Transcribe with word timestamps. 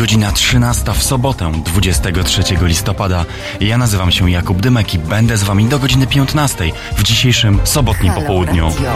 godzina 0.00 0.32
13 0.32 0.92
w 0.92 1.02
sobotę, 1.02 1.52
23 1.64 2.42
listopada. 2.62 3.24
Ja 3.60 3.78
nazywam 3.78 4.12
się 4.12 4.30
Jakub 4.30 4.60
Dymek 4.60 4.94
i 4.94 4.98
będę 4.98 5.36
z 5.36 5.42
wami 5.42 5.64
do 5.64 5.78
godziny 5.78 6.06
15 6.06 6.72
w 6.96 7.02
dzisiejszym 7.02 7.60
sobotnim 7.64 8.12
Halo 8.12 8.22
popołudniu. 8.22 8.66
Radio. 8.68 8.92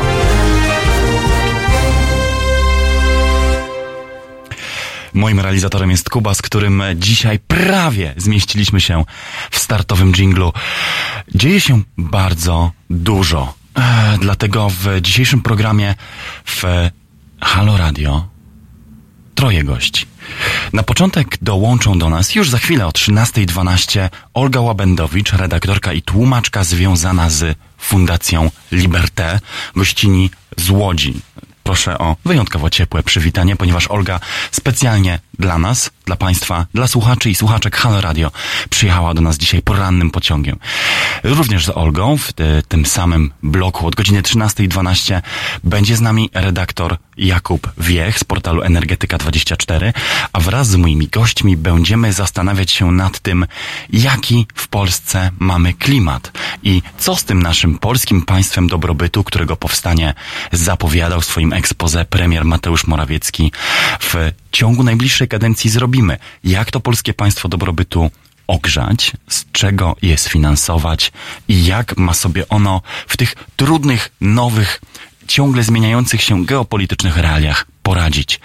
Moim 5.15 5.41
realizatorem 5.41 5.91
jest 5.91 6.11
Kuba, 6.11 6.35
z 6.35 6.43
którym 6.43 6.83
dzisiaj 6.97 7.39
prawie 7.39 8.15
zmieściliśmy 8.17 8.81
się 8.81 9.05
w 9.51 9.59
startowym 9.59 10.15
dżinglu. 10.15 10.53
Dzieje 11.35 11.61
się 11.61 11.83
bardzo 11.99 12.73
dużo. 12.91 13.55
E, 13.79 14.19
dlatego 14.21 14.71
w 14.71 15.01
dzisiejszym 15.01 15.43
programie 15.43 15.95
w 16.45 16.65
Halo 17.41 17.77
Radio 17.77 18.29
troje 19.35 19.65
gości. 19.65 20.14
Na 20.75 20.83
początek 20.83 21.39
dołączą 21.43 21.99
do 21.99 22.09
nas 22.11 22.35
już 22.35 22.51
za 22.51 22.59
chwilę 22.59 22.87
o 22.87 22.91
13.12 22.91 24.09
Olga 24.35 24.61
Łabędowicz, 24.61 25.33
redaktorka 25.33 25.93
i 25.93 26.03
tłumaczka 26.03 26.65
związana 26.65 27.31
z 27.31 27.59
Fundacją 27.79 28.51
Liberté, 28.73 29.41
gościni 29.77 30.31
z 30.57 30.71
Łodzi. 30.71 31.15
Proszę 31.63 31.99
o 31.99 32.17
wyjątkowo 32.25 32.71
ciepłe 32.71 33.03
przywitanie, 33.03 33.57
ponieważ 33.57 33.91
Olga 33.91 34.21
specjalnie 34.51 35.19
dla 35.39 35.59
nas, 35.59 35.91
dla 36.07 36.17
Państwa, 36.17 36.67
dla 36.75 36.87
słuchaczy 36.87 37.31
i 37.31 37.35
słuchaczek 37.35 37.77
Halo 37.77 38.01
Radio 38.01 38.31
przyjechała 38.71 39.15
do 39.15 39.23
nas 39.23 39.39
dzisiaj 39.39 39.63
porannym 39.63 40.11
pociągiem. 40.11 40.59
Również 41.25 41.67
z 41.67 41.71
Olgą 41.71 42.17
w 42.17 42.33
te, 42.33 42.63
tym 42.63 42.87
samym 42.87 43.33
bloku 43.43 43.87
od 43.87 43.95
godziny 43.95 44.23
13.12 44.23 45.23
będzie 45.65 45.97
z 45.97 46.01
nami 46.01 46.31
redaktor 46.35 46.97
Jakub 47.17 47.73
Wiech 47.79 48.19
z 48.19 48.25
portalu 48.25 48.63
Energetyka24, 48.63 49.93
a 50.33 50.41
wraz 50.41 50.69
z 50.69 50.77
moimi 50.77 51.09
gośćmi 51.09 51.57
będziemy 51.57 52.13
zastanawiać 52.13 52.71
się 52.71 52.93
nad 52.93 53.19
tym, 53.19 53.47
jaki 53.93 54.47
w 54.55 54.69
Polsce 54.69 55.31
mamy 55.39 55.73
klimat 55.73 56.33
i 56.63 56.83
co 56.99 57.17
z 57.17 57.25
tym 57.25 57.43
naszym 57.43 57.79
polskim 57.79 58.23
państwem 58.23 58.69
dobrobytu, 58.69 59.25
którego 59.25 59.57
powstanie 59.57 60.15
zapowiadał 60.53 61.21
w 61.21 61.25
swoim 61.25 61.53
ekspoze 61.53 62.05
premier 62.05 62.45
Mateusz 62.45 62.87
Morawiecki 62.87 63.53
w 64.01 64.33
ciągu 64.55 64.83
najbliższej 64.83 65.29
kadencji 65.29 65.71
zrobimy. 65.71 66.19
Jak 66.45 66.71
to 66.71 66.81
polskie 66.81 67.15
państwo 67.15 67.49
dobrobytu 67.49 68.11
ogrzać, 68.47 69.13
z 69.29 69.45
czego 69.53 69.97
je 70.03 70.19
sfinansować 70.19 71.13
i 71.49 71.67
jak 71.67 71.97
ma 71.97 72.15
sobie 72.15 72.49
ono 72.49 72.83
w 73.09 73.17
tych 73.17 73.35
trudnych, 73.57 74.11
nowych, 74.21 74.81
ciągle 75.29 75.63
zmieniających 75.63 76.23
się 76.23 76.45
geopolitycznych 76.45 77.17
realiach 77.17 77.67
poradzić. 77.83 78.41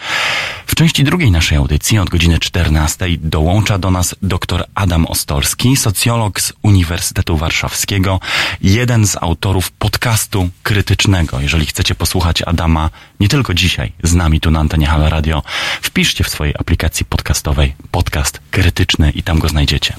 Części 0.80 1.04
drugiej 1.04 1.32
naszej 1.32 1.58
audycji 1.58 2.00
od 2.00 2.10
godziny 2.10 2.40
14 2.40 3.06
dołącza 3.18 3.78
do 3.78 3.92
nas 3.92 4.16
dr 4.22 4.66
Adam 4.76 5.06
Ostorski, 5.06 5.76
socjolog 5.76 6.42
z 6.42 6.54
Uniwersytetu 6.62 7.38
Warszawskiego, 7.38 8.20
jeden 8.62 9.08
z 9.08 9.18
autorów 9.22 9.72
podcastu 9.72 10.50
krytycznego. 10.64 11.40
Jeżeli 11.40 11.66
chcecie 11.66 11.96
posłuchać 11.96 12.42
Adama 12.42 12.90
nie 13.20 13.28
tylko 13.28 13.54
dzisiaj 13.54 13.92
z 14.04 14.14
nami 14.14 14.40
tu 14.40 14.52
na 14.52 14.60
antenie 14.60 14.86
Halo 14.86 15.10
Radio, 15.10 15.44
wpiszcie 15.82 16.24
w 16.24 16.30
swojej 16.30 16.56
aplikacji 16.60 17.06
podcastowej 17.06 17.76
podcast 17.92 18.42
krytyczny 18.52 19.12
i 19.12 19.24
tam 19.24 19.40
go 19.40 19.50
znajdziecie. 19.50 19.96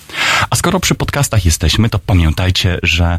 A 0.51 0.57
skoro 0.57 0.81
przy 0.81 0.95
podcastach 0.95 1.45
jesteśmy, 1.45 1.91
to 1.91 1.99
pamiętajcie, 1.99 2.79
że 2.83 3.19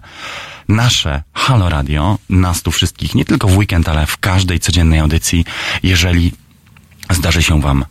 nasze 0.67 1.23
Halo 1.33 1.69
Radio, 1.69 2.17
nas 2.29 2.61
tu 2.61 2.72
wszystkich, 2.72 3.16
nie 3.16 3.25
tylko 3.25 3.47
w 3.47 3.57
weekend, 3.57 3.89
ale 3.89 4.05
w 4.05 4.17
każdej 4.17 4.59
codziennej 4.59 4.99
audycji, 4.99 5.45
jeżeli 5.83 6.31
zdarzy 7.13 7.44
się 7.44 7.61
Wam 7.61 7.85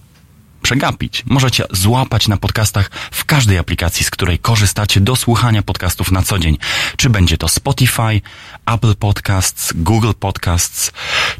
przegapić. 0.63 1.23
Możecie 1.27 1.65
złapać 1.71 2.29
na 2.29 2.37
podcastach 2.37 2.91
w 3.11 3.25
każdej 3.25 3.59
aplikacji, 3.59 4.05
z 4.05 4.11
której 4.11 4.39
korzystacie 4.39 5.01
do 5.01 5.17
słuchania 5.17 5.63
podcastów 5.63 6.13
na 6.13 6.23
co 6.23 6.39
dzień. 6.39 6.59
Czy 6.97 7.11
będzie 7.11 7.39
to 7.39 7.49
Spotify, 7.49 8.21
Apple 8.67 8.95
Podcasts, 8.95 9.73
Google 9.75 10.13
Podcasts, 10.21 10.93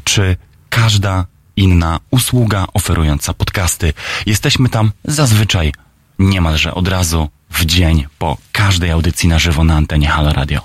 czy 0.03 0.37
każda 0.69 1.25
inna 1.55 1.99
usługa 2.11 2.67
oferująca 2.73 3.33
podcasty. 3.33 3.93
Jesteśmy 4.25 4.69
tam 4.69 4.91
zazwyczaj 5.05 5.73
niemalże 6.19 6.73
od 6.73 6.87
razu 6.87 7.29
w 7.49 7.65
dzień 7.65 8.05
po 8.19 8.37
każdej 8.51 8.91
audycji 8.91 9.29
na 9.29 9.39
żywo 9.39 9.63
na 9.63 9.75
antenie 9.75 10.07
Halo 10.07 10.33
Radio. 10.33 10.61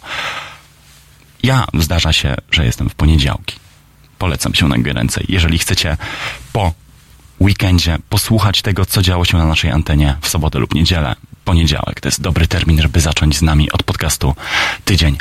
Ja 1.43 1.67
zdarza 1.75 2.13
się, 2.13 2.35
że 2.51 2.65
jestem 2.65 2.91
w 2.91 2.95
poniedziałki. 2.95 3.57
Polecam 4.19 4.55
się 4.55 4.69
na 4.69 4.93
ręce. 4.93 5.21
Jeżeli 5.29 5.59
chcecie 5.59 5.97
po 6.53 6.73
weekendzie 7.41 7.99
posłuchać 8.09 8.63
tego, 8.63 8.87
co 8.87 9.03
działo 9.03 9.25
się 9.25 9.39
na 9.39 9.47
naszej 9.47 9.71
antenie 9.71 10.17
w 10.21 10.29
sobotę 10.29 10.59
lub 10.59 10.75
niedzielę, 10.75 11.17
poniedziałek 11.45 12.01
to 12.01 12.09
jest 12.09 12.21
dobry 12.21 12.47
termin, 12.47 12.83
żeby 12.83 13.01
zacząć 13.01 13.39
z 13.39 13.43
nami 13.43 13.73
od 13.73 13.83
podcastu 13.83 14.35
tydzień. 14.85 15.19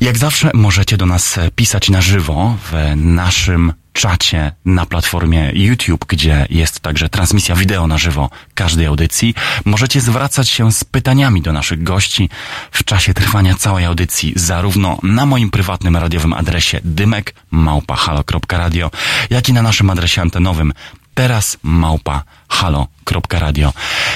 Jak 0.00 0.18
zawsze 0.18 0.50
możecie 0.54 0.96
do 0.96 1.06
nas 1.06 1.38
pisać 1.56 1.90
na 1.90 2.00
żywo 2.00 2.56
w 2.70 2.92
naszym 2.96 3.72
czacie 3.92 4.52
na 4.64 4.86
platformie 4.86 5.50
YouTube, 5.54 6.04
gdzie 6.08 6.46
jest 6.50 6.80
także 6.80 7.08
transmisja 7.08 7.54
wideo 7.54 7.86
na 7.86 7.98
żywo 7.98 8.30
każdej 8.54 8.86
audycji. 8.86 9.34
Możecie 9.64 10.00
zwracać 10.00 10.48
się 10.48 10.72
z 10.72 10.84
pytaniami 10.84 11.42
do 11.42 11.52
naszych 11.52 11.82
gości 11.82 12.28
w 12.70 12.84
czasie 12.84 13.14
trwania 13.14 13.54
całej 13.54 13.84
audycji, 13.84 14.32
zarówno 14.36 14.98
na 15.02 15.26
moim 15.26 15.50
prywatnym 15.50 15.96
radiowym 15.96 16.32
adresie 16.32 16.80
dymek 16.84 17.34
małpa.halo.radio, 17.50 18.90
jak 19.30 19.48
i 19.48 19.52
na 19.52 19.62
naszym 19.62 19.90
adresie 19.90 20.22
antenowym 20.22 20.72
teraz 21.14 21.58
małpa 21.62 22.22
halo.radio. 22.48 23.72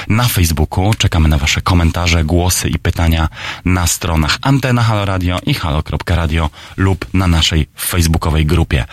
Na 0.07 0.23
Facebooku 0.23 0.93
czekamy 0.93 1.29
na 1.29 1.37
Wasze 1.37 1.61
komentarze, 1.61 2.23
głosy 2.23 2.69
i 2.69 2.79
pytania 2.79 3.29
na 3.65 3.87
stronach 3.87 4.37
Antena 4.41 4.83
Halo 4.83 5.05
Radio 5.05 5.39
i 5.45 5.53
halo.radio 5.53 6.49
lub 6.77 7.05
na 7.13 7.27
naszej 7.27 7.67
facebookowej 7.79 8.45
grupie. 8.45 8.85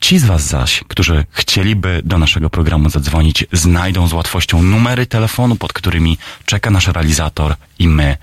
Ci 0.00 0.18
z 0.18 0.24
Was 0.24 0.42
zaś, 0.42 0.84
którzy 0.88 1.24
chcieliby 1.30 2.00
do 2.04 2.18
naszego 2.18 2.50
programu 2.50 2.90
zadzwonić, 2.90 3.44
znajdą 3.52 4.08
z 4.08 4.12
łatwością 4.12 4.62
numery 4.62 5.06
telefonu, 5.06 5.56
pod 5.56 5.72
którymi 5.72 6.18
czeka 6.44 6.70
nasz 6.70 6.86
realizator 6.86 7.56
i 7.78 7.88
my 7.88 8.16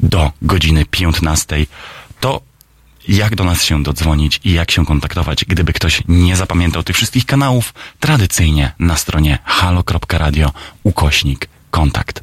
do 0.00 0.32
godziny 0.42 0.84
15. 0.84 1.56
To 2.20 2.40
jak 3.08 3.36
do 3.36 3.44
nas 3.44 3.64
się 3.64 3.82
dodzwonić 3.82 4.40
i 4.44 4.52
jak 4.52 4.70
się 4.70 4.86
kontaktować, 4.86 5.44
gdyby 5.44 5.72
ktoś 5.72 6.02
nie 6.08 6.36
zapamiętał 6.36 6.82
tych 6.82 6.96
wszystkich 6.96 7.26
kanałów, 7.26 7.74
tradycyjnie 8.00 8.72
na 8.78 8.96
stronie 8.96 9.38
halo.radio 9.44 10.52
ukośnik 10.84 11.48
kontakt. 11.70 12.22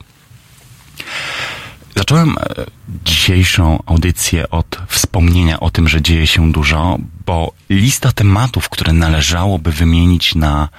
Zacząłem 1.95 2.35
e, 2.37 2.65
dzisiejszą 3.05 3.83
audycję 3.85 4.49
od 4.49 4.77
wspomnienia 4.87 5.59
o 5.59 5.69
tym, 5.69 5.87
że 5.87 6.01
dzieje 6.01 6.27
się 6.27 6.51
dużo, 6.51 6.97
bo 7.25 7.51
lista 7.69 8.11
tematów, 8.11 8.69
które 8.69 8.93
należałoby 8.93 9.71
wymienić 9.71 10.35
na 10.35 10.69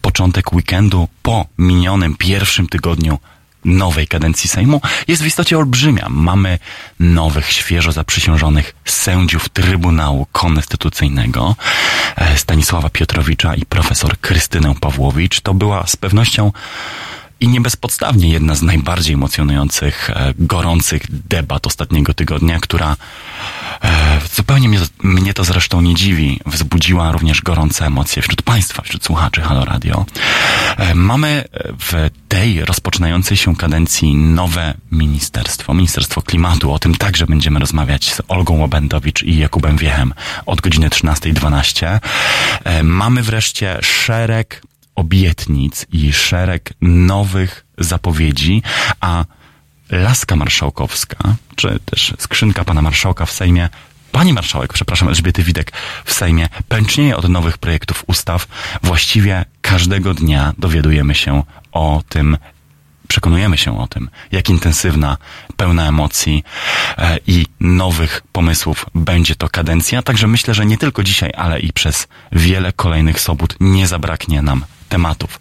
początek 0.00 0.52
weekendu 0.52 1.08
po 1.22 1.46
minionym 1.58 2.16
pierwszym 2.16 2.66
tygodniu 2.66 3.18
nowej 3.64 4.06
kadencji 4.06 4.48
Sejmu 4.48 4.80
jest 5.08 5.22
w 5.22 5.26
istocie 5.26 5.58
olbrzymia. 5.58 6.06
Mamy 6.10 6.58
nowych, 7.00 7.52
świeżo 7.52 7.92
zaprzysiężonych 7.92 8.74
sędziów 8.84 9.48
Trybunału 9.48 10.26
Konstytucyjnego, 10.32 11.56
e, 12.16 12.38
Stanisława 12.38 12.90
Piotrowicza 12.90 13.54
i 13.54 13.66
profesor 13.66 14.18
Krystynę 14.20 14.74
Pawłowicz. 14.80 15.40
To 15.40 15.54
była 15.54 15.86
z 15.86 15.96
pewnością 15.96 16.52
i 17.42 17.48
nie 17.48 17.60
bezpodstawnie 17.60 18.28
jedna 18.28 18.54
z 18.54 18.62
najbardziej 18.62 19.14
emocjonujących, 19.14 20.10
e, 20.10 20.34
gorących 20.38 21.02
debat 21.28 21.66
ostatniego 21.66 22.14
tygodnia, 22.14 22.60
która 22.60 22.96
E, 23.84 24.20
zupełnie 24.34 24.68
mnie, 24.68 24.78
mnie 25.02 25.34
to 25.34 25.44
zresztą 25.44 25.80
nie 25.80 25.94
dziwi. 25.94 26.40
Wzbudziła 26.46 27.12
również 27.12 27.42
gorące 27.42 27.86
emocje 27.86 28.22
wśród 28.22 28.42
Państwa, 28.42 28.82
wśród 28.82 29.04
słuchaczy 29.04 29.40
Halo 29.40 29.64
Radio. 29.64 30.06
E, 30.76 30.94
mamy 30.94 31.44
w 31.80 32.10
tej 32.28 32.64
rozpoczynającej 32.64 33.36
się 33.36 33.56
kadencji 33.56 34.14
nowe 34.14 34.74
ministerstwo, 34.92 35.74
Ministerstwo 35.74 36.22
Klimatu. 36.22 36.72
O 36.72 36.78
tym 36.78 36.94
także 36.94 37.26
będziemy 37.26 37.60
rozmawiać 37.60 38.14
z 38.14 38.22
Olgą 38.28 38.58
Łobędowicz 38.58 39.22
i 39.22 39.38
Jakubem 39.38 39.76
Wiechem 39.76 40.14
od 40.46 40.60
godziny 40.60 40.88
13.12. 40.88 42.00
E, 42.64 42.82
mamy 42.82 43.22
wreszcie 43.22 43.78
szereg 43.82 44.62
obietnic 44.94 45.86
i 45.92 46.12
szereg 46.12 46.72
nowych 46.80 47.64
zapowiedzi, 47.78 48.62
a 49.00 49.24
laska 49.90 50.36
marszałkowska, 50.36 51.34
czy 51.56 51.78
też 51.84 52.14
skrzynka 52.18 52.64
pana 52.64 52.82
marszałka 52.82 53.26
w 53.26 53.30
Sejmie 53.30 53.68
Pani 54.12 54.32
marszałek, 54.32 54.72
przepraszam, 54.72 55.08
Elżbiety 55.08 55.42
Widek 55.42 55.72
w 56.04 56.12
Sejmie 56.12 56.48
pęcznieje 56.68 57.16
od 57.16 57.28
nowych 57.28 57.58
projektów 57.58 58.04
ustaw. 58.06 58.46
Właściwie 58.82 59.44
każdego 59.60 60.14
dnia 60.14 60.52
dowiadujemy 60.58 61.14
się 61.14 61.42
o 61.72 62.02
tym, 62.08 62.36
przekonujemy 63.08 63.58
się 63.58 63.80
o 63.80 63.86
tym, 63.86 64.10
jak 64.32 64.50
intensywna, 64.50 65.16
pełna 65.56 65.88
emocji 65.88 66.44
e, 66.98 67.18
i 67.26 67.46
nowych 67.60 68.22
pomysłów 68.32 68.86
będzie 68.94 69.34
to 69.34 69.48
kadencja. 69.48 70.02
Także 70.02 70.26
myślę, 70.26 70.54
że 70.54 70.66
nie 70.66 70.78
tylko 70.78 71.02
dzisiaj, 71.04 71.32
ale 71.36 71.60
i 71.60 71.72
przez 71.72 72.08
wiele 72.32 72.72
kolejnych 72.72 73.20
sobot 73.20 73.56
nie 73.60 73.86
zabraknie 73.86 74.42
nam 74.42 74.64
tematów. 74.92 75.40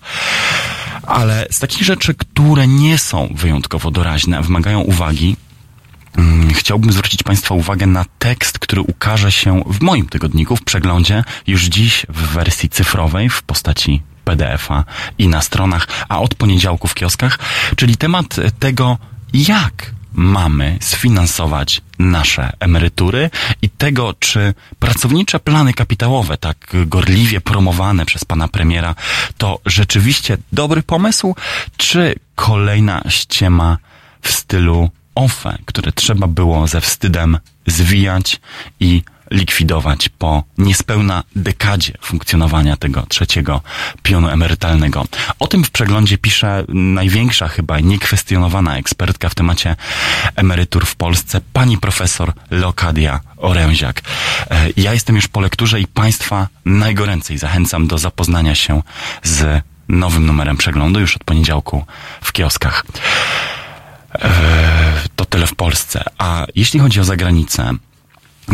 Ale 1.08 1.48
z 1.52 1.60
takich 1.60 1.84
rzeczy, 1.84 2.14
które 2.14 2.68
nie 2.68 2.98
są 2.98 3.34
wyjątkowo 3.36 3.92
doraźne, 3.92 4.42
wymagają 4.42 4.80
uwagi, 4.80 5.36
mm, 6.18 6.54
chciałbym 6.54 6.92
zwrócić 6.92 7.24
Państwa 7.24 7.56
uwagę 7.56 7.86
na 7.86 8.06
tekst, 8.20 8.60
który 8.60 8.82
ukaże 8.82 9.32
się 9.32 9.64
w 9.68 9.82
moim 9.82 10.08
tygodniku, 10.08 10.56
w 10.56 10.64
przeglądzie, 10.64 11.24
już 11.48 11.64
dziś 11.64 12.06
w 12.10 12.22
wersji 12.28 12.70
cyfrowej 12.70 13.30
w 13.30 13.44
postaci 13.44 14.02
PDF-a 14.24 14.84
i 15.18 15.28
na 15.28 15.42
stronach, 15.42 15.88
a 16.10 16.20
od 16.20 16.36
poniedziałku 16.36 16.88
w 16.88 16.94
kioskach, 16.94 17.40
czyli 17.76 17.98
temat 17.98 18.36
tego, 18.60 18.98
jak 19.34 19.92
mamy 20.14 20.78
sfinansować 20.82 21.82
nasze 22.00 22.54
emerytury 22.60 23.30
i 23.62 23.70
tego, 23.70 24.14
czy 24.20 24.54
pracownicze 24.80 25.40
plany 25.40 25.74
kapitałowe, 25.74 26.38
tak 26.38 26.58
gorliwie 26.86 27.42
promowane 27.42 28.06
przez 28.06 28.26
pana 28.26 28.48
premiera, 28.48 28.96
to 29.38 29.60
rzeczywiście 29.66 30.38
dobry 30.52 30.84
pomysł, 30.84 31.36
czy 31.78 32.16
kolejna 32.36 33.02
ściema 33.10 33.78
w 34.22 34.32
stylu 34.32 34.90
OFE, 35.16 35.58
które 35.66 35.92
trzeba 35.92 36.28
było 36.28 36.68
ze 36.68 36.82
wstydem 36.82 37.38
zwijać 37.68 38.40
i 38.80 39.04
likwidować 39.32 40.10
po 40.10 40.44
niespełna 40.58 41.24
dekadzie 41.36 41.94
funkcjonowania 42.02 42.78
tego 42.78 43.06
trzeciego 43.10 43.62
pionu 44.04 44.30
emerytalnego. 44.30 45.06
O 45.40 45.48
tym 45.48 45.64
w 45.64 45.72
przeglądzie 45.72 46.18
pisze 46.18 46.64
największa 46.68 47.48
chyba 47.48 47.80
niekwestionowana 47.80 48.78
ekspertka 48.78 49.30
w 49.30 49.36
temacie 49.36 49.76
emerytur 50.36 50.86
w 50.86 50.96
Polsce, 50.96 51.42
pani 51.54 51.78
profesor 51.78 52.34
Lokadia 52.52 53.20
Oręziak. 53.38 54.02
E, 54.50 54.68
ja 54.78 54.94
jestem 54.94 55.16
już 55.16 55.28
po 55.28 55.42
lekturze 55.42 55.82
i 55.82 55.88
Państwa 55.88 56.48
najgoręcej 56.66 57.38
zachęcam 57.38 57.88
do 57.88 57.98
zapoznania 57.98 58.56
się 58.56 58.82
z 59.24 59.64
nowym 59.88 60.26
numerem 60.26 60.58
przeglądu 60.58 61.00
już 61.00 61.16
od 61.16 61.24
poniedziałku 61.24 61.86
w 62.22 62.32
kioskach. 62.32 62.86
E, 64.16 64.30
to 65.16 65.26
tyle 65.26 65.48
w 65.48 65.56
Polsce. 65.56 66.04
A 66.18 66.46
jeśli 66.56 66.80
chodzi 66.80 67.00
o 67.00 67.04
zagranicę, 67.04 67.74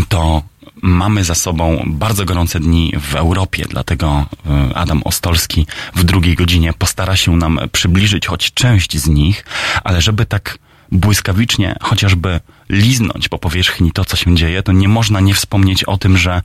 to 0.10 0.42
mamy 0.82 1.24
za 1.24 1.36
sobą 1.36 1.84
bardzo 1.88 2.26
gorące 2.26 2.60
dni 2.60 2.94
w 3.00 3.16
Europie, 3.16 3.66
dlatego 3.70 4.26
e, 4.46 4.78
Adam 4.78 5.02
Ostolski 5.06 5.68
w 5.96 6.04
drugiej 6.04 6.36
godzinie 6.36 6.74
postara 6.74 7.16
się 7.16 7.36
nam 7.36 7.60
przybliżyć 7.72 8.28
choć 8.28 8.54
część 8.54 8.98
z 8.98 9.08
nich, 9.08 9.46
ale 9.84 10.02
żeby 10.02 10.26
tak 10.26 10.58
błyskawicznie 10.92 11.76
chociażby 11.82 12.40
liznąć 12.70 13.30
po 13.30 13.40
powierzchni 13.40 13.92
to, 13.92 14.06
co 14.06 14.18
się 14.18 14.36
dzieje, 14.36 14.64
to 14.64 14.72
nie 14.72 14.88
można 14.88 15.20
nie 15.20 15.34
wspomnieć 15.34 15.84
o 15.84 15.98
tym, 15.98 16.18
że 16.18 16.42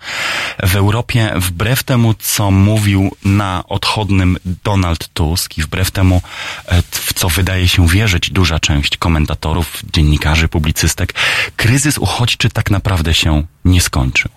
w 0.62 0.76
Europie, 0.76 1.32
wbrew 1.36 1.82
temu, 1.82 2.14
co 2.14 2.50
mówił 2.50 3.16
na 3.24 3.64
odchodnym 3.68 4.36
Donald 4.64 5.08
Tusk 5.08 5.58
i 5.58 5.62
wbrew 5.62 5.90
temu, 5.90 6.22
e, 6.66 6.82
w 6.90 7.12
co 7.14 7.28
wydaje 7.28 7.68
się 7.68 7.88
wierzyć 7.88 8.30
duża 8.30 8.60
część 8.60 8.96
komentatorów, 8.96 9.82
dziennikarzy, 9.92 10.48
publicystek, 10.48 11.14
kryzys 11.56 11.98
uchodźczy 11.98 12.50
tak 12.50 12.70
naprawdę 12.70 13.14
się 13.14 13.44
nie 13.64 13.80
skończył. 13.80 14.30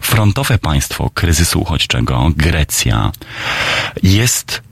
Frontowe 0.00 0.58
państwo 0.58 1.10
kryzysu 1.14 1.60
uchodźczego, 1.60 2.30
Grecja, 2.36 3.12
jest 4.02 4.62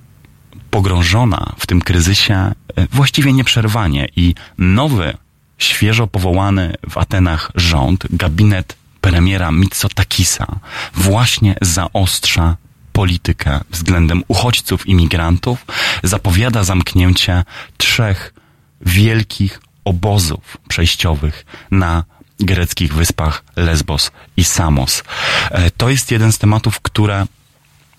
pogrążona 0.71 1.53
w 1.59 1.67
tym 1.67 1.81
kryzysie 1.81 2.35
e, 2.35 2.55
właściwie 2.93 3.32
nieprzerwanie 3.32 4.09
i 4.17 4.35
nowy, 4.59 5.17
świeżo 5.59 6.07
powołany 6.07 6.75
w 6.91 6.99
Atenach 6.99 7.51
rząd, 7.55 8.07
gabinet 8.11 8.77
premiera 9.01 9.53
Mitsotakisa 9.53 10.47
właśnie 10.95 11.55
zaostrza 11.63 12.57
politykę 12.93 13.61
względem 13.71 14.23
uchodźców, 14.29 14.87
imigrantów, 14.87 15.67
zapowiada 16.03 16.65
zamknięcie 16.65 17.45
trzech 17.77 18.35
wielkich 18.81 19.61
obozów 19.85 20.57
przejściowych 20.69 21.47
na 21.71 22.05
greckich 22.41 22.95
wyspach 22.95 23.45
Lesbos 23.57 24.11
i 24.37 24.45
Samos. 24.45 25.03
E, 25.51 25.71
to 25.71 25.89
jest 25.89 26.11
jeden 26.11 26.33
z 26.33 26.39
tematów, 26.39 26.81
które 26.81 27.27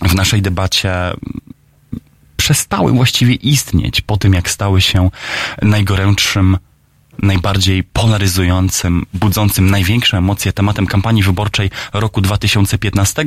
w 0.01 0.15
naszej 0.15 0.41
debacie 0.41 0.91
przestały 2.37 2.91
właściwie 2.91 3.33
istnieć 3.33 4.01
po 4.01 4.17
tym, 4.17 4.33
jak 4.33 4.49
stały 4.49 4.81
się 4.81 5.09
najgorętszym 5.61 6.57
najbardziej 7.21 7.83
polaryzującym, 7.83 9.05
budzącym 9.13 9.69
największe 9.69 10.17
emocje 10.17 10.53
tematem 10.53 10.87
kampanii 10.87 11.23
wyborczej 11.23 11.71
roku 11.93 12.21
2015. 12.21 13.25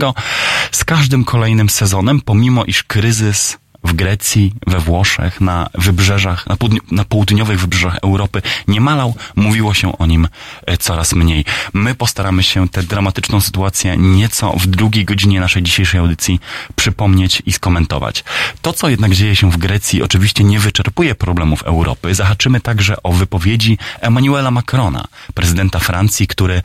Z 0.73 0.85
każdym 0.85 1.25
kolejnym 1.25 1.69
sezonem, 1.69 2.21
pomimo 2.21 2.65
iż 2.65 2.83
kryzys 2.83 3.62
w 3.85 3.93
Grecji, 3.93 4.55
we 4.67 4.79
Włoszech, 4.79 5.41
na 5.41 5.71
wybrzeżach, 5.75 6.47
na, 6.47 6.57
południ 6.57 6.81
na 6.91 7.05
południowych 7.05 7.61
wybrzeżach 7.61 7.99
Europy 8.03 8.43
nie 8.69 8.81
malał, 8.81 9.15
mówiło 9.37 9.75
się 9.75 9.99
o 9.99 10.07
nim 10.07 10.29
e, 10.67 10.77
coraz 10.77 11.13
mniej. 11.13 11.45
My 11.73 11.95
postaramy 11.95 12.43
się 12.43 12.69
tę 12.69 12.83
dramatyczną 12.83 13.41
sytuację 13.41 13.97
nieco 13.97 14.53
w 14.53 14.67
drugiej 14.67 15.05
godzinie 15.05 15.41
naszej 15.41 15.63
dzisiejszej 15.63 16.01
audycji 16.01 16.41
przypomnieć 16.77 17.43
i 17.47 17.53
skomentować. 17.53 18.25
To, 18.63 18.73
co 18.73 18.89
jednak 18.89 19.15
dzieje 19.15 19.37
się 19.37 19.51
w 19.51 19.57
Grecji, 19.57 20.03
oczywiście 20.03 20.45
nie 20.45 20.59
wyczerpuje 20.59 21.15
problemów 21.15 21.63
Europy. 21.63 22.15
Zahaczymy 22.15 22.61
także 22.61 23.03
o 23.03 23.13
wypowiedzi 23.13 23.79
Emmanuela 24.01 24.51
Macrona, 24.51 25.05
prezydenta 25.35 25.79
Francji, 25.79 26.27
który 26.27 26.63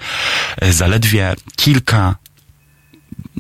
e, 0.62 0.74
zaledwie 0.74 1.36
kilka 1.56 2.16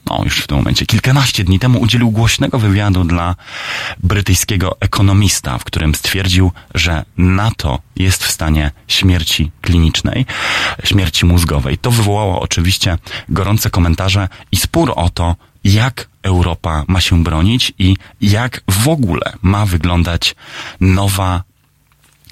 no 0.09 0.21
już 0.23 0.39
w 0.39 0.47
tym 0.47 0.57
momencie, 0.57 0.85
kilkanaście 0.85 1.43
dni 1.43 1.59
temu 1.59 1.79
udzielił 1.79 2.11
głośnego 2.11 2.59
wywiadu 2.59 3.03
dla 3.03 3.35
brytyjskiego 4.03 4.77
ekonomista, 4.79 5.57
w 5.57 5.63
którym 5.63 5.95
stwierdził, 5.95 6.51
że 6.75 7.05
NATO 7.17 7.79
jest 7.95 8.23
w 8.23 8.31
stanie 8.31 8.71
śmierci 8.87 9.51
klinicznej, 9.61 10.25
śmierci 10.83 11.25
mózgowej. 11.25 11.77
To 11.77 11.91
wywołało 11.91 12.41
oczywiście 12.41 12.97
gorące 13.29 13.69
komentarze 13.69 14.29
i 14.51 14.57
spór 14.57 14.93
o 14.95 15.09
to, 15.09 15.35
jak 15.63 16.07
Europa 16.23 16.83
ma 16.87 17.01
się 17.01 17.23
bronić 17.23 17.73
i 17.79 17.95
jak 18.21 18.61
w 18.69 18.87
ogóle 18.87 19.33
ma 19.41 19.65
wyglądać 19.65 20.35
nowa 20.79 21.43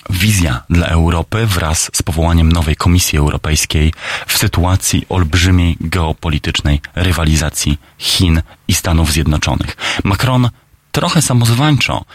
wizja 0.10 0.64
dla 0.70 0.88
Europy 0.88 1.46
wraz 1.46 1.92
z 1.94 2.04
powołaniem 2.04 2.52
nowej 2.52 2.76
Komisji 2.76 3.20
Europejskiej 3.20 3.94
w 4.28 4.38
sytuacji 4.38 5.06
olbrzymiej 5.10 5.78
geopolitycznej 5.82 6.82
rywalizacji 6.96 7.78
Chin 7.98 8.42
i 8.68 8.74
Stanów 8.74 9.12
Zjednoczonych. 9.12 9.78
Macron 10.04 10.50
trochę 10.92 11.22
samozwańczo 11.22 12.06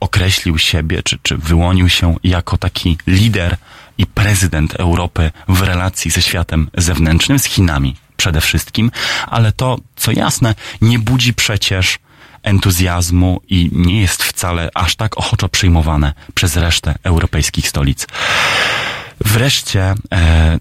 określił 0.00 0.58
siebie, 0.58 1.02
czy, 1.02 1.18
czy 1.22 1.36
wyłonił 1.36 1.88
się 1.88 2.16
jako 2.24 2.58
taki 2.58 2.98
lider 3.06 3.56
i 3.98 4.06
prezydent 4.06 4.74
Europy 4.74 5.30
w 5.48 5.62
relacji 5.62 6.10
ze 6.10 6.22
światem 6.22 6.70
zewnętrznym, 6.74 7.38
z 7.38 7.44
Chinami 7.44 7.96
przede 8.16 8.40
wszystkim, 8.40 8.90
ale 9.26 9.52
to, 9.52 9.78
co 9.96 10.12
jasne, 10.12 10.54
nie 10.80 10.98
budzi 10.98 11.34
przecież 11.34 11.98
entuzjazmu 12.46 13.40
i 13.48 13.70
nie 13.72 14.00
jest 14.00 14.22
wcale 14.22 14.70
aż 14.74 14.96
tak 14.96 15.18
ochoczo 15.18 15.48
przyjmowane 15.48 16.12
przez 16.34 16.56
resztę 16.56 16.94
europejskich 17.02 17.68
stolic. 17.68 18.06
Wreszcie 19.20 19.94
e, 20.12 20.58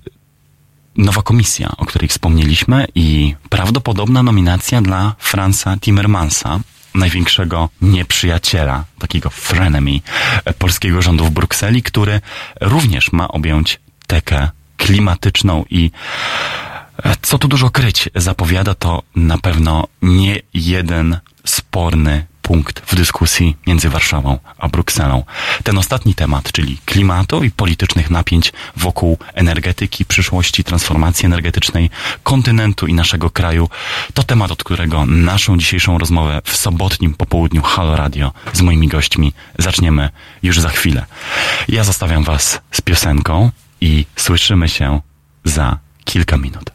nowa 0.97 1.21
komisja, 1.21 1.71
o 1.77 1.85
której 1.85 2.09
wspomnieliśmy 2.09 2.87
i 2.95 3.35
prawdopodobna 3.49 4.23
nominacja 4.23 4.81
dla 4.81 5.15
Franza 5.19 5.77
Timmermansa, 5.77 6.59
największego 6.95 7.69
nieprzyjaciela, 7.81 8.83
takiego 8.99 9.29
frenemy 9.29 9.99
e, 10.45 10.53
polskiego 10.53 11.01
rządu 11.01 11.25
w 11.25 11.31
Brukseli, 11.31 11.83
który 11.83 12.21
również 12.61 13.11
ma 13.11 13.27
objąć 13.27 13.79
tekę 14.07 14.49
klimatyczną 14.77 15.65
i 15.69 15.91
Co 17.21 17.37
tu 17.37 17.47
dużo 17.47 17.69
kryć, 17.69 18.09
zapowiada 18.15 18.75
to 18.75 19.03
na 19.15 19.37
pewno 19.37 19.87
nie 20.01 20.39
jeden 20.53 21.19
sporny 21.45 22.25
punkt 22.41 22.81
w 22.91 22.95
dyskusji 22.95 23.57
między 23.67 23.89
Warszawą 23.89 24.39
a 24.57 24.67
Brukselą. 24.67 25.23
Ten 25.63 25.77
ostatni 25.77 26.15
temat, 26.15 26.51
czyli 26.51 26.77
klimatu 26.85 27.43
i 27.43 27.51
politycznych 27.51 28.09
napięć 28.09 28.53
wokół 28.75 29.17
energetyki, 29.33 30.05
przyszłości, 30.05 30.63
transformacji 30.63 31.25
energetycznej 31.25 31.89
kontynentu 32.23 32.87
i 32.87 32.93
naszego 32.93 33.29
kraju, 33.29 33.69
to 34.13 34.23
temat, 34.23 34.51
od 34.51 34.63
którego 34.63 35.05
naszą 35.05 35.57
dzisiejszą 35.57 35.97
rozmowę 35.97 36.41
w 36.45 36.55
sobotnim 36.55 37.13
popołudniu 37.13 37.61
Halo 37.61 37.95
Radio 37.95 38.31
z 38.53 38.61
moimi 38.61 38.87
gośćmi 38.87 39.33
zaczniemy 39.59 40.09
już 40.43 40.59
za 40.59 40.69
chwilę. 40.69 41.05
Ja 41.67 41.83
zostawiam 41.83 42.23
Was 42.23 42.61
z 42.71 42.81
piosenką 42.81 43.51
i 43.81 44.05
słyszymy 44.15 44.69
się 44.69 45.01
za 45.43 45.77
kilka 46.05 46.37
minut. 46.37 46.75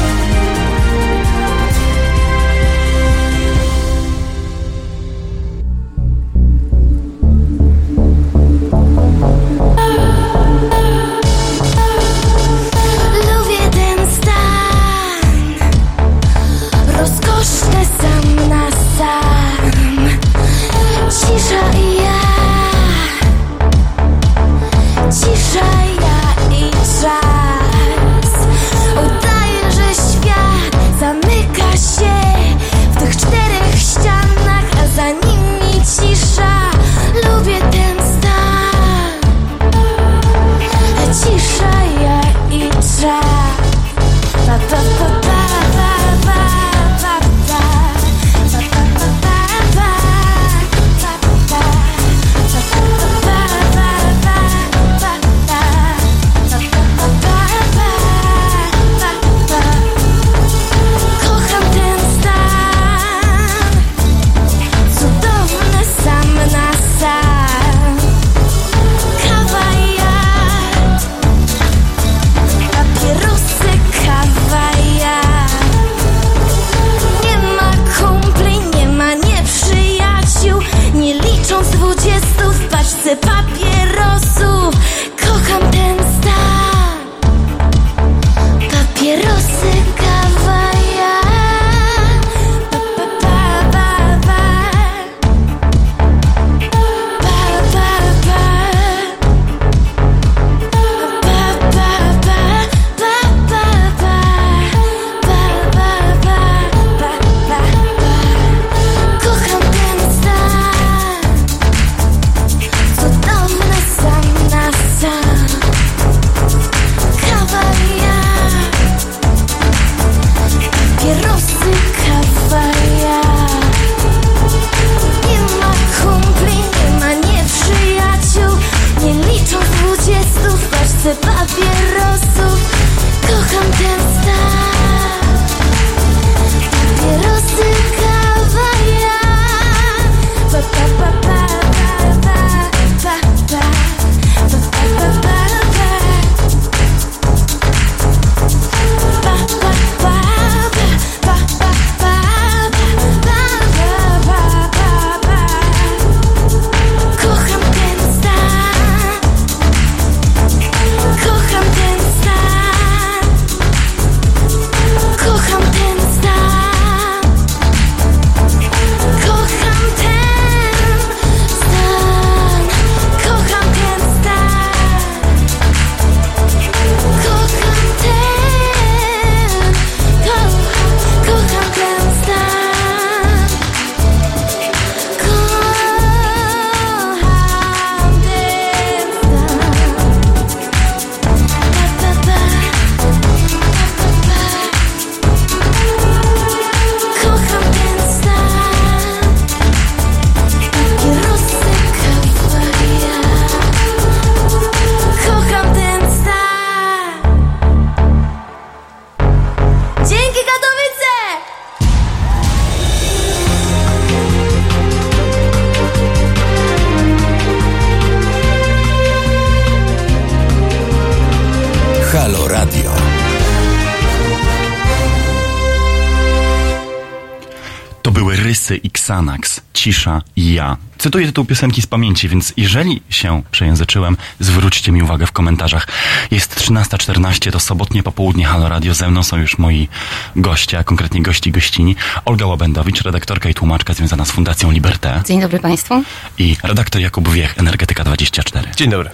Cisza 229.81 230.21
i 230.35 230.53
ja. 230.53 230.77
Cytuję 230.97 231.25
tytuł 231.25 231.45
piosenki 231.45 231.81
z 231.81 231.87
pamięci, 231.87 232.29
więc 232.29 232.53
jeżeli 232.57 233.01
się 233.09 233.41
przejęzyczyłem, 233.51 234.17
zwróćcie 234.39 234.91
mi 234.91 235.03
uwagę 235.03 235.25
w 235.27 235.31
komentarzach. 235.31 235.87
Jest 236.31 236.55
13.14, 236.55 237.51
to 237.51 237.59
sobotnie 237.59 238.03
popołudnie 238.03 238.45
Halo 238.45 238.69
Radio. 238.69 238.93
Ze 238.93 239.09
mną 239.11 239.23
są 239.23 239.37
już 239.37 239.57
moi 239.57 239.87
goście, 240.35 240.79
a 240.79 240.83
konkretnie 240.83 241.21
gości 241.21 241.51
gościni. 241.51 241.95
Olga 242.25 242.45
Łabędowicz, 242.45 243.01
redaktorka 243.01 243.49
i 243.49 243.53
tłumaczka 243.53 243.93
związana 243.93 244.25
z 244.25 244.31
Fundacją 244.31 244.71
Liberté 244.71 245.21
Dzień 245.25 245.41
dobry 245.41 245.59
Państwu. 245.59 246.03
i 246.37 246.57
redaktor 246.63 247.01
Jakub 247.01 247.29
Wiech, 247.29 247.57
Energetyka 247.57 248.03
24. 248.03 248.69
Dzień 248.75 248.89
dobry. 248.89 249.09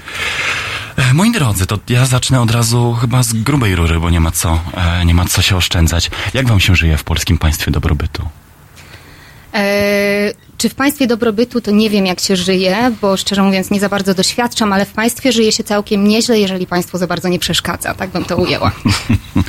E, 0.97 1.13
Moi 1.13 1.31
drodzy, 1.31 1.65
to 1.65 1.79
ja 1.89 2.05
zacznę 2.05 2.41
od 2.41 2.51
razu 2.51 2.93
chyba 3.01 3.23
z 3.23 3.33
grubej 3.33 3.75
rury, 3.75 3.99
bo 3.99 4.09
nie 4.09 4.19
ma 4.19 4.31
co, 4.31 4.59
e, 4.73 5.05
nie 5.05 5.13
ma 5.13 5.25
co 5.25 5.41
się 5.41 5.55
oszczędzać. 5.55 6.11
Jak 6.33 6.47
wam 6.47 6.59
się 6.59 6.75
żyje 6.75 6.97
w 6.97 7.03
polskim 7.03 7.37
państwie 7.37 7.71
dobrobytu? 7.71 8.29
E, 9.57 10.33
czy 10.57 10.69
w 10.69 10.75
państwie 10.75 11.07
dobrobytu 11.07 11.61
to 11.61 11.71
nie 11.71 11.89
wiem 11.89 12.05
jak 12.05 12.19
się 12.19 12.35
żyje, 12.35 12.91
bo 13.01 13.17
szczerze 13.17 13.43
mówiąc 13.43 13.71
nie 13.71 13.79
za 13.79 13.89
bardzo 13.89 14.13
doświadczam, 14.13 14.73
ale 14.73 14.85
w 14.85 14.91
państwie 14.91 15.31
żyje 15.31 15.51
się 15.51 15.63
całkiem 15.63 16.07
nieźle, 16.07 16.39
jeżeli 16.39 16.67
państwo 16.67 16.97
za 16.97 17.07
bardzo 17.07 17.27
nie 17.27 17.39
przeszkadza. 17.39 17.93
Tak 17.93 18.09
bym 18.09 18.25
to 18.25 18.37
ujęła. 18.37 18.71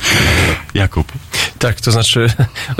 Jakub. 0.73 1.11
Tak, 1.59 1.81
to 1.81 1.91
znaczy, 1.91 2.27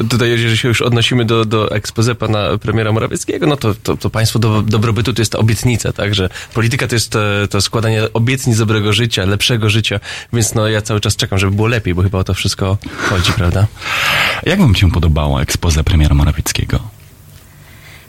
tutaj 0.09 0.29
jeżeli 0.29 0.57
się 0.57 0.67
już 0.67 0.81
odnosimy 0.81 1.25
do, 1.25 1.45
do 1.45 1.71
expose 1.71 2.15
pana 2.15 2.57
premiera 2.57 2.91
Morawieckiego, 2.91 3.47
no 3.47 3.57
to, 3.57 3.75
to, 3.83 3.97
to 3.97 4.09
państwo 4.09 4.39
do, 4.39 4.61
dobrobytu 4.61 5.13
to 5.13 5.21
jest 5.21 5.35
obietnica, 5.35 5.93
tak, 5.93 6.15
że 6.15 6.29
polityka 6.53 6.87
to 6.87 6.95
jest 6.95 7.15
e, 7.15 7.47
to 7.49 7.61
składanie 7.61 8.03
obietnic 8.13 8.57
dobrego 8.57 8.93
życia, 8.93 9.25
lepszego 9.25 9.69
życia, 9.69 9.99
więc 10.33 10.55
no 10.55 10.67
ja 10.67 10.81
cały 10.81 10.99
czas 10.99 11.15
czekam, 11.15 11.39
żeby 11.39 11.51
było 11.51 11.67
lepiej, 11.67 11.93
bo 11.93 12.01
chyba 12.01 12.17
o 12.17 12.23
to 12.23 12.33
wszystko 12.33 12.77
chodzi, 13.09 13.31
prawda? 13.31 13.67
Jak 14.45 14.59
wam 14.59 14.75
się 14.75 14.91
podobało 14.91 15.41
ekspoze 15.41 15.83
premiera 15.83 16.15
Morawieckiego? 16.15 16.98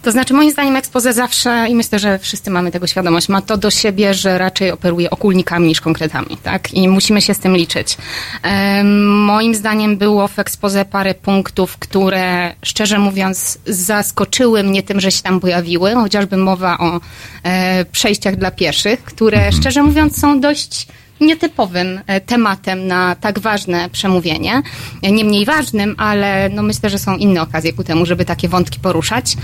To 0.02 0.12
znaczy 0.12 0.34
moim 0.34 0.50
zdaniem 0.50 0.76
expose 0.76 1.12
zawsze, 1.12 1.66
i 1.68 1.74
myślę, 1.74 1.98
że 1.98 2.18
wszyscy 2.18 2.50
mamy 2.50 2.70
tego 2.70 2.86
świadomość, 2.86 3.28
ma 3.28 3.42
to 3.42 3.56
do 3.56 3.70
siebie, 3.70 4.14
że 4.14 4.38
raczej 4.38 4.70
operuje 4.70 5.10
okólnikami 5.10 5.68
niż 5.68 5.80
konkretami, 5.80 6.36
tak? 6.42 6.74
I 6.74 6.88
musimy 6.88 7.22
się 7.22 7.34
z 7.34 7.38
tym 7.38 7.56
liczyć. 7.56 7.96
Em, 8.42 9.24
moim 9.24 9.54
zdaniem 9.54 9.96
było 9.96 10.28
w 10.28 10.38
expose 10.38 10.84
parę 10.84 11.14
punktów, 11.14 11.78
które 11.78 12.54
szczerze 12.62 12.98
mówiąc 12.98 13.58
zaskoczyły 13.66 14.62
mnie 14.62 14.82
tym, 14.82 15.00
że 15.00 15.10
się 15.10 15.22
tam 15.22 15.40
pojawiły, 15.40 15.94
chociażby 15.94 16.36
mowa 16.36 16.78
o 16.78 17.00
e, 17.42 17.84
przejściach 17.84 18.36
dla 18.36 18.50
pieszych, 18.50 19.04
które 19.04 19.52
szczerze 19.52 19.82
mówiąc 19.82 20.20
są 20.20 20.40
dość 20.40 20.86
nietypowym 21.20 22.00
e, 22.06 22.20
tematem 22.20 22.86
na 22.86 23.14
tak 23.14 23.38
ważne 23.38 23.90
przemówienie. 23.90 24.62
E, 25.02 25.12
Nie 25.12 25.24
mniej 25.24 25.44
ważnym, 25.44 25.94
ale 25.98 26.48
no 26.48 26.62
myślę, 26.62 26.90
że 26.90 26.98
są 26.98 27.16
inne 27.16 27.42
okazje 27.42 27.72
ku 27.72 27.84
temu, 27.84 28.06
żeby 28.06 28.24
takie 28.24 28.48
wątki 28.48 28.80
poruszać. 28.80 29.36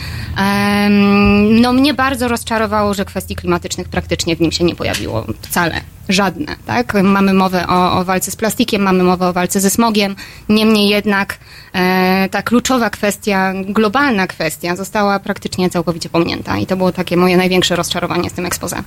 No 1.51 1.73
mnie 1.73 1.95
bardzo 1.95 2.29
rozczarowało, 2.29 2.95
że 2.95 3.05
kwestii 3.05 3.37
klimatycznych 3.37 3.89
praktycznie 3.89 4.37
w 4.37 4.41
nim 4.41 4.53
się 4.53 4.65
nie 4.65 4.75
pojawiło 4.75 5.27
wcale. 5.43 5.81
Żadne, 6.09 6.57
tak? 6.67 6.95
Mamy 7.03 7.35
mowę 7.35 7.67
o, 7.69 7.93
o 7.99 8.05
walce 8.05 8.31
z 8.31 8.37
plastikiem, 8.37 8.83
mamy 8.83 9.05
mowę 9.05 9.29
o 9.29 9.33
walce 9.33 9.61
ze 9.61 9.71
smogiem. 9.71 10.17
Niemniej 10.49 10.89
jednak 10.89 11.39
e, 11.73 12.29
ta 12.31 12.43
kluczowa 12.43 12.91
kwestia, 12.91 13.53
globalna 13.69 14.27
kwestia 14.27 14.77
została 14.77 15.19
praktycznie 15.19 15.71
całkowicie 15.71 16.09
pominięta. 16.09 16.59
I 16.59 16.67
to 16.67 16.77
było 16.77 16.93
takie 16.93 17.17
moje 17.17 17.37
największe 17.37 17.77
rozczarowanie 17.77 18.31
z 18.31 18.33
tym 18.33 18.47
expose. 18.47 18.83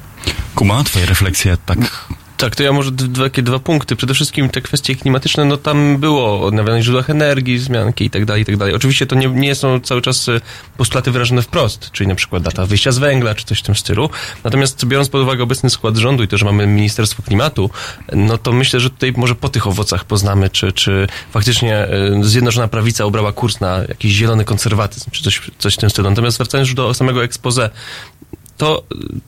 Kuba, 0.55 0.83
twoje 0.83 1.05
refleksje 1.05 1.57
tak... 1.65 1.77
Tak, 2.39 2.55
to 2.55 2.63
ja 2.63 2.71
może 2.71 2.91
takie 3.23 3.41
dwa 3.41 3.59
punkty. 3.59 3.95
Przede 3.95 4.13
wszystkim 4.13 4.49
te 4.49 4.61
kwestie 4.61 4.95
klimatyczne, 4.95 5.45
no 5.45 5.57
tam 5.57 5.97
było 5.97 6.25
o 6.25 6.41
odnawialnych 6.41 6.83
źródłach 6.83 7.09
energii, 7.09 7.57
wzmianki 7.57 8.05
i 8.05 8.09
tak 8.09 8.25
dalej, 8.25 8.41
i 8.41 8.45
tak 8.45 8.57
dalej. 8.57 8.75
Oczywiście 8.75 9.05
to 9.05 9.15
nie, 9.15 9.27
nie 9.27 9.55
są 9.55 9.79
cały 9.79 10.01
czas 10.01 10.29
e, 10.29 10.41
postulaty 10.77 11.11
wyrażone 11.11 11.41
wprost, 11.41 11.91
czyli 11.91 12.07
na 12.07 12.15
przykład 12.15 12.43
data 12.43 12.65
wyjścia 12.65 12.91
z 12.91 12.97
węgla, 12.97 13.35
czy 13.35 13.45
coś 13.45 13.59
w 13.59 13.63
tym 13.63 13.75
stylu. 13.75 14.09
Natomiast 14.43 14.85
biorąc 14.85 15.09
pod 15.09 15.21
uwagę 15.21 15.43
obecny 15.43 15.69
skład 15.69 15.97
rządu 15.97 16.23
i 16.23 16.27
to, 16.27 16.37
że 16.37 16.45
mamy 16.45 16.67
Ministerstwo 16.67 17.23
Klimatu, 17.23 17.69
no 18.13 18.37
to 18.37 18.51
myślę, 18.51 18.79
że 18.79 18.89
tutaj 18.89 19.13
może 19.17 19.35
po 19.35 19.49
tych 19.49 19.67
owocach 19.67 20.05
poznamy, 20.05 20.49
czy, 20.49 20.73
czy 20.73 21.07
faktycznie 21.31 21.75
e, 21.75 21.89
Zjednoczona 22.21 22.67
Prawica 22.67 23.05
obrała 23.05 23.33
kurs 23.33 23.59
na 23.59 23.77
jakiś 23.77 24.11
zielony 24.11 24.45
konserwatyzm, 24.45 25.11
czy 25.11 25.23
coś, 25.23 25.41
coś 25.57 25.73
w 25.73 25.77
tym 25.77 25.89
stylu. 25.89 26.09
Natomiast 26.09 26.37
wracając 26.37 26.67
już 26.67 26.75
do 26.75 26.93
samego 26.93 27.23
expose, 27.23 27.69
to, 28.59 28.83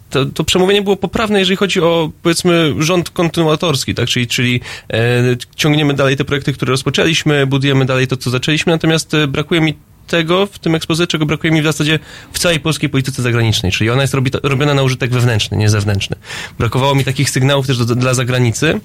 to, 0.10 0.26
to 0.26 0.44
przemówienie 0.44 0.82
było 0.82 0.96
poprawne, 0.96 1.40
jeżeli 1.40 1.58
chodzi 1.58 1.82
o, 1.82 2.12
powiedzmy, 2.24 2.76
rząd 2.80 3.10
kontynuatorski, 3.10 3.96
tak? 3.96 4.08
Czyli, 4.08 4.28
czyli 4.28 4.62
e, 4.94 5.24
ciągniemy 5.56 5.94
dalej 5.94 6.18
te 6.18 6.26
projekty, 6.26 6.54
które 6.54 6.70
rozpoczęliśmy, 6.70 7.48
budujemy 7.48 7.86
dalej 7.86 8.08
to, 8.08 8.18
co 8.18 8.30
zaczęliśmy, 8.30 8.72
natomiast 8.72 9.14
e, 9.14 9.28
brakuje 9.28 9.62
mi 9.62 9.74
tego 10.08 10.46
w 10.46 10.60
tym 10.60 10.76
ekspozycji, 10.76 11.08
czego 11.08 11.26
brakuje 11.26 11.54
mi 11.54 11.62
w 11.62 11.66
zasadzie 11.66 12.00
w 12.32 12.40
całej 12.40 12.60
polskiej 12.60 12.90
polityce 12.90 13.22
zagranicznej, 13.22 13.72
czyli 13.72 13.90
ona 13.90 14.02
jest 14.02 14.14
robi, 14.14 14.32
robiona 14.44 14.74
na 14.74 14.84
użytek 14.84 15.12
wewnętrzny, 15.12 15.58
nie 15.58 15.70
zewnętrzny. 15.70 16.16
Brakowało 16.60 16.96
mi 16.96 17.04
takich 17.04 17.30
sygnałów 17.30 17.68
też 17.68 17.78
do, 17.78 17.96
dla 17.96 18.14
zagranicy, 18.14 18.80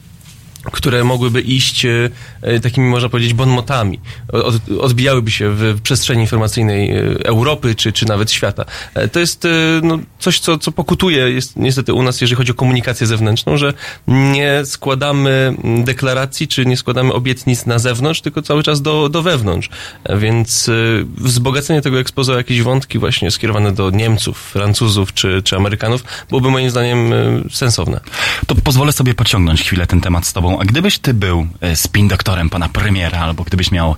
które 0.70 1.04
mogłyby 1.04 1.40
iść 1.40 1.84
e, 1.84 2.10
e, 2.42 2.60
takimi, 2.60 2.88
można 2.88 3.08
powiedzieć, 3.08 3.34
bonmotami. 3.34 4.00
Od, 4.32 4.54
odbijałyby 4.80 5.30
się 5.30 5.50
w 5.50 5.80
przestrzeni 5.82 6.20
informacyjnej 6.20 6.90
e, 6.90 7.02
Europy, 7.24 7.74
czy, 7.74 7.92
czy 7.92 8.06
nawet 8.06 8.30
świata. 8.30 8.64
To 9.12 9.20
jest 9.20 9.46
no, 9.82 9.98
coś, 10.18 10.40
co, 10.40 10.58
co 10.58 10.72
pokutuje 10.72 11.30
jest 11.30 11.56
niestety 11.56 11.92
u 11.92 12.02
nas, 12.02 12.20
jeżeli 12.20 12.36
chodzi 12.36 12.52
o 12.52 12.54
komunikację 12.54 13.06
zewnętrzną, 13.06 13.56
że 13.56 13.74
nie 14.08 14.62
składamy 14.64 15.54
mm, 15.64 15.84
deklaracji, 15.84 16.48
czy 16.48 16.66
nie 16.66 16.76
składamy 16.76 17.12
obietnic 17.12 17.66
na 17.66 17.78
zewnątrz, 17.78 18.20
tylko 18.20 18.42
cały 18.42 18.62
czas 18.62 18.82
do, 18.82 19.08
do 19.08 19.22
wewnątrz. 19.22 19.68
Więc 20.16 20.70
wzbogacenie 21.16 21.82
tego 21.82 22.00
ekspoza 22.00 22.32
o 22.32 22.36
jakieś 22.36 22.62
wątki 22.62 22.98
właśnie 22.98 23.30
skierowane 23.30 23.72
do 23.72 23.90
Niemców, 23.90 24.38
Francuzów, 24.38 25.14
czy, 25.14 25.42
czy 25.42 25.56
Amerykanów 25.56 26.04
byłoby 26.28 26.50
moim 26.50 26.70
zdaniem 26.70 27.12
sensowne. 27.50 28.00
To 28.46 28.54
pozwolę 28.54 28.92
sobie 28.92 29.14
pociągnąć 29.14 29.62
chwilę 29.62 29.86
ten 29.86 30.00
temat 30.00 30.26
z 30.26 30.32
tobą. 30.32 30.55
A 30.60 30.64
gdybyś 30.64 30.98
ty 30.98 31.14
był 31.14 31.46
e, 31.60 31.76
spin 31.76 32.08
doktorem 32.08 32.50
pana 32.50 32.68
premiera, 32.68 33.18
albo 33.20 33.44
gdybyś 33.44 33.70
miał 33.70 33.96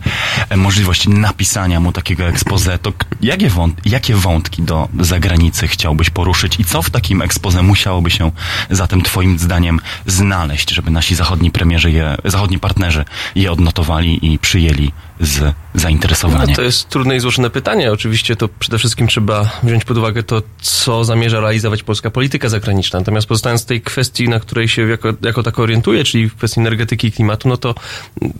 e, 0.50 0.56
możliwość 0.56 1.08
napisania 1.08 1.80
mu 1.80 1.92
takiego 1.92 2.24
expose, 2.24 2.78
to 2.78 2.92
jakie, 3.20 3.50
wąt- 3.50 3.74
jakie 3.84 4.14
wątki 4.14 4.62
do 4.62 4.88
zagranicy 5.00 5.68
chciałbyś 5.68 6.10
poruszyć 6.10 6.60
i 6.60 6.64
co 6.64 6.82
w 6.82 6.90
takim 6.90 7.22
expose 7.22 7.62
musiałoby 7.62 8.10
się 8.10 8.30
zatem 8.70 9.02
twoim 9.02 9.38
zdaniem 9.38 9.80
znaleźć, 10.06 10.70
żeby 10.70 10.90
nasi 10.90 11.14
zachodni 11.14 11.50
premierzy, 11.50 11.90
je, 11.90 12.16
zachodni 12.24 12.58
partnerzy 12.58 13.04
je 13.34 13.52
odnotowali 13.52 14.32
i 14.32 14.38
przyjęli 14.38 14.92
z 15.20 15.54
zainteresowaniem? 15.74 16.48
No, 16.48 16.56
to 16.56 16.62
jest 16.62 16.88
trudne 16.88 17.16
i 17.16 17.20
złożone 17.20 17.50
pytanie. 17.50 17.92
Oczywiście 17.92 18.36
to 18.36 18.48
przede 18.48 18.78
wszystkim 18.78 19.06
trzeba 19.08 19.58
wziąć 19.62 19.84
pod 19.84 19.98
uwagę 19.98 20.22
to, 20.22 20.42
co 20.60 21.04
zamierza 21.04 21.40
realizować 21.40 21.82
polska 21.82 22.10
polityka 22.10 22.48
zagraniczna. 22.48 22.98
Natomiast 22.98 23.26
pozostając 23.26 23.62
w 23.62 23.66
tej 23.66 23.80
kwestii, 23.80 24.28
na 24.28 24.40
której 24.40 24.68
się 24.68 24.88
jako, 24.88 25.08
jako 25.22 25.42
tak 25.42 25.58
orientuję, 25.58 26.04
czyli 26.04 26.28
w 26.28 26.36
kwestii 26.36 26.60
energetyki 26.60 27.08
i 27.08 27.12
klimatu, 27.12 27.48
no 27.48 27.56
to 27.56 27.74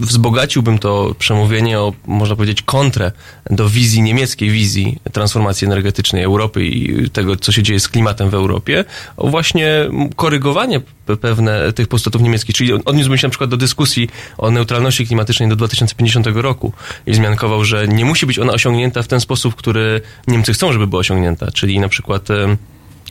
wzbogaciłbym 0.00 0.78
to 0.78 1.14
przemówienie 1.18 1.80
o, 1.80 1.92
można 2.06 2.36
powiedzieć, 2.36 2.62
kontrę 2.62 3.12
do 3.50 3.68
wizji, 3.68 4.02
niemieckiej 4.02 4.50
wizji 4.50 4.98
transformacji 5.12 5.66
energetycznej 5.66 6.22
Europy 6.22 6.64
i 6.64 7.10
tego, 7.10 7.36
co 7.36 7.52
się 7.52 7.62
dzieje 7.62 7.80
z 7.80 7.88
klimatem 7.88 8.30
w 8.30 8.34
Europie, 8.34 8.84
o 9.16 9.28
właśnie 9.28 9.90
korygowanie 10.16 10.80
pe- 10.80 11.16
pewne 11.16 11.72
tych 11.72 11.88
postulatów 11.88 12.22
niemieckich, 12.22 12.56
czyli 12.56 12.72
odniósłbym 12.72 13.18
się 13.18 13.26
na 13.26 13.30
przykład 13.30 13.50
do 13.50 13.56
dyskusji 13.56 14.08
o 14.38 14.50
neutralności 14.50 15.06
klimatycznej 15.06 15.48
do 15.48 15.56
2050 15.56 16.26
roku 16.26 16.67
i 17.06 17.12
wzmiankował, 17.12 17.64
że 17.64 17.88
nie 17.88 18.04
musi 18.04 18.26
być 18.26 18.38
ona 18.38 18.52
osiągnięta 18.52 19.02
w 19.02 19.08
ten 19.08 19.20
sposób, 19.20 19.54
który 19.54 20.00
Niemcy 20.26 20.52
chcą, 20.52 20.72
żeby 20.72 20.86
była 20.86 21.00
osiągnięta, 21.00 21.50
czyli 21.50 21.80
na 21.80 21.88
przykład 21.88 22.28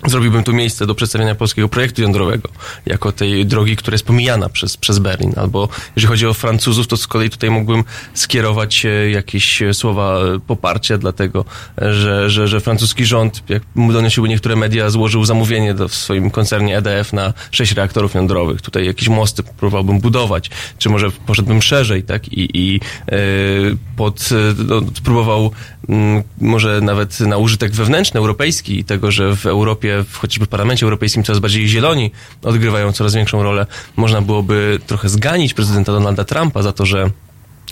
Zrobiłbym 0.06 0.44
tu 0.44 0.54
miejsce 0.54 0.86
do 0.86 0.96
przedstawienia 0.96 1.36
polskiego 1.36 1.70
projektu 1.70 2.02
jądrowego, 2.02 2.50
jako 2.86 3.12
tej 3.12 3.46
drogi, 3.46 3.76
która 3.76 3.96
jest 3.96 4.06
pomijana 4.06 4.50
przez, 4.50 4.78
przez 4.78 5.00
Berlin. 5.00 5.34
Albo 5.36 5.70
jeżeli 5.96 6.10
chodzi 6.10 6.28
o 6.28 6.34
Francuzów, 6.34 6.88
to 6.88 6.98
z 6.98 7.08
kolei 7.08 7.30
tutaj 7.30 7.50
mógłbym 7.50 7.84
skierować 8.14 8.86
e, 8.86 9.10
jakieś 9.10 9.62
e, 9.62 9.74
słowa 9.74 10.20
e, 10.20 10.40
poparcia, 10.40 10.98
dlatego 10.98 11.46
że, 11.78 12.30
że, 12.30 12.48
że 12.48 12.60
francuski 12.60 13.06
rząd, 13.06 13.44
jak 13.50 13.64
donosiły 13.76 14.30
niektóre 14.30 14.56
media, 14.56 14.90
złożył 14.90 15.26
zamówienie 15.26 15.74
do, 15.74 15.88
w 15.88 15.96
swoim 15.96 16.32
koncernie 16.32 16.78
EDF 16.78 17.14
na 17.14 17.34
sześć 17.52 17.72
reaktorów 17.72 18.14
jądrowych. 18.14 18.62
Tutaj 18.62 18.86
jakieś 18.86 19.10
mosty 19.10 19.44
próbowałbym 19.44 20.00
budować, 20.00 20.50
czy 20.78 20.90
może 20.90 21.12
poszedłbym 21.12 21.62
szerzej, 21.62 22.04
tak? 22.04 22.28
I, 22.28 22.50
i 22.54 22.80
pod, 23.96 24.30
no, 24.68 24.82
próbował 25.04 25.52
mm, 25.90 26.24
może 26.42 26.82
nawet 26.82 27.20
na 27.20 27.38
użytek 27.38 27.72
wewnętrzny, 27.72 28.20
europejski, 28.20 28.84
tego, 28.84 29.12
że 29.12 29.36
w 29.36 29.46
Europie, 29.46 29.87
w, 30.10 30.18
chociażby 30.18 30.46
w 30.46 30.50
Parlamencie 30.50 30.86
Europejskim 30.86 31.24
coraz 31.24 31.40
bardziej 31.40 31.68
zieloni 31.68 32.12
odgrywają 32.44 32.92
coraz 32.92 33.16
większą 33.16 33.44
rolę, 33.44 33.66
można 33.96 34.22
byłoby 34.22 34.80
trochę 34.88 35.10
zganić 35.10 35.54
prezydenta 35.54 35.92
Donalda 35.92 36.24
Trumpa 36.24 36.62
za 36.62 36.74
to, 36.74 36.86
że 36.86 37.10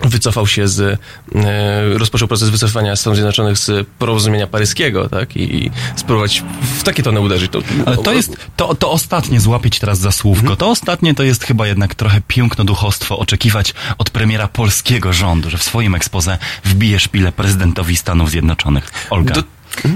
wycofał 0.01 0.47
się 0.47 0.67
z, 0.67 0.99
e, 1.35 1.97
rozpoczął 1.97 2.27
proces 2.27 2.49
wycofania 2.49 2.95
Stanów 2.95 3.15
Zjednoczonych 3.15 3.57
z 3.57 3.87
porozumienia 3.99 4.47
paryskiego, 4.47 5.09
tak, 5.09 5.37
i 5.37 5.71
spróbować 5.95 6.43
w 6.77 6.83
takie 6.83 7.03
tony 7.03 7.19
uderzyć. 7.19 7.51
To, 7.51 7.59
Ale 7.85 7.97
to 7.97 8.13
jest, 8.13 8.37
to, 8.55 8.75
to 8.75 8.91
ostatnie 8.91 9.39
złapię 9.39 9.69
ci 9.69 9.79
teraz 9.79 9.99
za 9.99 10.11
słówko. 10.11 10.41
Mhm. 10.41 10.57
To 10.57 10.69
ostatnie 10.69 11.15
to 11.15 11.23
jest 11.23 11.43
chyba 11.43 11.67
jednak 11.67 11.95
trochę 11.95 12.21
piękno 12.27 12.63
duchostwo 12.63 13.19
oczekiwać 13.19 13.73
od 13.97 14.09
premiera 14.09 14.47
polskiego 14.47 15.13
rządu, 15.13 15.49
że 15.49 15.57
w 15.57 15.63
swoim 15.63 15.95
ekspoze 15.95 16.37
wbije 16.63 16.99
szpilę 16.99 17.31
prezydentowi 17.31 17.95
Stanów 17.95 18.29
Zjednoczonych. 18.29 18.91
Olga. 19.09 19.33
Do- 19.33 19.54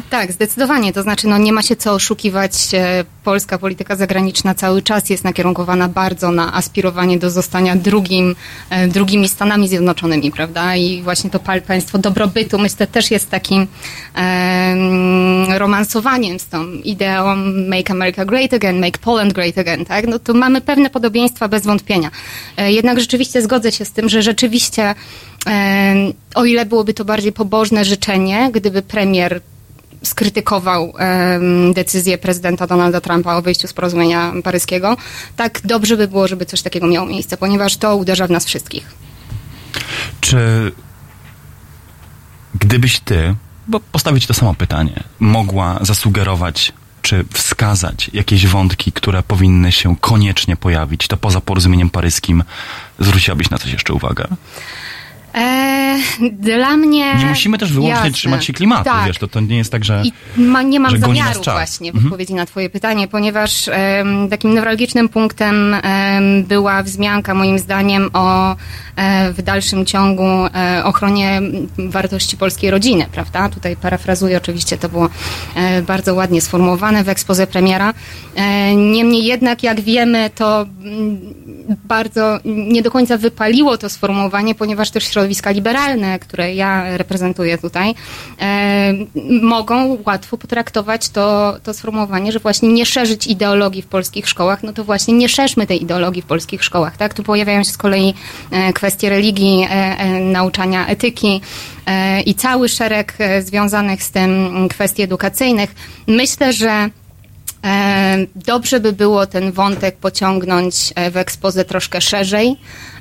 Tak, 0.09 0.31
zdecydowanie. 0.31 0.93
To 0.93 1.03
znaczy, 1.03 1.27
no 1.27 1.37
nie 1.37 1.53
ma 1.53 1.61
się 1.61 1.75
co 1.75 1.93
oszukiwać. 1.93 2.51
e, 2.73 3.05
Polska 3.23 3.57
polityka 3.57 3.95
zagraniczna 3.95 4.55
cały 4.55 4.81
czas 4.81 5.09
jest 5.09 5.23
nakierunkowana 5.23 5.87
bardzo 5.87 6.31
na 6.31 6.53
aspirowanie 6.55 7.17
do 7.19 7.29
zostania 7.29 7.75
drugim, 7.75 8.35
e, 8.69 8.87
drugimi 8.87 9.29
Stanami 9.29 9.67
Zjednoczonymi, 9.67 10.31
prawda? 10.31 10.75
I 10.75 11.01
właśnie 11.01 11.29
to 11.29 11.39
pa- 11.39 11.61
państwo 11.61 11.97
dobrobytu, 11.97 12.59
myślę, 12.59 12.87
też 12.87 13.11
jest 13.11 13.29
takim 13.29 13.67
em, 14.15 15.51
romansowaniem 15.57 16.39
z 16.39 16.47
tą 16.47 16.71
ideą 16.71 17.35
Make 17.69 17.91
America 17.91 18.25
Great 18.25 18.53
Again, 18.53 18.79
Make 18.79 18.97
Poland 18.97 19.33
Great 19.33 19.57
Again, 19.57 19.85
tak? 19.85 20.07
No 20.07 20.19
to 20.19 20.33
mamy 20.33 20.61
pewne 20.61 20.89
podobieństwa 20.89 21.47
bez 21.47 21.63
wątpienia. 21.63 22.11
E, 22.57 22.71
Jednak 22.71 22.99
rzeczywiście 22.99 23.41
zgodzę 23.41 23.71
się 23.71 23.85
z 23.85 23.91
tym, 23.91 24.09
że 24.09 24.21
rzeczywiście, 24.21 24.95
o 26.35 26.45
ile 26.45 26.65
byłoby 26.65 26.93
to 26.93 27.05
bardziej 27.05 27.31
pobożne 27.31 27.85
życzenie, 27.85 28.49
gdyby 28.53 28.81
premier 28.81 29.41
skrytykował 30.03 30.93
decyzję 31.73 32.17
prezydenta 32.17 32.67
Donalda 32.67 33.01
Trumpa 33.01 33.35
o 33.35 33.41
wyjściu 33.41 33.67
z 33.67 33.73
porozumienia 33.73 34.33
paryskiego, 34.43 34.97
tak 35.35 35.61
dobrze 35.63 35.97
by 35.97 36.07
było, 36.07 36.27
żeby 36.27 36.45
coś 36.45 36.61
takiego 36.61 36.87
miało 36.87 37.07
miejsce, 37.07 37.37
ponieważ 37.37 37.77
to 37.77 37.95
uderza 37.95 38.27
w 38.27 38.31
nas 38.31 38.45
wszystkich. 38.45 38.91
Czy 40.21 40.71
gdybyś 42.55 42.99
ty, 42.99 43.35
bo 43.67 43.79
postawić 43.79 44.27
to 44.27 44.33
samo 44.33 44.53
pytanie, 44.53 45.03
mogła 45.19 45.79
zasugerować 45.81 46.73
czy 47.01 47.25
wskazać 47.33 48.09
jakieś 48.13 48.47
wątki, 48.47 48.91
które 48.91 49.23
powinny 49.23 49.71
się 49.71 49.95
koniecznie 50.01 50.55
pojawić, 50.55 51.07
to 51.07 51.17
poza 51.17 51.41
porozumieniem 51.41 51.89
paryskim 51.89 52.43
zwróciłabyś 52.99 53.49
na 53.49 53.57
coś 53.57 53.71
jeszcze 53.71 53.93
uwagę? 53.93 54.27
E, 55.35 55.97
dla 56.31 56.77
mnie... 56.77 57.15
Nie 57.15 57.25
musimy 57.25 57.57
też 57.57 57.73
wyłącznie 57.73 57.95
Jasne. 57.95 58.11
trzymać 58.11 58.45
się 58.45 58.53
klimatu, 58.53 58.83
tak. 58.83 59.07
wiesz, 59.07 59.17
to, 59.17 59.27
to 59.27 59.39
nie 59.39 59.57
jest 59.57 59.71
tak, 59.71 59.85
że... 59.85 60.03
I 60.37 60.41
ma, 60.41 60.61
nie 60.61 60.79
mam 60.79 60.99
zamiaru 60.99 61.41
właśnie 61.43 61.91
w 61.91 61.95
Mhm. 61.95 62.05
odpowiedzi 62.13 62.33
na 62.33 62.45
twoje 62.45 62.69
pytanie, 62.69 63.07
ponieważ 63.07 63.67
em, 63.67 64.29
takim 64.29 64.53
newralgicznym 64.53 65.09
punktem 65.09 65.73
em, 65.73 66.43
była 66.43 66.83
wzmianka 66.83 67.33
moim 67.33 67.59
zdaniem 67.59 68.09
o 68.13 68.55
e, 68.95 69.33
w 69.33 69.41
dalszym 69.41 69.85
ciągu 69.85 70.23
e, 70.23 70.81
ochronie 70.83 71.41
wartości 71.77 72.37
polskiej 72.37 72.71
rodziny, 72.71 73.05
prawda? 73.11 73.49
Tutaj 73.49 73.75
parafrazuję, 73.75 74.37
oczywiście 74.37 74.77
to 74.77 74.89
było 74.89 75.09
e, 75.55 75.81
bardzo 75.81 76.13
ładnie 76.15 76.41
sformułowane 76.41 77.03
w 77.03 77.09
ekspoze 77.09 77.47
premiera. 77.47 77.93
Niemniej 78.75 79.25
jednak, 79.25 79.63
jak 79.63 79.81
wiemy, 79.81 80.29
to 80.35 80.65
mm, 80.83 81.19
bardzo 81.85 82.39
nie 82.45 82.81
do 82.81 82.91
końca 82.91 83.17
wypaliło 83.17 83.77
to 83.77 83.89
sformułowanie, 83.89 84.55
ponieważ 84.55 84.91
też 84.91 85.07
środowiska 85.29 85.51
liberalne, 85.51 86.19
które 86.19 86.55
ja 86.55 86.97
reprezentuję 86.97 87.57
tutaj, 87.57 87.93
e, 88.41 88.93
mogą 89.41 89.97
łatwo 90.05 90.37
potraktować 90.37 91.09
to, 91.09 91.55
to 91.63 91.73
sformułowanie, 91.73 92.31
że 92.31 92.39
właśnie 92.39 92.69
nie 92.69 92.85
szerzyć 92.85 93.27
ideologii 93.27 93.81
w 93.81 93.87
polskich 93.87 94.29
szkołach, 94.29 94.63
no 94.63 94.73
to 94.73 94.83
właśnie 94.83 95.13
nie 95.13 95.29
szerzmy 95.29 95.67
tej 95.67 95.83
ideologii 95.83 96.21
w 96.21 96.25
polskich 96.25 96.63
szkołach, 96.63 96.97
tak? 96.97 97.13
Tu 97.13 97.23
pojawiają 97.23 97.63
się 97.63 97.71
z 97.71 97.77
kolei 97.77 98.13
e, 98.51 98.73
kwestie 98.73 99.09
religii, 99.09 99.67
e, 99.69 100.19
nauczania 100.19 100.87
etyki 100.87 101.41
i 102.25 102.35
cały 102.35 102.69
szereg 102.69 103.17
związanych 103.39 104.03
z 104.03 104.11
tym 104.11 104.69
kwestii 104.69 105.01
edukacyjnych. 105.01 105.75
Myślę, 106.07 106.53
że 106.53 106.89
Dobrze 108.35 108.79
by 108.79 108.93
było 108.93 109.27
ten 109.27 109.51
wątek 109.51 109.97
pociągnąć 109.97 110.93
e, 110.95 111.11
w 111.11 111.17
ekspozę 111.17 111.65
troszkę 111.65 112.01
szerzej. 112.01 112.55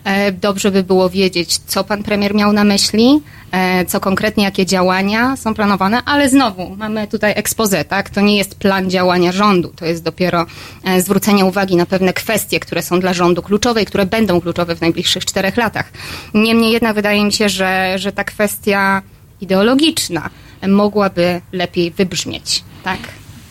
E, 0.04 0.32
Dobrze 0.32 0.70
by 0.70 0.82
było 0.82 1.10
wiedzieć, 1.10 1.58
co 1.58 1.84
pan 1.84 2.02
premier 2.02 2.34
miał 2.34 2.52
na 2.52 2.64
myśli, 2.64 3.22
e, 3.52 3.84
co 3.84 4.00
konkretnie, 4.00 4.44
jakie 4.44 4.66
działania 4.66 5.36
są 5.36 5.54
planowane, 5.54 6.02
ale 6.04 6.28
znowu 6.28 6.76
mamy 6.76 7.06
tutaj 7.06 7.32
ekspozę, 7.36 7.84
tak? 7.84 8.10
To 8.10 8.20
nie 8.20 8.36
jest 8.36 8.54
plan 8.54 8.90
działania 8.90 9.32
rządu, 9.32 9.72
to 9.76 9.84
jest 9.84 10.02
dopiero 10.02 10.46
e, 10.84 11.02
zwrócenie 11.02 11.44
uwagi 11.44 11.76
na 11.76 11.86
pewne 11.86 12.12
kwestie, 12.12 12.60
które 12.60 12.82
są 12.82 13.00
dla 13.00 13.14
rządu 13.14 13.42
kluczowe 13.42 13.82
i 13.82 13.86
które 13.86 14.06
będą 14.06 14.40
kluczowe 14.40 14.76
w 14.76 14.80
najbliższych 14.80 15.24
czterech 15.24 15.56
latach. 15.56 15.92
Niemniej 16.34 16.72
jednak 16.72 16.94
wydaje 16.94 17.24
mi 17.24 17.32
się, 17.32 17.48
że, 17.48 17.98
że 17.98 18.12
ta 18.12 18.24
kwestia 18.24 19.02
ideologiczna 19.40 20.30
mogłaby 20.68 21.40
lepiej 21.52 21.90
wybrzmieć, 21.90 22.64
tak? 22.84 22.98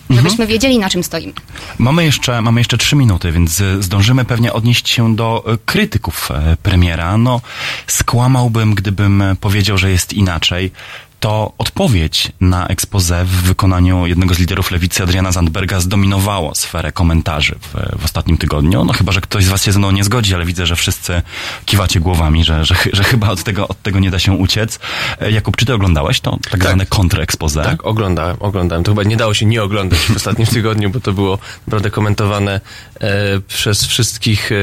Żebyśmy 0.09 0.47
wiedzieli, 0.47 0.79
na 0.79 0.89
czym 0.89 1.03
stoimy. 1.03 1.33
Mamy 1.77 2.05
jeszcze, 2.05 2.41
mamy 2.41 2.59
jeszcze 2.59 2.77
trzy 2.77 2.95
minuty, 2.95 3.31
więc 3.31 3.59
y, 3.59 3.83
zdążymy 3.83 4.25
pewnie 4.25 4.53
odnieść 4.53 4.89
się 4.89 5.15
do 5.15 5.53
y, 5.53 5.57
krytyków 5.65 6.31
e, 6.31 6.57
premiera. 6.63 7.17
No, 7.17 7.41
skłamałbym, 7.87 8.75
gdybym 8.75 9.23
powiedział, 9.41 9.77
że 9.77 9.91
jest 9.91 10.13
inaczej. 10.13 10.71
To 11.19 11.53
odpowiedź 11.57 12.31
na 12.41 12.67
expose 12.67 13.25
w 13.25 13.29
wykonaniu 13.29 14.07
jednego 14.07 14.33
z 14.33 14.39
liderów 14.39 14.71
lewicy, 14.71 15.03
Adriana 15.03 15.31
Zandberga, 15.31 15.79
zdominowało 15.79 16.55
sferę 16.55 16.91
komentarzy 16.91 17.55
w, 17.61 18.01
w 18.01 18.05
ostatnim 18.05 18.37
tygodniu. 18.37 18.85
No 18.85 18.93
chyba, 18.93 19.11
że 19.11 19.21
ktoś 19.21 19.45
z 19.45 19.49
was 19.49 19.63
się 19.63 19.71
ze 19.71 19.79
mną 19.79 19.91
nie 19.91 20.03
zgodzi, 20.03 20.35
ale 20.35 20.45
widzę, 20.45 20.65
że 20.65 20.75
wszyscy 20.75 21.21
kiwacie 21.65 21.99
głowami, 21.99 22.43
że, 22.43 22.65
że, 22.65 22.75
że 22.93 23.03
chyba 23.03 23.29
od 23.29 23.43
tego, 23.43 23.67
od 23.67 23.81
tego 23.81 23.99
nie 23.99 24.11
da 24.11 24.19
się 24.19 24.31
uciec. 24.31 24.79
E, 25.21 25.31
Jakub, 25.31 25.57
czy 25.57 25.65
ty 25.65 25.73
oglądałeś 25.73 26.19
to 26.19 26.39
tak, 26.51 26.63
zwane 26.63 26.85
kontrexpose? 26.85 27.63
Tak, 27.63 27.85
oglądałem, 27.85 28.37
oglądałem. 28.39 28.83
To 28.83 28.91
chyba 28.91 29.03
nie 29.03 29.17
dało 29.17 29.33
się 29.33 29.45
nie 29.45 29.63
oglądać 29.63 29.99
w 29.99 30.15
ostatnim 30.15 30.47
tygodniu, 30.47 30.89
bo 30.89 30.99
to 30.99 31.13
było 31.13 31.39
naprawdę 31.67 31.91
komentowane 31.91 32.61
e, 32.99 33.39
przez 33.47 33.85
wszystkich 33.85 34.51
e, 34.51 34.55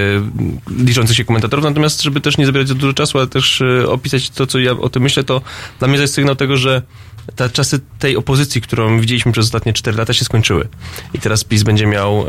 liczących 0.78 1.16
się 1.16 1.24
komentatorów. 1.24 1.64
Natomiast, 1.64 2.02
żeby 2.02 2.20
też 2.20 2.38
nie 2.38 2.46
zabierać 2.46 2.68
za 2.68 2.74
dużo 2.74 2.92
czasu, 2.92 3.18
ale 3.18 3.26
też 3.26 3.60
e, 3.60 3.88
opisać 3.90 4.30
to, 4.30 4.46
co 4.46 4.58
ja 4.58 4.72
o 4.72 4.88
tym 4.88 5.02
myślę, 5.02 5.24
to 5.24 5.40
dla 5.78 5.88
mnie 5.88 5.96
to 5.96 6.02
jest 6.02 6.14
sygnał 6.14 6.36
tego, 6.36 6.43
że 6.52 6.82
te 7.36 7.50
czasy 7.50 7.80
tej 7.98 8.16
opozycji, 8.16 8.60
którą 8.60 9.00
widzieliśmy 9.00 9.32
przez 9.32 9.44
ostatnie 9.44 9.72
4 9.72 9.96
lata, 9.96 10.12
się 10.12 10.24
skończyły. 10.24 10.68
I 11.14 11.18
teraz 11.18 11.44
PiS 11.44 11.62
będzie 11.62 11.86
miał 11.86 12.20
e, 12.20 12.24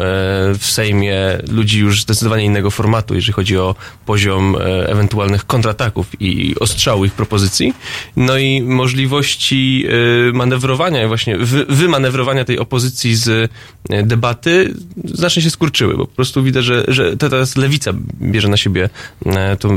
w 0.60 0.66
Sejmie 0.66 1.18
ludzi 1.52 1.80
już 1.80 2.02
zdecydowanie 2.02 2.46
innego 2.46 2.72
formatu, 2.72 3.16
jeżeli 3.16 3.34
chodzi 3.34 3.58
o 3.58 3.76
poziom 4.06 4.56
e, 4.56 4.90
ewentualnych 4.90 5.46
kontrataków 5.46 6.08
i 6.20 6.56
ostrzału 6.60 7.06
ich 7.06 7.14
propozycji. 7.14 7.74
No 8.16 8.38
i 8.38 8.62
możliwości 8.62 9.86
e, 10.30 10.34
manewrowania, 10.34 11.08
właśnie 11.08 11.38
wy, 11.38 11.66
wymanewrowania 11.66 12.46
tej 12.46 12.60
opozycji 12.60 13.16
z 13.16 13.52
debaty 14.04 14.74
znacznie 15.06 15.42
się 15.42 15.50
skurczyły, 15.50 15.98
bo 15.98 16.06
po 16.06 16.16
prostu 16.16 16.44
widzę, 16.44 16.64
że, 16.64 16.84
że 16.88 17.18
teraz 17.18 17.56
lewica 17.56 17.92
bierze 18.22 18.48
na 18.48 18.58
siebie 18.58 18.90
to 19.60 19.70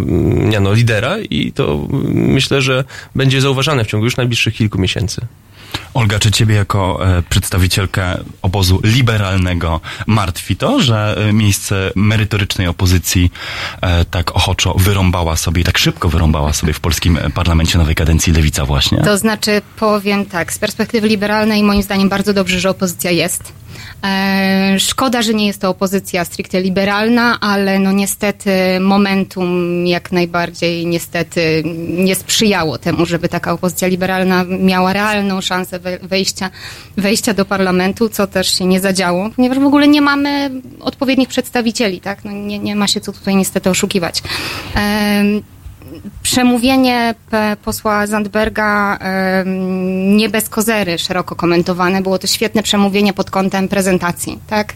miano 0.51 0.73
lidera 0.73 1.19
i 1.19 1.53
to 1.53 1.87
mm, 1.93 2.13
myślę, 2.13 2.63
że 2.63 2.85
będzie 3.15 3.41
zauważane 3.41 3.85
w 3.85 3.87
ciągu 3.87 4.05
już 4.05 4.17
najbliższych 4.17 4.55
kilku 4.55 4.79
miesięcy. 4.79 5.08
Olga, 5.95 6.19
czy 6.19 6.31
ciebie 6.31 6.55
jako 6.55 7.07
e, 7.19 7.23
przedstawicielkę 7.23 8.19
obozu 8.43 8.81
liberalnego 8.85 9.81
martwi 10.07 10.57
to, 10.57 10.81
że 10.83 11.17
e, 11.29 11.33
miejsce 11.33 11.91
merytorycznej 11.95 12.67
opozycji 12.67 13.31
e, 13.81 14.05
tak 14.05 14.37
ochoczo 14.37 14.75
wyrąbała 14.75 15.37
sobie 15.37 15.65
tak 15.65 15.79
szybko 15.79 16.09
wyrąbała 16.09 16.53
sobie 16.53 16.73
w 16.73 16.81
polskim 16.81 17.19
parlamencie 17.35 17.79
nowej 17.79 17.95
kadencji 17.95 18.33
lewica 18.33 18.65
właśnie? 18.65 18.99
To 18.99 19.19
znaczy, 19.19 19.63
powiem 19.77 20.27
tak, 20.27 20.53
z 20.53 20.59
perspektywy 20.59 21.09
liberalnej 21.09 21.63
moim 21.63 21.83
zdaniem 21.83 22.09
bardzo 22.09 22.33
dobrze, 22.35 22.61
że 22.61 22.71
opozycja 22.71 23.11
jest. 23.11 23.53
E, 24.05 24.77
szkoda, 24.79 25.23
że 25.23 25.35
nie 25.35 25.47
jest 25.47 25.61
to 25.61 25.69
opozycja 25.71 26.25
stricte 26.25 26.61
liberalna, 26.61 27.41
ale 27.41 27.79
no 27.79 27.93
niestety 27.93 28.51
momentum 28.81 29.87
jak 29.87 30.13
najbardziej 30.13 30.87
niestety 30.87 31.63
nie 31.89 32.15
sprzyjało 32.15 32.79
temu, 32.79 33.07
żeby 33.07 33.29
taka 33.29 33.53
opozycja 33.53 33.89
liberalna 33.89 34.45
miała 34.45 34.93
realną 34.93 35.41
szansę 35.41 35.79
we- 35.79 35.99
wejścia, 35.99 36.51
wejścia 36.97 37.35
do 37.35 37.45
parlamentu, 37.45 38.09
co 38.09 38.27
też 38.27 38.59
się 38.59 38.65
nie 38.65 38.81
zadziało, 38.81 39.31
ponieważ 39.37 39.59
w 39.59 39.65
ogóle 39.67 39.89
nie 39.89 40.01
mamy 40.03 40.51
odpowiednich 40.81 41.29
przedstawicieli, 41.29 42.01
tak? 42.01 42.25
No 42.25 42.33
nie, 42.33 42.59
nie 42.59 42.77
ma 42.77 42.87
się 42.87 43.01
co 43.01 43.13
tutaj 43.13 43.37
niestety 43.37 43.71
oszukiwać. 43.71 44.23
Em, 46.05 46.11
przemówienie 46.23 47.15
posła 47.65 48.07
Zandberga 48.07 48.99
nie 50.17 50.29
bez 50.29 50.49
kozery 50.49 50.99
szeroko 50.99 51.37
komentowane. 51.37 52.03
Było 52.03 52.19
to 52.19 52.27
świetne 52.27 52.63
przemówienie 52.63 53.13
pod 53.13 53.31
kątem 53.31 53.69
prezentacji, 53.69 54.39
tak? 54.47 54.75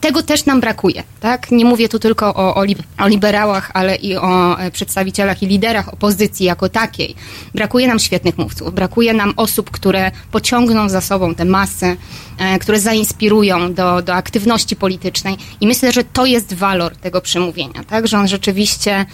Tego 0.00 0.22
też 0.22 0.46
nam 0.46 0.60
brakuje, 0.60 1.02
tak? 1.20 1.50
Nie 1.50 1.64
mówię 1.64 1.88
tu 1.88 1.98
tylko 1.98 2.34
o, 2.34 2.64
o 2.98 3.08
liberałach, 3.08 3.70
ale 3.74 3.96
i 3.96 4.16
o 4.16 4.60
e, 4.60 4.70
przedstawicielach 4.70 5.42
i 5.42 5.46
liderach 5.46 5.92
opozycji 5.92 6.46
jako 6.46 6.68
takiej. 6.68 7.14
Brakuje 7.54 7.88
nam 7.88 7.98
świetnych 7.98 8.38
mówców, 8.38 8.74
brakuje 8.74 9.14
nam 9.14 9.32
osób, 9.36 9.70
które 9.70 10.10
pociągną 10.30 10.88
za 10.88 11.00
sobą 11.00 11.34
te 11.34 11.44
masy, 11.44 11.96
e, 12.38 12.58
które 12.58 12.80
zainspirują 12.80 13.74
do, 13.74 14.02
do 14.02 14.14
aktywności 14.14 14.76
politycznej 14.76 15.36
i 15.60 15.66
myślę, 15.66 15.92
że 15.92 16.04
to 16.04 16.26
jest 16.26 16.54
walor 16.54 16.96
tego 16.96 17.20
przemówienia, 17.20 17.84
tak? 17.84 18.06
Że 18.06 18.18
on 18.18 18.28
rzeczywiście 18.28 19.06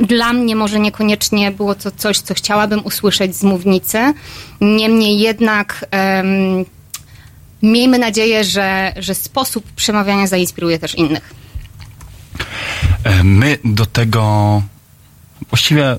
dla 0.00 0.32
mnie 0.32 0.56
może 0.56 0.80
niekoniecznie 0.80 1.50
było 1.50 1.74
to 1.74 1.90
coś, 1.90 2.18
co 2.18 2.34
chciałabym 2.34 2.84
usłyszeć 2.84 3.36
z 3.36 3.42
mównicy. 3.42 3.98
Niemniej 4.60 5.18
jednak 5.18 5.86
em, 5.90 6.64
miejmy 7.62 7.98
nadzieję, 7.98 8.44
że, 8.44 8.92
że 8.96 9.14
sposób 9.14 9.64
przemawiania 9.76 10.26
zainspiruje 10.26 10.78
też 10.78 10.94
innych. 10.94 11.34
E, 13.04 13.24
My 13.24 13.58
do 13.64 13.86
tego 13.86 14.62
właściwie 15.50 15.96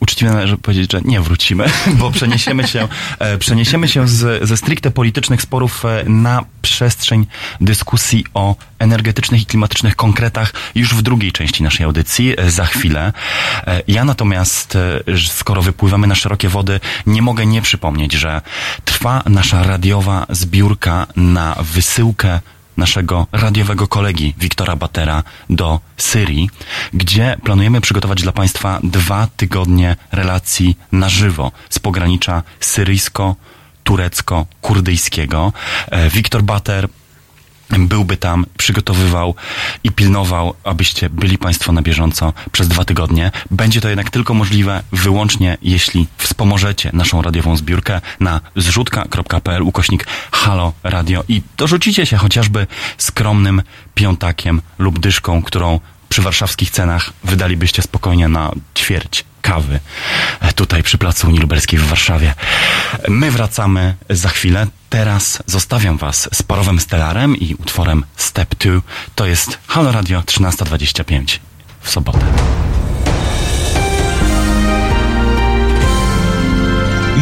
uczciwie 0.00 0.30
należy 0.30 0.56
powiedzieć, 0.56 0.92
że 0.92 1.00
nie 1.04 1.20
wrócimy, 1.20 1.64
bo 2.00 2.10
przeniesiemy 2.10 2.68
się, 2.68 2.88
e, 3.18 3.38
przeniesiemy 3.38 3.88
się 3.88 4.08
z, 4.08 4.48
ze 4.48 4.56
stricte 4.56 4.90
politycznych 4.90 5.42
sporów 5.42 5.84
e, 5.84 6.04
na 6.08 6.44
przestrzeń 6.62 7.26
dyskusji 7.60 8.24
o 8.34 8.56
energetycznych 8.78 9.42
i 9.42 9.46
klimatycznych 9.46 9.96
konkretach 9.96 10.52
już 10.74 10.94
w 10.94 11.02
drugiej 11.02 11.32
części 11.32 11.62
naszej 11.62 11.84
audycji, 11.84 12.34
e, 12.40 12.50
za 12.50 12.66
chwilę. 12.66 13.12
Ja 13.88 14.04
natomiast, 14.04 14.78
skoro 15.28 15.62
wypływamy 15.62 16.06
na 16.06 16.14
szerokie 16.14 16.48
wody, 16.48 16.80
nie 17.06 17.22
mogę 17.22 17.46
nie 17.46 17.62
przypomnieć, 17.62 18.12
że 18.12 18.40
trwa 18.84 19.22
nasza 19.26 19.62
radiowa 19.62 20.26
zbiórka 20.30 21.06
na 21.16 21.56
wysyłkę 21.60 22.40
naszego 22.80 23.26
radiowego 23.32 23.88
kolegi 23.88 24.34
Wiktora 24.38 24.76
Batera 24.76 25.22
do 25.50 25.80
Syrii, 25.96 26.50
gdzie 26.92 27.36
planujemy 27.44 27.80
przygotować 27.80 28.22
dla 28.22 28.32
Państwa 28.32 28.80
dwa 28.82 29.28
tygodnie 29.36 29.96
relacji 30.12 30.78
na 30.92 31.08
żywo 31.08 31.52
z 31.70 31.78
pogranicza 31.78 32.42
syryjsko-turecko-kurdyjskiego. 32.60 35.52
E, 35.90 36.10
Wiktor 36.10 36.42
Bater 36.42 36.88
byłby 37.78 38.16
tam, 38.16 38.46
przygotowywał 38.58 39.34
i 39.84 39.90
pilnował, 39.90 40.54
abyście 40.64 41.10
byli 41.10 41.38
Państwo 41.38 41.72
na 41.72 41.82
bieżąco 41.82 42.32
przez 42.52 42.68
dwa 42.68 42.84
tygodnie. 42.84 43.30
Będzie 43.50 43.80
to 43.80 43.88
jednak 43.88 44.10
tylko 44.10 44.34
możliwe 44.34 44.82
wyłącznie, 44.92 45.58
jeśli 45.62 46.06
wspomożecie 46.18 46.90
naszą 46.92 47.22
radiową 47.22 47.56
zbiórkę 47.56 48.00
na 48.20 48.40
zrzutka.pl 48.56 49.62
ukośnik 49.62 50.06
Halo 50.32 50.72
Radio 50.82 51.24
i 51.28 51.42
dorzucicie 51.56 52.06
się 52.06 52.16
chociażby 52.16 52.66
skromnym 52.98 53.62
piątakiem 53.94 54.62
lub 54.78 54.98
dyszką, 54.98 55.42
którą 55.42 55.80
przy 56.08 56.22
warszawskich 56.22 56.70
cenach 56.70 57.12
wydalibyście 57.24 57.82
spokojnie 57.82 58.28
na 58.28 58.50
ćwierć 58.74 59.24
kawy 59.42 59.80
e, 60.40 60.52
tutaj 60.52 60.82
przy 60.82 60.98
Placu 60.98 61.26
Unii 61.26 61.40
Lubelskiej 61.40 61.78
w 61.78 61.86
Warszawie. 61.86 62.34
My 63.08 63.30
wracamy 63.30 63.94
za 64.10 64.28
chwilę. 64.28 64.66
Teraz 64.90 65.42
zostawiam 65.46 65.98
Was 65.98 66.28
z 66.32 66.42
parowym 66.42 66.80
stelarem 66.80 67.36
i 67.36 67.54
utworem 67.54 68.04
Step 68.16 68.54
2. 68.54 68.80
To 69.14 69.26
jest 69.26 69.58
Halo 69.66 69.92
Radio 69.92 70.20
13.25 70.20 71.38
w 71.80 71.90
sobotę. 71.90 72.26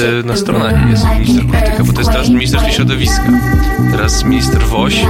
E, 0.00 0.22
na 0.22 0.36
stronach 0.36 0.90
jest 0.90 1.04
minister 1.04 1.46
polityka, 1.46 1.84
bo 1.84 1.92
to 1.92 1.98
jest 1.98 2.10
teraz 2.10 2.28
Ministerstwo 2.28 2.70
Środowiska. 2.70 3.22
Teraz 3.90 4.24
minister 4.24 4.62
Woś, 4.62 5.04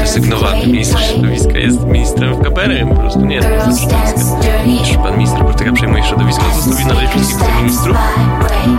desygnowany 0.00 0.66
minister 0.66 1.00
środowiska, 1.00 1.58
jest 1.58 1.84
ministrem 1.84 2.34
w 2.34 2.42
KPRM, 2.42 2.88
po 2.88 2.94
prostu 2.94 3.20
nie 3.20 3.40
minister. 3.40 3.98
Już 4.66 4.96
pan 4.96 5.14
minister 5.18 5.42
polityka 5.42 5.72
przejmuje 5.72 6.04
środowisko, 6.04 6.44
to 6.44 6.60
zostawi 6.60 6.86
należy 6.86 7.08
wszystkich 7.08 7.38
wiceministrów, 7.38 7.96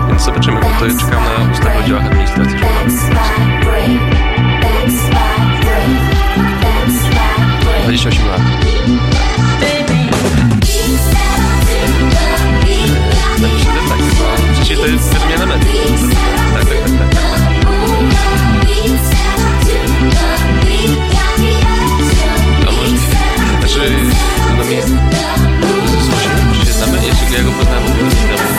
więc 0.09 0.21
zobaczymy, 0.21 0.59
bo 0.59 0.67
to 0.67 0.99
czekam 0.99 1.23
na 1.23 1.51
ustawę 1.51 1.79
o 1.85 1.87
działach 1.87 2.05
administracji 2.05 2.59
rządowej. 2.59 3.99
28 7.83 8.27
lat. 8.27 8.41
Przecież 14.69 14.85
to 14.85 14.91
jest 14.91 15.09
zmiana 15.25 15.45
mediów. 15.45 15.71
Tak, 16.53 16.65
tak, 16.65 16.79
tak, 16.79 17.11
tak. 17.11 17.23
A 22.67 22.71
może, 22.71 22.97
znaczy, 23.59 23.91
no 24.57 24.63
mi 24.65 24.75
Wosiem 26.09 26.65
się 26.65 26.73
znamy, 26.73 26.97
się, 27.01 27.35
ja 27.37 27.43
go 27.43 27.51
poznałem 27.51 27.83
od 27.83 28.58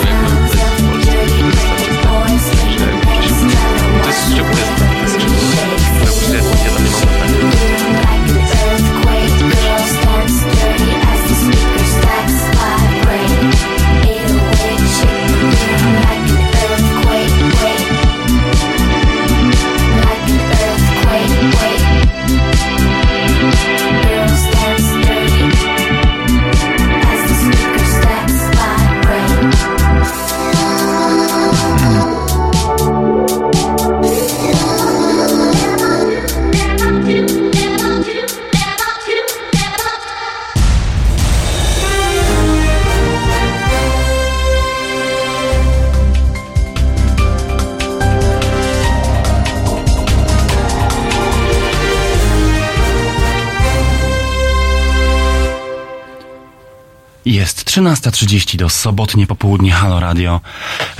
13.30 57.70 58.56
do 58.56 58.68
sobotnie 58.68 59.26
popołudnie 59.26 59.72
Halo 59.72 60.00
Radio. 60.00 60.40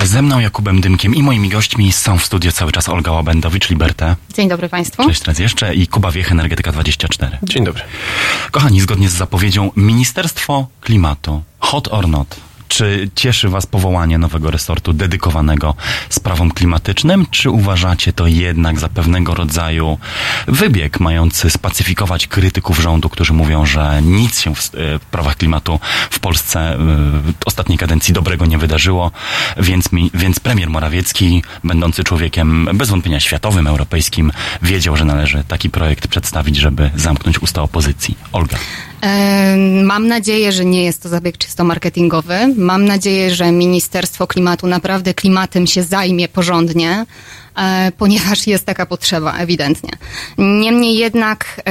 Ze 0.03 0.21
mną 0.21 0.39
Jakubem 0.39 0.81
Dymkiem 0.81 1.15
i 1.15 1.23
moimi 1.23 1.49
gośćmi 1.49 1.91
są 1.91 2.17
w 2.17 2.25
studio 2.25 2.51
cały 2.51 2.71
czas 2.71 2.89
Olga 2.89 3.11
Łabędowicz-Liberté. 3.11 4.15
Dzień 4.33 4.49
dobry 4.49 4.69
Państwu. 4.69 5.07
Cześć 5.07 5.23
raz 5.23 5.39
jeszcze 5.39 5.75
i 5.75 5.87
Kuba 5.87 6.11
Wiech, 6.11 6.31
Energetyka 6.31 6.71
24. 6.71 7.37
Dzień 7.43 7.65
dobry. 7.65 7.83
Kochani, 8.51 8.81
zgodnie 8.81 9.09
z 9.09 9.13
zapowiedzią 9.13 9.71
Ministerstwo 9.75 10.67
Klimatu, 10.81 11.43
hot 11.59 11.87
or 11.91 12.07
not, 12.07 12.35
czy 12.81 13.09
cieszy 13.15 13.49
Was 13.49 13.65
powołanie 13.65 14.17
nowego 14.17 14.51
resortu 14.51 14.93
dedykowanego 14.93 15.75
sprawom 16.09 16.51
klimatycznym, 16.51 17.25
czy 17.31 17.49
uważacie 17.49 18.13
to 18.13 18.27
jednak 18.27 18.79
za 18.79 18.89
pewnego 18.89 19.35
rodzaju 19.35 19.97
wybieg 20.47 20.99
mający 20.99 21.49
spacyfikować 21.49 22.27
krytyków 22.27 22.79
rządu, 22.79 23.09
którzy 23.09 23.33
mówią, 23.33 23.65
że 23.65 24.01
nic 24.01 24.41
się 24.41 24.55
w, 24.55 24.75
e, 24.75 24.99
prawach 25.11 25.35
klimatu 25.35 25.79
w 26.09 26.19
Polsce 26.19 26.59
e, 26.59 26.77
w 26.77 27.33
ostatniej 27.45 27.77
kadencji 27.77 28.13
dobrego 28.13 28.45
nie 28.45 28.57
wydarzyło, 28.57 29.11
więc, 29.57 29.91
mi, 29.91 30.11
więc 30.13 30.39
premier 30.39 30.69
Morawiecki, 30.69 31.43
będący 31.63 32.03
człowiekiem 32.03 32.69
bez 32.73 32.89
wątpienia 32.89 33.19
światowym, 33.19 33.67
europejskim, 33.67 34.31
wiedział, 34.61 34.97
że 34.97 35.05
należy 35.05 35.43
taki 35.47 35.69
projekt 35.69 36.07
przedstawić, 36.07 36.55
żeby 36.57 36.91
zamknąć 36.95 37.41
usta 37.41 37.61
opozycji. 37.61 38.17
Olga. 38.31 38.57
Mam 39.83 40.07
nadzieję, 40.07 40.51
że 40.51 40.65
nie 40.65 40.83
jest 40.83 41.03
to 41.03 41.09
zabieg 41.09 41.37
czysto 41.37 41.63
marketingowy. 41.63 42.35
Mam 42.57 42.85
nadzieję, 42.85 43.35
że 43.35 43.51
Ministerstwo 43.51 44.27
Klimatu 44.27 44.67
naprawdę 44.67 45.13
klimatem 45.13 45.67
się 45.67 45.83
zajmie 45.83 46.27
porządnie, 46.27 47.05
e, 47.55 47.91
ponieważ 47.97 48.47
jest 48.47 48.65
taka 48.65 48.85
potrzeba, 48.85 49.37
ewidentnie. 49.37 49.91
Niemniej 50.37 50.97
jednak 50.97 51.61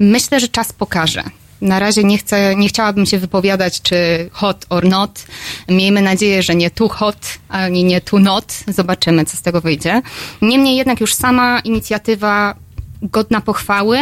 myślę, 0.00 0.40
że 0.40 0.48
czas 0.48 0.72
pokaże. 0.72 1.22
Na 1.60 1.78
razie 1.78 2.04
nie 2.04 2.18
chcę, 2.18 2.56
nie 2.56 2.68
chciałabym 2.68 3.06
się 3.06 3.18
wypowiadać, 3.18 3.82
czy 3.82 3.96
hot 4.32 4.66
or 4.68 4.84
not. 4.84 5.26
Miejmy 5.68 6.02
nadzieję, 6.02 6.42
że 6.42 6.54
nie 6.54 6.70
too 6.70 6.88
hot, 6.88 7.38
ani 7.48 7.84
nie 7.84 8.00
too 8.00 8.20
not. 8.20 8.54
Zobaczymy, 8.68 9.24
co 9.24 9.36
z 9.36 9.42
tego 9.42 9.60
wyjdzie. 9.60 10.02
Niemniej 10.42 10.76
jednak 10.76 11.00
już 11.00 11.14
sama 11.14 11.60
inicjatywa 11.64 12.54
godna 13.02 13.40
pochwały. 13.40 13.98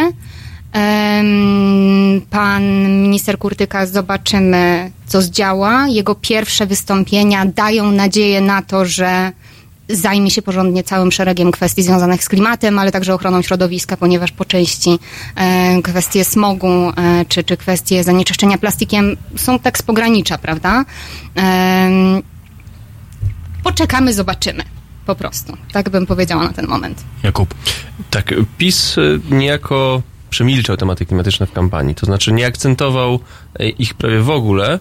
Pan 2.29 2.63
minister 3.03 3.37
Kurtyka, 3.37 3.85
zobaczymy, 3.85 4.91
co 5.07 5.21
zdziała. 5.21 5.87
Jego 5.87 6.15
pierwsze 6.15 6.65
wystąpienia 6.65 7.45
dają 7.45 7.91
nadzieję 7.91 8.41
na 8.41 8.61
to, 8.61 8.85
że 8.85 9.31
zajmie 9.89 10.31
się 10.31 10.41
porządnie 10.41 10.83
całym 10.83 11.11
szeregiem 11.11 11.51
kwestii 11.51 11.83
związanych 11.83 12.23
z 12.23 12.29
klimatem, 12.29 12.79
ale 12.79 12.91
także 12.91 13.13
ochroną 13.13 13.41
środowiska, 13.41 13.97
ponieważ 13.97 14.31
po 14.31 14.45
części 14.45 14.99
e, 15.35 15.81
kwestie 15.81 16.25
smogu 16.25 16.67
e, 16.67 17.25
czy, 17.27 17.43
czy 17.43 17.57
kwestie 17.57 18.03
zanieczyszczenia 18.03 18.57
plastikiem 18.57 19.17
są 19.35 19.59
tak 19.59 19.77
z 19.77 19.81
pogranicza, 19.81 20.37
prawda? 20.37 20.85
Poczekamy, 23.63 24.13
zobaczymy. 24.13 24.63
Po 25.05 25.15
prostu. 25.15 25.57
Tak 25.71 25.89
bym 25.89 26.05
powiedziała 26.05 26.43
na 26.43 26.53
ten 26.53 26.67
moment. 26.67 27.03
Jakub. 27.23 27.53
Tak, 28.09 28.33
PiS 28.57 28.95
niejako 29.31 30.01
przemilczał 30.29 30.77
tematy 30.77 31.05
klimatyczne 31.05 31.45
w 31.45 31.51
kampanii, 31.51 31.95
to 31.95 32.05
znaczy 32.05 32.31
nie 32.31 32.45
akcentował 32.47 33.19
e, 33.59 33.69
ich 33.69 33.93
prawie 33.93 34.19
w 34.19 34.29
ogóle, 34.29 34.79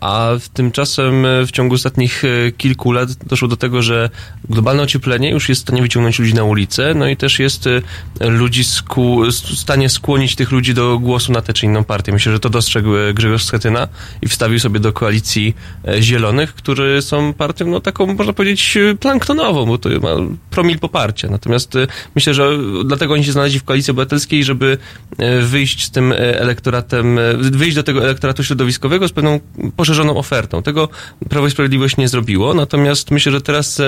a 0.00 0.30
w- 0.40 0.48
tymczasem 0.48 1.26
e, 1.26 1.46
w 1.46 1.50
ciągu 1.50 1.74
ostatnich 1.74 2.24
e, 2.24 2.52
kilku 2.52 2.92
lat 2.92 3.14
doszło 3.14 3.48
do 3.48 3.56
tego, 3.56 3.82
że 3.82 4.10
globalne 4.48 4.82
ocieplenie 4.82 5.30
już 5.30 5.48
jest 5.48 5.60
w 5.60 5.64
stanie 5.64 5.82
wyciągnąć 5.82 6.18
ludzi 6.18 6.34
na 6.34 6.44
ulicę, 6.44 6.94
no 6.94 7.08
i 7.08 7.16
też 7.16 7.38
jest 7.38 7.66
e, 7.66 7.82
ludzi 8.28 8.64
skłu, 8.64 9.24
w 9.24 9.58
stanie 9.58 9.88
skłonić 9.88 10.34
tych 10.36 10.50
ludzi 10.50 10.74
do 10.74 10.98
głosu 10.98 11.32
na 11.32 11.42
tę 11.42 11.52
czy 11.52 11.66
inną 11.66 11.84
partię. 11.84 12.12
Myślę, 12.12 12.32
że 12.32 12.40
to 12.40 12.50
dostrzegł 12.50 12.96
e, 12.96 13.14
Grzegorz 13.14 13.44
Schetyna 13.44 13.88
i 14.22 14.28
wstawił 14.28 14.58
sobie 14.58 14.80
do 14.80 14.92
koalicji 14.92 15.54
e, 15.88 16.02
Zielonych, 16.02 16.54
którzy 16.54 17.02
są 17.02 17.32
partią, 17.32 17.66
no 17.66 17.80
taką, 17.80 18.14
można 18.14 18.32
powiedzieć, 18.32 18.76
e, 18.76 18.94
planktonową, 18.94 19.66
bo 19.66 19.78
to 19.78 19.88
ma 19.88 20.10
promil 20.50 20.78
poparcia. 20.78 21.28
Natomiast 21.28 21.76
e, 21.76 21.86
myślę, 22.14 22.34
że 22.34 22.58
dlatego 22.84 23.14
oni 23.14 23.24
się 23.24 23.32
znaleźli 23.32 23.60
w 23.60 23.64
koalicji 23.64 23.90
obywatelskiej, 23.90 24.44
żeby 24.44 24.78
e, 25.18 25.40
wyjść 25.40 25.84
z 25.84 25.90
tym 25.90 26.12
e, 26.12 26.16
elektoratem, 26.40 27.18
e, 27.18 27.34
wyjść 27.36 27.76
do 27.76 27.82
tego 27.82 28.04
elektoratu 28.04 28.44
środowiskowego 28.44 29.08
z 29.08 29.12
pewną 29.12 29.40
poszerzoną 29.76 30.16
ofertą. 30.16 30.62
Tego 30.62 30.88
Prawo 31.28 31.46
i 31.46 31.50
Sprawiedliwość 31.50 31.96
nie 31.96 32.08
zrobiło, 32.08 32.54
natomiast 32.54 33.10
myślę, 33.10 33.32
że 33.32 33.40
teraz 33.40 33.82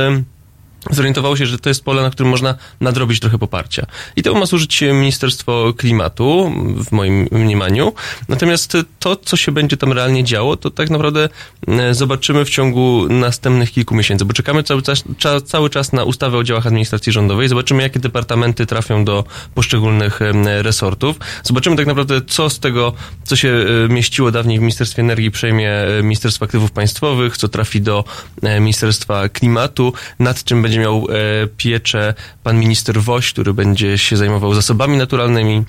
zorientowało 0.91 1.37
się, 1.37 1.47
że 1.47 1.59
to 1.59 1.69
jest 1.69 1.85
pole, 1.85 2.03
na 2.03 2.11
którym 2.11 2.31
można 2.31 2.55
nadrobić 2.81 3.21
trochę 3.21 3.39
poparcia. 3.39 3.87
I 4.17 4.23
temu 4.23 4.39
ma 4.39 4.47
służyć 4.47 4.81
Ministerstwo 4.81 5.73
Klimatu, 5.77 6.53
w 6.77 6.93
moim 6.93 7.29
mniemaniu. 7.33 7.93
Natomiast 8.29 8.77
to, 8.99 9.17
co 9.17 9.37
się 9.37 9.53
będzie 9.53 9.77
tam 9.77 9.93
realnie 9.93 10.25
działo, 10.25 10.57
to 10.57 10.71
tak 10.71 10.91
naprawdę 10.91 11.29
e, 11.69 11.95
zobaczymy 11.95 12.45
w 12.45 12.51
ciągu 12.51 13.07
następnych 13.09 13.73
kilku 13.73 13.95
miesięcy, 13.95 14.25
bo 14.25 14.33
czekamy 14.33 14.63
cały 14.63 14.83
czas, 14.83 15.05
cza, 15.19 15.41
cały 15.41 15.71
czas 15.71 15.93
na 15.93 16.05
ustawę 16.05 16.39
o 16.39 16.45
działach 16.45 16.67
administracji 16.67 17.13
rządowej. 17.13 17.49
Zobaczymy, 17.49 17.83
jakie 17.83 18.01
departamenty 18.01 18.67
trafią 18.67 19.05
do 19.05 19.25
poszczególnych 19.55 20.21
resortów. 20.63 21.17
Zobaczymy 21.43 21.77
tak 21.77 21.87
naprawdę, 21.87 22.21
co 22.27 22.51
z 22.51 22.59
tego, 22.59 22.93
co 23.25 23.37
się 23.37 23.49
e, 23.49 23.93
mieściło 23.93 24.31
dawniej 24.31 24.59
w 24.59 24.61
Ministerstwie 24.61 25.03
Energii, 25.03 25.31
przejmie 25.31 25.73
e, 25.73 26.03
Ministerstwo 26.03 26.45
Aktywów 26.45 26.71
Państwowych, 26.71 27.37
co 27.37 27.49
trafi 27.49 27.81
do 27.81 28.05
Ministerstwa 28.61 29.29
Klimatu, 29.29 29.93
nad 30.19 30.45
czym 30.45 30.63
będzie 30.63 30.72
miał 30.79 31.07
e, 31.11 31.47
pieczę 31.47 32.15
pan 32.43 32.59
minister 32.59 33.01
Woś, 33.01 33.33
który 33.33 33.55
będzie 33.55 33.99
się 33.99 34.17
zajmował 34.17 34.55
zasobami 34.55 34.97
naturalnymi. 34.97 35.65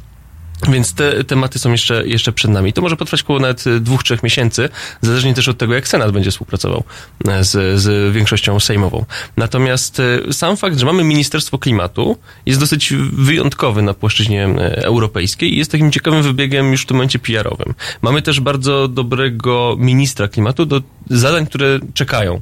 Więc 0.71 0.93
te 0.93 1.23
tematy 1.23 1.59
są 1.59 1.71
jeszcze, 1.71 2.07
jeszcze 2.07 2.31
przed 2.31 2.51
nami. 2.51 2.73
To 2.73 2.81
może 2.81 2.97
potrwać 2.97 3.21
około 3.21 3.39
nawet 3.39 3.67
e, 3.67 3.79
dwóch, 3.79 4.03
trzech 4.03 4.23
miesięcy, 4.23 4.69
zależnie 5.01 5.33
też 5.33 5.47
od 5.47 5.57
tego, 5.57 5.73
jak 5.73 5.87
Senat 5.87 6.11
będzie 6.11 6.31
współpracował 6.31 6.83
e, 7.27 7.43
z, 7.43 7.81
z 7.81 8.13
większością 8.13 8.59
sejmową. 8.59 9.05
Natomiast 9.37 10.01
sam 10.31 10.57
fakt, 10.57 10.79
że 10.79 10.85
mamy 10.85 11.03
Ministerstwo 11.03 11.57
Klimatu 11.57 12.17
jest 12.45 12.59
dosyć 12.59 12.93
wyjątkowy 13.13 13.81
na 13.81 13.93
płaszczyźnie 13.93 14.47
europejskiej 14.75 15.53
i 15.53 15.57
jest 15.57 15.71
takim 15.71 15.91
ciekawym 15.91 16.23
wybiegiem 16.23 16.71
już 16.71 16.81
w 16.81 16.85
tym 16.85 16.97
momencie 16.97 17.19
PR-owym. 17.19 17.73
Mamy 18.01 18.21
też 18.21 18.39
bardzo 18.39 18.87
dobrego 18.87 19.75
ministra 19.79 20.27
klimatu 20.27 20.65
do 20.65 20.81
zadań, 21.09 21.45
które 21.45 21.79
czekają 21.93 22.41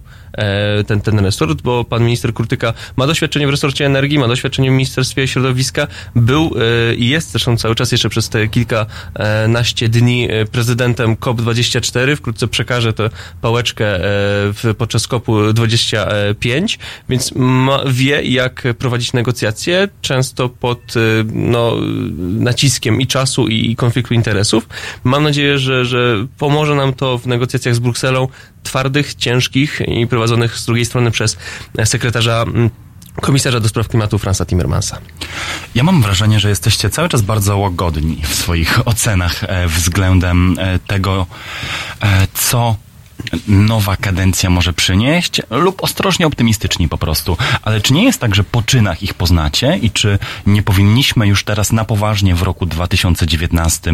ten, 0.87 1.01
ten 1.01 1.19
resort, 1.19 1.61
bo 1.61 1.83
pan 1.83 2.03
minister 2.03 2.33
Kurtyka 2.33 2.73
ma 2.97 3.07
doświadczenie 3.07 3.47
w 3.47 3.49
resorcie 3.49 3.85
energii, 3.85 4.19
ma 4.19 4.27
doświadczenie 4.27 4.69
w 4.69 4.73
Ministerstwie 4.73 5.27
Środowiska, 5.27 5.87
był 6.15 6.55
e, 6.91 6.95
i 6.95 7.09
jest 7.09 7.31
zresztą 7.31 7.57
cały 7.57 7.75
czas 7.75 7.91
jeszcze 7.91 8.09
przez 8.09 8.29
te 8.29 8.47
kilkanaście 8.47 9.89
dni 9.89 10.27
e, 10.31 10.45
prezydentem 10.45 11.15
COP24, 11.15 12.15
wkrótce 12.15 12.47
przekaże 12.47 12.93
tę 12.93 13.09
pałeczkę 13.41 14.05
e, 14.65 14.73
podczas 14.77 15.07
COP-u 15.07 15.53
25, 15.53 16.79
więc 17.09 17.31
ma, 17.35 17.79
wie 17.87 18.21
jak 18.21 18.63
prowadzić 18.77 19.13
negocjacje, 19.13 19.87
często 20.01 20.49
pod 20.49 20.79
e, 20.97 20.99
no, 21.33 21.75
naciskiem 22.19 23.01
i 23.01 23.07
czasu 23.07 23.47
i, 23.47 23.71
i 23.71 23.75
konfliktu 23.75 24.13
interesów. 24.13 24.69
Mam 25.03 25.23
nadzieję, 25.23 25.57
że, 25.57 25.85
że 25.85 26.27
pomoże 26.37 26.75
nam 26.75 26.93
to 26.93 27.17
w 27.17 27.27
negocjacjach 27.27 27.75
z 27.75 27.79
Brukselą, 27.79 28.27
twardych, 28.63 29.15
ciężkich 29.15 29.81
i 29.87 30.07
prowadzonych 30.07 30.57
z 30.57 30.65
drugiej 30.65 30.85
strony 30.85 31.11
przez 31.11 31.37
sekretarza 31.85 32.41
mm, 32.41 32.69
komisarza 33.21 33.59
do 33.59 33.69
spraw 33.69 33.87
klimatu 33.87 34.17
Franza 34.17 34.45
Timmermansa. 34.45 34.97
Ja 35.75 35.83
mam 35.83 36.01
wrażenie, 36.01 36.39
że 36.39 36.49
jesteście 36.49 36.89
cały 36.89 37.09
czas 37.09 37.21
bardzo 37.21 37.57
łagodni 37.57 38.21
w 38.23 38.35
swoich 38.35 38.87
ocenach 38.87 39.43
e, 39.43 39.67
względem 39.67 40.55
e, 40.59 40.79
tego, 40.79 41.25
e, 42.01 42.27
co 42.33 42.75
nowa 43.47 43.97
kadencja 43.97 44.49
może 44.49 44.73
przynieść, 44.73 45.41
lub 45.49 45.83
ostrożnie 45.83 46.27
optymistyczni 46.27 46.89
po 46.89 46.97
prostu. 46.97 47.37
Ale 47.61 47.81
czy 47.81 47.93
nie 47.93 48.03
jest 48.03 48.21
tak, 48.21 48.35
że 48.35 48.43
po 48.43 48.61
czynach 48.61 49.03
ich 49.03 49.13
poznacie 49.13 49.79
i 49.81 49.91
czy 49.91 50.19
nie 50.45 50.63
powinniśmy 50.63 51.27
już 51.27 51.43
teraz 51.43 51.71
na 51.71 51.85
poważnie 51.85 52.35
w 52.35 52.41
roku 52.41 52.65
2019 52.65 53.91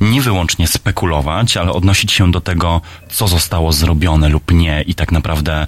nie 0.00 0.22
wyłącznie 0.22 0.68
spekulować, 0.68 1.56
ale 1.56 1.72
odnosić 1.72 2.12
się 2.12 2.30
do 2.30 2.40
tego, 2.40 2.80
co 3.10 3.28
zostało 3.28 3.72
zrobione 3.72 4.28
lub 4.28 4.52
nie 4.52 4.82
i 4.86 4.94
tak 4.94 5.12
naprawdę 5.12 5.66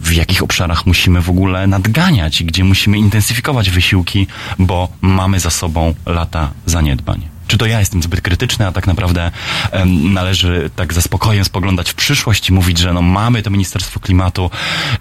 w 0.00 0.12
jakich 0.12 0.42
obszarach 0.42 0.86
musimy 0.86 1.20
w 1.20 1.30
ogóle 1.30 1.66
nadganiać 1.66 2.40
i 2.40 2.44
gdzie 2.44 2.64
musimy 2.64 2.98
intensyfikować 2.98 3.70
wysiłki, 3.70 4.26
bo 4.58 4.88
mamy 5.00 5.40
za 5.40 5.50
sobą 5.50 5.94
lata 6.06 6.50
zaniedbań. 6.66 7.31
Czy 7.52 7.58
to 7.58 7.66
ja 7.66 7.80
jestem 7.80 8.02
zbyt 8.02 8.20
krytyczny, 8.20 8.66
a 8.66 8.72
tak 8.72 8.86
naprawdę 8.86 9.30
em, 9.70 10.12
należy 10.12 10.70
tak 10.76 10.94
ze 10.94 11.02
spokojem 11.02 11.44
spoglądać 11.44 11.90
w 11.90 11.94
przyszłość 11.94 12.48
i 12.48 12.52
mówić, 12.52 12.78
że 12.78 12.92
no 12.92 13.02
mamy 13.02 13.42
to 13.42 13.50
Ministerstwo 13.50 14.00
Klimatu, 14.00 14.50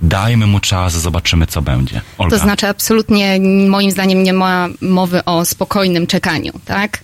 dajmy 0.01 0.47
mu 0.47 0.59
czas, 0.59 0.93
zobaczymy 0.93 1.47
co 1.47 1.61
będzie. 1.61 2.01
Olga. 2.17 2.37
To 2.37 2.43
znaczy 2.43 2.67
absolutnie 2.67 3.39
moim 3.69 3.91
zdaniem 3.91 4.23
nie 4.23 4.33
ma 4.33 4.67
mowy 4.81 5.25
o 5.25 5.45
spokojnym 5.45 6.07
czekaniu, 6.07 6.51
tak? 6.65 7.03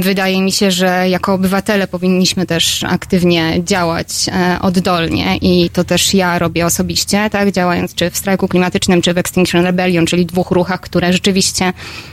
Wydaje 0.00 0.42
mi 0.42 0.52
się, 0.52 0.70
że 0.70 1.08
jako 1.08 1.34
obywatele 1.34 1.86
powinniśmy 1.86 2.46
też 2.46 2.84
aktywnie 2.84 3.62
działać 3.64 4.08
e, 4.28 4.58
oddolnie 4.60 5.36
i 5.36 5.70
to 5.70 5.84
też 5.84 6.14
ja 6.14 6.38
robię 6.38 6.66
osobiście, 6.66 7.30
tak? 7.30 7.52
Działając 7.52 7.94
czy 7.94 8.10
w 8.10 8.16
strajku 8.16 8.48
klimatycznym, 8.48 9.02
czy 9.02 9.14
w 9.14 9.18
Extinction 9.18 9.64
Rebellion, 9.64 10.06
czyli 10.06 10.26
dwóch 10.26 10.50
ruchach, 10.50 10.80
które 10.80 11.12
rzeczywiście 11.12 11.72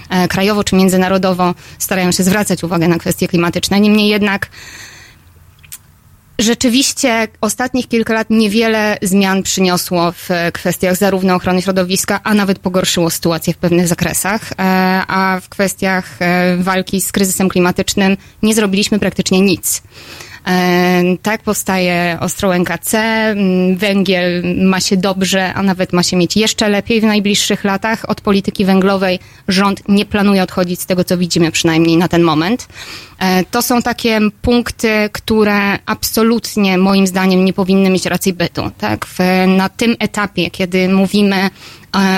e, 0.09 0.27
krajowo 0.27 0.63
czy 0.63 0.75
międzynarodowo 0.75 1.53
starają 1.79 2.11
się 2.11 2.23
zwracać 2.23 2.63
uwagę 2.63 2.87
na 2.87 2.97
kwestie 2.97 3.27
klimatyczne. 3.27 3.79
Niemniej 3.79 4.07
jednak 4.07 4.49
Rzeczywiście 6.41 7.27
ostatnich 7.41 7.87
kilka 7.87 8.13
lat 8.13 8.29
niewiele 8.29 8.97
zmian 9.01 9.43
przyniosło 9.43 10.11
w 10.11 10.29
kwestiach 10.53 10.95
zarówno 10.95 11.35
ochrony 11.35 11.61
środowiska, 11.61 12.19
a 12.23 12.33
nawet 12.33 12.59
pogorszyło 12.59 13.09
sytuację 13.09 13.53
w 13.53 13.57
pewnych 13.57 13.87
zakresach, 13.87 14.51
e, 14.51 14.55
a 15.07 15.39
w 15.41 15.49
kwestiach 15.49 16.15
e, 16.19 16.57
walki 16.57 17.01
z 17.01 17.11
kryzysem 17.11 17.49
klimatycznym 17.49 18.17
nie 18.43 18.53
zrobiliśmy 18.53 18.99
praktycznie 18.99 19.41
nic. 19.41 19.81
Tak 21.21 21.43
powstaje 21.43 22.17
Ostrołęka 22.19 22.77
C, 22.77 23.01
węgiel 23.75 24.43
ma 24.65 24.79
się 24.79 24.97
dobrze, 24.97 25.53
a 25.53 25.63
nawet 25.63 25.93
ma 25.93 26.03
się 26.03 26.17
mieć 26.17 26.37
jeszcze 26.37 26.69
lepiej 26.69 27.01
w 27.01 27.03
najbliższych 27.03 27.63
latach. 27.63 28.09
Od 28.09 28.21
polityki 28.21 28.65
węglowej 28.65 29.19
rząd 29.47 29.81
nie 29.87 30.05
planuje 30.05 30.43
odchodzić 30.43 30.81
z 30.81 30.85
tego, 30.85 31.03
co 31.03 31.17
widzimy 31.17 31.51
przynajmniej 31.51 31.97
na 31.97 32.07
ten 32.07 32.21
moment. 32.23 32.67
E, 33.19 33.43
To 33.51 33.61
są 33.61 33.81
takie 33.81 34.19
punkty, 34.41 35.09
które 35.11 35.79
absolutnie 35.85 36.77
moim 36.77 37.07
zdaniem 37.07 37.45
nie 37.45 37.53
powinny 37.53 37.89
mieć 37.89 38.05
racji 38.05 38.33
bytu. 38.33 38.71
Tak? 38.77 39.05
W, 39.05 39.19
na 39.47 39.69
tym 39.69 39.95
etapie, 39.99 40.51
kiedy 40.51 40.89
mówimy 40.89 41.49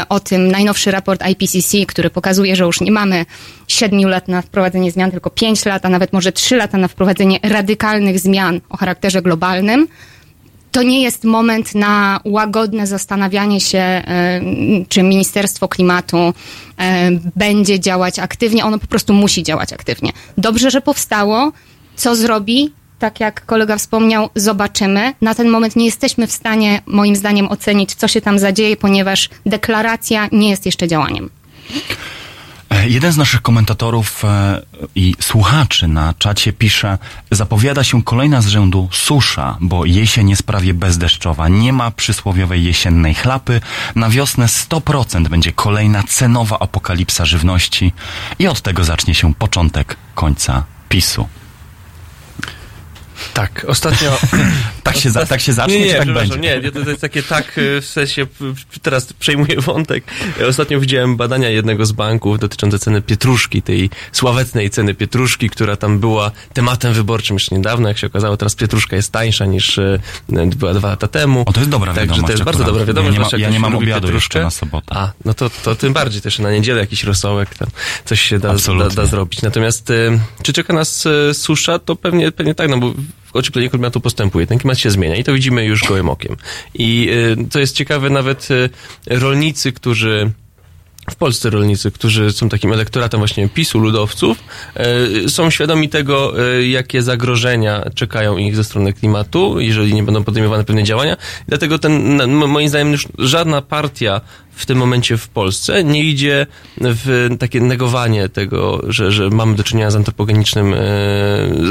o 0.09 0.19
tym 0.19 0.51
najnowszy 0.51 0.91
raport 0.91 1.23
IPCC, 1.31 1.85
który 1.87 2.09
pokazuje, 2.09 2.55
że 2.55 2.63
już 2.63 2.81
nie 2.81 2.91
mamy 2.91 3.25
siedmiu 3.67 4.07
lat 4.07 4.27
na 4.27 4.41
wprowadzenie 4.41 4.91
zmian, 4.91 5.11
tylko 5.11 5.29
pięć 5.29 5.65
lat, 5.65 5.85
a 5.85 5.89
nawet 5.89 6.13
może 6.13 6.31
trzy 6.31 6.55
lata 6.55 6.77
na 6.77 6.87
wprowadzenie 6.87 7.39
radykalnych 7.43 8.19
zmian 8.19 8.61
o 8.69 8.77
charakterze 8.77 9.21
globalnym, 9.21 9.87
to 10.73 10.83
nie 10.83 11.01
jest 11.01 11.23
moment 11.23 11.75
na 11.75 12.19
łagodne 12.25 12.87
zastanawianie 12.87 13.61
się, 13.61 13.77
e, 13.77 14.41
czy 14.89 15.03
Ministerstwo 15.03 15.67
Klimatu 15.67 16.17
e, 16.17 16.33
będzie 17.35 17.79
działać 17.79 18.19
aktywnie. 18.19 18.65
Ono 18.65 18.79
po 18.79 18.87
prostu 18.87 19.13
musi 19.13 19.43
działać 19.43 19.73
aktywnie. 19.73 20.11
Dobrze, 20.37 20.71
że 20.71 20.81
powstało. 20.81 21.51
Co 21.95 22.15
zrobi? 22.15 22.71
Tak 23.03 23.19
jak 23.19 23.45
kolega 23.45 23.77
wspomniał, 23.77 24.29
zobaczymy. 24.35 25.13
Na 25.21 25.35
ten 25.35 25.49
moment 25.49 25.75
nie 25.75 25.85
jesteśmy 25.85 26.27
w 26.27 26.31
stanie, 26.31 26.81
moim 26.85 27.15
zdaniem, 27.15 27.47
ocenić, 27.51 27.95
co 27.95 28.07
się 28.07 28.21
tam 28.21 28.39
zadzieje, 28.39 28.77
ponieważ 28.77 29.29
deklaracja 29.45 30.27
nie 30.31 30.49
jest 30.49 30.65
jeszcze 30.65 30.87
działaniem. 30.87 31.29
E, 32.69 32.89
Jeden 32.89 33.11
z 33.11 33.17
naszych 33.17 33.41
komentatorów 33.41 34.25
e, 34.25 34.61
i 34.95 35.15
słuchaczy 35.19 35.87
na 35.87 36.13
czacie 36.17 36.53
pisze, 36.53 36.97
zapowiada 37.31 37.83
się 37.83 38.03
kolejna 38.03 38.41
z 38.41 38.47
rzędu 38.47 38.89
susza, 38.91 39.57
bo 39.61 39.85
jesień 39.85 40.29
jest 40.29 40.43
prawie 40.43 40.73
bezdeszczowa. 40.73 41.49
Nie 41.49 41.73
ma 41.73 41.91
przysłowiowej 41.91 42.63
jesiennej 42.63 43.13
chlapy. 43.13 43.61
Na 43.95 44.09
wiosnę 44.09 44.45
100% 44.45 45.27
będzie 45.27 45.51
kolejna 45.51 46.03
cenowa 46.03 46.59
apokalipsa 46.59 47.25
żywności 47.25 47.93
i 48.39 48.47
od 48.47 48.61
tego 48.61 48.83
zacznie 48.83 49.15
się 49.15 49.33
początek 49.33 49.97
końca 50.15 50.63
PiSu. 50.89 51.27
Tak, 53.33 53.65
ostatnio... 53.67 54.17
Tak 54.83 54.97
się, 54.97 55.11
za, 55.11 55.25
tak 55.25 55.41
się 55.41 55.53
zacznie, 55.53 55.79
nie, 55.79 55.85
nie, 55.85 55.91
czy 55.91 55.97
tak 55.97 56.13
będzie? 56.13 56.37
Nie, 56.37 56.71
to, 56.71 56.79
jest 56.79 57.01
takie 57.01 57.23
tak, 57.23 57.57
y, 57.57 57.81
w 57.81 57.85
sensie, 57.85 58.27
teraz 58.81 59.13
przejmuję 59.13 59.61
wątek. 59.61 60.03
Ostatnio 60.49 60.79
widziałem 60.79 61.15
badania 61.17 61.49
jednego 61.49 61.85
z 61.85 61.91
banków 61.91 62.39
dotyczące 62.39 62.79
ceny 62.79 63.01
pietruszki, 63.01 63.61
tej 63.61 63.89
sławetnej 64.11 64.69
ceny 64.69 64.93
pietruszki, 64.93 65.49
która 65.49 65.75
tam 65.75 65.99
była 65.99 66.31
tematem 66.53 66.93
wyborczym 66.93 67.35
jeszcze 67.35 67.55
niedawno, 67.55 67.87
jak 67.87 67.97
się 67.97 68.07
okazało, 68.07 68.37
teraz 68.37 68.55
pietruszka 68.55 68.95
jest 68.95 69.11
tańsza 69.11 69.45
niż 69.45 69.77
y, 69.77 69.99
była 70.29 70.73
dwa 70.73 70.89
lata 70.89 71.07
temu. 71.07 71.43
O, 71.45 71.53
to 71.53 71.59
jest 71.59 71.71
dobra 71.71 71.93
Także 71.93 72.07
wiadomość 72.07 72.25
to 72.25 72.31
jest 72.31 72.43
bardzo 72.43 72.63
dobra 72.63 72.85
wiadomość. 72.85 73.17
Ja 73.17 73.23
nie 73.23 73.29
ma- 73.31 73.37
ja 73.37 73.49
nie 73.49 73.59
mam 73.59 73.75
obiadu 73.75 74.07
pietruszkę. 74.07 74.39
jeszcze 74.39 74.43
na 74.43 74.49
sobotę. 74.49 74.95
A, 74.95 75.11
no 75.25 75.33
to, 75.33 75.49
to 75.49 75.75
tym 75.75 75.93
bardziej 75.93 76.21
też 76.21 76.39
na 76.39 76.51
niedzielę 76.51 76.79
jakiś 76.79 77.03
rosołek 77.03 77.55
tam 77.55 77.67
coś 78.05 78.21
się 78.21 78.39
da, 78.39 78.53
da, 78.79 78.89
da 78.89 79.05
zrobić. 79.05 79.41
Natomiast 79.41 79.89
y, 79.89 80.19
czy 80.43 80.53
czeka 80.53 80.73
nas 80.73 81.05
y, 81.05 81.33
susza? 81.33 81.79
To 81.79 81.95
pewnie, 81.95 82.31
pewnie 82.31 82.55
tak, 82.55 82.69
no 82.69 82.77
bo 82.77 82.93
ocieplenie 83.33 83.69
klimatu 83.69 84.01
postępuje, 84.01 84.47
ten 84.47 84.57
klimat 84.57 84.79
się 84.79 84.89
zmienia 84.91 85.15
i 85.15 85.23
to 85.23 85.33
widzimy 85.33 85.65
już 85.65 85.83
gołym 85.83 86.09
okiem. 86.09 86.35
I 86.73 87.09
y, 87.41 87.49
to 87.49 87.59
jest 87.59 87.75
ciekawe, 87.75 88.09
nawet 88.09 88.51
y, 88.51 88.69
rolnicy, 89.07 89.71
którzy 89.71 90.31
w 91.11 91.15
Polsce 91.15 91.49
rolnicy, 91.49 91.91
którzy 91.91 92.31
są 92.31 92.49
takim 92.49 92.73
elektoratem 92.73 93.19
właśnie 93.19 93.49
PiSu, 93.49 93.79
ludowców, 93.79 94.37
y, 95.25 95.29
są 95.29 95.49
świadomi 95.49 95.89
tego, 95.89 96.33
jakie 96.69 97.01
zagrożenia 97.01 97.83
czekają 97.95 98.37
ich 98.37 98.55
ze 98.55 98.63
strony 98.63 98.93
klimatu, 98.93 99.59
jeżeli 99.59 99.93
nie 99.93 100.03
będą 100.03 100.23
podejmowane 100.23 100.63
pewne 100.63 100.83
działania. 100.83 101.17
Dlatego 101.47 101.79
ten, 101.79 102.27
moim 102.33 102.69
zdaniem 102.69 102.91
już 102.91 103.07
żadna 103.17 103.61
partia 103.61 104.21
w 104.55 104.65
tym 104.65 104.77
momencie 104.77 105.17
w 105.17 105.27
Polsce 105.27 105.83
nie 105.83 106.03
idzie 106.03 106.47
w 106.77 107.29
takie 107.39 107.61
negowanie 107.61 108.29
tego, 108.29 108.81
że, 108.87 109.11
że 109.11 109.29
mamy 109.29 109.55
do 109.55 109.63
czynienia 109.63 109.91
z 109.91 109.95
antropogenicznym, 109.95 110.73
y, 110.73 110.77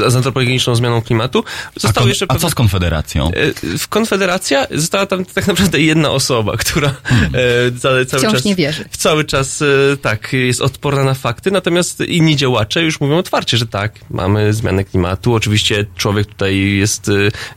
z 0.07 0.15
antropogeniczną 0.15 0.75
zmianą 0.75 1.01
klimatu. 1.01 1.43
A, 1.67 1.79
Zostały 1.79 2.03
kon, 2.03 2.09
jeszcze 2.09 2.25
a 2.29 2.35
co 2.35 2.49
z 2.49 2.55
Konfederacją? 2.55 3.31
E, 3.31 3.77
W 3.77 3.87
Konfederacja 3.87 4.67
została 4.71 5.05
tam 5.05 5.25
tak 5.25 5.47
naprawdę 5.47 5.79
jedna 5.79 6.09
osoba, 6.09 6.57
która 6.57 6.87
e, 6.87 7.79
cały, 7.79 8.05
cały 8.05 8.21
Wciąż 8.21 8.33
czas. 8.33 8.45
nie 8.45 8.55
wierzy. 8.55 8.85
Cały 8.91 9.25
czas 9.25 9.61
e, 9.61 9.65
tak, 9.97 10.33
jest 10.33 10.61
odporna 10.61 11.03
na 11.03 11.13
fakty, 11.13 11.51
natomiast 11.51 11.99
inni 11.99 12.35
działacze 12.35 12.83
już 12.83 12.99
mówią 12.99 13.17
otwarcie, 13.17 13.57
że 13.57 13.67
tak, 13.67 13.93
mamy 14.09 14.53
zmianę 14.53 14.83
klimatu. 14.83 15.33
Oczywiście 15.33 15.85
człowiek 15.97 16.27
tutaj 16.27 16.57
jest 16.59 17.09
e, 17.09 17.11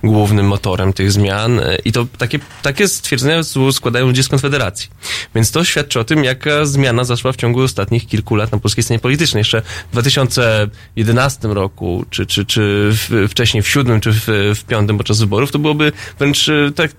głównym 0.05 0.47
motorem 0.47 0.93
tych 0.93 1.13
zmian 1.13 1.61
e, 1.61 1.77
i 1.85 1.93
to 1.93 2.07
takie, 2.19 2.39
takie 2.63 2.89
stwierdzenia 2.89 3.43
składają 3.73 4.07
ludzie 4.07 4.23
z 4.23 4.29
Konfederacji. 4.29 4.89
Więc 5.35 5.51
to 5.51 5.65
świadczy 5.65 6.01
o 6.01 6.05
tym, 6.05 6.25
jaka 6.25 6.65
zmiana 6.65 7.05
zaszła 7.05 7.33
w 7.33 7.37
ciągu 7.37 7.61
ostatnich 7.63 8.07
kilku 8.07 8.37
lat 8.37 8.53
na 8.53 8.59
polskiej 8.59 8.85
scenie 8.85 9.01
politycznej. 9.01 9.41
Jeszcze 9.41 9.63
w 9.63 9.93
2011 9.93 11.49
roku, 11.49 12.05
czy, 12.11 12.27
czy, 12.27 12.45
czy 12.45 12.91
w, 12.93 13.29
wcześniej 13.31 13.63
w 13.63 13.69
siódmym, 13.69 14.01
czy 14.01 14.13
w, 14.13 14.27
w 14.55 14.65
piątym 14.65 14.99
podczas 14.99 15.21
wyborów, 15.21 15.53
to 15.53 15.59
byłoby 15.59 15.93
wręcz 16.19 16.49
e, 16.49 16.73
tak, 16.75 16.93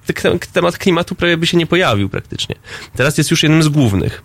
temat 0.53 0.78
klimatu 0.78 1.15
prawie 1.15 1.38
by 1.38 1.47
się 1.47 1.57
nie 1.57 1.68
pojawił 1.68 2.09
praktycznie. 2.09 2.55
Teraz 2.95 3.18
jest 3.18 3.32
już 3.32 3.43
jednym 3.43 3.63
z 3.63 3.68
głównych 3.68 4.24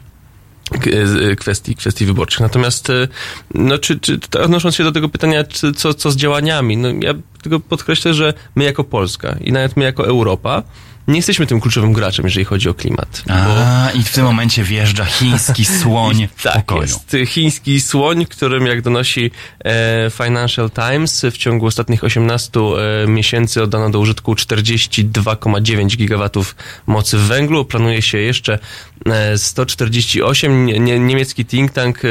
k- 0.70 0.90
e, 1.30 1.36
kwestii, 1.36 1.76
kwestii 1.76 2.07
wyborczych. 2.07 2.40
Natomiast, 2.40 2.90
e, 2.90 3.09
no, 3.55 3.78
czy, 3.78 4.01
czy 4.01 4.18
odnosząc 4.43 4.74
się 4.74 4.84
do 4.84 4.93
tego 4.93 5.09
pytania, 5.09 5.45
czy, 5.45 5.72
co, 5.72 5.95
co 5.95 6.11
z 6.11 6.16
działaniami, 6.16 6.76
no, 6.76 6.88
ja 7.01 7.14
tylko 7.43 7.61
podkreślę, 7.61 8.14
że 8.14 8.34
my 8.55 8.64
jako 8.64 8.84
Polska 8.84 9.36
i 9.40 9.53
nawet 9.53 9.76
my 9.76 9.84
jako 9.84 10.07
Europa 10.07 10.62
nie 11.09 11.16
jesteśmy 11.16 11.46
tym 11.46 11.61
kluczowym 11.61 11.92
graczem, 11.92 12.24
jeżeli 12.24 12.44
chodzi 12.44 12.68
o 12.68 12.74
klimat. 12.74 13.22
bo- 13.26 13.32
A, 13.34 13.90
i 13.90 14.03
w 14.03 14.12
tym 14.12 14.24
momencie 14.24 14.64
wjeżdża 14.64 15.05
chiński 15.05 15.64
słoń 15.82 16.28
w 16.36 16.42
tak, 16.42 16.55
pokoju. 16.55 16.82
jest 16.82 17.16
chiński 17.26 17.80
słoń, 17.80 18.26
którym, 18.26 18.66
jak 18.66 18.82
donosi 18.82 19.30
e, 19.64 20.11
Financial 20.11 20.70
Times, 20.70 21.26
w 21.32 21.36
ciągu 21.36 21.66
ostatnich 21.66 22.05
18 22.05 22.61
e, 22.61 23.07
miesięcy 23.07 23.62
oddano 23.62 23.90
do 23.90 23.98
użytku 24.00 24.34
42,9 24.34 25.96
gigawatów 25.96 26.57
mocy 26.86 27.18
w 27.18 27.20
węglu. 27.20 27.64
Planuje 27.64 28.03
się 28.03 28.18
jeszcze 28.18 28.59
e, 29.07 29.38
148. 29.38 30.66
Nie, 30.66 30.78
nie, 30.80 30.98
niemiecki 30.98 31.44
think 31.44 31.72
tank 31.72 32.00
e, 32.05 32.09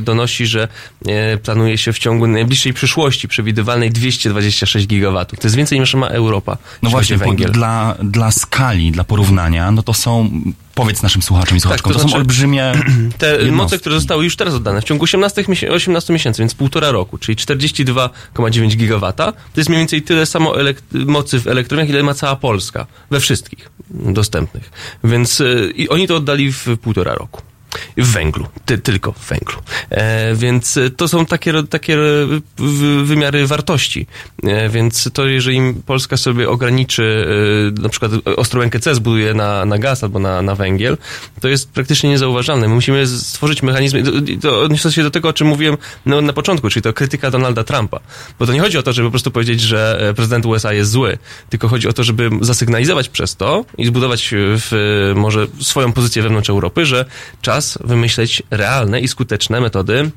donosi, 0.00 0.46
że 0.46 0.68
e, 1.06 1.36
planuje 1.36 1.78
się 1.78 1.92
w 1.92 1.98
ciągu 1.98 2.26
najbliższej 2.26 2.72
przyszłości 2.74 3.28
przewidywalnej 3.28 3.90
226 3.90 4.86
gigawatów. 4.86 5.38
To 5.38 5.46
jest 5.46 5.56
więcej 5.56 5.80
niż 5.80 5.94
ma 5.94 6.06
Europa. 6.08 6.56
No 6.82 6.90
właśnie, 6.90 7.16
węgiel. 7.16 7.50
dla, 7.52 7.96
dla 8.30 8.40
skali, 8.40 8.92
dla 8.92 9.04
porównania, 9.04 9.70
no 9.70 9.82
to 9.82 9.94
są, 9.94 10.30
powiedz 10.74 11.02
naszym 11.02 11.22
słuchaczom 11.22 11.56
i 11.56 11.60
słuchaczkom, 11.60 11.92
to 11.92 11.98
to, 11.98 12.02
są 12.02 12.08
znaczy- 12.08 12.18
olbrzymie 12.20 12.72
Te 13.18 13.26
jednostki. 13.26 13.52
moce, 13.52 13.78
które 13.78 13.94
zostały 13.94 14.24
już 14.24 14.36
teraz 14.36 14.54
oddane 14.54 14.80
w 14.80 14.84
ciągu 14.84 15.04
18, 15.04 15.42
miesię- 15.48 15.70
18 15.72 16.12
miesięcy, 16.12 16.42
więc 16.42 16.54
półtora 16.54 16.90
roku, 16.90 17.18
czyli 17.18 17.36
42,9 17.36 18.76
gigawata, 18.76 19.32
to 19.32 19.60
jest 19.60 19.68
mniej 19.68 19.78
więcej 19.78 20.02
tyle 20.02 20.26
samo 20.26 20.54
mocy 20.92 21.40
w 21.40 21.46
elektrowniach, 21.46 21.88
ile 21.88 22.02
ma 22.02 22.14
cała 22.14 22.36
Polska, 22.36 22.86
we 23.10 23.20
wszystkich 23.20 23.70
dostępnych. 23.90 24.70
Więc 25.04 25.40
y, 25.40 25.72
oni 25.88 26.08
to 26.08 26.16
oddali 26.16 26.52
w 26.52 26.66
półtora 26.82 27.14
roku. 27.14 27.42
W 27.96 28.12
węglu, 28.12 28.46
ty, 28.64 28.78
tylko 28.78 29.12
w 29.12 29.28
węglu. 29.28 29.58
E, 29.90 30.34
więc 30.34 30.78
to 30.96 31.08
są 31.08 31.26
takie, 31.26 31.62
takie 31.62 31.96
w- 32.58 33.02
wymiary 33.04 33.46
wartości. 33.46 34.06
E, 34.42 34.68
więc 34.68 35.10
to, 35.12 35.26
jeżeli 35.26 35.60
Polska 35.86 36.16
sobie 36.16 36.48
ograniczy, 36.48 37.02
y, 37.78 37.82
na 37.82 37.88
przykład 37.88 38.12
Ostrołękę 38.36 38.80
C 38.80 38.94
zbuduje 38.94 39.34
na, 39.34 39.64
na 39.64 39.78
gaz 39.78 40.02
albo 40.02 40.18
na, 40.18 40.42
na 40.42 40.54
węgiel, 40.54 40.98
to 41.40 41.48
jest 41.48 41.70
praktycznie 41.70 42.10
niezauważalne. 42.10 42.68
My 42.68 42.74
musimy 42.74 43.06
stworzyć 43.06 43.62
mechanizmy, 43.62 44.02
to, 44.02 44.10
to 44.42 44.60
odniosę 44.60 44.92
się 44.92 45.02
do 45.02 45.10
tego, 45.10 45.28
o 45.28 45.32
czym 45.32 45.46
mówiłem 45.46 45.76
no, 46.06 46.20
na 46.20 46.32
początku, 46.32 46.70
czyli 46.70 46.82
to 46.82 46.92
krytyka 46.92 47.30
Donalda 47.30 47.64
Trumpa. 47.64 48.00
Bo 48.38 48.46
to 48.46 48.52
nie 48.52 48.60
chodzi 48.60 48.78
o 48.78 48.82
to, 48.82 48.92
żeby 48.92 49.08
po 49.08 49.10
prostu 49.10 49.30
powiedzieć, 49.30 49.60
że 49.60 50.08
e, 50.10 50.14
prezydent 50.14 50.46
USA 50.46 50.72
jest 50.72 50.90
zły, 50.90 51.18
tylko 51.50 51.68
chodzi 51.68 51.88
o 51.88 51.92
to, 51.92 52.04
żeby 52.04 52.30
zasygnalizować 52.40 53.08
przez 53.08 53.36
to 53.36 53.64
i 53.78 53.86
zbudować 53.86 54.32
e, 54.32 54.36
w, 54.38 55.12
może 55.16 55.46
swoją 55.60 55.92
pozycję 55.92 56.22
wewnątrz 56.22 56.50
Europy, 56.50 56.86
że 56.86 57.04
czas 57.42 57.59
wymyśleć 57.84 58.42
realne 58.50 59.00
i 59.00 59.08
skuteczne 59.08 59.60
metody 59.60 60.10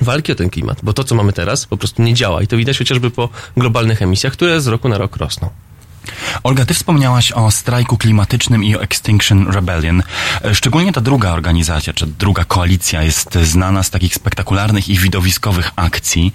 walki 0.00 0.32
o 0.32 0.34
ten 0.34 0.50
klimat, 0.50 0.78
bo 0.82 0.92
to, 0.92 1.04
co 1.04 1.14
mamy 1.14 1.32
teraz, 1.32 1.66
po 1.66 1.76
prostu 1.76 2.02
nie 2.02 2.14
działa 2.14 2.42
i 2.42 2.46
to 2.46 2.56
widać 2.56 2.78
chociażby 2.78 3.10
po 3.10 3.28
globalnych 3.56 4.02
emisjach, 4.02 4.32
które 4.32 4.60
z 4.60 4.66
roku 4.66 4.88
na 4.88 4.98
rok 4.98 5.16
rosną. 5.16 5.50
Olga, 6.42 6.64
ty 6.64 6.74
wspomniałaś 6.74 7.32
o 7.32 7.50
strajku 7.50 7.96
klimatycznym 7.96 8.64
i 8.64 8.76
o 8.76 8.82
Extinction 8.82 9.50
Rebellion. 9.50 10.02
E, 10.44 10.54
Szczególnie 10.54 10.92
ta 10.92 11.00
druga 11.00 11.32
organizacja, 11.32 11.92
czy 11.92 12.06
druga 12.06 12.44
koalicja 12.44 13.02
jest 13.02 13.34
znana 13.34 13.82
z 13.82 13.90
takich 13.90 14.14
spektakularnych 14.14 14.88
i 14.88 14.98
widowiskowych 14.98 15.70
akcji, 15.76 16.32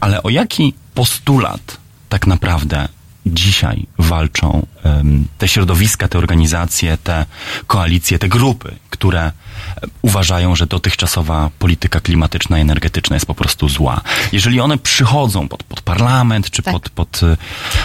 ale 0.00 0.22
o 0.22 0.30
jaki 0.30 0.74
postulat 0.94 1.76
tak 2.08 2.26
naprawdę 2.26 2.88
dzisiaj 3.26 3.86
walczą 3.98 4.66
em, 4.82 5.26
te 5.38 5.48
środowiska, 5.48 6.08
te 6.08 6.18
organizacje, 6.18 6.98
te 6.98 7.26
koalicje, 7.66 8.18
te 8.18 8.28
grupy, 8.28 8.76
które 8.90 9.32
uważają, 10.02 10.56
że 10.56 10.66
dotychczasowa 10.66 11.50
polityka 11.58 12.00
klimatyczna 12.00 12.58
i 12.58 12.60
energetyczna 12.60 13.16
jest 13.16 13.26
po 13.26 13.34
prostu 13.34 13.68
zła. 13.68 14.00
Jeżeli 14.32 14.60
one 14.60 14.78
przychodzą 14.78 15.48
pod, 15.48 15.62
pod 15.62 15.80
parlament 15.80 16.50
czy 16.50 16.62
Tak. 16.62 16.74
pod, 16.74 16.88
pod 16.90 17.20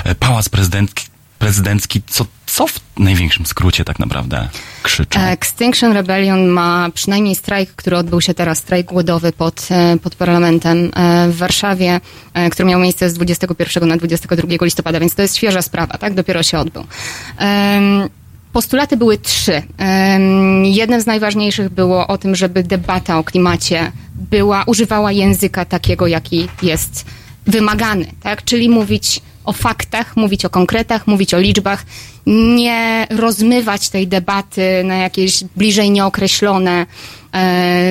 e, 0.03 0.15
pałac 0.15 0.49
prezydencki, 0.49 1.05
prezydencki 1.39 2.01
co, 2.07 2.25
co 2.45 2.67
w 2.67 2.79
największym 2.97 3.45
skrócie 3.45 3.83
tak 3.85 3.99
naprawdę 3.99 4.47
krzyczą? 4.83 5.19
Extinction 5.21 5.91
Rebellion 5.93 6.47
ma 6.47 6.89
przynajmniej 6.93 7.35
strajk, 7.35 7.69
który 7.75 7.97
odbył 7.97 8.21
się 8.21 8.33
teraz, 8.33 8.57
strajk 8.57 8.87
głodowy 8.87 9.31
pod, 9.31 9.67
e, 9.71 9.97
pod 9.97 10.15
parlamentem 10.15 10.91
e, 10.95 11.27
w 11.29 11.37
Warszawie, 11.37 12.01
e, 12.33 12.49
który 12.49 12.69
miał 12.69 12.79
miejsce 12.79 13.09
z 13.09 13.13
21 13.13 13.87
na 13.89 13.97
22 13.97 14.47
listopada, 14.65 14.99
więc 14.99 15.15
to 15.15 15.21
jest 15.21 15.37
świeża 15.37 15.61
sprawa, 15.61 15.97
tak? 15.97 16.13
Dopiero 16.13 16.43
się 16.43 16.59
odbył. 16.59 16.85
Em, 17.37 18.09
Postulaty 18.55 18.97
były 18.97 19.17
trzy. 19.17 19.61
Jednym 20.63 21.01
z 21.01 21.05
najważniejszych 21.05 21.69
było 21.69 22.07
o 22.07 22.17
tym, 22.17 22.35
żeby 22.35 22.63
debata 22.63 23.19
o 23.19 23.23
klimacie 23.23 23.91
była, 24.15 24.63
używała 24.67 25.11
języka 25.11 25.65
takiego, 25.65 26.07
jaki 26.07 26.47
jest 26.61 27.05
wymagany, 27.47 28.05
tak? 28.23 28.43
Czyli 28.43 28.69
mówić 28.69 29.21
o 29.45 29.53
faktach, 29.53 30.17
mówić 30.17 30.45
o 30.45 30.49
konkretach, 30.49 31.07
mówić 31.07 31.33
o 31.33 31.39
liczbach, 31.39 31.85
nie 32.25 33.07
rozmywać 33.09 33.89
tej 33.89 34.07
debaty 34.07 34.83
na 34.83 34.95
jakieś 34.95 35.43
bliżej 35.43 35.91
nieokreślone 35.91 36.85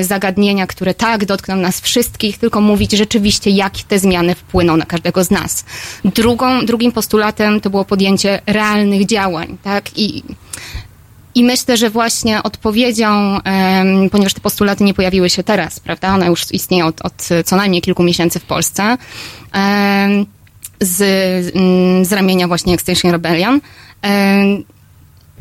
zagadnienia, 0.02 0.66
które 0.66 0.94
tak 0.94 1.24
dotkną 1.24 1.56
nas 1.56 1.80
wszystkich, 1.80 2.38
tylko 2.38 2.60
mówić 2.60 2.92
rzeczywiście, 2.92 3.50
jak 3.50 3.72
te 3.72 3.98
zmiany 3.98 4.34
wpłyną 4.34 4.76
na 4.76 4.86
każdego 4.86 5.24
z 5.24 5.30
nas. 5.30 5.64
Drugą, 6.04 6.66
drugim 6.66 6.92
postulatem 6.92 7.60
to 7.60 7.70
było 7.70 7.84
podjęcie 7.84 8.40
realnych 8.46 9.06
działań, 9.06 9.58
tak? 9.62 9.98
I 9.98 10.22
i 11.34 11.44
myślę, 11.44 11.76
że 11.76 11.90
właśnie 11.90 12.42
odpowiedzią, 12.42 13.38
ponieważ 14.10 14.34
te 14.34 14.40
postulaty 14.40 14.84
nie 14.84 14.94
pojawiły 14.94 15.30
się 15.30 15.42
teraz, 15.42 15.80
prawda? 15.80 16.14
One 16.14 16.26
już 16.26 16.52
istnieją 16.52 16.86
od, 16.86 17.02
od 17.02 17.28
co 17.44 17.56
najmniej 17.56 17.82
kilku 17.82 18.02
miesięcy 18.02 18.40
w 18.40 18.44
Polsce. 18.44 18.96
z, 20.80 21.00
mm, 21.56 22.04
z 22.04 22.12
ramienia 22.12 22.48
właśnie 22.48 22.74
Extinction 22.74 23.10
Rebellion. 23.10 23.60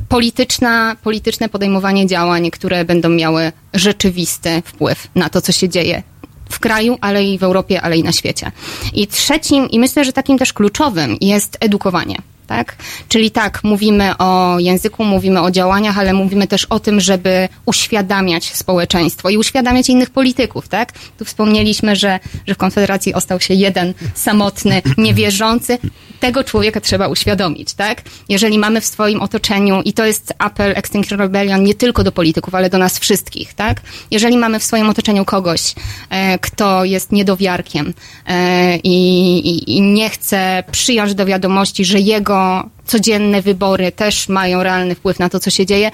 Polityczna, 0.10 0.96
polityczne 1.04 1.50
podejmowanie 1.50 2.08
działań, 2.08 2.52
które 2.52 2.86
będą 2.86 3.10
miały 3.10 3.52
rzeczywisty 3.74 4.62
wpływ 4.66 5.08
na 5.16 5.30
to, 5.30 5.41
co 5.41 5.52
się 5.52 5.70
dzieje 5.70 6.04
w 6.50 6.60
kraju, 6.60 6.98
ale 7.02 7.24
i 7.24 7.38
w 7.38 7.44
Europie, 7.44 7.82
ale 7.82 7.98
i 7.98 8.04
na 8.04 8.12
świecie. 8.12 8.52
I 8.94 9.08
trzecim, 9.08 9.70
i 9.70 9.80
myślę, 9.80 10.06
że 10.06 10.14
takim 10.14 10.38
też 10.38 10.54
kluczowym 10.54 11.18
jest 11.22 11.58
edukowanie. 11.60 12.18
Tak? 12.48 12.76
Czyli 13.08 13.32
tak, 13.32 13.64
mówimy 13.64 14.18
o 14.18 14.60
języku, 14.60 15.04
mówimy 15.04 15.41
o 15.41 15.52
działaniach, 15.52 15.98
ale 15.98 16.14
mówimy 16.14 16.48
też 16.48 16.66
o 16.66 16.80
tym, 16.80 17.00
żeby 17.00 17.50
uświadamiać 17.66 18.54
społeczeństwo 18.54 19.30
i 19.30 19.38
uświadamiać 19.38 19.89
innych 19.89 20.10
polityków, 20.10 20.68
tak? 20.68 20.91
Tu 21.18 21.26
wspomnieliśmy, 21.26 21.96
że, 21.96 22.20
że 22.48 22.54
w 22.54 22.58
Konfederacji 22.58 23.14
ostał 23.14 23.39
się 23.39 23.54
jeden 23.54 23.94
samotny, 24.14 24.82
niewierzący. 24.98 25.78
Tego 26.24 26.43
człowieka 26.43 26.82
trzeba 26.82 27.07
uświadomić, 27.07 27.74
tak? 27.74 28.01
Jeżeli 28.30 28.59
mamy 28.59 28.82
w 28.82 28.86
swoim 28.86 29.21
otoczeniu, 29.21 29.82
i 29.82 29.93
to 29.93 30.05
jest 30.05 30.34
apel 30.38 30.74
Extinction 30.76 31.19
Rebellion 31.19 31.63
nie 31.63 31.76
tylko 31.76 32.03
do 32.03 32.11
polityków, 32.11 32.55
ale 32.55 32.69
do 32.69 32.78
nas 32.78 32.99
wszystkich, 32.99 33.53
tak? 33.53 33.82
Jeżeli 34.11 34.38
mamy 34.38 34.59
w 34.59 34.63
swoim 34.63 34.89
otoczeniu 34.89 35.26
kogoś, 35.26 35.76
e, 36.09 36.39
kto 36.39 36.86
jest 36.86 37.11
niedowiarkiem 37.11 37.93
e, 38.28 38.78
i, 38.78 39.76
i, 39.78 39.82
nie 39.82 40.09
chce 40.09 40.63
przyjąć 40.71 41.15
do 41.15 41.26
wiadomości, 41.26 41.86
że 41.86 41.99
jego 41.99 42.69
codzienne 42.86 43.41
wybory 43.41 43.91
też 43.91 44.30
mają 44.30 44.63
realny 44.63 44.95
wpływ 44.95 45.19
na 45.19 45.30
to, 45.30 45.39
co 45.39 45.49
się 45.49 45.65
dzieje, 45.65 45.91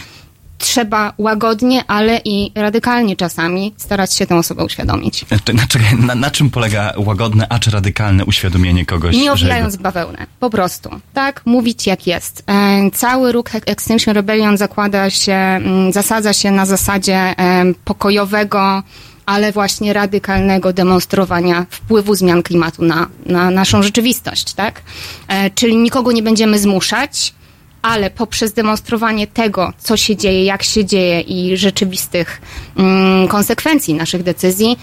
trzeba 0.59 1.13
łagodnie, 1.17 1.83
ale 1.87 2.21
i 2.25 2.51
radykalnie 2.55 3.15
czasami 3.15 3.73
starać 3.77 4.13
się 4.13 4.27
tę 4.27 4.35
osobę 4.37 4.63
uświadomić. 4.65 5.25
Czy- 5.45 5.53
na, 5.53 5.67
czekaj, 5.67 5.95
na, 5.99 6.15
na 6.15 6.31
czym 6.31 6.49
polega 6.49 6.93
łagodne, 6.97 7.47
acz 7.49 7.67
radykalne 7.67 8.25
uświadomienie 8.25 8.85
kogoś? 8.85 9.15
Nie 9.15 9.31
owijając 9.31 9.75
bawełnę. 9.75 10.27
Po 10.39 10.49
prostu. 10.49 10.89
Tak, 11.13 11.41
mówić 11.45 11.87
jak 11.87 12.07
jest. 12.07 12.43
E, 12.47 12.91
Cały 12.93 13.31
ruch 13.31 13.45
Extinction 13.65 14.13
Rebellion 14.13 14.57
zakłada 14.57 15.09
się, 15.09 15.33
mm, 15.33 15.93
zasadza 15.93 16.33
się 16.33 16.51
na 16.51 16.65
zasadzie 16.65 17.17
em, 17.37 17.75
pokojowego, 17.85 18.83
ale 19.25 19.51
właśnie 19.51 19.93
radykalnego 19.93 20.73
demonstrowania 20.73 21.65
wpływu 21.69 22.15
zmian 22.15 22.43
klimatu 22.43 22.83
na, 22.83 23.07
na 23.25 23.49
naszą 23.51 23.83
rzeczywistość, 23.83 24.53
tak? 24.53 24.81
E, 25.27 25.49
Czyli 25.49 25.77
nikogo 25.77 26.11
nie 26.11 26.23
będziemy 26.23 26.59
zmuszać, 26.59 27.33
ale 27.81 28.09
poprzez 28.09 28.53
demonstrowanie 28.53 29.27
tego, 29.27 29.73
co 29.77 29.97
się 29.97 30.15
dzieje, 30.15 30.43
jak 30.45 30.63
się 30.63 30.85
dzieje 30.85 31.21
i 31.21 31.57
rzeczywistych 31.57 32.41
mm, 32.77 33.27
konsekwencji 33.27 33.93
naszych 33.93 34.23
decyzji, 34.23 34.79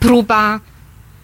próba 0.00 0.60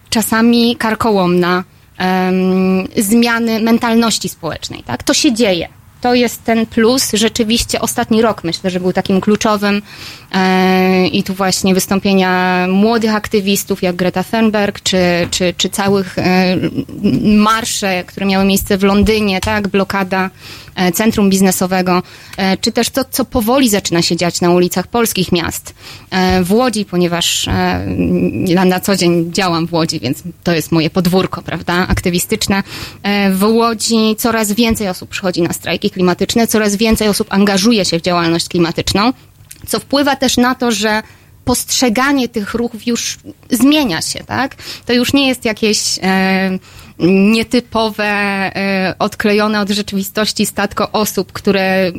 czasami 0.09 0.75
karkołomna 0.75 1.63
em, 1.97 2.87
zmiany 2.97 3.61
mentalności 3.61 4.29
społecznej. 4.29 4.83
Tak? 4.83 5.03
To 5.03 5.13
się 5.13 5.33
dzieje. 5.33 5.67
To 6.01 6.13
jest 6.13 6.43
ten 6.43 6.65
plus. 6.65 7.11
Rzeczywiście 7.13 7.81
ostatni 7.81 8.21
rok 8.21 8.43
myślę, 8.43 8.69
że 8.69 8.79
był 8.79 8.93
takim 8.93 9.21
kluczowym 9.21 9.81
e, 10.31 11.07
i 11.07 11.23
tu 11.23 11.33
właśnie 11.33 11.73
wystąpienia 11.73 12.65
młodych 12.69 13.15
aktywistów 13.15 13.83
jak 13.83 13.95
Greta 13.95 14.23
Thunberg, 14.23 14.79
czy, 14.79 14.97
czy, 15.31 15.53
czy 15.57 15.69
całych 15.69 16.17
e, 16.17 16.57
marsze, 17.23 18.03
które 18.07 18.25
miały 18.25 18.45
miejsce 18.45 18.77
w 18.77 18.83
Londynie, 18.83 19.41
tak? 19.41 19.67
blokada 19.67 20.29
centrum 20.93 21.29
biznesowego, 21.29 22.03
e, 22.37 22.57
czy 22.57 22.71
też 22.71 22.89
to, 22.89 23.05
co 23.11 23.25
powoli 23.25 23.69
zaczyna 23.69 24.01
się 24.01 24.15
dziać 24.15 24.41
na 24.41 24.51
ulicach 24.51 24.87
polskich 24.87 25.31
miast. 25.31 25.73
E, 26.11 26.43
W 26.43 26.51
Łodzi, 26.51 26.85
ponieważ 26.85 27.47
e, 27.47 27.85
ja 28.45 28.65
na 28.65 28.79
co 28.79 28.95
dzień 28.95 29.33
działam 29.33 29.67
w 29.67 29.73
Łodzi, 29.73 29.99
więc 29.99 30.23
to 30.43 30.53
jest 30.53 30.71
moje 30.71 30.89
podwórko, 30.89 31.41
prawda, 31.41 31.73
aktywistyczne. 31.87 32.63
E, 33.03 33.31
W 33.31 33.43
Łodzi 33.43 34.15
coraz 34.17 34.51
więcej 34.51 34.89
osób 34.89 35.09
przychodzi 35.09 35.41
na 35.41 35.53
strajki 35.53 35.89
klimatyczne, 35.89 36.47
coraz 36.47 36.75
więcej 36.75 37.07
osób 37.07 37.27
angażuje 37.29 37.85
się 37.85 37.99
w 37.99 38.01
działalność 38.01 38.47
klimatyczną, 38.47 39.13
co 39.67 39.79
wpływa 39.79 40.15
też 40.15 40.37
na 40.37 40.55
to, 40.55 40.71
że 40.71 41.03
postrzeganie 41.45 42.29
tych 42.29 42.53
ruchów 42.53 42.87
już 42.87 43.17
zmienia 43.49 44.01
się, 44.01 44.23
tak? 44.23 44.55
To 44.85 44.93
już 44.93 45.13
nie 45.13 45.27
jest 45.27 45.45
jakieś 45.45 45.99
e, 46.03 46.59
nietypowe, 46.99 48.05
e, 48.05 48.95
odklejone 48.99 49.61
od 49.61 49.69
rzeczywistości 49.69 50.45
statko 50.45 50.91
osób, 50.91 51.31
które 51.31 51.91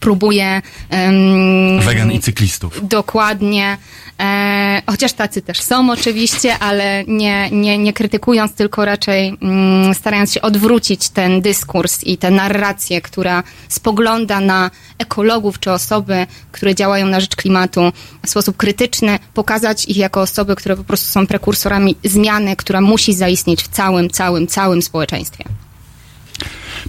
próbuje... 0.00 0.62
em, 0.90 1.80
Wegan 1.80 2.12
i 2.12 2.20
cyklistów. 2.20 2.88
Dokładnie. 2.88 3.76
E, 4.20 4.82
chociaż 4.86 5.12
tacy 5.12 5.42
też 5.42 5.60
są 5.60 5.90
oczywiście, 5.90 6.58
ale 6.58 7.04
nie, 7.04 7.50
nie, 7.50 7.78
nie 7.78 7.92
krytykując, 7.92 8.54
tylko 8.54 8.84
raczej 8.84 9.36
mm, 9.42 9.94
starając 9.94 10.32
się 10.32 10.42
odwrócić 10.42 11.08
ten 11.08 11.40
dyskurs 11.40 12.04
i 12.04 12.18
tę 12.18 12.30
narrację, 12.30 13.00
która 13.00 13.42
spogląda 13.68 14.40
na 14.40 14.70
ekologów 14.98 15.58
czy 15.60 15.72
osoby, 15.72 16.26
które 16.52 16.74
działają 16.74 17.06
na 17.06 17.20
rzecz 17.20 17.36
klimatu 17.36 17.92
w 18.26 18.30
sposób 18.30 18.56
krytyczny, 18.56 19.18
pokazać 19.34 19.84
ich 19.84 19.96
jako 19.96 20.20
osoby, 20.20 20.56
które 20.56 20.76
po 20.76 20.84
prostu 20.84 21.12
są 21.12 21.26
prekursorami 21.26 21.96
zmiany, 22.04 22.56
która 22.56 22.80
musi 22.80 23.14
zaistnieć 23.14 23.62
w 23.62 23.68
całym, 23.68 24.10
całym, 24.10 24.46
całym 24.46 24.82
społeczeństwie. 24.82 25.44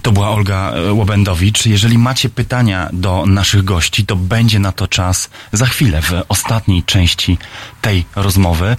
To 0.02 0.12
była 0.12 0.30
Olga 0.30 0.72
e, 0.72 0.92
Łobędowicz. 0.92 1.66
Jeżeli 1.66 1.98
macie 1.98 2.28
pytania 2.28 2.88
do 2.92 3.26
naszych 3.26 3.64
gości, 3.64 4.06
to 4.06 4.16
będzie 4.16 4.58
na 4.58 4.72
to 4.72 4.88
czas 4.88 5.30
za 5.52 5.66
chwilę 5.66 6.02
w 6.02 6.12
ostatniej 6.28 6.82
części 6.82 7.38
tej 7.80 8.04
rozmowy. 8.16 8.76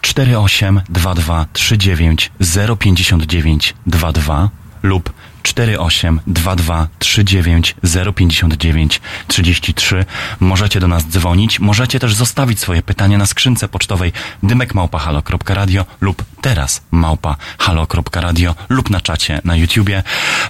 482239 0.00 2.30
059 2.78 3.74
22 3.86 4.50
lub 4.82 5.12
482239 5.46 7.74
059 8.14 9.00
33. 9.26 10.04
Możecie 10.40 10.80
do 10.80 10.88
nas 10.88 11.06
dzwonić, 11.06 11.60
możecie 11.60 12.00
też 12.00 12.14
zostawić 12.14 12.60
swoje 12.60 12.82
pytania 12.82 13.18
na 13.18 13.26
skrzynce 13.26 13.68
pocztowej 13.68 14.12
dymekmałpahalo.radio 14.42 15.84
lub 16.00 16.24
teraz 16.40 16.82
małpa.halo.radio 16.90 18.54
lub 18.68 18.90
na 18.90 19.00
czacie 19.00 19.40
na 19.44 19.56
YouTubie. 19.56 20.02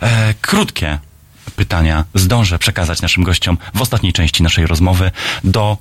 E, 0.02 0.34
krótkie 0.40 0.98
pytania 1.56 2.04
zdążę 2.14 2.58
przekazać 2.58 3.02
naszym 3.02 3.24
gościom 3.24 3.58
w 3.74 3.82
ostatniej 3.82 4.12
części 4.12 4.42
naszej 4.42 4.66
rozmowy. 4.66 5.10
Do 5.44 5.76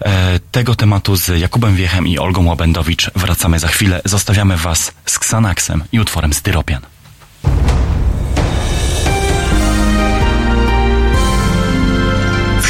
e, 0.00 0.40
tego 0.52 0.74
tematu 0.74 1.16
z 1.16 1.28
Jakubem 1.28 1.76
Wiechem 1.76 2.06
i 2.06 2.18
Olgą 2.18 2.46
Łabędowicz 2.46 3.10
wracamy 3.14 3.58
za 3.58 3.68
chwilę. 3.68 4.00
Zostawiamy 4.04 4.56
Was 4.56 4.92
z 5.06 5.16
Xanaxem 5.16 5.84
i 5.92 6.00
utworem 6.00 6.32
Styropian. 6.32 6.95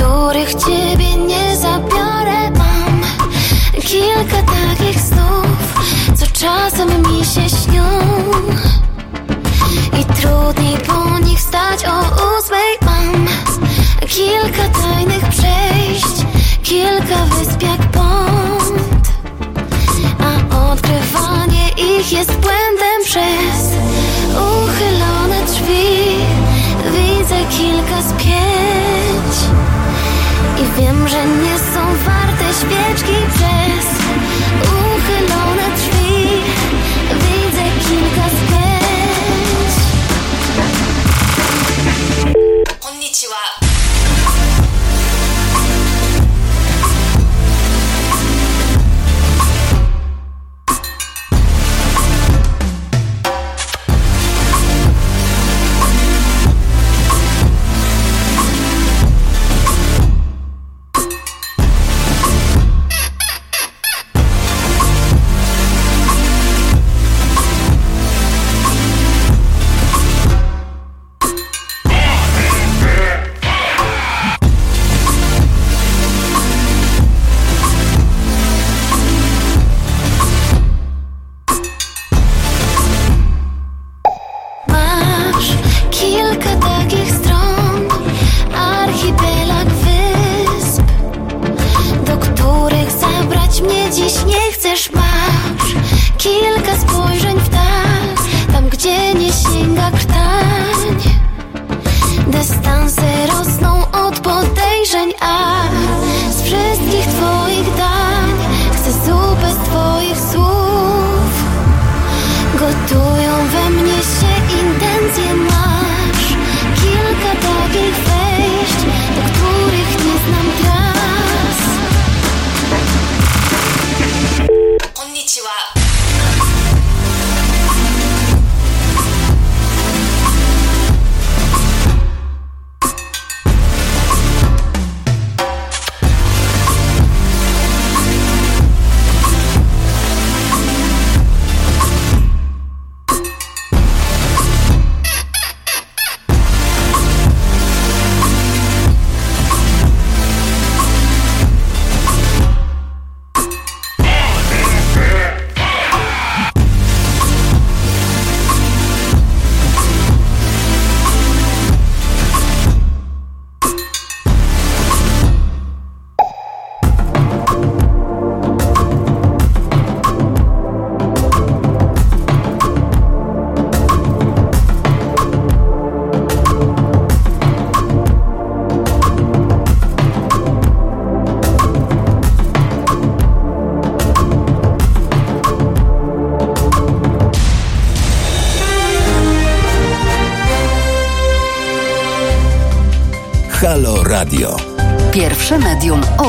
Których 0.00 0.54
ciebie 0.54 1.16
nie 1.16 1.56
zabiorę. 1.56 2.50
Mam 2.58 3.00
kilka 3.82 4.42
takich 4.42 5.00
snów, 5.00 5.74
co 6.14 6.26
czasem 6.26 6.88
mi 6.88 7.24
się 7.24 7.48
śnią. 7.48 7.88
I 10.00 10.04
trudniej 10.04 10.78
po 10.78 11.18
nich 11.18 11.38
wstać 11.38 11.84
o 11.84 12.00
ósmej 12.38 12.78
mam 12.82 13.26
kilka 14.06 14.68
tajnych 14.82 15.28
przejść, 15.28 16.26
kilka 16.62 17.24
wysp 17.24 17.62
jak 17.62 17.90
pąd. 17.90 19.08
A 20.20 20.70
odkrywanie 20.72 21.68
ich 21.68 22.12
jest 22.12 22.32
błędem 22.32 23.04
przez 23.04 23.78
uchylone 24.30 25.44
drzwi. 25.46 26.16
Widzę 26.92 27.36
kilka 27.58 28.02
z 28.02 28.12
pięć 28.12 28.89
i 28.89 28.89
wiem, 30.76 31.08
że 31.08 31.26
nie 31.26 31.58
są 31.58 31.80
warte 32.04 32.44
świeczki 32.54 33.16
przez 33.34 33.79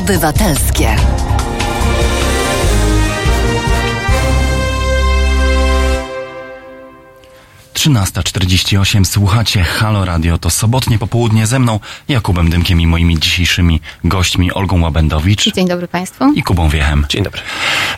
obywatelskie. 0.02 0.96
Trzynasta 7.74 8.24
czterdzieści 8.24 8.78
osiem. 8.78 9.06
Słuchacie 9.06 9.64
Halo 9.64 10.06
Radio. 10.06 10.38
To 10.38 10.50
sobotnie 10.50 11.00
popołudnie 11.00 11.48
ze 11.48 11.60
mną, 11.60 11.80
Jakubem 12.08 12.50
Dymkiem 12.50 12.82
i 12.82 12.88
moimi 12.88 13.20
dzisiejszymi 13.20 13.80
gośćmi 14.04 14.54
Olgą 14.54 14.82
Łabędowicz 14.82 15.54
Dzień 15.54 15.68
dobry 15.68 15.88
Państwu. 15.88 16.34
i 16.34 16.44
Kubą 16.44 16.70
Wiechem. 16.70 17.06
Dzień 17.10 17.24
dobry. 17.24 17.42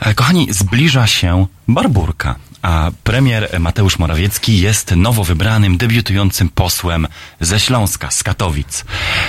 E, 0.01 0.14
Kochani, 0.14 0.47
zbliża 0.49 1.08
się 1.08 1.45
Barburka, 1.68 2.36
a 2.64 2.91
premier 3.03 3.59
Mateusz 3.59 3.99
Morawiecki 3.99 4.59
jest 4.59 4.91
nowo 4.95 5.24
wybranym, 5.24 5.78
debiutującym 5.78 6.49
posłem 6.49 7.07
ze 7.39 7.59
Śląska, 7.59 8.11
z 8.11 8.24
Katowic. 8.24 8.86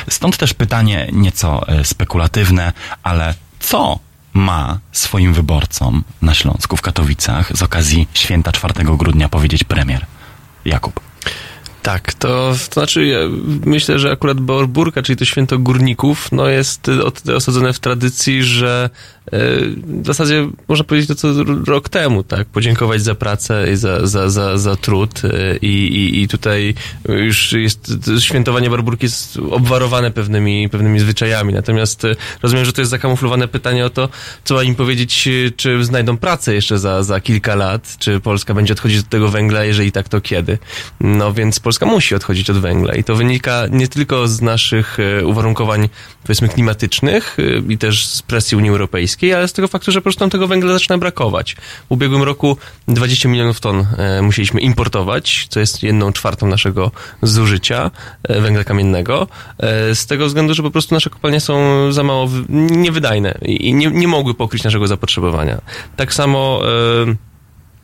Stąd 0.09 0.37
też 0.37 0.55
pytanie 0.55 1.09
nieco 1.13 1.69
e, 1.69 1.85
spekulatywne, 1.85 2.73
ale 3.03 3.35
co 3.61 3.99
ma 4.33 4.79
swoim 4.93 5.35
wyborcom 5.35 6.05
na 6.23 6.35
Śląsku, 6.35 6.77
w 6.77 6.83
Katowicach 6.83 7.57
z 7.57 7.63
okazji 7.63 8.09
święta 8.15 8.53
4 8.53 8.75
grudnia 8.85 9.29
powiedzieć 9.29 9.65
premier? 9.65 10.07
Jakub. 10.65 11.01
Tak, 11.85 12.15
to, 12.15 12.55
to 12.69 12.75
znaczy 12.75 13.07
ja 13.07 13.19
myślę, 13.65 13.99
że 13.99 14.11
akurat 14.11 14.41
Borburka, 14.41 15.03
czyli 15.03 15.17
to 15.17 15.25
święto 15.25 15.59
górników, 15.59 16.33
no 16.33 16.49
jest 16.49 16.89
y, 16.89 17.35
osadzone 17.37 17.73
w 17.73 17.81
tradycji, 17.81 18.43
że 18.43 18.91
e, 19.27 19.39
w 20.03 20.07
zasadzie 20.07 20.49
można 20.69 20.85
powiedzieć 20.85 21.09
to 21.09 21.15
co 21.15 21.29
rok 21.67 21.89
temu, 21.89 22.23
tak? 22.23 22.47
Podziękować 22.47 23.03
za 23.03 23.15
pracę 23.15 23.73
i 23.73 23.77
za, 23.77 24.07
za, 24.07 24.31
za, 24.31 24.59
za 24.59 24.77
trud 24.77 25.23
e, 25.25 25.57
i, 25.57 25.67
i, 25.67 26.23
i 26.23 26.29
tutaj 26.29 26.75
już 27.09 27.53
jest 27.53 27.93
to 28.05 28.21
świętowanie 28.21 28.71
Barburki 28.71 29.07
jest 29.07 29.37
obwarowane 29.51 30.11
pewnymi, 30.11 30.69
pewnymi 30.69 31.01
zwyczajami. 31.01 31.55
Natomiast 31.55 32.03
rozumiem, 32.43 32.65
że 32.65 32.73
to 32.73 32.81
jest 32.81 32.91
zakamuflowane 32.91 33.49
pytanie 33.49 33.87
o 33.87 33.91
to, 33.91 34.09
co 34.45 34.55
ma 34.55 34.63
im 34.63 34.75
powiedzieć, 34.75 35.29
czy 35.57 35.85
znajdą 35.85 36.17
pracę 36.17 36.55
jeszcze 36.55 36.79
za, 36.79 37.03
za 37.03 37.21
kilka 37.21 37.55
lat, 37.55 37.97
czy 37.99 38.21
Polska 38.21 38.55
będzie 38.55 38.73
odchodzić 38.73 39.01
od 39.01 39.09
tego 39.09 39.29
węgla, 39.29 39.65
jeżeli 39.65 39.93
tak, 39.93 40.09
to 40.09 40.21
kiedy. 40.21 40.59
No 41.01 41.33
więc 41.33 41.61
polski 41.61 41.74
Polska 41.75 41.87
musi 41.87 42.15
odchodzić 42.15 42.51
od 42.51 42.59
węgla 42.59 42.95
i 42.95 43.05
to 43.05 43.15
wynika 43.17 43.63
nie 43.71 43.89
tylko 43.89 44.29
z 44.29 44.41
naszych 44.43 44.99
e, 45.01 45.27
uwarunkowań, 45.27 45.89
powiedzmy, 46.23 46.49
klimatycznych 46.49 47.37
e, 47.39 47.73
i 47.73 47.79
też 47.79 48.07
z 48.07 48.23
presji 48.23 48.57
Unii 48.57 48.71
Europejskiej, 48.71 49.35
ale 49.35 49.49
z 49.49 49.53
tego 49.53 49.69
faktu, 49.69 49.93
że 49.93 50.01
po 50.01 50.03
prostu 50.03 50.21
nam 50.21 50.31
tego 50.31 50.47
węgla 50.47 50.73
zaczyna 50.73 50.99
brakować. 50.99 51.55
W 51.55 51.93
ubiegłym 51.93 52.23
roku 52.23 52.57
20 52.89 53.29
milionów 53.29 53.61
ton 53.61 53.87
e, 53.99 54.23
musieliśmy 54.23 54.61
importować, 54.61 55.47
co 55.51 55.61
jest 55.61 55.83
jedną 55.83 56.13
czwartą 56.13 56.47
naszego 56.47 56.91
zużycia 57.23 57.91
węgla 58.29 58.65
kamiennego, 58.65 59.27
z 59.95 60.07
tego 60.07 60.27
względu, 60.27 60.55
że 60.55 60.63
po 60.63 60.71
prostu 60.71 60.95
nasze 60.95 61.11
kopalnie 61.11 61.41
są 61.41 61.93
za 61.93 62.03
mało 62.03 62.27
wy- 62.27 62.45
niewydajne 62.49 63.39
i 63.43 63.75
nie, 63.75 63.87
nie 63.91 64.09
mogły 64.09 64.35
pokryć 64.35 64.65
naszego 64.65 64.87
zapotrzebowania. 64.87 65.61
Tak 65.97 66.15
samo 66.15 66.61
e, 67.11 67.34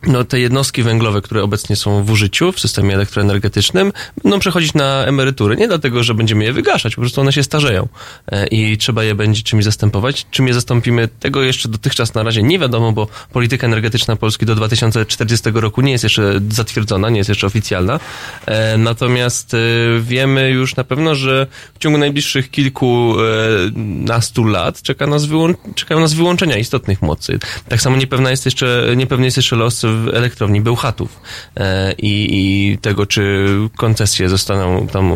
no, 0.07 0.23
te 0.23 0.39
jednostki 0.39 0.83
węglowe, 0.83 1.21
które 1.21 1.43
obecnie 1.43 1.75
są 1.75 2.03
w 2.03 2.11
użyciu 2.11 2.51
w 2.51 2.59
systemie 2.59 2.95
elektroenergetycznym, 2.95 3.93
będą 4.23 4.39
przechodzić 4.39 4.73
na 4.73 5.05
emerytury. 5.05 5.57
Nie 5.57 5.67
dlatego, 5.67 6.03
że 6.03 6.13
będziemy 6.13 6.43
je 6.43 6.53
wygaszać, 6.53 6.95
po 6.95 7.01
prostu 7.01 7.21
one 7.21 7.33
się 7.33 7.43
starzeją 7.43 7.87
e, 8.31 8.47
i 8.47 8.77
trzeba 8.77 9.03
je 9.03 9.15
będzie 9.15 9.43
czymś 9.43 9.63
zastępować. 9.63 10.25
Czym 10.31 10.47
je 10.47 10.53
zastąpimy, 10.53 11.07
tego 11.19 11.43
jeszcze 11.43 11.69
dotychczas 11.69 12.13
na 12.13 12.23
razie 12.23 12.43
nie 12.43 12.59
wiadomo, 12.59 12.91
bo 12.91 13.07
polityka 13.33 13.67
energetyczna 13.67 14.15
Polski 14.15 14.45
do 14.45 14.55
2040 14.55 15.49
roku 15.53 15.81
nie 15.81 15.91
jest 15.91 16.03
jeszcze 16.03 16.39
zatwierdzona, 16.49 17.09
nie 17.09 17.17
jest 17.17 17.29
jeszcze 17.29 17.47
oficjalna. 17.47 17.99
E, 18.45 18.77
Natomiast 18.77 19.53
e, 19.53 19.57
wiemy 20.01 20.49
już 20.49 20.75
na 20.75 20.83
pewno, 20.83 21.15
że 21.15 21.47
w 21.73 21.79
ciągu 21.79 21.97
najbliższych 21.97 22.51
kilkunastu 22.51 24.43
lat 24.43 24.81
czeka 24.81 25.07
nas 25.07 25.27
czekają 25.75 26.01
nas 26.01 26.13
wyłączenia 26.13 26.57
istotnych 26.57 27.01
mocy. 27.01 27.39
Tak 27.69 27.81
samo 27.81 27.97
niepewna 27.97 28.29
jest 28.31 28.45
jeszcze, 28.45 28.93
niepewny 28.95 29.25
jest 29.25 29.37
jeszcze 29.37 29.55
los 29.55 29.85
w 29.91 30.07
elektrowni 30.13 30.61
Bełchatów 30.61 31.21
e, 31.57 31.93
i, 31.93 32.27
i 32.31 32.77
tego, 32.77 33.05
czy 33.05 33.47
koncesje 33.77 34.29
zostaną 34.29 34.87
tam 34.87 35.11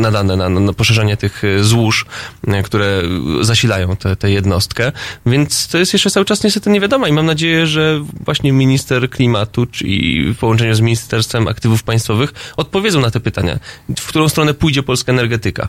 nadane 0.00 0.36
na, 0.36 0.48
na 0.48 0.72
poszerzenie 0.72 1.16
tych 1.16 1.44
e, 1.44 1.64
złóż, 1.64 2.06
e, 2.46 2.62
które 2.62 3.02
zasilają 3.40 3.96
tę 4.18 4.30
jednostkę. 4.30 4.92
Więc 5.26 5.68
to 5.68 5.78
jest 5.78 5.92
jeszcze 5.92 6.10
cały 6.10 6.26
czas 6.26 6.44
niestety 6.44 6.70
nie 6.70 6.80
wiadomo 6.80 7.06
i 7.06 7.12
mam 7.12 7.26
nadzieję, 7.26 7.66
że 7.66 8.04
właśnie 8.24 8.52
minister 8.52 9.10
klimatu 9.10 9.66
i 9.84 10.24
w 10.34 10.38
połączeniu 10.38 10.74
z 10.74 10.80
Ministerstwem 10.80 11.48
Aktywów 11.48 11.82
Państwowych 11.82 12.32
odpowiedzą 12.56 13.00
na 13.00 13.10
te 13.10 13.20
pytania. 13.20 13.58
W 13.98 14.06
którą 14.06 14.28
stronę 14.28 14.54
pójdzie 14.54 14.82
polska 14.82 15.12
energetyka? 15.12 15.68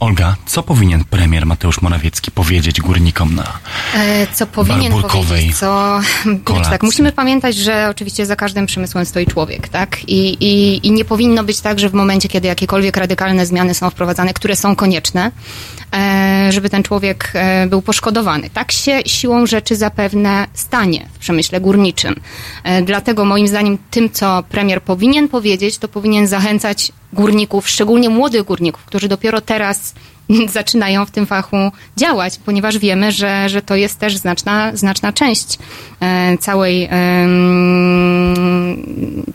Olga, 0.00 0.36
co 0.46 0.62
powinien 0.62 1.04
premier 1.04 1.46
Mateusz 1.46 1.82
Morawiecki 1.82 2.30
powiedzieć 2.30 2.80
górnikom 2.80 3.34
na 3.34 3.58
E, 3.94 4.26
Co 4.32 4.46
powinien 4.46 4.92
powiedzieć, 4.92 5.58
co... 5.58 6.00
Znaczy 6.46 6.70
tak, 6.70 6.82
musimy 6.82 7.12
pamiętać, 7.12 7.56
że 7.56 7.88
oczywiście 7.90 8.26
za 8.26 8.36
każdym 8.36 8.66
przemysłem 8.66 9.06
stoi 9.06 9.26
człowiek, 9.26 9.68
tak? 9.68 10.08
I, 10.08 10.28
i, 10.40 10.86
I 10.86 10.92
nie 10.92 11.04
powinno 11.04 11.44
być 11.44 11.60
tak, 11.60 11.78
że 11.78 11.88
w 11.88 11.92
momencie, 11.94 12.28
kiedy 12.28 12.48
jakiekolwiek 12.48 12.96
radykalne 12.96 13.46
zmiany 13.46 13.74
są 13.74 13.90
wprowadzane, 13.90 14.34
które 14.34 14.56
są 14.56 14.76
konieczne, 14.76 15.32
żeby 16.50 16.70
ten 16.70 16.82
człowiek 16.82 17.30
e, 17.34 17.66
był 17.66 17.82
poszkodowany. 17.82 18.50
Tak 18.50 18.72
się 18.72 19.00
siłą 19.06 19.46
rzeczy 19.46 19.76
zapewne 19.76 20.46
stanie 20.54 21.08
w 21.12 21.18
przemyśle 21.18 21.60
górniczym. 21.60 22.14
E, 22.64 22.82
Dlatego 22.82 23.24
moim 23.24 23.48
zdaniem 23.48 23.78
tym, 23.90 24.10
co 24.10 24.44
premier 24.48 24.82
powinien 24.82 25.28
powiedzieć, 25.28 25.78
to 25.78 25.88
powinien 25.88 26.26
zachęcać 26.26 26.92
górników, 27.12 27.68
szczególnie 27.68 28.10
młodych 28.10 28.44
górników, 28.44 28.84
którzy 28.84 29.08
dopiero 29.08 29.40
teraz 29.40 29.94
zaczynają 30.48 31.06
w 31.06 31.10
tym 31.10 31.26
fachu 31.26 31.56
działać, 31.96 32.38
ponieważ 32.44 32.78
wiemy, 32.78 33.12
że, 33.12 33.48
że 33.48 33.62
to 33.62 33.76
jest 33.76 33.98
też 33.98 34.16
znaczna, 34.16 34.76
znaczna 34.76 35.12
część 35.12 35.58
e, 36.00 36.38
całej, 36.38 36.88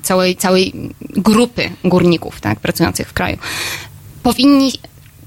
całej, 0.03 0.35
całej 0.35 0.73
grupy 1.01 1.69
górników 1.83 2.41
tak, 2.41 2.59
pracujących 2.59 3.09
w 3.09 3.13
kraju. 3.13 3.37
Powinni 4.23 4.71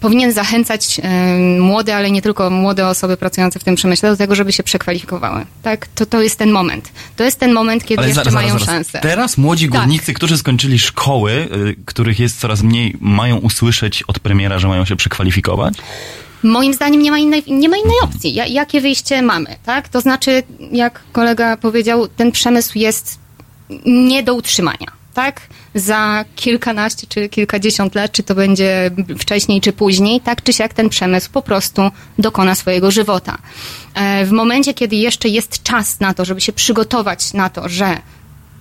powinien 0.01 0.33
zachęcać 0.33 1.01
em, 1.03 1.61
młode, 1.61 1.97
ale 1.97 2.11
nie 2.11 2.23
tylko 2.23 2.51
młode 2.51 2.89
osoby 2.89 3.17
pracujące 3.17 3.59
w 3.59 3.65
tym 3.65 3.75
przemyśle 3.75 4.11
do 4.11 4.17
tego, 4.17 4.35
żeby 4.35 4.53
się 4.53 4.63
przekwalifikowały. 4.63 5.47
Tak? 5.63 5.87
To, 5.87 6.07
to 6.07 6.23
jest 6.23 6.39
ten 6.39 6.51
moment. 6.51 6.93
To 7.17 7.25
jest 7.25 7.41
ten 7.41 7.53
moment, 7.53 7.85
kiedy 7.85 8.03
jeszcze 8.03 8.15
zaraz, 8.15 8.35
mają 8.35 8.49
zaraz, 8.49 8.67
szansę. 8.67 8.99
Teraz 9.03 9.39
młodzi 9.39 9.69
Tak. 9.69 9.81
górnicy, 9.81 10.15
którzy 10.15 10.39
skończyli 10.39 10.79
szkoły, 10.79 11.33
y, 11.33 11.77
których 11.85 12.21
jest 12.21 12.41
coraz 12.41 12.63
mniej, 12.63 12.97
mają 13.01 13.37
usłyszeć 13.37 14.03
od 14.03 14.19
premiera, 14.19 14.59
że 14.59 14.69
mają 14.69 14.85
się 14.85 14.97
przekwalifikować? 14.97 15.75
Moim 16.43 16.75
zdaniem 16.75 17.03
nie 17.03 17.11
ma 17.11 17.19
innej, 17.19 17.43
nie 17.49 17.69
ma 17.69 17.77
innej 17.77 17.97
opcji. 18.03 18.35
Ja, 18.35 18.47
jakie 18.47 18.81
wyjście 18.81 19.23
mamy, 19.23 19.57
tak? 19.65 19.89
To 19.89 20.01
znaczy, 20.01 20.43
jak 20.73 21.01
kolega 21.13 21.57
powiedział, 21.57 22.09
ten 22.09 22.33
przemysł 22.33 22.79
jest 22.79 23.19
nie 23.87 24.23
do 24.23 24.35
utrzymania, 24.35 24.98
tak? 25.19 25.41
Za 25.75 26.25
kilkanaście 26.37 27.07
czy 27.07 27.29
kilkadziesiąt 27.29 27.95
lat, 27.95 28.13
czy 28.13 28.23
to 28.23 28.35
będzie 28.35 28.91
wcześniej 29.19 29.61
czy 29.61 29.73
później, 29.73 30.21
tak 30.21 30.43
czy 30.43 30.53
siak 30.53 30.75
ten 30.75 30.89
przemysł 30.89 31.31
po 31.31 31.43
prostu 31.43 31.83
dokona 32.19 32.55
swojego 32.55 32.91
żywota. 32.91 33.39
E, 33.95 34.25
W 34.27 34.31
momencie, 34.33 34.75
kiedy 34.75 34.97
jeszcze 34.97 35.29
jest 35.29 35.63
czas 35.63 36.01
na 36.01 36.15
to, 36.15 36.25
żeby 36.25 36.41
się 36.41 36.53
przygotować 36.53 37.33
na 37.35 37.49
to, 37.51 37.69
że 37.69 37.99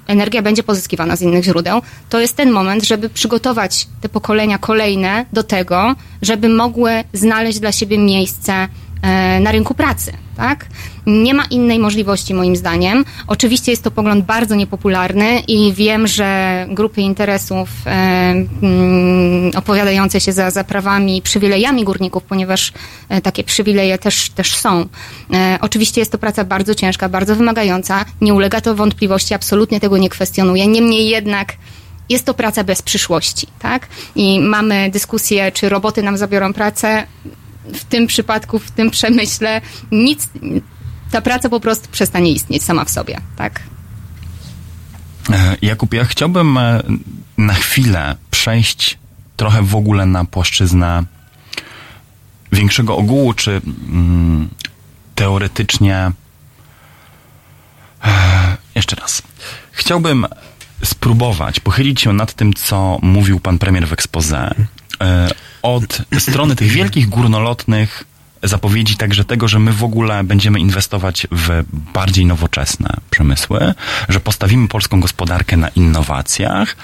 energia 0.08 0.42
będzie 0.42 0.64
pozyskiwana 0.64 1.16
z 1.16 1.22
innych 1.22 1.44
źródeł, 1.44 1.82
to 2.10 2.20
jest 2.20 2.36
ten 2.36 2.52
moment, 2.52 2.84
żeby 2.84 3.10
przygotować 3.10 3.88
te 4.02 4.10
pokolenia 4.10 4.58
kolejne 4.58 5.26
do 5.34 5.44
tego, 5.44 5.96
żeby 6.22 6.50
mogły 6.50 7.04
znaleźć 7.14 7.60
dla 7.60 7.72
siebie 7.72 7.98
miejsce 7.98 8.54
e, 9.02 9.40
na 9.40 9.52
rynku 9.52 9.74
pracy, 9.74 10.12
tak? 10.38 10.66
Nie 11.06 11.34
ma 11.34 11.46
innej 11.46 11.80
możliwości 11.80 12.34
moim 12.34 12.56
zdaniem. 12.56 13.06
Oczywiście 13.28 13.72
jest 13.72 13.84
to 13.84 13.92
pogląd 13.92 14.26
bardzo 14.26 14.56
niepopularny 14.56 15.40
i 15.40 15.74
wiem, 15.74 16.08
że 16.08 16.66
grupy 16.70 17.02
interesów 17.02 17.70
e, 17.86 17.90
mm, 17.90 19.52
opowiadające 19.56 20.20
się 20.22 20.32
za, 20.32 20.52
za 20.52 20.64
prawami 20.64 21.22
przywilejami 21.22 21.84
górników, 21.84 22.24
ponieważ 22.24 22.74
e, 23.10 23.22
takie 23.22 23.44
przywileje 23.44 23.98
też, 23.98 24.30
też 24.30 24.56
są. 24.56 24.86
E, 25.34 25.58
oczywiście 25.62 26.02
jest 26.02 26.12
to 26.12 26.18
praca 26.18 26.44
bardzo 26.44 26.76
ciężka, 26.76 27.10
bardzo 27.10 27.36
wymagająca, 27.36 28.06
nie 28.22 28.34
ulega 28.34 28.62
to 28.62 28.76
wątpliwości, 28.76 29.34
absolutnie 29.34 29.80
tego 29.80 29.98
nie 29.98 30.10
kwestionuję. 30.10 30.68
Niemniej 30.68 31.10
jednak 31.10 31.54
jest 32.10 32.26
to 32.26 32.34
praca 32.34 32.64
bez 32.64 32.82
przyszłości, 32.82 33.48
tak? 33.60 33.88
I 34.16 34.40
mamy 34.40 34.90
dyskusję, 34.90 35.52
czy 35.52 35.70
roboty 35.70 36.04
nam 36.04 36.18
zabiorą 36.18 36.54
pracę. 36.54 37.08
W 37.74 37.84
tym 37.84 38.08
przypadku, 38.08 38.60
w 38.60 38.72
tym 38.72 38.92
przemyśle 38.92 39.62
nic, 39.92 40.30
ta 41.12 41.22
praca 41.22 41.50
po 41.50 41.60
prostu 41.60 41.88
przestanie 41.92 42.32
istnieć 42.32 42.64
sama 42.64 42.86
w 42.86 42.90
sobie, 42.90 43.18
tak? 43.36 43.62
E, 45.30 45.56
Jakub, 45.62 45.94
ja 45.94 46.06
chciałbym 46.06 46.58
e, 46.58 46.84
na 47.38 47.54
chwilę 47.54 48.16
przejść 48.32 48.98
trochę 49.38 49.62
w 49.62 49.76
ogóle 49.76 50.06
na 50.06 50.26
płaszczyznę 50.26 51.04
większego 52.52 52.98
ogółu, 52.98 53.34
czy 53.34 53.62
mm, 53.90 54.50
teoretycznie. 55.16 56.12
E, 58.06 58.58
Jeszcze 58.76 58.96
raz. 58.96 59.22
Chciałbym 59.72 60.28
spróbować 60.84 61.60
pochylić 61.60 62.02
się 62.02 62.14
nad 62.14 62.34
tym, 62.34 62.54
co 62.54 63.00
mówił 63.02 63.40
pan 63.40 63.60
premier 63.60 63.88
w 63.88 63.94
expose. 63.94 64.56
Od 65.62 66.02
strony 66.20 66.56
tych 66.56 66.72
wielkich 66.72 67.10
górnolotnych 67.10 68.04
zapowiedzi 68.44 68.98
także 68.98 69.26
tego, 69.26 69.48
że 69.48 69.60
my 69.60 69.74
w 69.74 69.84
ogóle 69.84 70.24
będziemy 70.24 70.60
inwestować 70.60 71.28
w 71.32 71.64
bardziej 71.94 72.26
nowoczesne 72.26 72.90
przemysły, 73.10 73.74
że 74.10 74.20
postawimy 74.20 74.68
polską 74.68 75.00
gospodarkę 75.00 75.58
na 75.58 75.70
innowacjach 75.70 76.78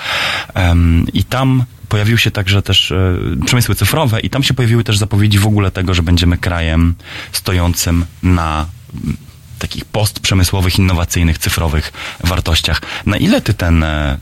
em, 0.54 1.06
i 1.14 1.24
tam 1.24 1.64
pojawiły 1.90 2.18
się 2.18 2.32
także 2.32 2.62
też 2.62 2.92
e, 2.92 3.18
przemysły 3.46 3.76
cyfrowe 3.76 4.20
i 4.20 4.30
tam 4.30 4.44
się 4.44 4.54
pojawiły 4.54 4.84
też 4.84 4.98
zapowiedzi 4.98 5.40
w 5.40 5.48
ogóle 5.48 5.72
tego, 5.72 5.94
że 5.94 6.04
będziemy 6.04 6.38
krajem 6.38 6.96
stojącym 7.32 8.06
na 8.24 8.66
mm, 9.04 9.18
takich 9.60 9.86
postprzemysłowych, 9.86 10.80
innowacyjnych, 10.80 11.38
cyfrowych 11.38 11.94
wartościach. 12.24 12.82
Na 13.06 13.18
ile 13.18 13.42
ty 13.42 13.54
ten 13.54 13.84
e, 13.84 14.18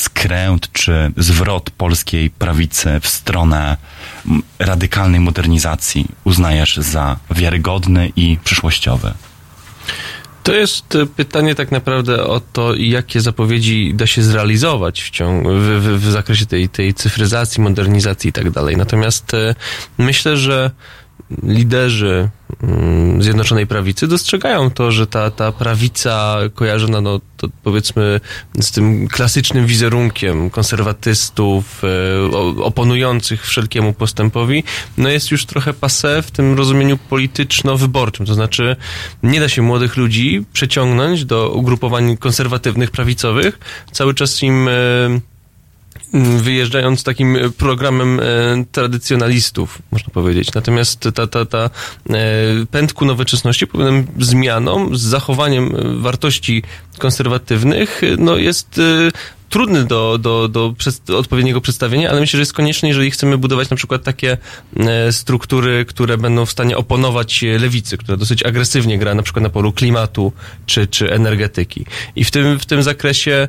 skręt 0.00 0.72
czy 0.72 1.12
zwrot 1.16 1.70
polskiej 1.70 2.30
prawicy 2.30 3.00
w 3.00 3.08
stronę 3.08 3.76
radykalnej 4.58 5.20
modernizacji 5.20 6.06
uznajesz 6.24 6.76
za 6.76 7.16
wiarygodny 7.30 8.12
i 8.16 8.38
przyszłościowy? 8.44 9.12
To 10.42 10.52
jest 10.52 10.94
e, 10.94 11.06
pytanie 11.06 11.54
tak 11.54 11.72
naprawdę 11.72 12.24
o 12.24 12.40
to, 12.40 12.74
jakie 12.74 13.20
zapowiedzi 13.20 13.94
da 13.94 14.06
się 14.06 14.22
zrealizować 14.22 15.02
w, 15.02 15.10
ciągu, 15.10 15.50
w, 15.50 15.62
w, 15.62 16.00
w 16.00 16.10
zakresie 16.10 16.46
tej, 16.46 16.68
tej 16.68 16.94
cyfryzacji, 16.94 17.62
modernizacji 17.62 18.30
i 18.30 18.32
tak 18.32 18.50
dalej. 18.50 18.76
Natomiast 18.76 19.34
e, 19.34 19.54
myślę, 19.98 20.36
że 20.36 20.70
liderzy 21.42 22.28
mm, 22.62 23.22
Zjednoczonej 23.22 23.66
Prawicy 23.66 24.06
dostrzegają 24.06 24.70
to, 24.70 24.92
że 24.92 25.06
ta, 25.06 25.30
ta 25.30 25.52
prawica 25.52 26.36
kojarzona, 26.54 27.00
no 27.00 27.20
to 27.36 27.48
powiedzmy 27.62 28.20
z 28.60 28.70
tym 28.70 29.08
klasycznym 29.08 29.66
wizerunkiem 29.66 30.50
konserwatystów, 30.50 31.82
e, 31.84 32.62
oponujących 32.62 33.46
wszelkiemu 33.46 33.92
postępowi, 33.92 34.64
no 34.98 35.08
jest 35.08 35.30
już 35.30 35.46
trochę 35.46 35.72
passé 35.72 36.22
w 36.22 36.30
tym 36.30 36.56
rozumieniu 36.56 36.98
polityczno-wyborczym. 36.98 38.26
To 38.26 38.34
znaczy 38.34 38.76
nie 39.22 39.40
da 39.40 39.48
się 39.48 39.62
młodych 39.62 39.96
ludzi 39.96 40.44
przeciągnąć 40.52 41.24
do 41.24 41.50
ugrupowań 41.50 42.16
konserwatywnych, 42.16 42.90
prawicowych, 42.90 43.58
cały 43.92 44.14
czas 44.14 44.42
im 44.42 44.68
e, 44.68 44.72
wyjeżdżając 46.12 47.02
takim 47.02 47.36
e, 47.36 47.50
programem 47.50 48.20
e, 48.20 48.24
tradycjonalistów, 48.72 49.78
można 49.90 50.12
powiedzieć. 50.12 50.54
Natomiast 50.54 51.00
ta, 51.14 51.26
ta, 51.26 51.46
ta 51.46 51.58
e, 51.58 51.70
pęd 52.70 53.00
nowoczesności, 53.00 53.66
pewnym 53.66 54.06
zmianom, 54.18 54.96
z 54.96 55.00
zachowaniem 55.00 55.76
wartości 56.02 56.62
konserwatywnych, 56.98 58.00
no 58.18 58.36
jest 58.36 58.80
trudny 59.50 59.84
do, 59.84 60.18
do, 60.18 60.48
do 60.48 60.74
przed, 60.78 61.10
odpowiedniego 61.10 61.60
przedstawienia, 61.60 62.10
ale 62.10 62.20
myślę, 62.20 62.36
że 62.36 62.42
jest 62.42 62.52
konieczny, 62.52 62.88
jeżeli 62.88 63.10
chcemy 63.10 63.38
budować 63.38 63.70
na 63.70 63.76
przykład 63.76 64.02
takie 64.02 64.38
e, 64.76 65.12
struktury, 65.12 65.84
które 65.84 66.18
będą 66.18 66.46
w 66.46 66.50
stanie 66.50 66.76
oponować 66.76 67.44
e, 67.44 67.58
lewicy, 67.58 67.98
która 67.98 68.16
dosyć 68.16 68.42
agresywnie 68.42 68.98
gra 68.98 69.14
na 69.14 69.22
przykład 69.22 69.42
na 69.42 69.50
polu 69.50 69.72
klimatu 69.72 70.32
czy, 70.66 70.86
czy 70.86 71.12
energetyki. 71.12 71.86
I 72.16 72.24
w 72.24 72.30
tym, 72.30 72.58
w 72.58 72.66
tym 72.66 72.82
zakresie 72.82 73.48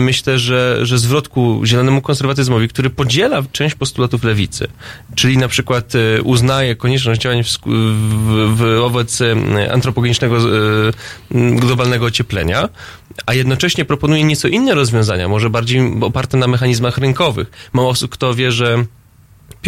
myślę, 0.00 0.38
że, 0.38 0.78
że 0.82 0.98
zwrot 0.98 1.28
ku 1.28 1.60
zielonemu 1.64 2.02
konserwatyzmowi, 2.02 2.68
który 2.68 2.90
podziela 2.90 3.42
część 3.52 3.74
postulatów 3.74 4.24
lewicy, 4.24 4.68
czyli 5.14 5.38
na 5.38 5.48
przykład 5.48 5.92
e, 5.94 6.22
uznaje 6.22 6.76
konieczność 6.76 7.20
działań 7.20 7.44
w, 7.44 7.58
w, 8.56 8.78
wobec 8.78 9.18
antropogenicznego 9.70 10.38
globalnego 11.30 12.06
ocieplenia, 12.06 12.68
a 13.26 13.34
jednocześnie 13.34 13.84
proponuje 13.84 14.24
nieco 14.24 14.48
inne 14.48 14.74
rozwiązania, 14.74 15.28
może 15.28 15.50
bardziej 15.50 15.80
oparte 16.00 16.36
na 16.36 16.46
mechanizmach 16.46 16.98
rynkowych. 16.98 17.50
Mało 17.72 17.88
osób 17.88 18.10
kto 18.10 18.34
wie, 18.34 18.52
że 18.52 18.84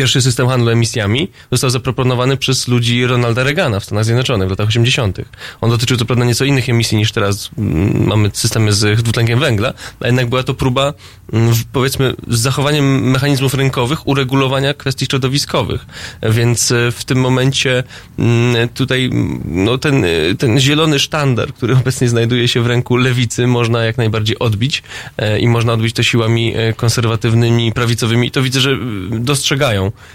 pierwszy 0.00 0.22
system 0.22 0.48
handlu 0.48 0.70
emisjami 0.70 1.28
został 1.50 1.70
zaproponowany 1.70 2.36
przez 2.36 2.68
ludzi 2.68 3.06
Ronalda 3.06 3.44
Reagana 3.44 3.80
w 3.80 3.84
Stanach 3.84 4.04
Zjednoczonych 4.04 4.48
w 4.48 4.50
latach 4.50 4.68
80. 4.68 5.18
On 5.60 5.70
dotyczył 5.70 5.96
co 5.96 6.04
prawda 6.04 6.24
nieco 6.24 6.44
innych 6.44 6.68
emisji 6.68 6.98
niż 6.98 7.12
teraz 7.12 7.50
mm, 7.58 8.06
mamy 8.06 8.30
systemy 8.32 8.72
z 8.72 9.02
dwutlenkiem 9.02 9.40
węgla, 9.40 9.72
a 10.00 10.06
jednak 10.06 10.28
była 10.28 10.42
to 10.42 10.54
próba 10.54 10.94
mm, 11.32 11.54
powiedzmy 11.72 12.14
z 12.28 12.38
zachowaniem 12.38 13.10
mechanizmów 13.10 13.54
rynkowych 13.54 14.06
uregulowania 14.06 14.74
kwestii 14.74 15.06
środowiskowych. 15.06 15.86
Więc 16.22 16.72
e, 16.72 16.92
w 16.92 17.04
tym 17.04 17.18
momencie 17.18 17.84
mm, 18.18 18.68
tutaj 18.68 19.10
no, 19.44 19.78
ten, 19.78 20.04
e, 20.04 20.08
ten 20.38 20.60
zielony 20.60 20.98
sztandar, 20.98 21.52
który 21.52 21.76
obecnie 21.82 22.08
znajduje 22.08 22.48
się 22.48 22.60
w 22.62 22.66
ręku 22.66 22.96
lewicy, 22.96 23.46
można 23.46 23.84
jak 23.84 23.98
najbardziej 23.98 24.38
odbić 24.38 24.82
e, 25.18 25.38
i 25.38 25.48
można 25.48 25.72
odbić 25.72 25.94
to 25.94 26.02
siłami 26.02 26.54
konserwatywnymi, 26.76 27.72
prawicowymi. 27.72 28.28
I 28.28 28.30
to 28.30 28.42
widzę, 28.42 28.60
że 28.60 28.70
e, 28.70 28.76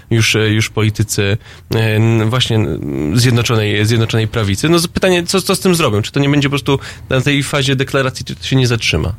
już, 0.09 0.35
e, 0.35 0.49
już 0.49 0.69
politycy 0.69 1.37
e, 1.75 2.25
właśnie 2.25 2.59
zjednoczonej, 3.13 3.85
zjednoczonej 3.85 4.27
prawicy. 4.27 4.69
No 4.69 4.77
pytanie, 4.93 5.23
co, 5.23 5.41
co 5.41 5.55
z 5.55 5.59
tym 5.59 5.75
zrobią? 5.75 6.01
Czy 6.01 6.11
to 6.11 6.19
nie 6.19 6.29
będzie 6.29 6.47
po 6.47 6.51
prostu 6.51 6.79
na 7.09 7.21
tej 7.21 7.43
fazie 7.43 7.75
deklaracji, 7.75 8.25
czy 8.25 8.35
to 8.35 8.43
się 8.43 8.55
nie 8.55 8.67
zatrzyma? 8.67 9.13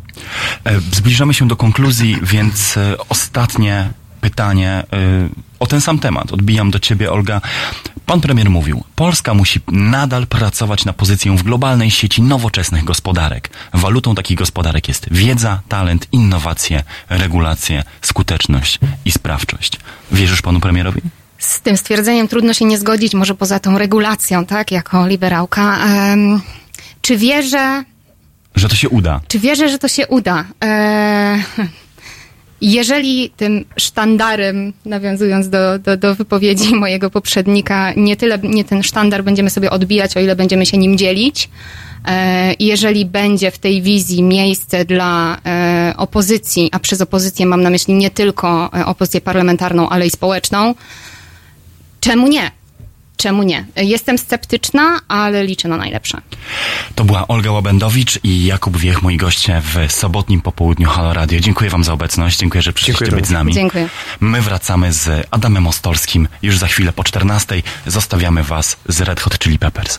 E, 0.64 0.80
Zbliżamy 0.80 1.34
się 1.34 1.48
do 1.48 1.56
konkluzji, 1.56 2.18
więc 2.22 2.78
ostatnie 3.08 3.90
pytanie 4.30 4.70
e, 4.70 5.28
o 5.58 5.66
ten 5.66 5.80
sam 5.80 5.98
temat. 5.98 6.32
Odbijam 6.32 6.70
do 6.70 6.78
ciebie, 6.78 7.12
Olga. 7.12 7.40
Pan 8.06 8.20
premier 8.20 8.50
mówił, 8.50 8.84
Polska 8.96 9.34
musi 9.34 9.60
nadal 9.72 10.26
pracować 10.26 10.84
na 10.84 10.92
pozycję 10.92 11.36
w 11.36 11.42
globalnej 11.42 11.90
sieci 11.90 12.22
nowoczesnych 12.22 12.84
gospodarek. 12.84 13.50
Walutą 13.74 14.14
takich 14.14 14.38
gospodarek 14.38 14.88
jest 14.88 15.06
wiedza, 15.10 15.60
talent, 15.68 16.06
innowacje, 16.12 16.82
regulacje, 17.08 17.82
skuteczność 18.02 18.78
i 19.04 19.12
sprawczość. 19.12 19.78
Wierzysz 20.12 20.42
panu 20.42 20.60
premierowi? 20.60 21.00
Z 21.38 21.60
tym 21.60 21.76
stwierdzeniem 21.76 22.28
trudno 22.28 22.54
się 22.54 22.64
nie 22.64 22.78
zgodzić, 22.78 23.14
może 23.14 23.34
poza 23.34 23.58
tą 23.60 23.78
regulacją, 23.78 24.46
tak, 24.46 24.70
jako 24.72 25.06
liberałka. 25.06 25.78
Em, 25.86 26.40
czy 27.02 27.16
wierzę, 27.16 27.84
Że 28.54 28.68
to 28.68 28.74
się 28.74 28.88
uda. 28.88 29.20
czy 29.28 29.38
wierzę, 29.38 29.68
że 29.68 29.78
to 29.78 29.88
się 29.88 30.06
uda? 30.06 30.44
E, 30.64 31.38
jeżeli 32.72 33.30
tym 33.30 33.64
sztandarem, 33.76 34.72
nawiązując 34.84 35.48
do, 35.48 35.78
do, 35.78 35.96
do 35.96 36.14
wypowiedzi 36.14 36.74
mojego 36.84 37.10
poprzednika, 37.10 37.92
nie 37.96 38.16
tyle 38.16 38.38
nie 38.38 38.64
ten 38.64 38.82
sztandar 38.82 39.24
będziemy 39.24 39.50
sobie 39.50 39.70
odbijać, 39.70 40.16
o 40.16 40.20
ile 40.20 40.36
będziemy 40.36 40.66
się 40.66 40.78
nim 40.78 40.98
dzielić, 40.98 41.50
e, 42.08 42.54
jeżeli 42.58 43.06
będzie 43.06 43.50
w 43.50 43.58
tej 43.58 43.82
wizji 43.82 44.22
miejsce 44.22 44.84
dla 44.84 45.38
e, 45.46 45.94
opozycji, 45.96 46.68
a 46.72 46.78
przez 46.78 47.00
opozycję 47.00 47.46
mam 47.46 47.62
na 47.62 47.70
myśli 47.70 47.94
nie 47.94 48.10
tylko 48.10 48.70
e, 48.74 48.86
opozycję 48.86 49.20
parlamentarną, 49.20 49.88
ale 49.88 50.06
i 50.06 50.10
społeczną, 50.10 50.74
czemu 52.00 52.28
nie? 52.28 52.50
Czemu 53.16 53.42
nie? 53.42 53.64
Jestem 53.76 54.18
sceptyczna, 54.18 55.00
ale 55.08 55.44
liczę 55.44 55.68
na 55.68 55.76
najlepsze. 55.76 56.20
To 56.94 57.04
była 57.04 57.28
Olga 57.28 57.50
Łabędowicz 57.50 58.20
i 58.24 58.44
Jakub 58.44 58.76
Wiech, 58.76 59.02
moi 59.02 59.16
goście 59.16 59.62
w 59.64 59.92
sobotnim 59.92 60.40
popołudniu 60.40 60.88
Halo 60.88 61.12
Radio. 61.12 61.40
Dziękuję 61.40 61.70
wam 61.70 61.84
za 61.84 61.92
obecność, 61.92 62.38
dziękuję, 62.38 62.62
że 62.62 62.72
przyszliście 62.72 63.04
Dziękuję 63.04 63.20
być 63.20 63.28
z 63.28 63.32
nami. 63.32 63.52
Dziękuję. 63.52 63.88
My 64.20 64.42
wracamy 64.42 64.92
z 64.92 65.26
Adamem 65.30 65.66
Ostolskim 65.66 66.28
już 66.42 66.58
za 66.58 66.66
chwilę 66.66 66.92
po 66.92 67.04
14. 67.04 67.62
Zostawiamy 67.86 68.42
was 68.42 68.76
z 68.88 69.00
Red 69.00 69.20
Hot 69.20 69.38
Chili 69.38 69.58
Peppers. 69.58 69.98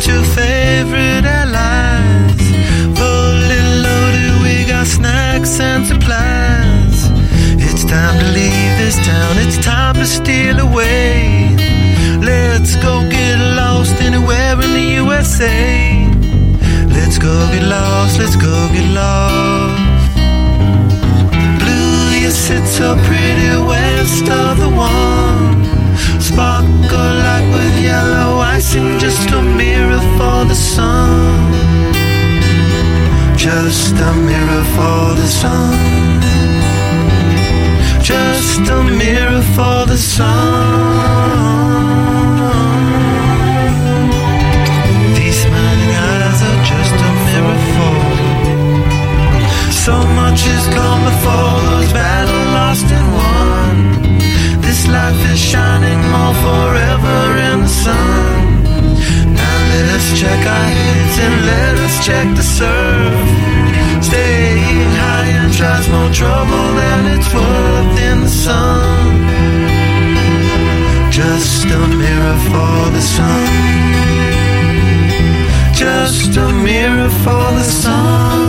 My 0.00 0.06
two 0.06 0.22
favorite 0.34 1.24
allies. 1.24 2.40
Fully 2.98 3.62
loaded, 3.84 4.42
we 4.42 4.64
got 4.66 4.86
snacks 4.86 5.60
and 5.60 5.86
supplies. 5.86 7.10
It's 7.58 7.84
time 7.84 8.18
to 8.18 8.26
leave 8.32 8.72
this 8.78 8.96
town, 9.06 9.36
it's 9.38 9.58
time 9.58 9.94
to 9.96 10.06
steal 10.06 10.58
away. 10.60 11.56
Let's 12.20 12.76
go 12.76 13.08
get 13.10 13.38
lost 13.56 14.00
anywhere 14.00 14.54
in 14.64 14.72
the 14.72 14.86
USA. 15.02 16.06
Let's 16.88 17.18
go 17.18 17.34
get 17.52 17.64
lost, 17.64 18.18
let's 18.18 18.36
go 18.36 18.54
get 18.72 18.88
lost. 18.92 20.16
Blue, 21.60 22.20
you 22.22 22.30
sit 22.30 22.66
so 22.66 22.96
pretty 23.06 23.50
west 23.68 24.28
of 24.28 24.58
the 24.58 24.68
one. 24.68 25.79
Sparkle 26.18 27.14
like 27.26 27.48
with 27.54 27.76
yellow 27.82 28.38
icing, 28.38 28.98
just 28.98 29.30
a 29.30 29.42
mirror 29.42 30.02
for 30.16 30.44
the 30.50 30.54
sun. 30.54 31.52
Just 33.36 33.94
a 33.94 34.12
mirror 34.28 34.64
for 34.76 35.14
the 35.20 35.28
sun. 35.40 36.20
Just 38.02 38.68
a 38.68 38.82
mirror 39.02 39.42
for 39.56 39.86
the 39.86 39.96
sun. 39.96 41.40
These 45.16 45.38
smiling 45.44 45.94
eyes 46.08 46.40
are 46.48 46.62
just 46.72 46.96
a 47.08 47.12
mirror 47.26 47.60
for. 47.74 47.98
So 49.84 49.94
much 50.18 50.40
has 50.50 50.66
gone 50.74 51.02
before 51.10 51.54
those 51.70 51.92
battle 51.92 52.44
lost 52.52 52.86
and 52.86 53.08
won. 53.14 53.59
This 54.70 54.86
life 54.86 55.32
is 55.32 55.40
shining 55.40 56.00
more 56.14 56.34
forever 56.46 57.20
in 57.50 57.62
the 57.66 57.74
sun. 57.84 58.62
Now 59.34 59.56
let 59.72 59.86
us 59.98 60.06
check 60.20 60.40
our 60.56 60.68
heads 60.78 61.16
and 61.26 61.34
let 61.52 61.74
us 61.86 61.94
check 62.06 62.26
the 62.36 62.46
surf. 62.58 63.28
Staying 64.08 64.90
high 65.02 65.30
and 65.38 65.52
tries 65.52 65.86
more 65.94 66.12
trouble 66.20 66.66
than 66.80 67.00
it's 67.14 67.28
worth 67.34 67.96
in 68.10 68.20
the 68.20 68.34
sun. 68.46 69.10
Just 71.10 71.66
a 71.66 71.82
mirror 72.02 72.38
for 72.50 72.78
the 72.96 73.04
sun. 73.16 73.46
Just 75.74 76.36
a 76.36 76.48
mirror 76.68 77.10
for 77.24 77.44
the 77.58 77.64
sun. 77.64 78.39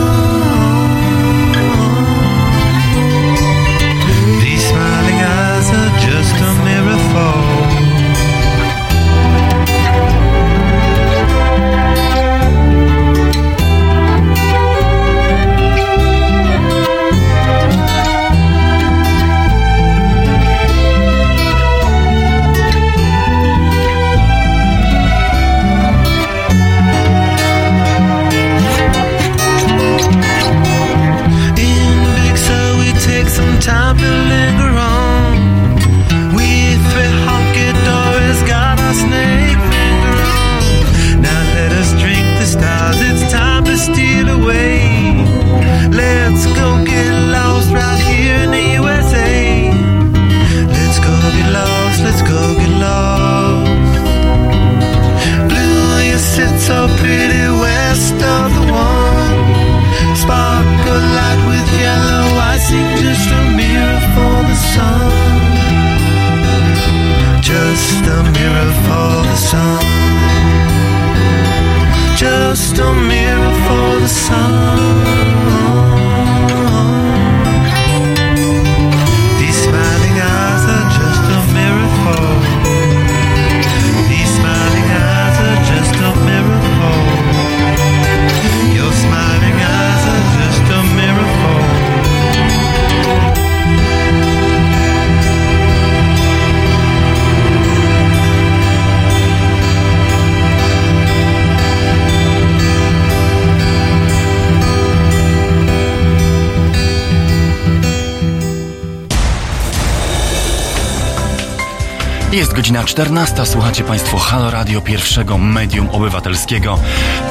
Godzina 112.72 112.88
14, 112.88 113.46
słuchacie 113.46 113.84
Państwo 113.84 114.18
Halo 114.18 114.50
Radio, 114.50 114.80
pierwszego 114.80 115.38
medium 115.38 115.90
obywatelskiego. 115.90 116.78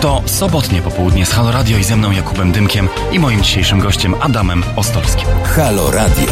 To 0.01 0.23
sobotnie 0.25 0.81
popołudnie 0.81 1.25
z 1.25 1.31
Halo 1.31 1.51
Radio 1.51 1.77
i 1.77 1.83
ze 1.83 1.95
mną 1.95 2.11
Jakubem 2.11 2.51
Dymkiem 2.51 2.89
i 3.11 3.19
moim 3.19 3.43
dzisiejszym 3.43 3.79
gościem 3.79 4.15
Adamem 4.19 4.63
Ostolskim. 4.75 5.27
Halo 5.55 5.91
Radio. 5.91 6.25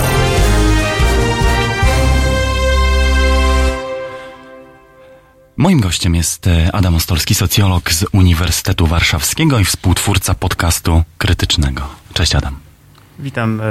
Moim 5.58 5.80
gościem 5.80 6.16
jest 6.16 6.48
e, 6.48 6.70
Adam 6.76 6.96
Ostolski, 6.96 7.36
socjolog 7.36 7.92
z 7.92 8.06
Uniwersytetu 8.12 8.88
Warszawskiego 8.88 9.60
i 9.60 9.66
współtwórca 9.66 10.34
podcastu 10.34 11.04
krytycznego. 11.18 11.88
Cześć 12.14 12.36
Adam. 12.36 12.56
Witam 13.20 13.62
e, 13.62 13.64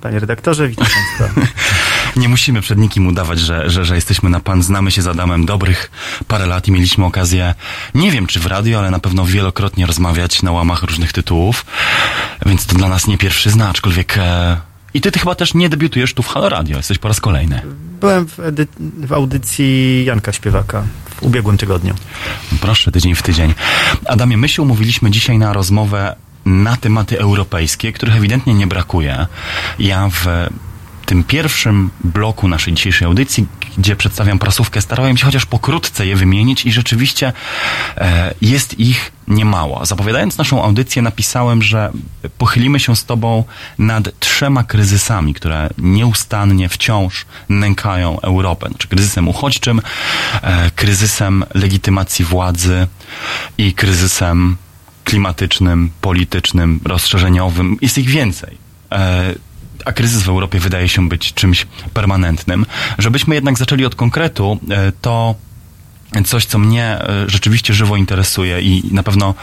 panie 0.00 0.18
redaktorze, 0.18 0.68
witam 0.68 0.86
państwa. 0.86 1.40
Nie 2.16 2.28
musimy 2.28 2.60
przed 2.60 2.78
nikim 2.78 3.06
udawać, 3.06 3.40
że, 3.40 3.70
że, 3.70 3.84
że 3.84 3.94
jesteśmy 3.94 4.30
na 4.30 4.40
pan. 4.40 4.62
Znamy 4.62 4.90
się 4.90 5.02
z 5.02 5.06
Adamem 5.06 5.46
dobrych 5.46 5.90
parę 6.28 6.46
lat 6.46 6.68
i 6.68 6.72
mieliśmy 6.72 7.04
okazję, 7.04 7.54
nie 7.94 8.10
wiem 8.10 8.26
czy 8.26 8.40
w 8.40 8.46
radio, 8.46 8.78
ale 8.78 8.90
na 8.90 8.98
pewno 8.98 9.24
wielokrotnie 9.24 9.86
rozmawiać 9.86 10.42
na 10.42 10.52
łamach 10.52 10.82
różnych 10.82 11.12
tytułów. 11.12 11.66
Więc 12.46 12.66
to 12.66 12.74
dla 12.74 12.88
nas 12.88 13.06
nie 13.06 13.18
pierwszy 13.18 13.50
zna, 13.50 13.68
aczkolwiek... 13.68 14.18
E, 14.18 14.60
I 14.94 15.00
ty, 15.00 15.12
ty 15.12 15.18
chyba 15.18 15.34
też 15.34 15.54
nie 15.54 15.68
debiutujesz 15.68 16.14
tu 16.14 16.22
w 16.22 16.28
Halo 16.28 16.48
Radio, 16.48 16.76
jesteś 16.76 16.98
po 16.98 17.08
raz 17.08 17.20
kolejny. 17.20 17.62
Byłem 18.00 18.26
w, 18.26 18.38
w 19.06 19.12
audycji 19.12 20.04
Janka 20.04 20.32
Śpiewaka 20.32 20.82
w 21.16 21.22
ubiegłym 21.22 21.58
tygodniu. 21.58 21.94
Proszę, 22.60 22.92
tydzień 22.92 23.14
w 23.14 23.22
tydzień. 23.22 23.54
Adamie, 24.06 24.36
my 24.36 24.48
się 24.48 24.62
umówiliśmy 24.62 25.10
dzisiaj 25.10 25.38
na 25.38 25.52
rozmowę 25.52 26.16
na 26.46 26.76
tematy 26.76 27.20
europejskie, 27.20 27.92
których 27.92 28.16
ewidentnie 28.16 28.54
nie 28.54 28.66
brakuje. 28.66 29.26
Ja 29.78 30.08
w 30.08 30.26
tym 31.04 31.24
pierwszym 31.24 31.90
bloku 32.04 32.48
naszej 32.48 32.74
dzisiejszej 32.74 33.06
audycji, 33.06 33.46
gdzie 33.78 33.96
przedstawiam 33.96 34.38
prasówkę, 34.38 34.80
starałem 34.80 35.16
się 35.16 35.26
chociaż 35.26 35.46
pokrótce 35.46 36.06
je 36.06 36.16
wymienić 36.16 36.66
i 36.66 36.72
rzeczywiście 36.72 37.32
e, 37.96 38.34
jest 38.40 38.80
ich 38.80 39.12
niemało. 39.28 39.86
Zapowiadając 39.86 40.38
naszą 40.38 40.64
audycję 40.64 41.02
napisałem, 41.02 41.62
że 41.62 41.92
pochylimy 42.38 42.80
się 42.80 42.96
z 42.96 43.04
Tobą 43.04 43.44
nad 43.78 44.20
trzema 44.20 44.64
kryzysami, 44.64 45.34
które 45.34 45.70
nieustannie 45.78 46.68
wciąż 46.68 47.26
nękają 47.48 48.20
Europę. 48.20 48.68
Znaczy 48.68 48.88
kryzysem 48.88 49.28
uchodźczym, 49.28 49.80
e, 50.42 50.70
kryzysem 50.70 51.44
legitymacji 51.54 52.24
władzy 52.24 52.86
i 53.58 53.72
kryzysem 53.72 54.56
klimatycznym, 55.04 55.90
politycznym, 56.00 56.80
rozszerzeniowym. 56.84 57.76
Jest 57.80 57.98
ich 57.98 58.08
więcej. 58.08 58.56
E, 58.92 59.34
a 59.84 59.92
kryzys 59.92 60.22
w 60.22 60.28
Europie 60.28 60.58
wydaje 60.58 60.88
się 60.88 61.08
być 61.08 61.32
czymś 61.32 61.66
permanentnym. 61.94 62.66
Żebyśmy 62.98 63.34
jednak 63.34 63.58
zaczęli 63.58 63.84
od 63.84 63.94
konkretu, 63.94 64.60
e, 64.70 64.92
to 64.92 65.34
coś, 66.22 66.46
co 66.46 66.58
mnie 66.58 66.84
e, 66.84 67.24
rzeczywiście 67.26 67.74
żywo 67.74 67.96
interesuje 67.96 68.60
i 68.60 68.94
na 68.94 69.02
pewno 69.02 69.34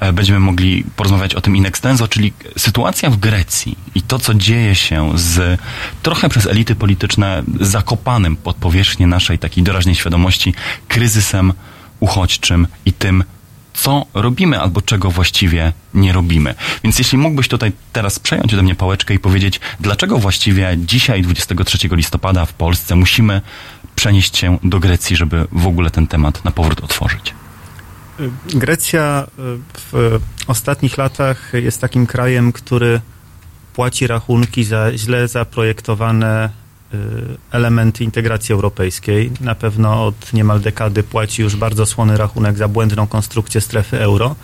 e, 0.00 0.12
będziemy 0.12 0.40
mogli 0.40 0.84
porozmawiać 0.96 1.34
o 1.34 1.40
tym 1.40 1.56
in 1.56 1.66
extenso, 1.66 2.08
czyli 2.08 2.32
sytuacja 2.56 3.10
w 3.10 3.16
Grecji 3.16 3.76
i 3.94 4.02
to, 4.02 4.18
co 4.18 4.34
dzieje 4.34 4.74
się 4.74 5.12
z 5.14 5.60
trochę 6.02 6.28
przez 6.28 6.46
elity 6.46 6.74
polityczne 6.74 7.42
zakopanym 7.60 8.36
pod 8.36 8.56
powierzchnię 8.56 9.06
naszej 9.06 9.38
takiej 9.38 9.64
doraźnej 9.64 9.94
świadomości 9.94 10.54
kryzysem 10.88 11.52
uchodźczym 12.00 12.66
i 12.86 12.92
tym, 12.92 13.24
co 13.74 14.06
robimy 14.14 14.60
albo 14.60 14.82
czego 14.82 15.10
właściwie 15.10 15.72
nie 15.94 16.12
robimy. 16.12 16.54
Więc 16.84 16.98
jeśli 16.98 17.18
mógłbyś 17.18 17.48
tutaj 17.48 17.72
teraz 17.92 18.18
przejąć 18.18 18.54
ode 18.54 18.62
mnie 18.62 18.74
pałeczkę 18.74 19.14
i 19.14 19.18
powiedzieć, 19.18 19.60
dlaczego 19.80 20.18
właściwie 20.18 20.76
dzisiaj, 20.78 21.22
23 21.22 21.78
listopada 21.92 22.44
w 22.44 22.52
Polsce 22.52 22.96
musimy 22.96 23.40
przenieść 23.94 24.38
się 24.38 24.58
do 24.62 24.80
Grecji, 24.80 25.16
żeby 25.16 25.46
w 25.52 25.66
ogóle 25.66 25.90
ten 25.90 26.06
temat 26.06 26.44
na 26.44 26.50
powrót 26.50 26.80
otworzyć. 26.80 27.34
Grecja 28.54 29.26
y, 29.26 29.42
w 29.74 30.20
ostatnich 30.46 30.98
latach 30.98 31.52
jest 31.54 31.80
takim 31.80 32.06
krajem, 32.06 32.52
który 32.52 33.00
płaci 33.74 34.06
rachunki 34.06 34.64
za 34.64 34.98
źle 34.98 35.28
zaprojektowane 35.28 36.61
elementy 37.50 38.04
integracji 38.04 38.52
europejskiej. 38.52 39.30
Na 39.40 39.54
pewno 39.54 40.06
od 40.06 40.32
niemal 40.32 40.60
dekady 40.60 41.02
płaci 41.02 41.42
już 41.42 41.56
bardzo 41.56 41.86
słony 41.86 42.16
rachunek 42.16 42.56
za 42.56 42.68
błędną 42.68 43.06
konstrukcję 43.06 43.60
strefy 43.60 44.00
euro. 44.00 44.34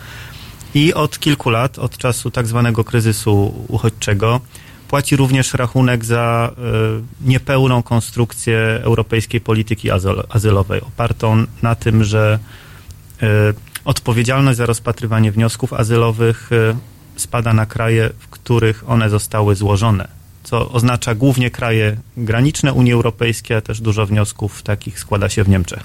I 0.73 0.93
od 0.93 1.19
kilku 1.19 1.49
lat, 1.49 1.79
od 1.79 1.97
czasu 1.97 2.31
tak 2.31 2.47
zwanego 2.47 2.83
kryzysu 2.83 3.65
uchodźczego, 3.67 4.41
płaci 4.87 5.15
również 5.15 5.53
rachunek 5.53 6.05
za 6.05 6.51
y, 6.51 7.29
niepełną 7.29 7.83
konstrukcję 7.83 8.79
europejskiej 8.81 9.41
polityki 9.41 9.89
azyl- 9.89 10.23
azylowej, 10.29 10.81
opartą 10.81 11.45
na 11.61 11.75
tym, 11.75 12.03
że 12.03 12.39
y, 13.23 13.27
odpowiedzialność 13.85 14.57
za 14.57 14.65
rozpatrywanie 14.65 15.31
wniosków 15.31 15.73
azylowych 15.73 16.51
y, 16.51 16.75
spada 17.15 17.53
na 17.53 17.65
kraje, 17.65 18.09
w 18.19 18.27
których 18.27 18.89
one 18.89 19.09
zostały 19.09 19.55
złożone, 19.55 20.18
co 20.49 20.71
oznacza 20.71 21.15
głównie 21.15 21.51
kraje 21.51 21.97
graniczne 22.17 22.73
Unii 22.73 22.93
Europejskiej, 22.93 23.57
a 23.57 23.61
też 23.61 23.81
dużo 23.81 24.05
wniosków 24.05 24.63
takich 24.63 24.99
składa 24.99 25.29
się 25.29 25.43
w 25.43 25.49
Niemczech. 25.49 25.83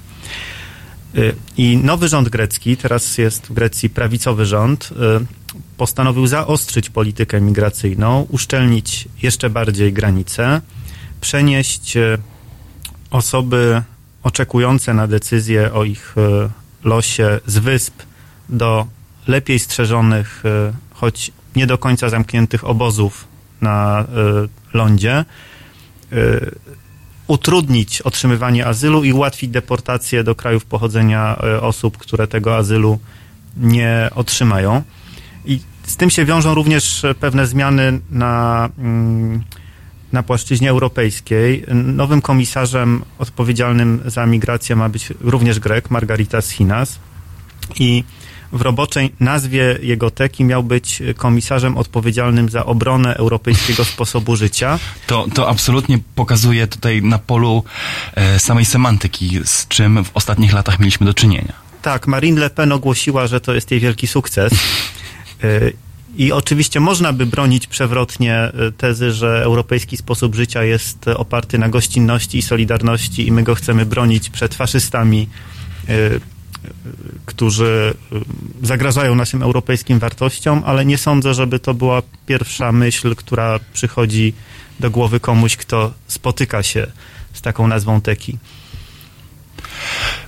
Y, 1.17 1.35
I 1.57 1.77
nowy 1.77 2.07
rząd 2.07 2.29
grecki, 2.29 2.77
teraz 2.77 3.17
jest 3.17 3.47
w 3.47 3.53
Grecji 3.53 3.89
prawicowy 3.89 4.45
rząd, 4.45 4.89
y, 4.91 5.25
postanowił 5.77 6.27
zaostrzyć 6.27 6.89
politykę 6.89 7.41
migracyjną, 7.41 8.27
uszczelnić 8.29 9.07
jeszcze 9.21 9.49
bardziej 9.49 9.93
granice, 9.93 10.61
przenieść 11.21 11.97
y, 11.97 12.17
osoby 13.11 13.81
oczekujące 14.23 14.93
na 14.93 15.07
decyzję 15.07 15.73
o 15.73 15.83
ich 15.83 16.15
losie 16.83 17.39
z 17.45 17.57
wysp 17.57 17.93
do 18.49 18.87
lepiej 19.27 19.59
strzeżonych, 19.59 20.43
choć 20.93 21.31
nie 21.55 21.67
do 21.67 21.77
końca 21.77 22.09
zamkniętych 22.09 22.63
obozów 22.63 23.34
na 23.61 24.05
y, 24.73 24.77
lądzie, 24.77 25.25
y, 26.13 26.55
utrudnić 27.27 28.01
otrzymywanie 28.01 28.65
azylu 28.65 29.03
i 29.03 29.13
ułatwić 29.13 29.51
deportację 29.51 30.23
do 30.23 30.35
krajów 30.35 30.65
pochodzenia 30.65 31.39
y, 31.57 31.61
osób, 31.61 31.97
które 31.97 32.27
tego 32.27 32.55
azylu 32.57 32.99
nie 33.57 34.09
otrzymają. 34.15 34.83
I 35.45 35.59
z 35.83 35.97
tym 35.97 36.09
się 36.09 36.25
wiążą 36.25 36.53
również 36.53 37.05
pewne 37.19 37.47
zmiany 37.47 37.99
na, 38.11 38.69
mm, 38.77 39.43
na 40.11 40.23
płaszczyźnie 40.23 40.69
europejskiej. 40.69 41.65
Nowym 41.73 42.21
komisarzem 42.21 43.03
odpowiedzialnym 43.19 44.01
za 44.05 44.25
migrację 44.25 44.75
ma 44.75 44.89
być 44.89 45.13
również 45.21 45.59
Grek, 45.59 45.91
Margaritas 45.91 46.49
Chinas. 46.49 46.99
I 47.79 48.03
w 48.51 48.61
roboczej 48.61 49.13
nazwie 49.19 49.77
jego 49.81 50.11
teki 50.11 50.43
miał 50.43 50.63
być 50.63 51.03
komisarzem 51.17 51.77
odpowiedzialnym 51.77 52.49
za 52.49 52.65
obronę 52.65 53.15
europejskiego 53.15 53.85
sposobu 53.95 54.35
życia. 54.35 54.79
To, 55.07 55.25
to 55.33 55.49
absolutnie 55.49 55.99
pokazuje 56.15 56.67
tutaj 56.67 57.01
na 57.01 57.19
polu 57.19 57.63
e, 58.15 58.39
samej 58.39 58.65
semantyki, 58.65 59.39
z 59.45 59.67
czym 59.67 60.03
w 60.03 60.11
ostatnich 60.13 60.53
latach 60.53 60.79
mieliśmy 60.79 61.05
do 61.05 61.13
czynienia. 61.13 61.53
Tak, 61.81 62.07
Marine 62.07 62.39
Le 62.39 62.49
Pen 62.49 62.71
ogłosiła, 62.71 63.27
że 63.27 63.41
to 63.41 63.53
jest 63.53 63.71
jej 63.71 63.79
wielki 63.79 64.07
sukces. 64.07 64.53
Y, 65.43 65.73
I 66.17 66.31
oczywiście 66.31 66.79
można 66.79 67.13
by 67.13 67.25
bronić 67.25 67.67
przewrotnie 67.67 68.51
y, 68.67 68.71
tezy, 68.71 69.11
że 69.11 69.41
europejski 69.43 69.97
sposób 69.97 70.35
życia 70.35 70.63
jest 70.63 71.07
y, 71.07 71.17
oparty 71.17 71.57
na 71.57 71.69
gościnności 71.69 72.37
i 72.37 72.41
solidarności 72.41 73.27
i 73.27 73.31
my 73.31 73.43
go 73.43 73.55
chcemy 73.55 73.85
bronić 73.85 74.29
przed 74.29 74.55
faszystami, 74.55 75.27
którzy 77.25 77.93
y, 78.61 78.67
zagrażają 78.67 79.15
naszym 79.15 79.43
europejskim 79.43 79.99
wartościom, 79.99 80.63
ale 80.65 80.85
nie 80.85 80.97
sądzę, 80.97 81.33
żeby 81.33 81.59
to 81.59 81.73
była 81.73 82.01
pierwsza 82.25 82.71
myśl, 82.71 83.15
która 83.15 83.59
przychodzi 83.73 84.33
do 84.79 84.91
głowy 84.91 85.19
komuś, 85.19 85.55
kto 85.57 85.93
spotyka 86.07 86.63
się 86.63 86.87
z 87.33 87.41
taką 87.41 87.67
nazwą 87.67 88.01
teki. 88.01 88.37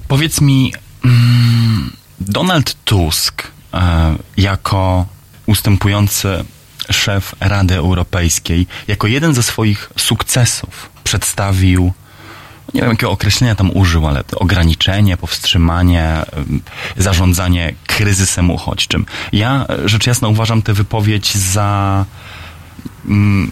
Powiedz 0.08 0.42
mi, 0.42 0.74
mm, 1.06 1.92
Donald 2.20 2.78
Tusk 2.86 3.44
e, 3.74 4.16
jako 4.38 5.06
ustępujący 5.46 6.46
szef 6.92 7.36
Rady 7.40 7.76
Europejskiej, 7.76 8.68
jako 8.88 9.08
jeden 9.08 9.34
ze 9.34 9.44
swoich 9.44 9.90
sukcesów 9.98 10.90
przedstawił, 11.04 11.94
nie 12.74 12.82
wiem 12.82 12.90
jakiego 12.90 13.12
określenia 13.12 13.56
tam 13.56 13.72
użył, 13.78 14.08
ale 14.08 14.24
ograniczenie, 14.36 15.18
powstrzymanie, 15.18 16.22
ym, 16.38 16.62
zarządzanie 16.98 17.74
kryzysem 17.88 18.52
uchodźczym. 18.52 19.06
Ja 19.34 19.66
e, 19.70 19.90
rzecz 19.90 20.08
jasna 20.08 20.28
uważam 20.28 20.62
tę 20.62 20.74
wypowiedź 20.74 21.36
za 21.36 22.06
mm, 23.06 23.52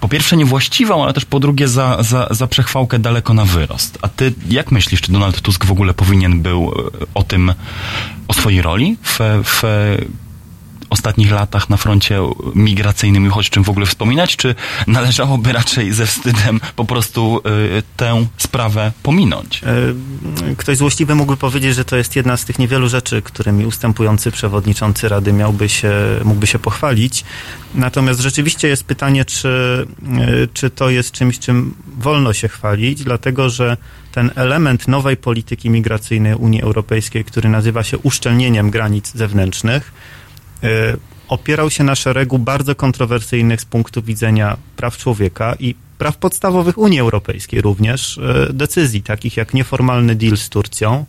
po 0.00 0.08
pierwsze 0.08 0.36
niewłaściwą, 0.36 1.04
ale 1.04 1.12
też 1.12 1.24
po 1.24 1.40
drugie 1.40 1.68
za, 1.68 2.02
za, 2.02 2.28
za 2.30 2.46
przechwałkę 2.46 2.98
daleko 2.98 3.34
na 3.34 3.44
wyrost. 3.44 3.98
A 4.02 4.08
ty 4.08 4.34
jak 4.48 4.72
myślisz, 4.72 5.00
czy 5.00 5.12
Donald 5.12 5.40
Tusk 5.40 5.64
w 5.64 5.72
ogóle 5.72 5.94
powinien 5.94 6.42
był 6.42 6.72
e, 6.72 7.06
o 7.14 7.22
tym, 7.22 7.54
o 8.28 8.32
swojej 8.32 8.62
roli 8.62 8.96
w, 9.02 9.18
w 9.44 9.62
ostatnich 10.90 11.30
latach 11.30 11.70
na 11.70 11.76
froncie 11.76 12.20
migracyjnym 12.54 13.26
i 13.26 13.28
uchodźczym 13.28 13.64
w 13.64 13.68
ogóle 13.68 13.86
wspominać, 13.86 14.36
czy 14.36 14.54
należałoby 14.86 15.52
raczej 15.52 15.92
ze 15.92 16.06
wstydem 16.06 16.60
po 16.76 16.84
prostu 16.84 17.40
y, 17.78 17.82
tę 17.96 18.26
sprawę 18.36 18.92
pominąć? 19.02 19.62
E, 19.64 20.54
Ktoś 20.56 20.76
złośliwy 20.76 21.14
mógłby 21.14 21.36
powiedzieć, 21.36 21.74
że 21.74 21.84
to 21.84 21.96
jest 21.96 22.16
jedna 22.16 22.36
z 22.36 22.44
tych 22.44 22.58
niewielu 22.58 22.88
rzeczy, 22.88 23.22
którymi 23.22 23.66
ustępujący 23.66 24.30
przewodniczący 24.30 25.08
Rady 25.08 25.32
miałby 25.32 25.68
się, 25.68 25.92
mógłby 26.24 26.46
się 26.46 26.58
pochwalić. 26.58 27.24
Natomiast 27.74 28.20
rzeczywiście 28.20 28.68
jest 28.68 28.84
pytanie, 28.84 29.24
czy, 29.24 29.86
e, 30.18 30.46
czy 30.54 30.70
to 30.70 30.90
jest 30.90 31.12
czymś, 31.12 31.38
czym 31.38 31.74
wolno 31.98 32.32
się 32.32 32.48
chwalić, 32.48 33.04
dlatego 33.04 33.50
że 33.50 33.76
ten 34.12 34.30
element 34.34 34.88
nowej 34.88 35.16
polityki 35.16 35.70
migracyjnej 35.70 36.34
Unii 36.34 36.62
Europejskiej, 36.62 37.24
który 37.24 37.48
nazywa 37.48 37.82
się 37.82 37.98
uszczelnieniem 37.98 38.70
granic 38.70 39.12
zewnętrznych, 39.14 39.92
opierał 41.28 41.70
się 41.70 41.84
na 41.84 41.94
szeregu 41.94 42.38
bardzo 42.38 42.74
kontrowersyjnych 42.74 43.60
z 43.60 43.64
punktu 43.64 44.02
widzenia 44.02 44.56
praw 44.76 44.96
człowieka 44.96 45.54
i 45.60 45.74
praw 45.98 46.16
podstawowych 46.16 46.78
Unii 46.78 47.00
Europejskiej 47.00 47.60
również 47.60 48.18
e, 48.18 48.52
decyzji, 48.52 49.02
takich 49.02 49.36
jak 49.36 49.54
nieformalny 49.54 50.14
deal 50.14 50.36
z 50.36 50.48
Turcją, 50.48 51.06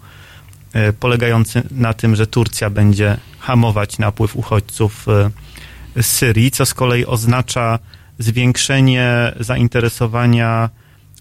e, 0.73 0.93
polegający 0.93 1.63
na 1.71 1.93
tym, 1.93 2.15
że 2.15 2.27
Turcja 2.27 2.69
będzie 2.69 3.17
hamować 3.39 3.99
napływ 3.99 4.35
uchodźców 4.35 5.07
e, 5.07 6.03
z 6.03 6.07
Syrii, 6.07 6.51
co 6.51 6.65
z 6.65 6.73
kolei 6.73 7.05
oznacza 7.05 7.79
zwiększenie 8.19 9.33
zainteresowania 9.39 10.69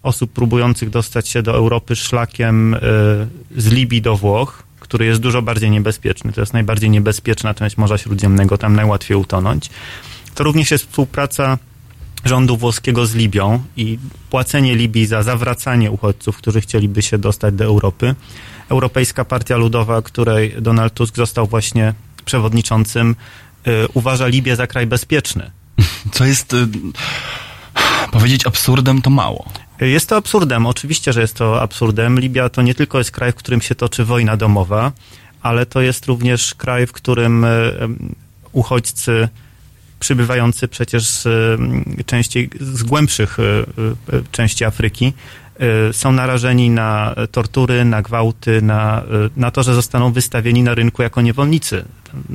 osób 0.03 0.33
próbujących 0.33 0.91
dostać 0.91 1.29
się 1.29 1.43
do 1.43 1.55
Europy 1.55 1.97
szlakiem 1.97 2.75
e, 2.75 2.79
z 3.57 3.67
Libii 3.67 4.03
do 4.03 4.17
Włoch, 4.17 4.68
który 4.89 5.07
jest 5.07 5.21
dużo 5.21 5.43
bardziej 5.43 5.71
niebezpieczny. 5.71 6.33
To 6.33 6.41
jest 6.41 6.53
najbardziej 6.53 6.91
niebezpieczna 6.91 7.55
część 7.55 7.77
Morza 7.77 7.99
Śródziemnego, 7.99 8.59
tam 8.59 8.77
najłatwiej 8.77 9.17
utonąć. 9.17 9.71
To 10.35 10.45
również 10.45 10.71
jest 10.71 10.85
współpraca 10.85 11.59
rządu 12.25 12.57
włoskiego 12.57 13.07
z 13.07 13.15
Libią 13.15 13.63
i 13.77 13.99
płacenie 14.31 14.77
Libii 14.77 15.07
za 15.07 15.23
zawracanie 15.23 15.91
uchodźców, 15.91 16.37
którzy 16.37 16.61
chcieliby 16.61 17.03
się 17.03 17.19
dostać 17.19 17.55
do 17.55 17.65
Europy. 17.65 18.15
Europejska 18.69 19.25
Partia 19.25 19.57
Ludowa, 19.57 20.03
której 20.03 20.55
Donald 20.61 20.95
Tusk 20.95 21.17
został 21.17 21.47
właśnie 21.47 21.95
przewodniczącym, 22.25 23.17
y, 23.67 23.89
uważa 23.95 24.27
Libię 24.27 24.57
za 24.57 24.67
kraj 24.67 24.87
bezpieczny. 24.87 25.51
Co 26.13 26.25
jest, 26.25 26.53
y, 26.53 26.67
powiedzieć 28.09 28.47
absurdem, 28.47 29.03
to 29.03 29.11
mało. 29.11 29.45
Jest 29.81 30.09
to 30.09 30.17
absurdem, 30.17 30.67
oczywiście, 30.67 31.13
że 31.13 31.21
jest 31.21 31.37
to 31.37 31.63
absurdem. 31.63 32.21
Libia 32.21 32.49
to 32.49 32.63
nie 32.63 32.75
tylko 32.75 32.99
jest 32.99 33.11
kraj, 33.11 33.33
w 33.33 33.35
którym 33.35 33.61
się 33.61 33.75
toczy 33.75 34.05
wojna 34.05 34.37
domowa, 34.37 34.93
ale 35.43 35.67
to 35.67 35.81
jest 35.81 36.07
również 36.07 36.55
kraj, 36.55 36.87
w 36.87 36.93
którym 36.93 37.45
e, 37.45 37.49
uchodźcy 38.53 39.29
przybywający 40.01 40.69
przecież 40.69 41.09
z, 41.09 41.23
z 42.61 42.83
głębszych 42.83 43.39
e, 43.39 43.43
e, 43.43 44.23
części 44.33 44.65
Afryki 44.65 45.13
są 45.93 46.13
narażeni 46.13 46.71
na 46.71 47.15
tortury, 47.31 47.85
na 47.85 48.03
gwałty, 48.03 48.63
na, 48.63 49.03
e, 49.03 49.05
na 49.37 49.51
to, 49.51 49.63
że 49.63 49.75
zostaną 49.75 50.13
wystawieni 50.13 50.63
na 50.63 50.75
rynku 50.75 51.03
jako 51.03 51.21
niewolnicy. 51.21 51.85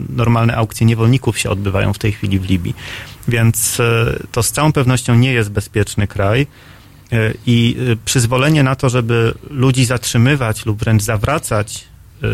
Normalne 0.09 0.55
aukcje 0.55 0.87
niewolników 0.87 1.39
się 1.39 1.49
odbywają 1.49 1.93
w 1.93 1.99
tej 1.99 2.11
chwili 2.11 2.39
w 2.39 2.49
Libii. 2.49 2.75
Więc 3.27 3.79
e, 3.79 4.19
to 4.31 4.43
z 4.43 4.51
całą 4.51 4.71
pewnością 4.71 5.15
nie 5.15 5.33
jest 5.33 5.51
bezpieczny 5.51 6.07
kraj. 6.07 6.47
E, 7.11 7.33
I 7.45 7.77
e, 7.91 7.95
przyzwolenie 8.05 8.63
na 8.63 8.75
to, 8.75 8.89
żeby 8.89 9.33
ludzi 9.49 9.85
zatrzymywać 9.85 10.65
lub 10.65 10.79
wręcz 10.79 11.03
zawracać 11.03 11.85
e, 12.23 12.27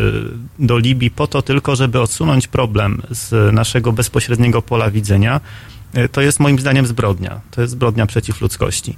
do 0.58 0.78
Libii 0.78 1.10
po 1.10 1.26
to 1.26 1.42
tylko, 1.42 1.76
żeby 1.76 2.00
odsunąć 2.00 2.48
problem 2.48 3.02
z 3.10 3.54
naszego 3.54 3.92
bezpośredniego 3.92 4.62
pola 4.62 4.90
widzenia, 4.90 5.40
e, 5.94 6.08
to 6.08 6.20
jest 6.20 6.40
moim 6.40 6.58
zdaniem 6.58 6.86
zbrodnia. 6.86 7.40
To 7.50 7.60
jest 7.60 7.72
zbrodnia 7.72 8.06
przeciw 8.06 8.40
ludzkości. 8.40 8.96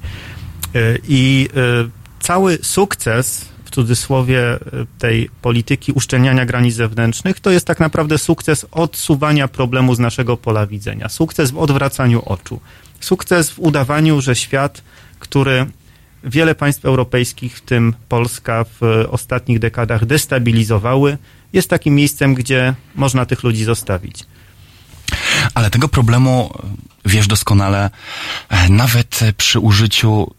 E, 0.75 0.99
I 1.09 1.49
e, 1.57 1.89
cały 2.21 2.59
sukces, 2.63 3.45
w 3.65 3.71
cudzysłowie, 3.71 4.41
e, 4.41 4.59
tej 4.99 5.31
polityki 5.43 5.93
uszczelniania 5.93 6.47
granic 6.47 6.75
zewnętrznych, 6.75 7.41
to 7.41 7.51
jest 7.51 7.67
tak 7.67 7.81
naprawdę 7.81 8.19
sukces 8.19 8.67
odsuwania 8.71 9.49
problemu 9.49 9.95
z 9.95 9.99
naszego 9.99 10.37
pola 10.37 10.67
widzenia. 10.67 11.09
Sukces 11.09 11.51
w 11.51 11.59
odwracaniu 11.59 12.23
oczu. 12.25 12.61
Sukces 13.01 13.51
w 13.51 13.59
udawaniu, 13.59 14.21
że 14.21 14.37
świat, 14.37 14.83
który 15.19 15.67
wiele 16.25 16.55
państw 16.55 16.85
europejskich, 16.85 17.57
w 17.57 17.61
tym 17.61 17.95
Polska, 18.09 18.65
w 18.81 19.07
ostatnich 19.11 19.59
dekadach 19.59 20.07
destabilizowały, 20.07 21.19
jest 21.53 21.71
takim 21.71 21.95
miejscem, 21.95 22.35
gdzie 22.35 22.75
można 22.95 23.27
tych 23.27 23.43
ludzi 23.43 23.65
zostawić. 23.65 24.25
Ale 25.55 25.71
tego 25.71 25.89
problemu 25.89 26.55
wiesz 27.07 27.27
doskonale, 27.27 27.91
nawet 28.69 29.21
przy 29.37 29.61
użyciu 29.61 30.35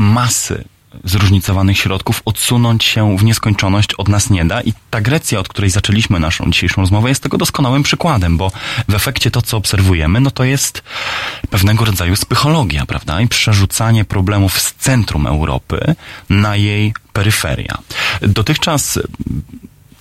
masy 0.00 0.64
zróżnicowanych 1.04 1.78
środków 1.78 2.22
odsunąć 2.24 2.84
się 2.84 3.16
w 3.18 3.24
nieskończoność 3.24 3.94
od 3.94 4.08
nas 4.08 4.30
nie 4.30 4.44
da 4.44 4.60
i 4.60 4.72
ta 4.90 5.00
Grecja, 5.00 5.38
od 5.38 5.48
której 5.48 5.70
zaczęliśmy 5.70 6.20
naszą 6.20 6.50
dzisiejszą 6.50 6.80
rozmowę 6.80 7.08
jest 7.08 7.22
tego 7.22 7.38
doskonałym 7.38 7.82
przykładem, 7.82 8.36
bo 8.36 8.52
w 8.88 8.94
efekcie 8.94 9.30
to, 9.30 9.42
co 9.42 9.56
obserwujemy, 9.56 10.20
no 10.20 10.30
to 10.30 10.44
jest 10.44 10.82
pewnego 11.50 11.84
rodzaju 11.84 12.14
psychologia, 12.14 12.86
prawda? 12.86 13.20
I 13.20 13.28
przerzucanie 13.28 14.04
problemów 14.04 14.60
z 14.60 14.74
centrum 14.74 15.26
Europy 15.26 15.94
na 16.30 16.56
jej 16.56 16.94
peryferia. 17.12 17.78
Dotychczas 18.22 18.98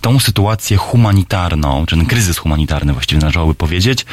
tą 0.02 0.20
sytuację 0.20 0.78
humanitarną, 0.78 1.86
czy 1.86 1.96
ten 1.98 2.06
kryzys 2.06 2.38
humanitarny 2.38 2.94
właściwie 2.94 3.22
należałoby 3.22 3.56
powiedzieć, 3.56 4.06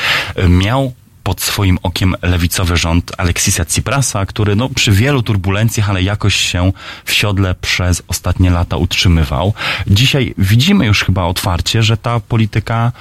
miał 0.48 0.92
pod 1.26 1.40
swoim 1.40 1.78
okiem 1.82 2.14
lewicowy 2.22 2.76
rząd 2.76 3.12
Aleksisa 3.18 3.64
Tsiprasa, 3.64 4.26
który 4.26 4.56
no, 4.56 4.68
przy 4.68 4.92
wielu 4.92 5.22
turbulencjach, 5.22 5.90
ale 5.90 6.02
jakoś 6.02 6.36
się 6.36 6.72
w 7.04 7.12
siodle 7.12 7.54
przez 7.54 8.02
ostatnie 8.08 8.50
lata 8.50 8.76
utrzymywał. 8.76 9.54
Dzisiaj 9.86 10.34
widzimy 10.38 10.86
już 10.86 11.04
chyba 11.04 11.24
otwarcie, 11.24 11.82
że 11.82 11.96
ta 11.96 12.20
polityka 12.20 12.92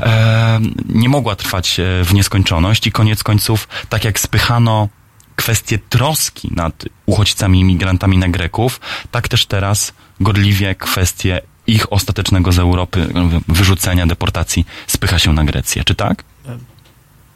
e, 0.00 0.60
nie 0.88 1.08
mogła 1.08 1.36
trwać 1.36 1.80
e, 1.80 2.04
w 2.04 2.14
nieskończoność 2.14 2.86
i 2.86 2.92
koniec 2.92 3.22
końców, 3.22 3.68
tak 3.88 4.04
jak 4.04 4.20
spychano 4.20 4.88
kwestie 5.36 5.78
troski 5.78 6.48
nad 6.56 6.84
uchodźcami 7.06 7.60
i 7.60 7.64
migrantami 7.64 8.18
na 8.18 8.28
Greków, 8.28 8.80
tak 9.10 9.28
też 9.28 9.46
teraz 9.46 9.92
gorliwie 10.20 10.74
kwestie 10.74 11.40
ich 11.66 11.92
ostatecznego 11.92 12.52
z 12.52 12.58
Europy 12.58 13.08
wyrzucenia, 13.48 14.06
deportacji 14.06 14.66
spycha 14.86 15.18
się 15.18 15.32
na 15.32 15.44
Grecję. 15.44 15.84
Czy 15.84 15.94
tak? 15.94 16.24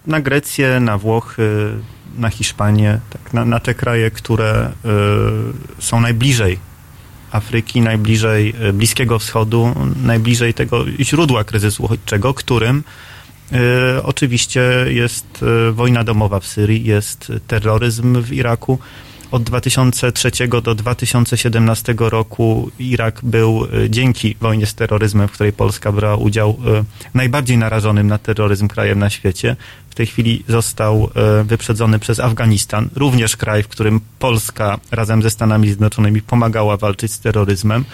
Na 0.06 0.20
Grecję, 0.20 0.81
na 0.81 0.98
Włochy, 0.98 1.74
na 2.18 2.28
Hiszpanię, 2.31 3.01
tak, 3.10 3.32
na, 3.32 3.44
na 3.44 3.60
te 3.60 3.74
kraje, 3.74 4.10
które 4.10 4.72
y, 5.78 5.82
są 5.82 6.01
najbliżej 6.01 6.59
Afryki, 7.31 7.81
najbliżej 7.81 8.55
y, 8.68 8.72
Bliskiego 8.72 9.18
Wschodu, 9.18 9.74
najbliżej 10.02 10.55
tego 10.55 10.85
źródła 11.01 11.44
kryzysu 11.44 11.85
uchodźczego, 11.85 12.35
którym 12.35 12.85
y, 13.52 14.02
oczywiście 14.02 14.62
jest 14.89 15.43
y, 15.68 15.72
wojna 15.72 16.05
domowa 16.05 16.40
w 16.40 16.47
Syrii, 16.47 16.85
jest 16.85 17.32
terroryzm 17.47 18.22
w 18.22 18.32
Iraku. 18.32 18.78
Od 19.35 19.43
2003 19.43 20.31
do 20.62 20.74
2017 20.74 21.94
roku 21.98 22.70
Irak 22.78 23.20
był 23.23 23.65
y, 23.65 23.90
dzięki 23.90 24.36
wojnie 24.40 24.66
z 24.66 24.74
terroryzmem, 24.74 25.28
w 25.28 25.32
której 25.32 25.52
Polska 25.52 25.93
brała 25.93 26.16
udział, 26.16 26.51
y, 26.51 26.85
najbardziej 27.15 27.59
narażonym 27.59 28.06
na 28.06 28.19
terroryzm 28.19 28.69
krajem 28.69 28.98
na 28.98 29.11
świecie. 29.11 29.56
W 29.90 29.94
tej 29.94 30.06
chwili 30.06 30.44
został 30.48 31.11
y, 31.40 31.44
wyprzedzony 31.44 31.98
przez 31.98 32.20
Afganistan, 32.20 32.89
również 32.97 33.36
kraj, 33.36 33.62
w 33.62 33.69
którym 33.69 34.01
Polska 34.19 34.78
razem 34.90 35.23
ze 35.23 35.31
Stanami 35.31 35.66
Zjednoczonymi 35.66 36.23
pomagała 36.23 36.77
walczyć 36.77 37.12
z 37.12 37.20
terroryzmem. 37.20 37.85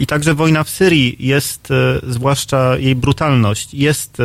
I 0.00 0.06
także 0.06 0.34
wojna 0.34 0.64
w 0.64 0.70
Syrii 0.70 1.16
jest, 1.18 1.68
zwłaszcza 2.08 2.76
jej 2.78 2.94
brutalność, 2.94 3.74
jest 3.74 4.22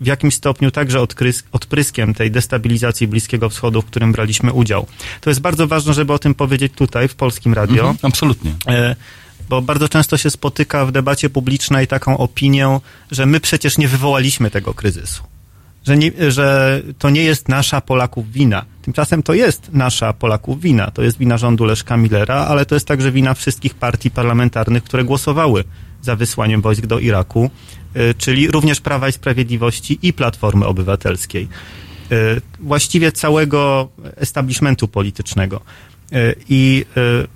w 0.00 0.06
jakimś 0.06 0.34
stopniu 0.34 0.70
także 0.70 0.98
odkrys- 0.98 1.42
odpryskiem 1.52 2.14
tej 2.14 2.30
destabilizacji 2.30 3.06
Bliskiego 3.06 3.48
Wschodu, 3.48 3.82
w 3.82 3.84
którym 3.84 4.12
braliśmy 4.12 4.52
udział. 4.52 4.86
To 5.20 5.30
jest 5.30 5.40
bardzo 5.40 5.66
ważne, 5.66 5.94
żeby 5.94 6.12
o 6.12 6.18
tym 6.18 6.34
powiedzieć 6.34 6.72
tutaj, 6.76 7.08
w 7.08 7.14
Polskim 7.14 7.54
Radio. 7.54 7.80
Mhm, 7.82 7.98
absolutnie. 8.02 8.54
E, 8.66 8.96
Bo 9.48 9.62
bardzo 9.62 9.88
często 9.88 10.16
się 10.16 10.30
spotyka 10.30 10.86
w 10.86 10.92
debacie 10.92 11.30
publicznej 11.30 11.86
taką 11.86 12.18
opinię, 12.18 12.80
że 13.10 13.26
my 13.26 13.40
przecież 13.40 13.78
nie 13.78 13.88
wywołaliśmy 13.88 14.50
tego 14.50 14.74
kryzysu. 14.74 15.22
Że, 15.86 15.96
nie, 15.96 16.12
że 16.28 16.82
to 16.98 17.10
nie 17.10 17.22
jest 17.22 17.48
nasza 17.48 17.80
Polaków 17.80 18.32
wina. 18.32 18.64
Tymczasem 18.82 19.22
to 19.22 19.34
jest 19.34 19.72
nasza 19.72 20.12
Polaków 20.12 20.60
wina. 20.60 20.90
To 20.90 21.02
jest 21.02 21.18
wina 21.18 21.38
rządu 21.38 21.64
Leszka 21.64 21.96
Millera, 21.96 22.34
ale 22.34 22.66
to 22.66 22.74
jest 22.74 22.86
także 22.86 23.12
wina 23.12 23.34
wszystkich 23.34 23.74
partii 23.74 24.10
parlamentarnych, 24.10 24.84
które 24.84 25.04
głosowały 25.04 25.64
za 26.02 26.16
wysłaniem 26.16 26.60
wojsk 26.60 26.86
do 26.86 26.98
Iraku, 26.98 27.50
czyli 28.18 28.50
również 28.50 28.80
Prawa 28.80 29.08
i 29.08 29.12
Sprawiedliwości 29.12 29.98
i 30.02 30.12
Platformy 30.12 30.66
Obywatelskiej. 30.66 31.48
Y, 32.12 32.40
Właściwie 32.60 33.12
całego 33.12 33.88
establishmentu 34.16 34.88
politycznego. 34.88 35.60
Y, 36.12 36.34
I 36.48 36.84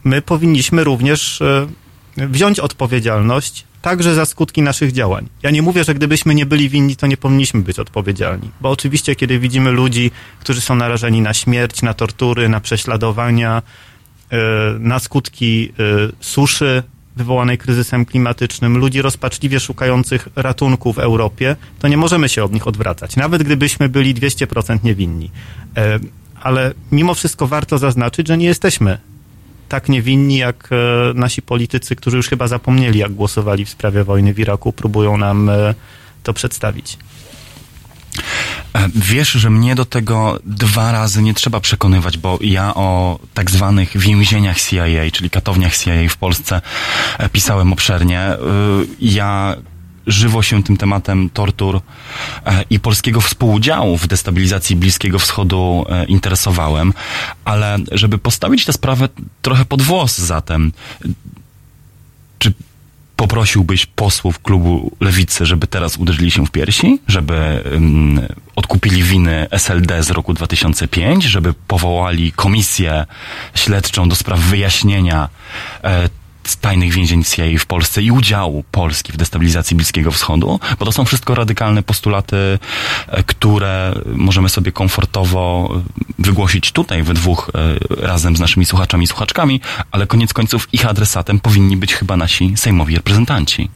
my 0.04 0.22
powinniśmy 0.22 0.84
również 0.84 1.42
wziąć 2.16 2.60
odpowiedzialność 2.60 3.64
także 3.84 4.14
za 4.14 4.26
skutki 4.26 4.62
naszych 4.62 4.92
działań. 4.92 5.28
Ja 5.42 5.50
nie 5.50 5.62
mówię, 5.62 5.84
że 5.84 5.94
gdybyśmy 5.94 6.34
nie 6.34 6.46
byli 6.46 6.68
winni, 6.68 6.96
to 6.96 7.06
nie 7.06 7.16
powinniśmy 7.16 7.60
być 7.62 7.78
odpowiedzialni. 7.78 8.50
Bo 8.60 8.70
oczywiście, 8.70 9.16
kiedy 9.16 9.38
widzimy 9.38 9.70
ludzi, 9.70 10.10
którzy 10.40 10.60
są 10.60 10.74
narażeni 10.74 11.20
na 11.20 11.34
śmierć, 11.34 11.82
na 11.82 11.94
tortury, 11.94 12.48
na 12.48 12.60
prześladowania, 12.60 13.62
e, 14.30 14.36
na 14.78 14.98
skutki 14.98 15.72
e, 15.78 16.12
suszy 16.20 16.82
wywołanej 17.16 17.58
kryzysem 17.58 18.04
klimatycznym, 18.04 18.78
ludzi 18.78 19.02
rozpaczliwie 19.02 19.60
szukających 19.60 20.28
ratunku 20.36 20.92
w 20.92 20.98
Europie, 20.98 21.56
to 21.78 21.88
nie 21.88 21.96
możemy 21.96 22.28
się 22.28 22.44
od 22.44 22.52
nich 22.52 22.66
odwracać, 22.66 23.16
nawet 23.16 23.42
gdybyśmy 23.42 23.88
byli 23.88 24.14
200% 24.14 24.84
niewinni. 24.84 25.30
E, 25.76 25.98
Ale 26.42 26.74
mimo 26.92 27.14
wszystko 27.14 27.46
warto 27.46 27.78
zaznaczyć, 27.78 28.28
że 28.28 28.38
nie 28.38 28.46
jesteśmy 28.46 28.98
tak 29.68 29.88
niewinni 29.88 30.36
jak 30.36 30.68
e, 30.72 30.76
nasi 31.14 31.42
politycy, 31.42 31.96
którzy 31.96 32.16
już 32.16 32.28
chyba 32.28 32.48
zapomnieli, 32.48 32.98
jak 32.98 33.12
głosowali 33.12 33.64
w 33.64 33.70
sprawie 33.70 34.04
wojny 34.04 34.34
w 34.34 34.38
Iraku, 34.38 34.72
próbują 34.72 35.16
nam 35.16 35.48
e, 35.48 35.74
to 36.22 36.32
przedstawić. 36.32 36.98
E, 38.74 38.88
Wiesz, 38.94 39.30
że 39.30 39.50
mnie 39.50 39.74
do 39.74 39.84
tego 39.84 40.38
dwa 40.44 40.92
razy 40.92 41.22
nie 41.22 41.34
trzeba 41.34 41.60
przekonywać, 41.60 42.18
bo 42.18 42.38
ja 42.40 42.74
o 42.74 43.18
tak 43.34 43.50
zwanych 43.50 43.98
więzieniach 43.98 44.60
CIA, 44.60 45.10
czyli 45.12 45.30
katowniach 45.30 45.76
CIA 45.76 45.92
w 46.10 46.16
Polsce 46.16 46.60
e, 47.18 47.28
pisałem 47.28 47.72
obszernie. 47.72 48.32
Y, 48.32 48.86
Ja 49.00 49.56
żywo 50.06 50.42
się 50.42 50.62
tym 50.62 50.76
tematem 50.76 51.30
tortur 51.30 51.80
e, 52.46 52.64
i 52.70 52.80
polskiego 52.80 53.20
współudziału 53.20 53.96
w 53.96 54.06
destabilizacji 54.06 54.76
Bliskiego 54.76 55.18
Wschodu 55.18 55.84
e, 55.88 56.04
interesowałem, 56.04 56.92
ale 57.44 57.78
żeby 57.92 58.18
postawić 58.18 58.64
tę 58.64 58.72
sprawę 58.72 59.08
trochę 59.42 59.64
pod 59.64 59.82
włos 59.82 60.18
zatem, 60.18 60.72
poprosiłbyś 63.16 63.86
posłów 63.86 64.42
klubu 64.42 64.96
Lewicy, 65.00 65.46
żeby 65.46 65.66
teraz 65.66 65.96
uderzyli 65.96 66.30
się 66.30 66.46
w 66.46 66.50
piersi, 66.50 66.98
żeby 67.08 67.62
ym, 67.72 68.20
odkupili 68.56 69.02
winy 69.02 69.46
SLD 69.50 70.02
z 70.02 70.10
roku 70.10 70.34
2005, 70.34 71.24
żeby 71.24 71.54
powołali 71.68 72.32
komisję 72.32 73.06
śledczą 73.54 74.08
do 74.08 74.14
spraw 74.14 74.40
wyjaśnienia 74.40 75.28
e, 75.84 76.08
tajnych 76.60 76.92
więzień 76.92 77.24
CIA 77.24 77.44
w 77.58 77.66
Polsce 77.66 78.02
i 78.02 78.10
udziału 78.10 78.64
Polski 78.70 79.12
w 79.12 79.16
destabilizacji 79.16 79.76
Bliskiego 79.76 80.10
Wschodu, 80.10 80.60
bo 80.78 80.84
to 80.84 80.92
są 80.92 81.04
wszystko 81.04 81.34
radykalne 81.34 81.82
postulaty, 81.82 82.58
e, 83.08 83.22
które 83.22 83.94
możemy 84.06 84.48
sobie 84.48 84.72
komfortowo 84.72 85.70
wygłosić 86.18 86.72
tutaj 86.72 87.02
we 87.02 87.14
dwóch 87.14 87.50
e, 87.54 88.06
razem 88.06 88.36
z 88.36 88.40
naszymi 88.40 88.66
słuchaczami 88.66 89.04
i 89.04 89.06
słuchaczkami, 89.06 89.60
ale 89.90 90.06
koniec 90.06 90.32
końców 90.32 90.68
ich 90.72 90.86
adresatem 90.86 91.40
powinni 91.40 91.76
być 91.76 91.94
chyba 91.94 92.16
nasi 92.16 92.56
sejmowi 92.56 92.96
reprezentanci. 92.96 93.70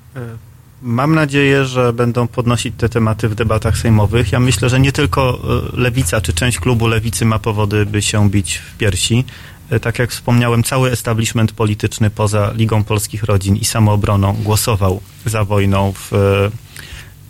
Mam 0.82 1.15
nadzieję, 1.15 1.65
że 1.65 1.93
będą 1.93 2.28
podnosić 2.28 2.74
te 2.78 2.89
tematy 2.89 3.28
w 3.28 3.35
debatach 3.35 3.78
sejmowych. 3.78 4.32
Ja 4.32 4.40
myślę, 4.40 4.69
że 4.69 4.81
nie 4.81 4.93
tylko 4.93 5.40
e, 5.74 5.81
Lewica 5.81 6.20
czy 6.20 6.32
część 6.32 6.59
klubu 6.59 6.86
Lewicy 6.86 7.24
ma 7.24 7.39
powody, 7.39 7.86
by 7.86 8.03
się 8.03 8.31
bić 8.31 8.55
w 8.59 8.77
piersi. 8.77 9.24
E, 9.70 9.81
Tak 9.81 9.99
jak 9.99 10.11
wspomniałem, 10.11 10.62
cały 10.62 10.90
establishment 10.90 11.53
polityczny 11.53 12.11
poza 12.11 12.53
Ligą 12.57 12.85
Polskich 12.85 13.24
Rodzin 13.24 13.57
i 13.57 13.65
Samoobroną 13.65 14.32
głosował 14.32 15.01
za 15.27 15.45
wojną 15.45 15.93
w 15.93 16.12
e, 16.12 16.51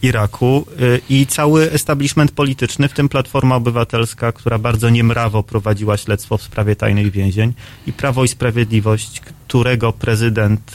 Iraku 0.02 0.66
e, 0.70 0.98
i 1.08 1.26
cały 1.26 1.72
establishment 1.72 2.32
polityczny, 2.32 2.88
w 2.88 2.92
tym 2.92 3.08
Platforma 3.08 3.56
Obywatelska, 3.56 4.32
która 4.32 4.58
bardzo 4.58 4.90
niemrawo 4.90 5.42
prowadziła 5.42 5.96
śledztwo 5.96 6.38
w 6.38 6.42
sprawie 6.42 6.76
tajnych 6.76 7.10
więzień 7.10 7.52
i 7.86 7.92
Prawo 7.92 8.24
i 8.24 8.28
Sprawiedliwość, 8.28 9.20
którego 9.20 9.92
prezydent 9.92 10.74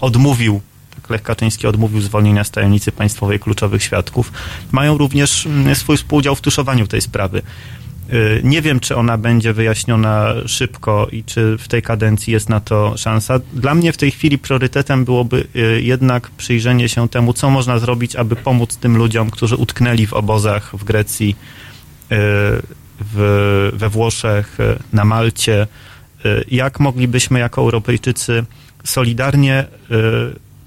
odmówił 0.00 0.60
tak 0.94 1.10
Lech 1.10 1.22
Kaczyński 1.22 1.66
odmówił 1.66 2.00
zwolnienia 2.00 2.44
z 2.44 2.50
tajemnicy 2.50 2.92
państwowej 2.92 3.40
kluczowych 3.40 3.82
świadków, 3.82 4.32
mają 4.72 4.98
również 4.98 5.46
mm, 5.46 5.74
swój 5.74 5.96
współudział 5.96 6.34
w 6.34 6.40
tuszowaniu 6.40 6.86
tej 6.86 7.00
sprawy. 7.00 7.42
Y, 8.12 8.40
Nie 8.44 8.62
wiem, 8.62 8.80
czy 8.80 8.96
ona 8.96 9.18
będzie 9.18 9.52
wyjaśniona 9.52 10.34
szybko 10.46 11.08
i 11.12 11.24
czy 11.24 11.58
w 11.58 11.68
tej 11.68 11.82
kadencji 11.82 12.32
jest 12.32 12.48
na 12.48 12.60
to 12.60 12.96
szansa. 12.96 13.40
Dla 13.52 13.74
mnie 13.74 13.92
w 13.92 13.96
tej 13.96 14.10
chwili 14.10 14.38
priorytetem 14.38 15.04
byłoby 15.04 15.46
y, 15.56 15.82
jednak 15.82 16.30
przyjrzenie 16.30 16.88
się 16.88 17.08
temu, 17.08 17.32
co 17.32 17.50
można 17.50 17.78
zrobić, 17.78 18.16
aby 18.16 18.36
pomóc 18.36 18.76
tym 18.76 18.96
ludziom, 18.96 19.30
którzy 19.30 19.56
utknęli 19.56 20.06
w 20.06 20.12
obozach 20.12 20.76
w 20.76 20.84
Grecji, 20.84 21.30
y, 21.30 22.16
w, 23.00 23.70
we 23.72 23.88
Włoszech, 23.88 24.58
na 24.92 25.04
Malcie. 25.04 25.66
Jak 26.50 26.80
moglibyśmy 26.80 27.38
jako 27.38 27.60
Europejczycy 27.60 28.44
solidarnie 28.84 29.64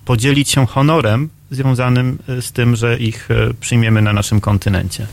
podzielić 0.06 0.50
się 0.50 0.68
honorem 0.68 1.30
związanym 1.52 2.18
z 2.42 2.52
tym, 2.52 2.76
że 2.76 2.98
ich 2.98 3.30
przyjmiemy 3.60 4.02
na 4.02 4.14
naszym 4.14 4.42
kontynencie. 4.42 5.08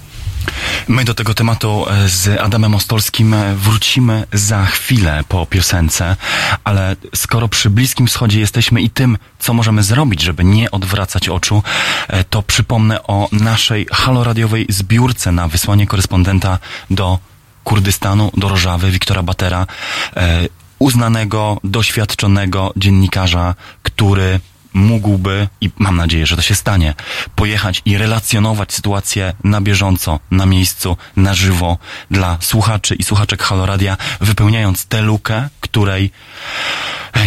My 0.88 1.04
do 1.04 1.14
tego 1.14 1.34
tematu 1.34 1.86
e, 1.90 2.08
z 2.08 2.40
Adamem 2.40 2.74
Ostolskim 2.74 3.34
e, 3.34 3.54
wrócimy 3.54 4.26
za 4.32 4.66
chwilę 4.66 5.24
po 5.28 5.46
piosence, 5.46 6.16
ale 6.64 6.96
skoro 7.14 7.48
przy 7.48 7.70
Bliskim 7.70 8.06
Wschodzie 8.06 8.40
jesteśmy 8.40 8.80
i 8.80 8.90
tym, 8.90 9.18
co 9.38 9.54
możemy 9.54 9.82
zrobić, 9.82 10.22
żeby 10.22 10.44
nie 10.44 10.70
odwracać 10.70 11.28
oczu, 11.28 11.62
e, 12.08 12.24
to 12.24 12.42
przypomnę 12.42 13.02
o 13.02 13.28
naszej 13.32 13.86
haloradiowej 13.92 14.66
zbiórce 14.68 15.32
na 15.32 15.48
wysłanie 15.48 15.86
korespondenta 15.86 16.58
do 16.90 17.18
Kurdystanu, 17.64 18.30
do 18.36 18.48
Rożawy, 18.48 18.90
Wiktora 18.90 19.22
Batera, 19.22 19.66
uznanego, 20.78 21.60
doświadczonego 21.64 22.72
dziennikarza, 22.76 23.54
który 23.82 24.40
mógłby, 24.72 25.48
i 25.60 25.70
mam 25.78 25.96
nadzieję, 25.96 26.26
że 26.26 26.36
to 26.36 26.42
się 26.42 26.54
stanie, 26.54 26.94
pojechać 27.34 27.82
i 27.84 27.98
relacjonować 27.98 28.72
sytuację 28.72 29.34
na 29.44 29.60
bieżąco, 29.60 30.20
na 30.30 30.46
miejscu, 30.46 30.96
na 31.16 31.34
żywo 31.34 31.78
dla 32.10 32.38
słuchaczy 32.40 32.94
i 32.94 33.02
słuchaczek 33.02 33.42
Haloradia, 33.42 33.96
wypełniając 34.20 34.86
tę 34.86 35.02
lukę, 35.02 35.48
której 35.60 36.10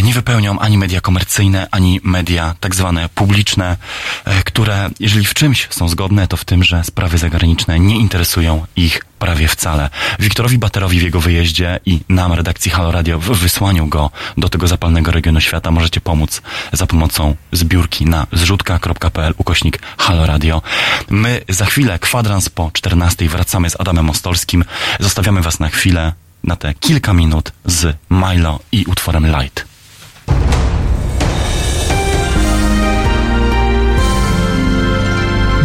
nie 0.02 0.14
wypełnią 0.14 0.58
ani 0.58 0.78
media 0.78 1.00
komercyjne, 1.00 1.68
ani 1.70 2.00
media 2.04 2.54
tak 2.60 2.74
zwane 2.74 3.08
publiczne, 3.08 3.76
e, 4.24 4.42
które 4.42 4.90
jeżeli 5.00 5.24
w 5.24 5.34
czymś 5.34 5.68
są 5.70 5.88
zgodne, 5.88 6.28
to 6.28 6.36
w 6.36 6.44
tym, 6.44 6.64
że 6.64 6.84
sprawy 6.84 7.18
zagraniczne 7.18 7.80
nie 7.80 7.96
interesują 7.96 8.66
ich 8.76 9.04
prawie 9.22 9.48
wcale. 9.48 9.90
Wiktorowi 10.18 10.58
Baterowi 10.58 10.98
w 10.98 11.02
jego 11.02 11.20
wyjeździe 11.20 11.80
i 11.86 12.00
nam, 12.08 12.32
redakcji 12.32 12.70
Halo 12.70 12.92
Radio, 12.92 13.18
w 13.18 13.38
wysłaniu 13.38 13.86
go 13.86 14.10
do 14.36 14.48
tego 14.48 14.68
zapalnego 14.68 15.10
regionu 15.10 15.40
świata 15.40 15.70
możecie 15.70 16.00
pomóc 16.00 16.42
za 16.72 16.86
pomocą 16.86 17.36
zbiórki 17.52 18.04
na 18.06 18.26
zrzutka.pl 18.32 19.34
ukośnik 19.36 19.78
Halo 19.98 20.26
Radio. 20.26 20.62
My 21.10 21.40
za 21.48 21.64
chwilę, 21.64 21.98
kwadrans 21.98 22.48
po 22.48 22.70
14 22.72 23.28
wracamy 23.28 23.70
z 23.70 23.80
Adamem 23.80 24.10
Ostolskim. 24.10 24.64
Zostawiamy 25.00 25.42
was 25.42 25.60
na 25.60 25.68
chwilę, 25.68 26.12
na 26.44 26.56
te 26.56 26.74
kilka 26.74 27.12
minut 27.12 27.52
z 27.64 27.96
Milo 28.10 28.60
i 28.72 28.84
utworem 28.84 29.26
Light. 29.26 29.71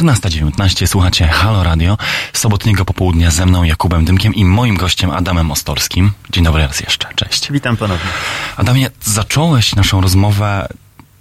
14.19, 0.00 0.86
słuchacie 0.86 1.28
Halo 1.28 1.62
Radio. 1.62 1.98
Sobotniego 2.32 2.84
popołudnia 2.84 3.30
ze 3.30 3.46
mną 3.46 3.64
Jakubem 3.64 4.04
Dymkiem 4.04 4.34
i 4.34 4.44
moim 4.44 4.76
gościem 4.76 5.10
Adamem 5.10 5.50
Ostorskim. 5.50 6.12
Dzień 6.30 6.44
dobry 6.44 6.66
raz 6.66 6.80
jeszcze, 6.80 7.08
cześć. 7.14 7.52
Witam 7.52 7.76
ponownie. 7.76 8.10
Adamie, 8.56 8.90
zacząłeś 9.02 9.74
naszą 9.74 10.00
rozmowę 10.00 10.68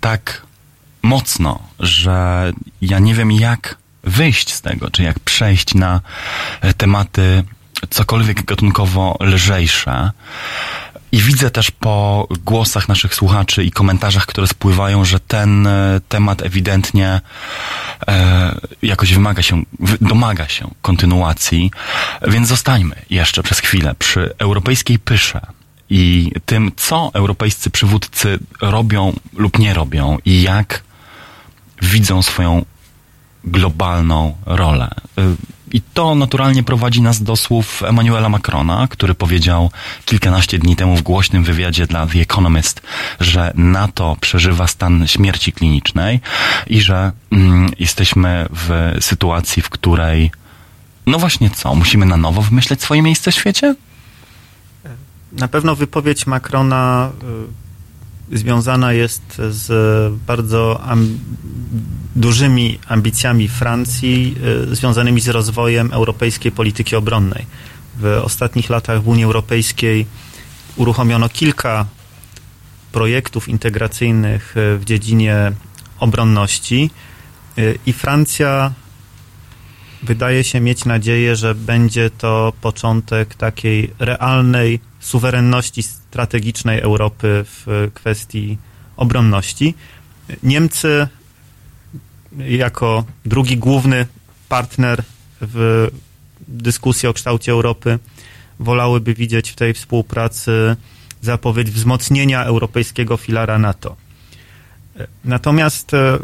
tak 0.02 0.42
mocno, 1.02 1.60
że 1.80 2.52
ja 2.82 3.00
nie 3.00 3.16
wiem 3.16 3.32
jak 3.32 3.78
wyjść 4.04 4.54
z 4.54 4.62
tego, 4.62 4.92
czy 4.92 5.04
jak 5.04 5.20
przejść 5.20 5.74
na 5.76 6.02
tematy 6.78 7.44
cokolwiek 7.90 8.46
gatunkowo 8.46 9.18
lżejsze. 9.20 10.12
I 11.11 11.22
widzę 11.22 11.52
też 11.52 11.72
po 11.72 12.27
głosach 12.45 12.88
naszych 12.88 13.15
słuchaczy 13.15 13.64
i 13.64 13.72
komentarzach, 13.72 14.26
które 14.26 14.48
spływają, 14.48 15.06
że 15.06 15.19
ten 15.19 15.68
e, 15.68 16.02
temat 16.10 16.41
ewidentnie 16.41 17.22
e, 18.07 18.56
jakoś 18.81 19.14
wymaga 19.14 19.41
się, 19.41 19.64
domaga 20.02 20.48
się 20.48 20.72
kontynuacji. 20.81 21.72
Więc 22.27 22.48
zostańmy 22.48 22.95
jeszcze 23.10 23.44
przez 23.44 23.60
chwilę 23.60 23.95
przy 23.99 24.34
europejskiej 24.38 24.99
pysze 24.99 25.41
i 25.90 26.31
tym, 26.45 26.72
co 26.76 27.11
europejscy 27.14 27.69
przywódcy 27.69 28.40
robią 28.61 29.14
lub 29.34 29.60
nie 29.60 29.73
robią 29.73 30.18
i 30.26 30.41
jak 30.41 30.84
widzą 31.81 32.22
swoją 32.22 32.65
globalną 33.44 34.36
rolę. 34.45 34.90
Y, 35.20 35.36
I 35.72 35.82
to 35.82 36.16
naturalnie 36.16 36.64
prowadzi 36.64 37.02
nas 37.02 37.24
do 37.24 37.36
słów 37.36 37.84
Emmanuela 37.84 38.30
Macrona, 38.30 38.88
który 38.88 39.14
powiedział 39.14 39.72
kilkanaście 40.06 40.60
dni 40.60 40.76
temu 40.76 40.95
w 40.95 41.02
głośnym 41.02 41.44
wywiadzie 41.44 41.88
dla 41.88 42.07
The 42.07 42.20
Economist, 42.20 42.82
że 43.20 43.53
NATO 43.56 44.18
przeżywa 44.22 44.68
stan 44.68 45.07
śmierci 45.07 45.52
klinicznej 45.52 46.20
i 46.68 46.82
że 46.82 47.11
mm, 47.32 47.72
jesteśmy 47.80 48.45
w 48.52 48.98
sytuacji, 49.02 49.61
w 49.61 49.70
której 49.70 50.32
no 51.06 51.20
właśnie 51.20 51.49
co, 51.49 51.76
musimy 51.76 52.06
na 52.06 52.18
nowo 52.18 52.41
wymyśleć 52.41 52.82
swoje 52.82 53.02
miejsce 53.02 53.32
w 53.32 53.36
świecie? 53.36 53.76
Na 55.32 55.48
pewno 55.48 55.76
wypowiedź 55.76 56.28
Macrona 56.28 57.11
y, 57.24 57.69
związana 58.34 58.94
jest 58.94 59.42
z 59.50 59.68
bardzo 60.28 60.82
am, 60.84 61.20
dużymi 62.16 62.80
ambicjami 62.88 63.48
Francji 63.48 64.36
y, 64.72 64.76
związanymi 64.76 65.22
z 65.22 65.28
rozwojem 65.28 65.94
europejskiej 65.94 66.52
polityki 66.52 66.96
obronnej. 66.96 67.46
W 68.00 68.22
ostatnich 68.24 68.70
latach 68.70 69.04
w 69.04 69.08
Unii 69.08 69.24
Europejskiej 69.24 70.06
uruchomiono 70.76 71.30
kilka 71.30 71.86
projektów 72.92 73.50
integracyjnych 73.50 74.58
y, 74.58 74.78
w 74.78 74.86
dziedzinie 74.86 75.52
obronności 76.00 76.92
y, 77.58 77.80
i 77.86 77.94
Francja 77.94 78.74
wydaje 80.04 80.44
się 80.44 80.60
mieć 80.60 80.86
nadzieję, 80.86 81.36
że 81.36 81.56
będzie 81.56 82.10
to 82.10 82.54
początek 82.62 83.36
takiej 83.36 83.94
realnej 84.00 84.80
suwerenności 85.00 85.84
strategicznej 85.84 86.80
Europy 86.80 87.46
w 87.46 87.90
kwestii 87.94 88.58
obronności. 88.98 89.76
Niemcy 90.44 91.08
jako 92.38 93.06
drugi 93.26 93.58
główny 93.58 94.06
partner 94.50 95.04
w 95.42 95.88
dyskusji 96.48 97.10
o 97.10 97.14
kształcie 97.14 97.52
Europy 97.52 98.00
wolałyby 98.60 99.14
widzieć 99.14 99.52
w 99.52 99.56
tej 99.56 99.74
współpracy 99.74 100.76
zapowiedź 101.22 101.72
wzmocnienia 101.72 102.44
europejskiego 102.44 103.18
filara 103.18 103.60
NATO. 103.60 103.96
Natomiast 105.26 105.94
e, 105.94 106.20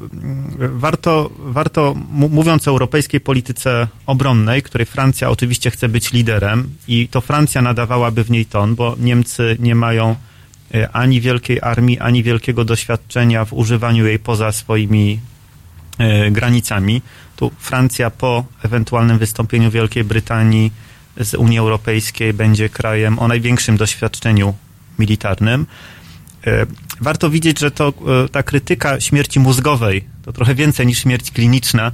warto, 0.60 1.32
warto 1.40 1.96
mówiąc 2.12 2.68
o 2.68 2.72
europejskiej 2.72 3.22
polityce 3.22 3.88
obronnej, 4.06 4.64
której 4.64 4.86
Francja 4.86 5.30
oczywiście 5.30 5.72
chce 5.72 5.90
być 5.90 6.14
liderem 6.14 6.70
i 6.88 7.08
to 7.08 7.22
Francja 7.22 7.62
nadawałaby 7.62 8.24
w 8.24 8.32
niej 8.32 8.46
ton, 8.46 8.76
bo 8.76 8.96
Niemcy 9.00 9.58
nie 9.60 9.76
mają 9.76 10.16
e, 10.74 10.90
ani 10.92 11.22
wielkiej 11.22 11.60
armii, 11.62 12.00
ani 12.00 12.24
wielkiego 12.24 12.66
doświadczenia 12.66 13.46
w 13.46 13.54
używaniu 13.54 14.06
jej 14.06 14.20
poza 14.20 14.52
swoimi 14.52 15.20
e, 15.98 16.32
granicami. 16.32 17.02
Tu 17.36 17.52
Francja 17.60 18.10
po 18.10 18.46
ewentualnym 18.64 19.18
wystąpieniu 19.18 19.72
Wielkiej 19.72 20.04
Brytanii 20.04 20.72
z 21.18 21.34
Unii 21.34 21.60
Europejskiej 21.60 22.34
będzie 22.34 22.70
krajem 22.70 23.20
o 23.20 23.28
największym 23.28 23.78
doświadczeniu 23.78 24.54
militarnym. 25.00 25.66
E, 26.46 26.66
Warto 27.02 27.30
widzieć, 27.30 27.60
że 27.60 27.72
to 27.72 27.94
e, 28.26 28.30
ta 28.30 28.44
krytyka 28.44 29.00
śmierci 29.00 29.40
mózgowej, 29.40 30.04
to 30.26 30.34
trochę 30.34 30.56
więcej 30.56 30.88
niż 30.88 31.00
śmierć 31.00 31.32
kliniczna, 31.32 31.92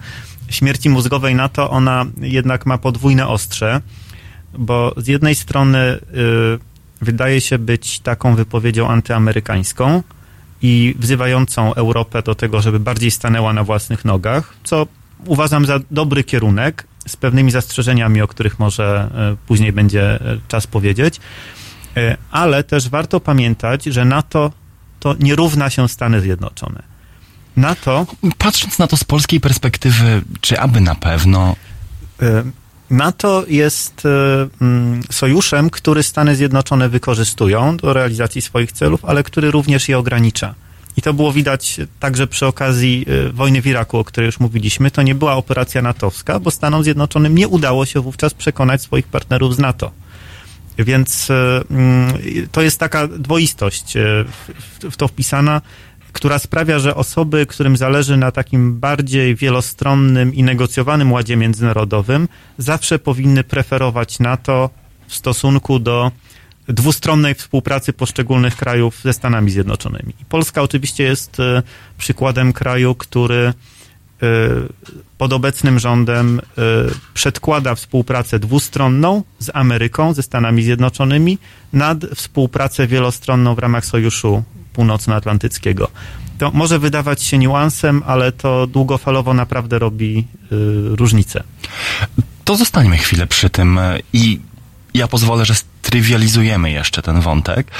śmierci 0.49 0.89
mózgowej 0.89 1.35
na 1.35 1.49
to 1.49 1.69
ona 1.69 2.05
jednak 2.21 2.65
ma 2.65 2.77
podwójne 2.77 3.27
ostrze, 3.27 3.81
bo 4.57 4.93
z 4.97 5.07
jednej 5.07 5.35
strony 5.35 5.79
y, 5.79 5.99
wydaje 7.01 7.41
się 7.41 7.57
być 7.57 7.99
taką 7.99 8.35
wypowiedzią 8.35 8.87
antyamerykańską 8.87 10.03
i 10.61 10.95
wzywającą 10.99 11.73
Europę 11.73 12.21
do 12.21 12.35
tego, 12.35 12.61
żeby 12.61 12.79
bardziej 12.79 13.11
stanęła 13.11 13.53
na 13.53 13.63
własnych 13.63 14.05
nogach, 14.05 14.53
co 14.63 14.87
uważam 15.25 15.65
za 15.65 15.79
dobry 15.91 16.23
kierunek, 16.23 16.87
z 17.07 17.15
pewnymi 17.15 17.51
zastrzeżeniami, 17.51 18.21
o 18.21 18.27
których 18.27 18.59
może 18.59 19.09
później 19.47 19.73
będzie 19.73 20.19
czas 20.47 20.67
powiedzieć. 20.67 21.19
Y, 21.97 22.17
Ale 22.31 22.63
też 22.63 22.89
warto 22.89 23.19
pamiętać, 23.19 23.83
że 23.83 24.05
NATO 24.05 24.51
to 24.99 25.15
nie 25.19 25.35
równa 25.35 25.69
się 25.69 25.89
Stany 25.89 26.21
Zjednoczone. 26.21 26.83
NATO 27.55 28.05
Patrząc 28.37 28.79
na 28.79 28.87
to 28.87 28.97
z 28.97 29.03
polskiej 29.03 29.39
perspektywy, 29.39 30.21
czy 30.41 30.59
aby 30.59 30.81
na 30.81 30.95
pewno, 30.95 31.55
E, 32.21 32.43
NATO 32.89 33.43
jest 33.47 34.05
e, 34.05 34.09
mm, 34.61 35.03
sojuszem, 35.11 35.69
który 35.69 36.03
Stany 36.03 36.35
Zjednoczone 36.35 36.89
wykorzystują 36.89 37.77
do 37.77 37.93
realizacji 37.93 38.41
swoich 38.41 38.71
celów, 38.71 39.05
ale 39.05 39.23
który 39.23 39.51
również 39.51 39.89
je 39.89 39.97
ogranicza. 39.97 40.55
I 40.97 41.01
to 41.01 41.13
było 41.13 41.33
widać 41.33 41.79
także 41.99 42.27
przy 42.27 42.45
okazji 42.45 43.05
e, 43.07 43.29
wojny 43.29 43.61
w 43.61 43.67
Iraku, 43.67 43.97
o 43.97 44.03
której 44.03 44.25
już 44.25 44.39
mówiliśmy. 44.39 44.91
To 44.91 45.01
nie 45.01 45.15
była 45.15 45.35
operacja 45.35 45.81
natowska, 45.81 46.39
bo 46.39 46.51
Stanom 46.51 46.83
Zjednoczonym 46.83 47.35
nie 47.35 47.47
udało 47.47 47.85
się 47.85 47.99
wówczas 48.01 48.33
przekonać 48.33 48.81
swoich 48.81 49.07
partnerów 49.07 49.55
z 49.55 49.59
NATO. 49.59 49.91
Więc 50.83 51.31
e, 51.31 51.61
mm, 51.71 52.13
to 52.51 52.61
jest 52.61 52.79
taka 52.79 53.07
dwoistość 53.07 53.97
e, 53.97 54.25
w, 54.89 54.97
to 54.97 55.07
wpisana, 55.07 55.61
która 56.13 56.39
sprawia, 56.39 56.79
że 56.79 56.95
osoby, 56.95 57.45
którym 57.45 57.77
zależy 57.77 58.17
na 58.17 58.31
takim 58.31 58.79
bardziej 58.79 59.35
wielostronnym 59.35 60.35
i 60.35 60.43
negocjowanym 60.43 61.11
ładzie 61.11 61.35
międzynarodowym, 61.35 62.27
zawsze 62.57 62.99
powinny 62.99 63.43
preferować 63.43 64.19
NATO 64.19 64.69
w 65.07 65.15
stosunku 65.15 65.79
do 65.79 66.11
dwustronnej 66.67 67.35
współpracy 67.35 67.93
poszczególnych 67.93 68.55
krajów 68.55 69.01
ze 69.03 69.13
Stanami 69.13 69.51
Zjednoczonymi. 69.51 70.13
Polska 70.29 70.61
oczywiście 70.61 71.03
jest 71.03 71.39
e, 71.39 71.63
przykładem 71.97 72.53
kraju, 72.53 72.95
który 72.95 73.53
pod 75.21 75.33
obecnym 75.33 75.79
rządem 75.79 76.39
e, 76.39 76.61
przedkłada 77.13 77.75
współpracę 77.75 78.39
dwustronną 78.39 79.23
z 79.39 79.49
Ameryką, 79.53 80.13
ze 80.13 80.23
Stanami 80.23 80.63
Zjednoczonymi, 80.63 81.37
nad 81.73 81.97
współpracę 82.15 82.87
wielostronną 82.87 83.55
w 83.55 83.59
ramach 83.59 83.85
Sojuszu 83.85 84.43
Północnoatlantyckiego. 84.73 85.87
To 86.37 86.51
może 86.51 86.79
wydawać 86.79 87.23
się 87.23 87.37
niuansem, 87.37 88.03
ale 88.05 88.31
to 88.31 88.67
długofalowo 88.67 89.33
naprawdę 89.33 89.79
robi 89.79 90.17
y, 90.17 90.55
różnicę. 90.95 91.43
to 92.45 92.55
zostańmy 92.55 92.97
chwilę 92.97 93.27
przy 93.27 93.49
tym 93.49 93.77
e, 93.77 93.99
i 94.13 94.39
ja 94.93 95.07
pozwolę, 95.07 95.45
że 95.45 95.55
strywializujemy 95.55 96.71
jeszcze 96.71 97.01
ten 97.01 97.19
wątek. 97.19 97.71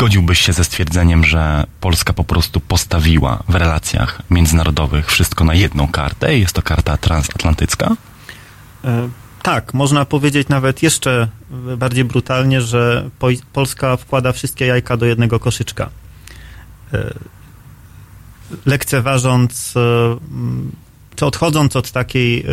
Zgodziłbyś 0.00 0.38
się 0.40 0.52
ze 0.52 0.64
stwierdzeniem, 0.64 1.24
że 1.24 1.64
Polska 1.80 2.12
po 2.12 2.24
prostu 2.24 2.60
postawiła 2.60 3.42
w 3.48 3.54
relacjach 3.54 4.22
międzynarodowych 4.30 5.06
wszystko 5.10 5.44
na 5.44 5.54
jedną 5.54 5.88
kartę 5.88 6.36
i 6.36 6.40
jest 6.40 6.52
to 6.54 6.62
karta 6.62 6.96
transatlantycka? 6.96 7.96
E, 8.84 9.08
Tak, 9.42 9.74
można 9.74 10.04
powiedzieć 10.04 10.48
nawet 10.48 10.82
jeszcze 10.82 11.28
bardziej 11.78 12.04
brutalnie, 12.04 12.60
że 12.60 13.10
po- 13.18 13.28
Polska 13.52 13.96
wkłada 13.96 14.32
wszystkie 14.32 14.66
jajka 14.66 14.96
do 14.96 15.06
jednego 15.06 15.38
koszyczka. 15.40 15.90
E, 16.94 17.14
Lekceważąc, 18.66 19.74
e, 19.76 19.80
czy 21.16 21.26
odchodząc 21.26 21.76
od 21.76 21.90
takiej 21.92 22.46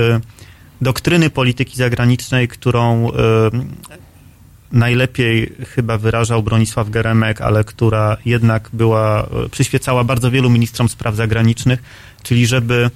doktryny 0.82 1.30
polityki 1.30 1.78
zagranicznej, 1.78 2.48
którą 2.48 3.12
najlepiej 4.74 5.54
chyba 5.76 5.98
wyrażał 5.98 6.44
Bronisław 6.44 6.90
Geremek, 6.90 7.42
ale 7.42 7.64
która 7.64 8.18
jednak 8.26 8.70
była, 8.74 9.24
e, 9.46 9.50
przyświecała 9.50 10.04
bardzo 10.04 10.32
wielu 10.32 10.50
ministrom 10.50 10.90
spraw 10.90 11.16
zagranicznych, 11.16 11.84
czyli 12.24 12.48
żeby 12.48 12.90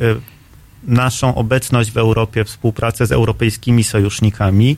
e, 0.00 0.04
naszą 0.82 1.34
obecność 1.34 1.90
w 1.90 1.96
Europie, 1.96 2.44
współpracę 2.44 3.06
z 3.06 3.12
europejskimi 3.12 3.84
sojusznikami 3.84 4.76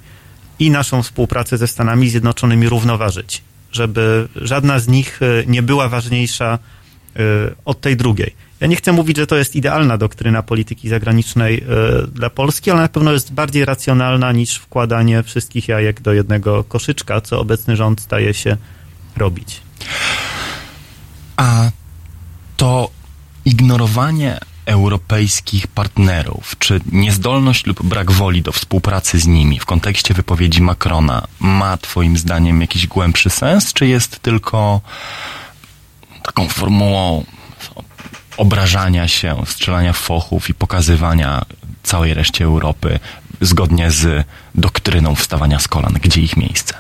i 0.59 0.71
naszą 0.71 1.03
współpracę 1.03 1.59
ze 1.59 1.67
Stanami 1.67 2.11
Zjednoczonymi 2.11 2.69
równoważyć, 2.69 3.43
żeby 3.73 4.29
żadna 4.37 4.79
z 4.79 4.89
nich 4.89 5.21
e, 5.23 5.27
nie 5.47 5.63
była 5.63 5.89
ważniejsza 5.89 6.59
od 7.65 7.81
tej 7.81 7.97
drugiej. 7.97 8.35
Ja 8.61 8.67
nie 8.67 8.77
chcę 8.77 8.93
mówić, 8.93 9.17
że 9.17 9.27
to 9.27 9.37
jest 9.37 9.57
idealna 9.57 9.99
doktryna 9.99 10.43
polityki 10.43 10.89
zagranicznej 10.89 11.59
e, 11.59 12.07
dla 12.07 12.31
Polski, 12.31 12.71
ale 12.71 12.81
na 12.81 12.89
pewno 12.89 13.13
jest 13.13 13.33
bardziej 13.33 13.65
racjonalna 13.65 14.33
niż 14.33 14.57
wkładanie 14.57 15.23
wszystkich 15.23 15.69
jajek 15.69 16.01
do 16.01 16.13
jednego 16.13 16.65
koszyczka, 16.65 17.21
co 17.21 17.41
obecny 17.41 17.77
rząd 17.77 18.01
staje 18.01 18.35
się 18.35 18.57
robić. 19.17 19.61
A 21.37 21.71
to 22.57 22.91
ignorowanie 23.45 24.39
europejskich 24.67 25.67
partnerów, 25.67 26.57
czy 26.59 26.81
niezdolność 26.93 27.67
lub 27.67 27.83
brak 27.83 28.11
woli 28.11 28.43
do 28.43 28.53
współpracy 28.53 29.19
z 29.19 29.27
nimi 29.27 29.61
w 29.61 29.67
kontekście 29.67 30.15
wypowiedzi 30.15 30.63
Macrona 30.63 31.27
ma 31.41 31.77
Twoim 31.77 32.17
zdaniem 32.17 32.61
jakiś 32.61 32.87
głębszy 32.87 33.31
sens, 33.31 33.73
czy 33.73 33.87
jest 33.87 34.19
tylko 34.19 34.81
taką 36.23 36.49
formułą 36.49 37.25
obrażania 38.37 39.09
się, 39.09 39.37
strzelania 39.47 39.93
fochów 39.93 40.49
i 40.51 40.55
pokazywania 40.55 41.43
całej 41.83 42.15
reszcie 42.15 42.45
Europy 42.45 42.99
zgodnie 43.41 43.91
z 43.91 44.27
doktryną 44.55 45.15
wstawania 45.15 45.59
z 45.59 45.69
kolan, 45.69 45.93
gdzie 46.03 46.21
ich 46.21 46.37
miejsce? 46.37 46.75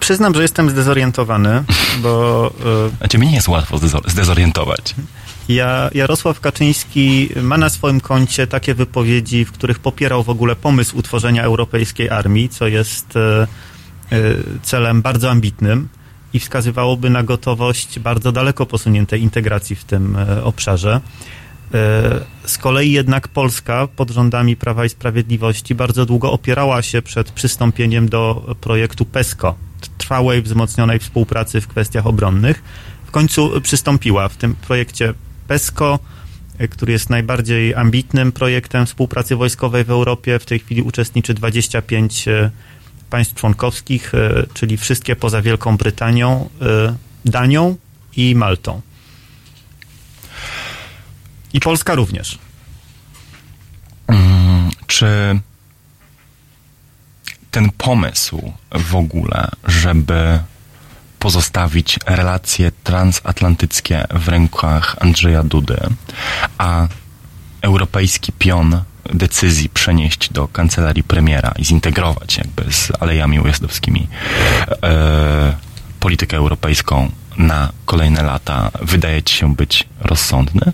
Przyznam, 0.00 0.34
że 0.34 0.42
jestem 0.42 0.70
zdezorientowany, 0.70 1.64
bo 2.02 2.50
e, 3.00 3.04
A 3.04 3.08
ciebie 3.08 3.26
nie 3.26 3.34
jest 3.34 3.48
łatwo 3.48 3.76
zdezo- 3.76 4.10
zdezorientować. 4.10 4.94
Ja, 5.48 5.90
Jarosław 5.94 6.40
Kaczyński 6.40 7.28
ma 7.42 7.58
na 7.58 7.68
swoim 7.68 8.00
koncie 8.00 8.46
takie 8.46 8.74
wypowiedzi, 8.74 9.44
w 9.44 9.52
których 9.52 9.78
popierał 9.78 10.22
w 10.22 10.28
ogóle 10.28 10.56
pomysł 10.56 10.98
utworzenia 10.98 11.42
europejskiej 11.42 12.10
armii, 12.10 12.48
co 12.48 12.66
jest 12.66 13.16
e, 13.16 13.46
e, 14.12 14.18
celem 14.62 15.02
bardzo 15.02 15.30
ambitnym 15.30 15.88
i 16.34 16.40
wskazywałoby 16.40 17.10
na 17.10 17.22
gotowość 17.22 17.98
bardzo 17.98 18.32
daleko 18.32 18.66
posuniętej 18.66 19.22
integracji 19.22 19.76
w 19.76 19.84
tym 19.84 20.16
e, 20.16 20.44
obszarze. 20.44 21.00
E, 21.74 22.20
Z 22.46 22.58
kolei 22.58 22.92
jednak 22.92 23.28
Polska 23.28 23.88
pod 23.96 24.10
rządami 24.10 24.56
Prawa 24.56 24.84
i 24.84 24.88
Sprawiedliwości 24.88 25.74
bardzo 25.74 26.06
długo 26.06 26.32
opierała 26.32 26.82
się 26.82 27.02
przed 27.02 27.30
przystąpieniem 27.30 28.08
do 28.08 28.54
projektu 28.60 29.04
PESCO, 29.04 29.54
trwałej, 29.98 30.42
wzmocnionej 30.42 30.98
współpracy 30.98 31.60
w 31.60 31.68
kwestiach 31.68 32.06
obronnych. 32.06 32.62
W 33.06 33.10
końcu 33.10 33.60
przystąpiła 33.60 34.28
w 34.28 34.36
tym 34.36 34.54
projekcie 34.54 35.14
PESCO, 35.48 35.98
e, 36.58 36.68
który 36.68 36.92
jest 36.92 37.10
najbardziej 37.10 37.74
ambitnym 37.74 38.32
projektem 38.32 38.86
współpracy 38.86 39.36
wojskowej 39.36 39.84
w 39.84 39.90
Europie. 39.90 40.38
W 40.38 40.46
tej 40.46 40.58
chwili 40.58 40.82
uczestniczy 40.82 41.34
25 41.34 42.28
e, 42.28 42.50
państw 43.14 43.34
członkowskich, 43.34 44.14
e, 44.14 44.46
czyli 44.54 44.76
wszystkie 44.76 45.16
poza 45.16 45.42
Wielką 45.42 45.76
Brytanią, 45.76 46.48
e, 46.62 46.96
Danią 47.24 47.76
i 48.16 48.34
Maltą. 48.34 48.80
I 51.52 51.60
Polska 51.60 51.94
również. 51.94 52.38
Mm, 54.06 54.70
Czy 54.86 55.40
ten 57.50 57.70
pomysł 57.70 58.52
w 58.72 58.94
ogóle, 58.96 59.48
żeby 59.64 60.38
pozostawić 61.18 61.98
relacje 62.06 62.72
transatlantyckie 62.84 64.04
w 64.10 64.28
rękach 64.28 64.96
Andrzeja 65.00 65.42
Dudy, 65.42 65.80
a 66.58 66.88
europejski 67.62 68.32
pion 68.32 68.82
decyzji 69.14 69.68
przenieść 69.68 70.32
do 70.32 70.48
kancelarii 70.48 71.02
premiera 71.02 71.52
i 71.58 71.64
zintegrować 71.64 72.36
jakby 72.36 72.72
z 72.72 72.92
alejami 73.00 73.40
ujazdowskimi 73.40 74.08
e, 74.82 75.56
politykę 76.00 76.36
europejską 76.36 77.10
na 77.38 77.72
kolejne 77.86 78.22
lata, 78.22 78.70
wydaje 78.82 79.22
ci 79.22 79.34
się 79.34 79.54
być 79.54 79.88
rozsądny? 80.00 80.72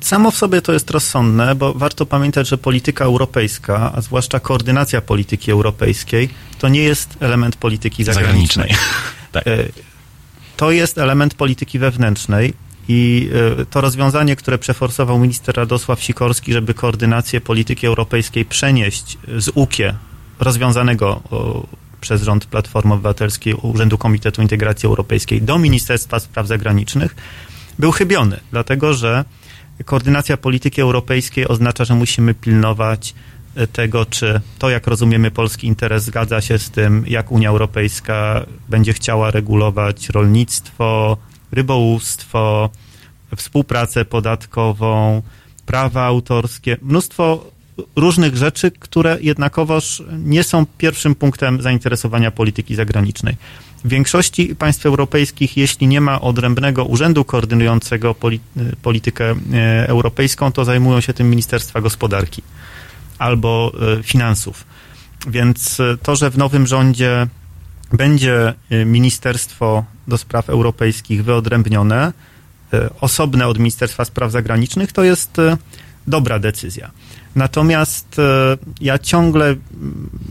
Samo 0.00 0.30
w 0.30 0.36
sobie 0.36 0.62
to 0.62 0.72
jest 0.72 0.90
rozsądne, 0.90 1.54
bo 1.54 1.74
warto 1.74 2.06
pamiętać, 2.06 2.48
że 2.48 2.58
polityka 2.58 3.04
europejska, 3.04 3.92
a 3.94 4.00
zwłaszcza 4.00 4.40
koordynacja 4.40 5.00
polityki 5.00 5.50
europejskiej, 5.50 6.28
to 6.58 6.68
nie 6.68 6.82
jest 6.82 7.16
element 7.20 7.56
polityki 7.56 8.04
zagranicznej. 8.04 8.74
Tak. 9.32 9.46
E, 9.46 9.64
To 10.56 10.70
jest 10.70 10.98
element 10.98 11.34
polityki 11.34 11.78
wewnętrznej 11.78 12.54
i 12.88 13.30
e, 13.60 13.64
to 13.64 13.80
rozwiązanie, 13.80 14.36
które 14.36 14.58
przeforsował 14.58 15.18
minister 15.18 15.56
Radosław 15.56 16.02
Sikorski, 16.02 16.52
żeby 16.52 16.74
koordynację 16.74 17.40
polityki 17.40 17.86
europejskiej 17.86 18.44
przenieść 18.44 19.18
z 19.38 19.50
UKIE, 19.54 19.94
rozwiązanego 20.38 21.22
przez 22.00 22.22
rząd 22.22 22.46
Platformy 22.46 22.94
Obywatelskiej 22.94 23.54
Urzędu 23.54 23.98
Komitetu 23.98 24.42
Integracji 24.42 24.86
Europejskiej 24.86 25.42
do 25.42 25.58
Ministerstwa 25.58 26.20
Spraw 26.20 26.46
Zagranicznych, 26.46 27.16
był 27.78 27.92
chybiony, 27.92 28.40
dlatego 28.50 28.94
że 28.94 29.24
koordynacja 29.84 30.36
polityki 30.36 30.80
europejskiej 30.80 31.48
oznacza, 31.48 31.84
że 31.84 31.94
musimy 31.94 32.34
pilnować 32.34 33.14
e, 33.54 33.66
tego, 33.66 34.06
czy 34.06 34.40
to, 34.58 34.70
jak 34.70 34.86
rozumiemy 34.86 35.30
polski 35.30 35.66
interes, 35.66 36.04
zgadza 36.04 36.40
się 36.40 36.58
z 36.58 36.70
tym, 36.70 37.04
jak 37.08 37.32
Unia 37.32 37.48
Europejska 37.48 38.46
będzie 38.68 38.92
chciała 38.92 39.30
regulować 39.30 40.08
rolnictwo, 40.08 41.16
rybołówstwo, 41.52 42.70
współpracę 43.36 44.04
podatkową, 44.04 45.22
prawa 45.66 46.02
autorskie, 46.02 46.76
mnóstwo 46.82 47.50
różnych 47.96 48.36
rzeczy, 48.36 48.70
które 48.70 49.18
jednakowoż 49.20 50.02
nie 50.18 50.44
są 50.44 50.66
pierwszym 50.78 51.14
punktem 51.14 51.62
zainteresowania 51.62 52.30
polityki 52.30 52.74
zagranicznej. 52.74 53.36
W 53.84 53.88
większości 53.88 54.56
państw 54.56 54.86
europejskich, 54.86 55.56
jeśli 55.56 55.86
nie 55.86 56.00
ma 56.00 56.20
odrębnego 56.20 56.84
urzędu 56.84 57.24
koordynującego 57.24 58.14
poli- 58.14 58.40
politykę 58.82 59.34
e, 59.52 59.88
europejską, 59.88 60.52
to 60.52 60.64
zajmują 60.64 61.00
się 61.00 61.12
tym 61.12 61.30
Ministerstwa 61.30 61.80
Gospodarki 61.80 62.42
albo 63.18 63.72
e, 63.98 64.02
Finansów. 64.02 64.64
Więc 65.26 65.80
e, 65.80 65.96
to, 66.02 66.16
że 66.16 66.30
w 66.30 66.38
nowym 66.38 66.66
rządzie 66.66 67.26
będzie 67.92 68.54
e, 68.70 68.84
Ministerstwo 68.84 69.84
do 70.08 70.18
Spraw 70.18 70.50
Europejskich 70.50 71.24
wyodrębnione, 71.24 72.12
e, 72.72 72.90
osobne 73.00 73.46
od 73.46 73.58
Ministerstwa 73.58 74.04
Spraw 74.04 74.32
Zagranicznych, 74.32 74.92
to 74.92 75.04
jest 75.04 75.38
e, 75.38 75.56
dobra 76.06 76.38
decyzja. 76.38 76.90
Natomiast 77.36 78.20
ja 78.80 78.98
ciągle 78.98 79.56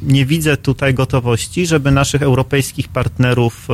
nie 0.02 0.26
widzę 0.26 0.58
tutaj 0.58 0.94
gotowości, 0.94 1.68
żeby 1.68 1.92
naszych 1.92 2.22
europejskich 2.22 2.88
partnerów 2.88 3.68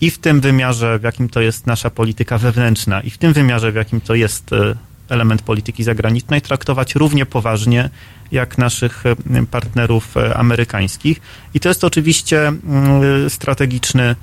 i 0.00 0.10
w 0.10 0.18
tym 0.18 0.40
wymiarze, 0.40 0.98
w 0.98 1.02
jakim 1.02 1.28
to 1.28 1.40
jest 1.40 1.66
nasza 1.66 1.90
polityka 1.90 2.38
wewnętrzna, 2.38 3.00
i 3.00 3.10
w 3.10 3.18
tym 3.18 3.32
wymiarze, 3.32 3.72
w 3.72 3.74
jakim 3.74 4.00
to 4.00 4.14
jest 4.14 4.50
element 5.08 5.42
polityki 5.42 5.84
zagranicznej, 5.84 6.42
traktować 6.42 6.94
równie 6.94 7.26
poważnie 7.26 7.90
jak 8.32 8.58
naszych 8.58 9.06
e, 9.06 9.46
partnerów 9.46 10.16
e, 10.16 10.36
amerykańskich. 10.36 11.20
I 11.54 11.60
to 11.60 11.68
jest 11.68 11.84
oczywiście 11.84 12.48
mm, 12.48 13.30
strategiczny 13.30 14.16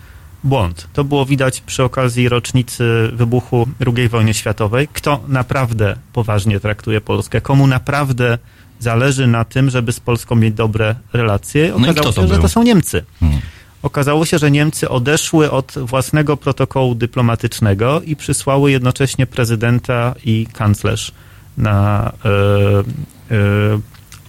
błąd. 0.44 0.88
To 0.94 1.04
było 1.04 1.26
widać 1.26 1.62
przy 1.62 1.84
okazji 1.84 2.30
rocznicy 2.30 3.10
wybuchu 3.14 3.68
II 3.98 4.10
wojny 4.10 4.34
światowej. 4.34 4.88
Kto 4.94 5.24
naprawdę 5.28 5.96
poważnie 6.14 6.60
traktuje 6.60 7.02
Polskę, 7.02 7.42
komu 7.42 7.68
naprawdę 7.68 8.38
zależy 8.80 9.28
na 9.28 9.46
tym, 9.46 9.70
żeby 9.70 9.92
z 9.92 10.00
Polską 10.00 10.36
mieć 10.36 10.54
dobre 10.54 10.96
relacje, 11.14 11.74
No 11.78 11.92
okazało 11.92 12.12
kto 12.12 12.22
się, 12.22 12.28
że 12.28 12.40
to 12.40 12.50
są 12.50 12.64
Niemcy. 12.64 13.06
Hmm. 13.20 13.40
Okazało 13.84 14.26
się, 14.26 14.38
że 14.38 14.52
Niemcy 14.52 14.90
odeszły 14.90 15.52
od 15.52 15.74
własnego 15.78 16.38
protokołu 16.38 16.96
dyplomatycznego 16.96 18.02
i 18.02 18.16
przysłały 18.16 18.72
jednocześnie 18.72 19.28
prezydenta 19.28 20.16
i 20.26 20.48
kanclerz 20.54 21.12
na 21.58 22.12
e, 22.26 23.40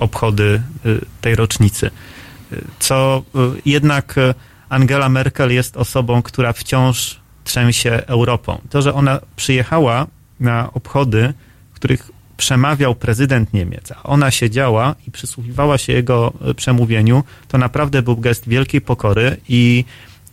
obchody 0.00 0.62
e, 0.84 0.88
tej 1.20 1.34
rocznicy. 1.34 1.90
E, 2.52 2.56
Co 2.78 3.22
e, 3.34 3.38
jednak 3.66 4.14
Angela 4.68 5.08
Merkel 5.08 5.52
jest 5.52 5.76
osobą, 5.76 6.22
która 6.22 6.52
wciąż 6.52 7.20
trzęsie 7.44 8.02
Europą. 8.06 8.58
To, 8.70 8.82
że 8.82 8.94
ona 8.94 9.20
przyjechała 9.36 10.06
na 10.40 10.72
obchody, 10.72 11.32
w 11.72 11.74
których 11.74 12.10
przemawiał 12.36 12.94
prezydent 12.94 13.52
Niemiec, 13.52 13.92
a 13.92 14.02
ona 14.02 14.30
siedziała 14.30 14.94
i 15.08 15.10
przysłuchiwała 15.10 15.78
się 15.78 15.92
jego 15.92 16.32
przemówieniu, 16.56 17.24
to 17.48 17.58
naprawdę 17.58 18.02
był 18.02 18.16
gest 18.16 18.48
wielkiej 18.48 18.80
pokory 18.80 19.36
i 19.48 19.84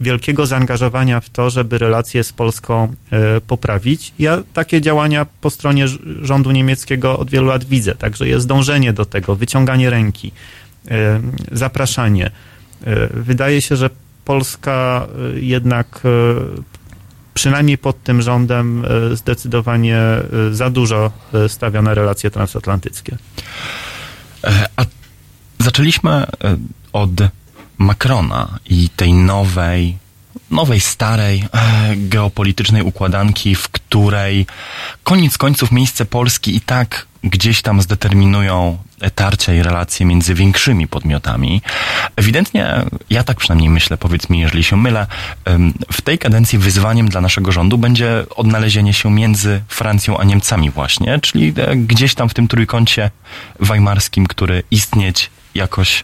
wielkiego 0.01 0.45
zaangażowania 0.45 1.19
w 1.19 1.29
to, 1.29 1.49
żeby 1.49 1.77
relacje 1.77 2.23
z 2.23 2.33
Polską 2.33 2.93
e, 3.11 3.41
poprawić. 3.41 4.13
Ja 4.19 4.43
takie 4.53 4.81
działania 4.81 5.25
po 5.41 5.49
stronie 5.49 5.85
rządu 6.21 6.51
niemieckiego 6.51 7.19
od 7.19 7.29
wielu 7.29 7.47
lat 7.47 7.63
widzę, 7.63 7.95
także 7.95 8.27
jest 8.27 8.47
dążenie 8.47 8.93
do 8.93 9.05
tego, 9.05 9.35
wyciąganie 9.35 9.89
ręki, 9.89 10.31
e, 10.91 11.21
zapraszanie. 11.51 12.31
E, 12.85 13.07
Wydaje 13.13 13.61
się, 13.61 13.75
że 13.75 13.89
Polska 14.25 15.07
jednak 15.35 16.01
przynajmniej 17.33 17.77
pod 17.77 18.03
tym 18.03 18.21
rządem 18.21 18.85
zdecydowanie 19.13 20.01
za 20.51 20.69
dużo 20.69 21.11
stawia 21.47 21.81
na 21.81 21.93
relacje 21.93 22.31
transatlantyckie. 22.31 23.17
A 24.77 24.85
zaczęliśmy 25.59 26.25
od 26.93 27.11
Macrona 27.77 28.59
i 28.65 28.89
tej 28.89 29.13
nowej, 29.13 29.97
nowej, 30.51 30.79
starej 30.79 31.43
e, 31.53 31.95
geopolitycznej 31.95 32.81
układanki, 32.81 33.55
w 33.55 33.69
której 33.69 34.45
koniec 35.03 35.37
końców 35.37 35.71
miejsce 35.71 36.05
Polski 36.05 36.55
i 36.55 36.61
tak 36.61 37.07
gdzieś 37.23 37.61
tam 37.61 37.81
zdeterminują 37.81 38.77
tarcia 39.15 39.53
i 39.53 39.63
relacje 39.63 40.05
między 40.05 40.33
większymi 40.33 40.87
podmiotami. 40.87 41.61
Ewidentnie, 42.15 42.83
ja 43.09 43.23
tak 43.23 43.37
przynajmniej 43.37 43.69
myślę, 43.69 43.97
powiedz 43.97 44.29
mi, 44.29 44.39
jeżeli 44.39 44.63
się 44.63 44.77
mylę, 44.77 45.07
w 45.91 46.01
tej 46.01 46.19
kadencji 46.19 46.59
wyzwaniem 46.59 47.09
dla 47.09 47.21
naszego 47.21 47.51
rządu 47.51 47.77
będzie 47.77 48.25
odnalezienie 48.35 48.93
się 48.93 49.11
między 49.11 49.61
Francją 49.67 50.17
a 50.17 50.23
Niemcami 50.23 50.69
właśnie, 50.69 51.19
czyli 51.19 51.53
e, 51.57 51.75
gdzieś 51.75 52.15
tam 52.15 52.29
w 52.29 52.33
tym 52.33 52.47
trójkącie 52.47 53.11
weimarskim, 53.59 54.27
który 54.27 54.63
istnieć 54.71 55.29
jakoś 55.55 56.03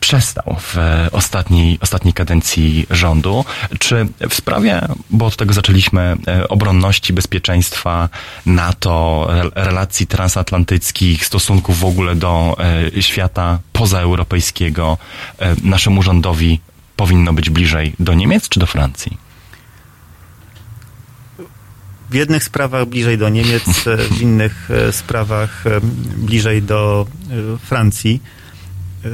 przestał 0.00 0.56
w 0.60 0.78
e, 0.78 1.08
ostatniej, 1.12 1.78
ostatniej 1.80 2.14
kadencji 2.14 2.86
rządu. 2.90 3.44
Czy 3.78 4.06
w 4.30 4.34
sprawie, 4.34 4.80
bo 5.10 5.26
od 5.26 5.36
tego 5.36 5.54
zaczęliśmy, 5.54 6.16
e, 6.26 6.48
obronności, 6.48 7.12
bezpieczeństwa, 7.12 8.08
NATO, 8.46 9.26
re- 9.30 9.50
relacji 9.54 10.06
transatlantyckich, 10.06 11.26
stosunków 11.26 11.78
w 11.78 11.84
ogóle 11.84 12.14
do 12.14 12.56
e, 12.96 13.02
świata 13.02 13.58
pozaeuropejskiego, 13.72 14.98
e, 15.38 15.56
naszemu 15.62 16.02
rządowi 16.02 16.60
powinno 16.96 17.32
być 17.32 17.50
bliżej 17.50 17.94
do 17.98 18.14
Niemiec 18.14 18.48
czy 18.48 18.60
do 18.60 18.66
Francji? 18.66 19.18
W 22.10 22.14
jednych 22.14 22.44
sprawach 22.44 22.86
bliżej 22.86 23.18
do 23.18 23.28
Niemiec, 23.28 23.86
e, 23.86 23.96
w 23.96 24.22
innych 24.22 24.68
e, 24.70 24.92
sprawach 24.92 25.66
e, 25.66 25.80
bliżej 26.16 26.62
do 26.62 27.06
e, 27.54 27.58
Francji. 27.58 28.22
E, 29.04 29.08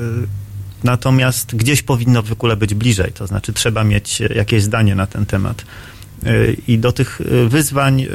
Natomiast 0.84 1.56
gdzieś 1.56 1.82
powinno 1.82 2.22
w 2.22 2.32
ogóle 2.32 2.56
być 2.56 2.74
bliżej, 2.74 3.12
to 3.12 3.26
znaczy 3.26 3.52
trzeba 3.52 3.84
mieć 3.84 4.22
e, 4.22 4.34
jakieś 4.34 4.62
zdanie 4.62 4.94
na 4.94 5.06
ten 5.06 5.26
temat. 5.26 5.64
Y, 6.26 6.56
I 6.68 6.78
do 6.78 6.92
tych 6.92 7.20
y, 7.20 7.48
wyzwań 7.48 8.02
y, 8.02 8.06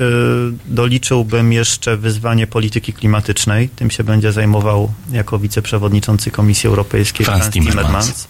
doliczyłbym 0.65 1.53
jeszcze 1.53 1.97
wyzwanie 1.97 2.47
polityki 2.47 2.93
klimatycznej. 2.93 3.69
Tym 3.69 3.91
się 3.91 4.03
będzie 4.03 4.31
zajmował 4.31 4.93
jako 5.11 5.39
wiceprzewodniczący 5.39 6.31
Komisji 6.31 6.67
Europejskiej 6.67 7.25
Franz 7.25 7.49
Timmermans. 7.49 7.85
Timmermans, 7.85 8.27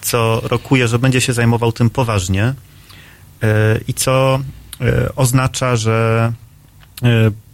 co 0.00 0.40
rokuje, 0.44 0.88
że 0.88 0.98
będzie 0.98 1.20
się 1.20 1.32
zajmował 1.32 1.72
tym 1.72 1.90
poważnie 1.90 2.48
y, 2.48 3.46
i 3.88 3.94
co 3.94 4.40
y, 4.80 5.14
oznacza, 5.14 5.76
że 5.76 6.32
y, 7.02 7.06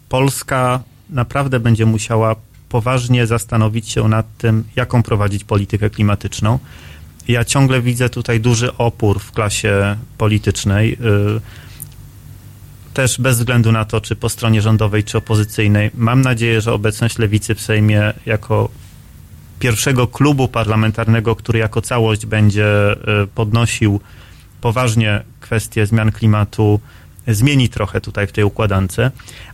Polska 0.09 0.81
naprawdę 1.11 1.61
będzie 1.61 1.87
musiała 1.87 2.37
poważnie 2.73 3.27
zastanowić 3.27 3.89
się 3.89 4.09
nad 4.09 4.27
tym, 4.39 4.65
jaką 4.77 5.03
prowadzić 5.03 5.45
politykę 5.45 5.91
klimatyczną. 5.91 6.59
Ja 7.29 7.45
ciągle 7.45 7.83
widzę 7.83 8.09
tutaj 8.09 8.41
duży 8.41 8.77
opór 8.77 9.21
w 9.21 9.33
klasie 9.33 9.97
politycznej. 10.19 10.93
y, 10.93 11.41
Też 12.95 13.21
bez 13.21 13.39
względu 13.39 13.73
na 13.73 13.85
to, 13.85 14.01
czy 14.01 14.17
po 14.17 14.29
stronie 14.29 14.63
rządowej, 14.63 15.05
czy 15.05 15.19
opozycyjnej. 15.19 15.91
Mam 15.95 16.21
nadzieję, 16.21 16.61
że 16.61 16.73
obecność 16.73 17.19
lewicy 17.19 17.55
w 17.55 17.61
Sejmie 17.61 18.13
jako 18.27 18.69
pierwszego 19.59 20.07
klubu 20.07 20.49
parlamentarnego, 20.49 21.37
który 21.37 21.59
jako 21.59 21.83
całość 21.83 22.27
będzie 22.27 22.93
y, 22.93 23.27
podnosił 23.35 24.01
poważnie 24.61 25.23
kwestie 25.41 25.87
zmian 25.87 26.13
klimatu, 26.13 26.81
zmieni 27.29 27.69
trochę 27.69 28.01
tutaj 28.01 28.27
w 28.27 28.33
tej 28.33 28.45
układance, 28.45 28.97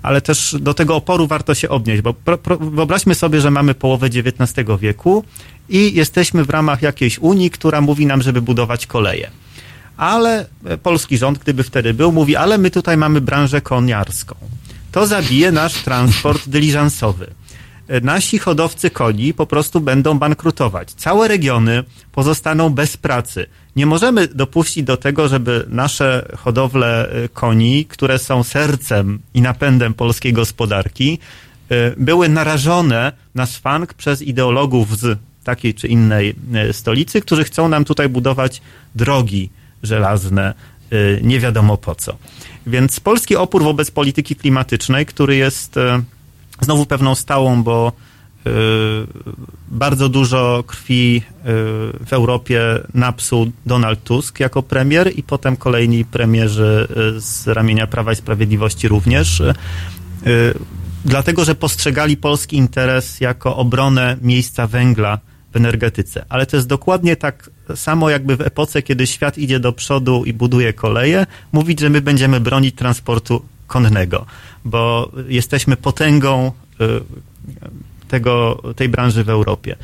ale 0.03 0.21
też 0.21 0.57
do 0.61 0.75
tego 0.75 0.97
oporu 0.97 1.27
warto 1.27 1.55
się 1.55 1.69
odnieść, 1.69 2.03
bo 2.03 2.15
pro, 2.15 2.39
pro, 2.39 2.57
wyobraźmy 2.57 3.15
sobie, 3.15 3.41
że 3.41 3.51
mamy 3.51 3.75
połowę 3.75 4.07
XIX 4.07 4.69
wieku 4.81 5.25
i 5.69 5.95
jesteśmy 5.95 6.45
w 6.45 6.51
ramach 6.51 6.83
jakiejś 6.83 7.19
Unii, 7.19 7.51
która 7.51 7.81
mówi 7.81 8.07
nam, 8.07 8.23
żeby 8.23 8.43
budować 8.43 8.87
koleje. 8.87 9.31
Ale 9.97 10.47
e, 10.65 10.79
polski 10.79 11.19
rząd, 11.19 11.39
gdyby 11.39 11.63
wtedy 11.63 11.95
był, 11.95 12.13
mówi, 12.13 12.37
ale 12.37 12.59
my 12.59 12.71
tutaj 12.71 12.97
mamy 12.97 13.21
branżę 13.21 13.61
koniarską. 13.61 14.35
To 14.93 15.07
zabije 15.07 15.53
nasz 15.53 15.75
transport 15.75 16.49
dyliżansowy. 16.49 17.38
E, 17.89 18.01
Nasi 18.01 18.39
hodowcy 18.39 18.91
koni 18.91 19.35
po 19.35 19.47
prostu 19.47 19.81
będą 19.81 20.19
bankrutować. 20.19 20.93
Całe 20.93 21.29
regiony 21.29 21.85
pozostaną 22.13 22.71
bez 22.71 22.97
pracy. 22.97 23.47
Nie 23.77 23.87
możemy 23.87 24.29
dopuścić 24.29 24.85
do 24.85 24.97
tego, 24.97 25.29
żeby 25.29 25.65
nasze 25.69 26.29
hodowle 26.37 27.11
e, 27.11 27.29
koni, 27.29 27.85
które 27.85 28.19
są 28.19 28.43
sercem 28.43 29.19
i 29.35 29.43
napędem 29.43 29.95
polskiej 29.95 30.33
gospodarki, 30.33 31.19
e, 31.71 31.95
były 31.97 32.29
narażone 32.29 33.13
na 33.35 33.47
szwank 33.47 33.95
przez 33.95 34.23
ideologów 34.23 34.99
z 34.99 35.19
takiej 35.45 35.75
czy 35.75 35.89
innej 35.89 36.35
stolicy, 36.73 37.21
którzy 37.21 37.45
chcą 37.45 37.69
nam 37.69 37.85
tutaj 37.85 38.09
budować 38.09 38.63
drogi 38.95 39.51
żelazne, 39.83 40.55
nie 41.23 41.41
wiadomo 41.41 41.77
po 41.77 41.95
co. 41.95 42.17
Więc 42.67 43.01
polski 43.01 43.37
opór 43.37 43.63
wobec 43.63 43.91
polityki 43.91 44.37
klimatycznej, 44.37 45.07
który 45.07 45.37
jest 45.37 45.79
znowu 46.61 46.87
pewną 46.87 47.15
stałą, 47.15 47.63
bo 47.63 47.93
y, 48.47 48.51
bardzo 49.69 50.09
dużo 50.09 50.65
krwi 50.67 51.17
y, 51.17 51.43
w 52.07 52.13
Europie 52.13 52.61
napsuł 52.95 53.51
Donald 53.67 54.05
Tusk 54.05 54.41
jako 54.41 54.63
premier 54.63 55.19
i 55.19 55.23
potem 55.23 55.57
kolejni 55.57 56.05
premierzy 56.05 56.89
y, 57.17 57.21
z 57.21 57.47
ramienia 57.47 57.87
Prawa 57.87 58.13
i 58.13 58.17
Sprawiedliwości 58.17 58.89
również. 58.89 59.43
Dlatego, 61.05 61.45
że 61.45 61.55
postrzegali 61.55 62.17
polski 62.17 62.57
interes 62.57 63.21
jako 63.21 63.57
obronę 63.57 64.17
miejsca 64.23 64.67
węgla 64.67 65.19
w 65.53 65.57
energetyce. 65.57 66.25
Ale 66.29 66.47
to 66.47 66.57
jest 66.57 66.69
dokładnie 66.69 67.17
tak 67.17 67.51
samo 67.75 68.11
jakby 68.11 68.37
w 68.37 68.41
epoce, 68.41 68.83
kiedy 68.83 69.07
świat 69.07 69.39
idzie 69.39 69.61
do 69.61 69.73
przodu 69.73 70.25
i 70.25 70.33
buduje 70.33 70.73
koleje, 70.73 71.27
mówić, 71.53 71.81
że 71.81 71.91
my 71.91 72.01
będziemy 72.01 72.41
bronić 72.41 72.75
transportu 72.75 73.43
konnego, 73.69 74.27
bo 74.65 75.13
jesteśmy 75.29 75.77
potęgą 75.77 76.53
y, 76.81 76.85
tego, 78.09 78.63
tej 78.77 78.89
branży 78.89 79.25
w 79.25 79.29
Europie. 79.29 79.77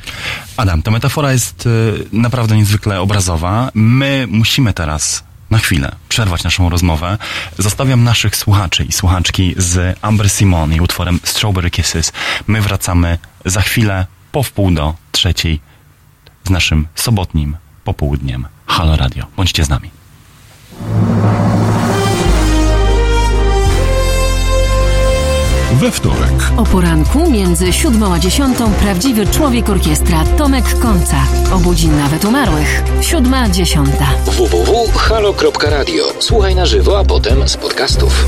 Adam, 0.57 0.81
ta 0.81 0.91
metafora 0.91 1.31
jest 1.31 1.65
y, 1.65 2.05
naprawdę 2.11 2.57
niezwykle 2.57 3.01
obrazowa. 3.01 3.71
My 3.73 4.27
musimy 4.29 4.73
teraz 4.73 5.23
na 5.49 5.57
chwilę 5.57 5.95
przerwać 6.09 6.43
naszą 6.43 6.69
rozmowę. 6.69 7.17
Zostawiam 7.57 8.03
naszych 8.03 8.35
słuchaczy 8.35 8.83
i 8.83 8.91
słuchaczki 8.91 9.55
z 9.57 9.97
Amber 10.01 10.29
Simon 10.29 10.73
i 10.73 10.81
utworem 10.81 11.19
Strawberry 11.23 11.69
Kisses. 11.69 12.11
My 12.47 12.61
wracamy 12.61 13.17
za 13.45 13.61
chwilę 13.61 14.05
po 14.31 14.43
wpół 14.43 14.71
do 14.71 14.93
trzeciej 15.11 15.59
z 16.43 16.49
naszym 16.49 16.87
sobotnim 16.95 17.57
popołudniem. 17.83 18.47
Halo 18.67 18.95
Radio. 18.95 19.25
Bądźcie 19.37 19.65
z 19.65 19.69
nami. 19.69 19.89
We 25.81 25.91
wtorek 25.91 26.51
O 26.57 26.63
poranku 26.63 27.31
między 27.31 27.73
siódmą 27.73 28.13
a 28.13 28.19
dziesiątą 28.19 28.73
prawdziwy 28.73 29.27
człowiek 29.27 29.69
orkiestra 29.69 30.23
Tomek 30.37 30.79
Konca. 30.79 31.17
Obudzi 31.53 31.87
nawet 31.87 32.25
umarłych. 32.25 32.83
Siódma, 33.01 33.49
dziesiąta. 33.49 34.05
www.halo.radio. 34.25 36.03
Słuchaj 36.19 36.55
na 36.55 36.65
żywo, 36.65 36.99
a 36.99 37.03
potem 37.03 37.47
z 37.47 37.57
podcastów. 37.57 38.25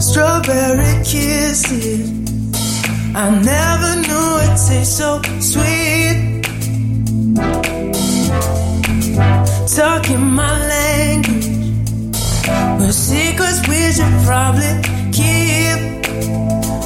Strawberry 0.00 1.02
kisses. 1.04 2.27
I 3.20 3.30
never 3.30 3.96
knew 4.06 4.38
it 4.46 4.54
tastes 4.68 4.96
so 4.96 5.20
sweet. 5.40 6.44
Talking 9.74 10.24
my 10.24 10.54
language, 10.68 11.48
but 12.78 12.92
secrets 12.92 13.66
we 13.66 13.90
should 13.90 14.14
probably 14.24 14.70
keep. 15.10 16.06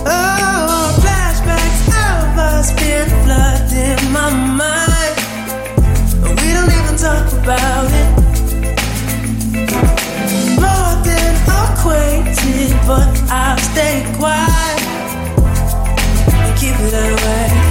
Oh, 0.09 0.97
flashbacks 1.03 1.89
of 2.01 2.39
us 2.39 2.73
been 2.81 3.09
flooding 3.25 4.01
my 4.11 4.31
mind. 4.57 5.15
We 6.41 6.49
don't 6.57 6.73
even 6.81 6.97
talk 6.97 7.29
about 7.43 7.93
it. 8.01 8.09
More 10.65 10.95
than 11.05 11.33
acquainted, 11.61 12.73
but 12.87 13.13
I'll 13.31 13.59
stay 13.59 14.11
quiet 14.17 14.92
keep 16.63 16.79
it 16.79 16.91
that 16.93 17.57
way. 17.57 17.62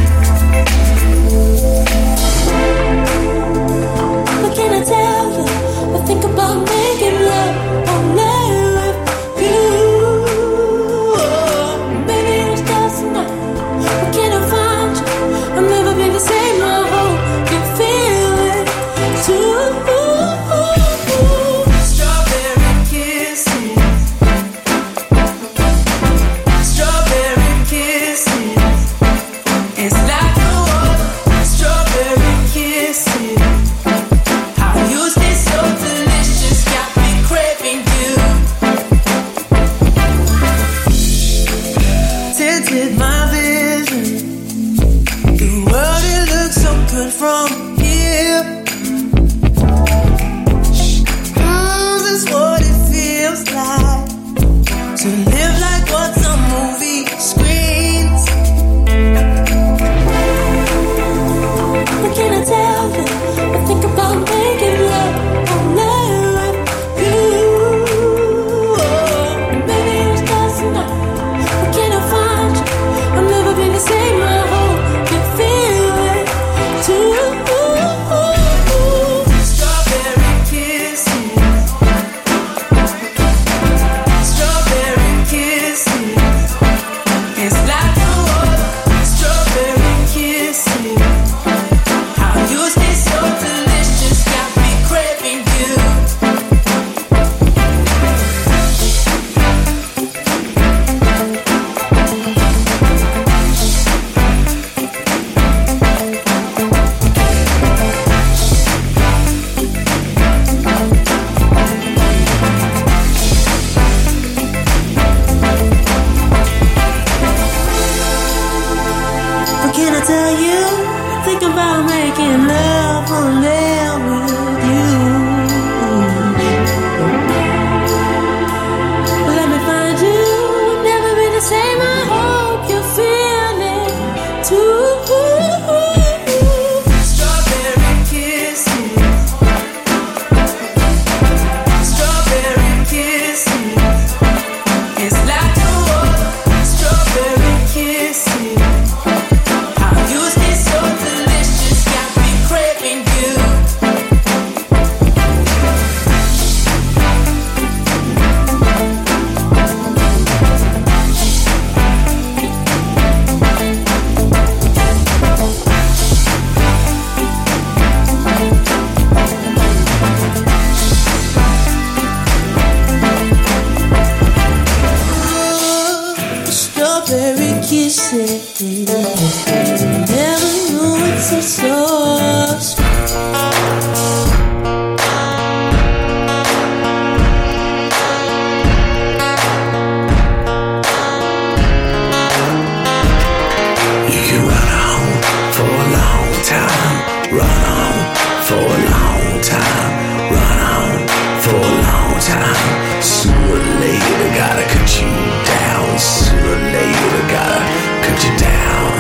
Sooner 203.02 203.36
or 203.36 203.60
later, 203.84 204.30
gotta 204.40 204.64
cut 204.64 204.88
you 205.02 205.10
down. 205.44 206.00
Sooner 206.00 206.48
or 206.48 206.60
later, 206.72 207.22
gotta 207.28 207.60
cut 208.08 208.20
you 208.24 208.34
down. 208.40 208.92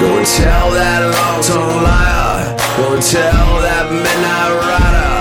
Go 0.00 0.18
and 0.18 0.26
tell 0.26 0.70
that 0.74 1.02
long-tongued 1.06 1.82
liar. 1.86 2.56
Go 2.76 2.94
and 2.94 3.02
tell 3.02 3.50
that 3.62 3.86
midnight 3.86 4.52
rider. 4.66 5.14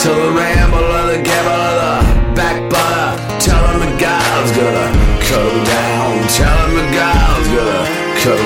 Tell 0.00 0.16
the 0.16 0.32
rambler, 0.32 1.04
the 1.12 1.20
gambler, 1.20 1.72
the 1.80 1.92
backbiter. 2.32 3.20
Tell 3.36 3.60
him 3.68 3.80
the 3.84 3.92
God's 4.00 4.50
gonna 4.56 4.88
cut 5.20 5.52
him 5.52 5.60
down. 5.68 6.12
Tell 6.32 6.58
him 6.64 6.72
the 6.80 6.86
God's 6.96 7.48
gonna 7.52 7.84
cut 8.24 8.40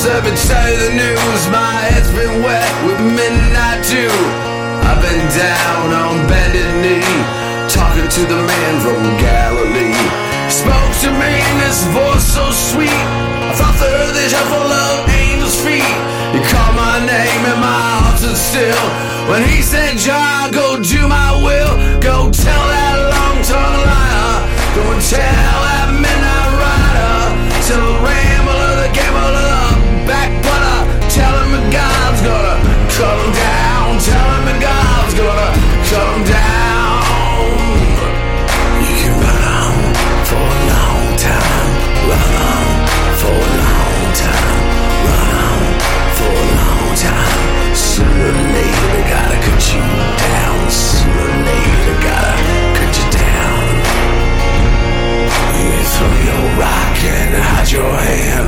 I've 0.00 0.24
been 0.24 0.32
telling 0.48 0.72
you 0.72 0.80
the 0.80 0.92
news. 0.96 1.42
My 1.52 1.76
head's 1.92 2.08
been 2.16 2.40
wet 2.40 2.72
with 2.88 3.00
midnight 3.04 3.84
dew. 3.84 4.08
I've 4.88 4.96
been 4.96 5.24
down 5.36 5.92
on 5.92 6.24
bended 6.24 6.72
knee, 6.80 7.04
talking 7.68 8.08
to 8.08 8.22
the 8.24 8.40
man 8.40 8.74
from 8.80 8.96
Galilee. 9.20 9.92
Spoke 10.48 10.92
to 11.04 11.10
me 11.12 11.32
in 11.36 11.56
this 11.60 11.84
voice 11.92 12.24
so 12.24 12.48
sweet. 12.48 13.04
I 13.44 13.52
thought 13.52 13.76
the 13.76 13.92
earth 13.92 14.16
is 14.24 14.32
full 14.48 14.72
of 14.72 15.04
angels' 15.12 15.60
feet. 15.60 15.84
He 16.32 16.40
called 16.48 16.76
my 16.80 17.04
name 17.04 17.42
and 17.52 17.60
my 17.60 17.80
heart 18.00 18.18
stood 18.24 18.40
still. 18.40 18.84
When 19.28 19.44
he 19.44 19.60
said, 19.60 20.00
John, 20.00 20.50
go 20.50 20.80
do 20.80 21.08
my 21.08 21.36
will. 21.44 21.76
Go 22.00 22.32
tell 22.32 22.64
that 22.72 22.96
long-tongued 23.12 23.84
liar. 23.84 24.32
Go 24.80 24.82
and 24.96 25.02
tell 25.04 25.56
that 25.68 25.92
midnight 25.92 26.50
rider. 26.56 27.36
Tell 27.68 27.84
the 27.84 27.94
rambler, 28.00 28.19
your 57.80 57.96
hand. 58.12 58.46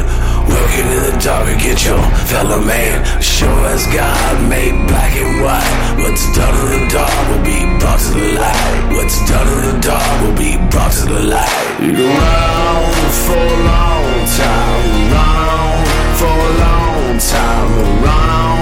Working 0.53 0.89
in 0.93 1.03
the 1.09 1.17
dark 1.25 1.47
against 1.57 1.87
your 1.89 2.03
fellow 2.29 2.61
man. 2.61 2.97
Sure 3.23 3.61
as 3.73 3.87
God 3.89 4.35
made 4.53 4.77
black 4.89 5.13
and 5.17 5.41
white. 5.41 5.73
What's 6.03 6.25
done 6.37 6.55
in 6.63 6.69
the 6.77 6.83
dark 6.93 7.17
will 7.29 7.45
be 7.53 7.61
brought 7.81 8.01
to 8.05 8.11
the 8.13 8.29
light. 8.37 8.61
What's 8.97 9.19
done 9.31 9.49
in 9.55 9.61
the 9.69 9.77
dark 9.81 10.13
will 10.21 10.37
be 10.37 10.53
brought 10.73 10.93
to 11.01 11.05
the 11.15 11.23
light. 11.35 11.57
You 11.81 12.05
run 12.05 12.85
for 13.25 13.41
a 13.41 13.59
long 13.73 14.13
time. 14.37 14.91
On 15.25 15.81
for 16.21 16.37
a 16.49 16.53
long 16.65 17.09
time. 17.33 17.73
On 18.05 18.61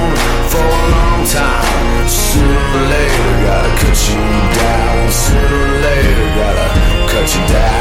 for 0.52 0.66
a 0.78 0.84
long 0.94 1.20
time. 1.26 2.06
Sooner 2.06 2.62
or 2.78 2.84
later, 2.94 3.30
gotta 3.47 3.72
cut 3.82 3.98
you 4.06 4.22
down. 4.62 4.98
Sooner 5.24 5.59
or 5.66 5.74
later, 5.86 6.26
gotta 6.38 6.68
cut 7.10 7.28
you 7.34 7.42
down. 7.59 7.80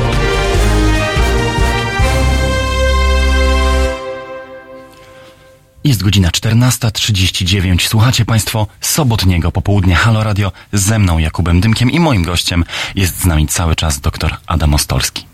Jest 6.01 6.07
godzina 6.07 6.29
14.39. 6.29 7.87
Słuchacie 7.87 8.25
Państwo 8.25 8.67
sobotniego 8.81 9.51
popołudnia 9.51 9.95
Halo 9.95 10.23
Radio 10.23 10.51
ze 10.73 10.99
mną 10.99 11.17
Jakubem 11.17 11.61
Dymkiem 11.61 11.91
i 11.91 11.99
moim 11.99 12.23
gościem 12.23 12.63
jest 12.95 13.21
z 13.21 13.25
nami 13.25 13.47
cały 13.47 13.75
czas 13.75 13.99
dr 13.99 14.37
Adam 14.47 14.73
Ostolski. 14.73 15.25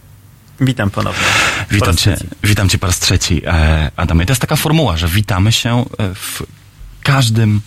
Witam 0.62 0.90
ponownie. 0.90 1.24
Po 1.70 1.76
Witam 1.76 1.96
cię, 1.96 2.16
trzeci. 2.16 2.30
witam 2.44 2.70
cię 2.70 2.78
po 2.78 2.88
raz 2.88 3.00
trzeci, 3.00 3.42
e, 3.46 3.92
Adamie. 3.96 4.26
To 4.26 4.32
jest 4.32 4.42
taka 4.42 4.56
formuła, 4.56 4.98
że 4.98 5.08
witamy 5.08 5.52
się 5.52 5.86
e, 5.98 6.16
w 6.16 6.44
każdym 7.04 7.62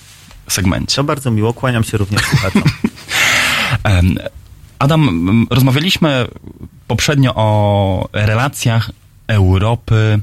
segmencie. 0.49 0.97
To 0.97 1.05
bardzo 1.05 1.31
miło, 1.31 1.53
kłaniam 1.55 1.85
się 1.85 1.99
również 1.99 2.23
słuchaczom. 2.23 2.63
Adam, 4.79 5.47
rozmawialiśmy 5.51 6.27
poprzednio 6.87 7.35
o 7.35 8.09
relacjach 8.13 8.91
Europy 9.29 10.21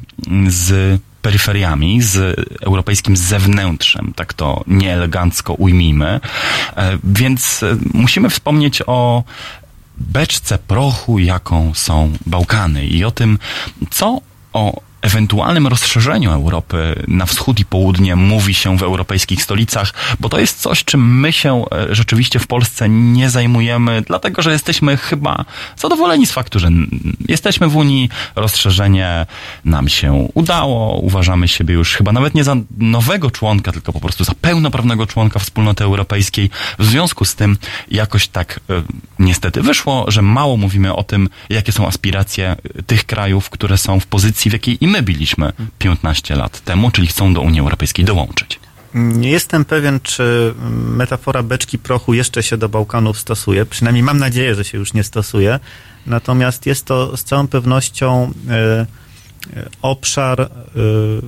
z 0.48 1.00
peryferiami, 1.28 2.02
z 2.02 2.40
europejskim 2.62 3.18
zewnętrzem, 3.18 4.14
tak 4.16 4.34
to 4.34 4.64
nieelegancko 4.68 5.54
ujmijmy. 5.54 6.20
E, 6.78 6.98
Więc 7.04 7.64
e, 7.64 7.78
musimy 7.94 8.30
wspomnieć 8.30 8.82
o 8.88 9.24
beczce 9.98 10.58
prochu, 10.58 11.20
jaką 11.20 11.74
są 11.74 12.12
Bałkany 12.26 12.86
i 12.86 13.04
o 13.04 13.12
tym, 13.12 13.40
co 13.90 14.22
o 14.54 14.82
ewentualnym 15.08 15.68
rozszerzeniu 15.68 16.32
Europy 16.32 17.04
na 17.08 17.26
wschód 17.26 17.60
i 17.60 17.66
południe 17.66 18.16
mówi 18.16 18.54
się 18.54 18.78
w 18.78 18.84
europejskich 18.84 19.44
stolicach, 19.44 19.94
bo 20.20 20.30
to 20.30 20.40
jest 20.40 20.62
coś, 20.62 20.84
czym 20.84 21.20
my 21.20 21.34
się 21.34 21.66
e, 21.72 21.96
rzeczywiście 21.96 22.40
w 22.40 22.48
Polsce 22.48 22.90
nie 22.90 23.30
zajmujemy, 23.30 24.02
dlatego 24.08 24.42
że 24.42 24.52
jesteśmy 24.52 24.98
chyba 24.98 25.46
zadowoleni 25.78 26.28
z 26.28 26.32
faktu, 26.32 26.60
że 26.60 26.70
jesteśmy 27.28 27.68
w 27.68 27.76
Unii, 27.76 28.10
rozszerzenie 28.36 29.26
nam 29.66 29.90
się 29.90 30.28
udało, 30.34 31.00
uważamy 31.00 31.48
siebie 31.48 31.74
już 31.74 31.96
chyba 31.96 32.12
nawet 32.12 32.36
nie 32.36 32.44
za 32.44 32.56
nowego 32.78 33.32
członka, 33.32 33.72
tylko 33.72 33.94
po 33.94 34.00
prostu 34.00 34.24
za 34.24 34.34
pełnoprawnego 34.42 35.08
członka 35.08 35.40
wspólnoty 35.40 35.84
europejskiej. 35.84 36.50
W 36.80 36.86
związku 36.86 37.26
z 37.26 37.36
tym 37.36 37.58
jakoś 37.92 38.28
tak 38.28 38.60
e, 38.70 38.84
niestety 39.20 39.62
wyszło, 39.62 40.06
że 40.08 40.22
mało 40.22 40.58
mówimy 40.58 40.96
o 40.96 41.04
tym, 41.04 41.30
jakie 41.50 41.72
są 41.72 41.88
aspiracje 41.88 42.52
e, 42.52 42.84
tych 42.84 43.06
krajów, 43.06 43.50
które 43.50 43.78
są 43.78 44.00
w 44.00 44.06
pozycji, 44.06 44.52
w 44.52 44.54
jakiej 44.54 44.78
i 44.82 44.88
my 44.88 44.97
byliśmy 45.02 45.54
15 45.80 46.36
lat 46.36 46.62
temu, 46.62 46.92
czyli 46.92 47.08
chcą 47.08 47.34
do 47.34 47.42
Unii 47.42 47.60
Europejskiej 47.60 48.06
dołączyć. 48.06 48.60
Nie 48.94 49.30
jestem 49.30 49.66
pewien, 49.66 50.00
czy 50.04 50.54
metafora 50.72 51.44
beczki 51.44 51.78
prochu 51.78 52.14
jeszcze 52.14 52.44
się 52.44 52.58
do 52.58 52.70
Bałkanów 52.70 53.20
stosuje. 53.20 53.66
Przynajmniej 53.66 54.04
mam 54.04 54.18
nadzieję, 54.18 54.56
że 54.56 54.64
się 54.64 54.78
już 54.78 54.94
nie 54.94 55.04
stosuje. 55.04 55.60
Natomiast 56.06 56.66
jest 56.66 56.86
to 56.86 57.18
z 57.18 57.24
całą 57.24 57.48
pewnością 57.48 58.32
e, 58.50 58.54
e, 58.54 58.86
obszar, 59.82 60.42
e, 60.42 60.48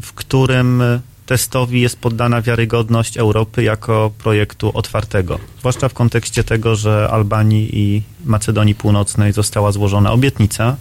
w 0.02 0.12
którym 0.16 0.84
testowi 1.26 1.82
jest 1.82 2.00
poddana 2.00 2.42
wiarygodność 2.42 3.18
Europy 3.18 3.64
jako 3.64 4.12
projektu 4.18 4.72
otwartego. 4.74 5.40
Zwłaszcza 5.60 5.90
w 5.90 5.94
kontekście 5.94 6.44
tego, 6.44 6.76
że 6.76 7.10
Albanii 7.12 7.80
i 7.80 8.04
Macedonii 8.26 8.76
Północnej 8.76 9.34
została 9.34 9.72
złożona 9.72 10.12
obietnica, 10.12 10.76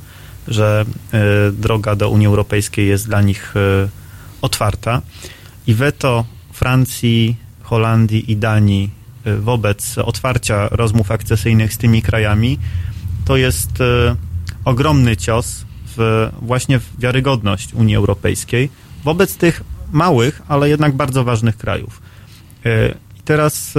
że 0.49 0.85
e, 1.13 1.53
droga 1.53 1.97
do 1.97 2.11
Unii 2.11 2.27
Europejskiej 2.27 2.89
jest 2.89 3.07
dla 3.07 3.23
nich 3.23 3.55
e, 3.57 3.89
otwarta 4.43 5.03
i 5.67 5.75
weto 5.75 6.25
Francji, 6.53 7.37
Holandii 7.63 8.33
i 8.33 8.37
Danii 8.37 8.91
y, 9.27 9.37
wobec 9.37 9.99
otwarcia 9.99 10.69
rozmów 10.71 11.11
akcesyjnych 11.11 11.73
z 11.73 11.79
tymi 11.79 12.03
krajami 12.03 12.59
to 13.25 13.37
jest 13.37 13.71
ogromny 14.65 15.17
cios 15.17 15.65
w 15.97 16.31
właśnie 16.43 16.79
w 16.79 17.01
wiarygodność 17.01 17.75
Unii 17.75 17.97
Europejskiej 17.97 18.71
wobec 19.05 19.37
tych 19.37 19.63
małych, 19.93 20.43
ale 20.49 20.69
jednak 20.69 20.93
bardzo 20.97 21.25
ważnych 21.25 21.57
krajów. 21.57 22.03
I 23.19 23.23
teraz 23.25 23.75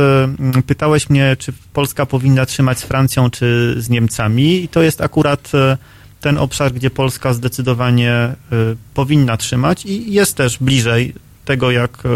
pytałeś 0.68 1.10
mnie, 1.10 1.36
czy 1.40 1.54
Polska 1.74 2.06
powinna 2.06 2.46
trzymać 2.46 2.80
z 2.80 2.84
Francją, 2.84 3.30
czy 3.30 3.76
z 3.78 3.90
Niemcami 3.90 4.64
i 4.64 4.68
to 4.68 4.82
jest 4.82 5.02
akurat 5.02 5.52
ten 6.22 6.38
obszar, 6.38 6.74
gdzie 6.74 6.90
Polska 6.90 7.34
zdecydowanie 7.34 8.36
y, 8.54 8.76
powinna 8.94 9.38
trzymać 9.38 9.86
i 9.86 10.14
jest 10.14 10.36
też 10.36 10.58
bliżej 10.58 11.14
tego, 11.46 11.72
jak 11.72 12.06
y, 12.06 12.10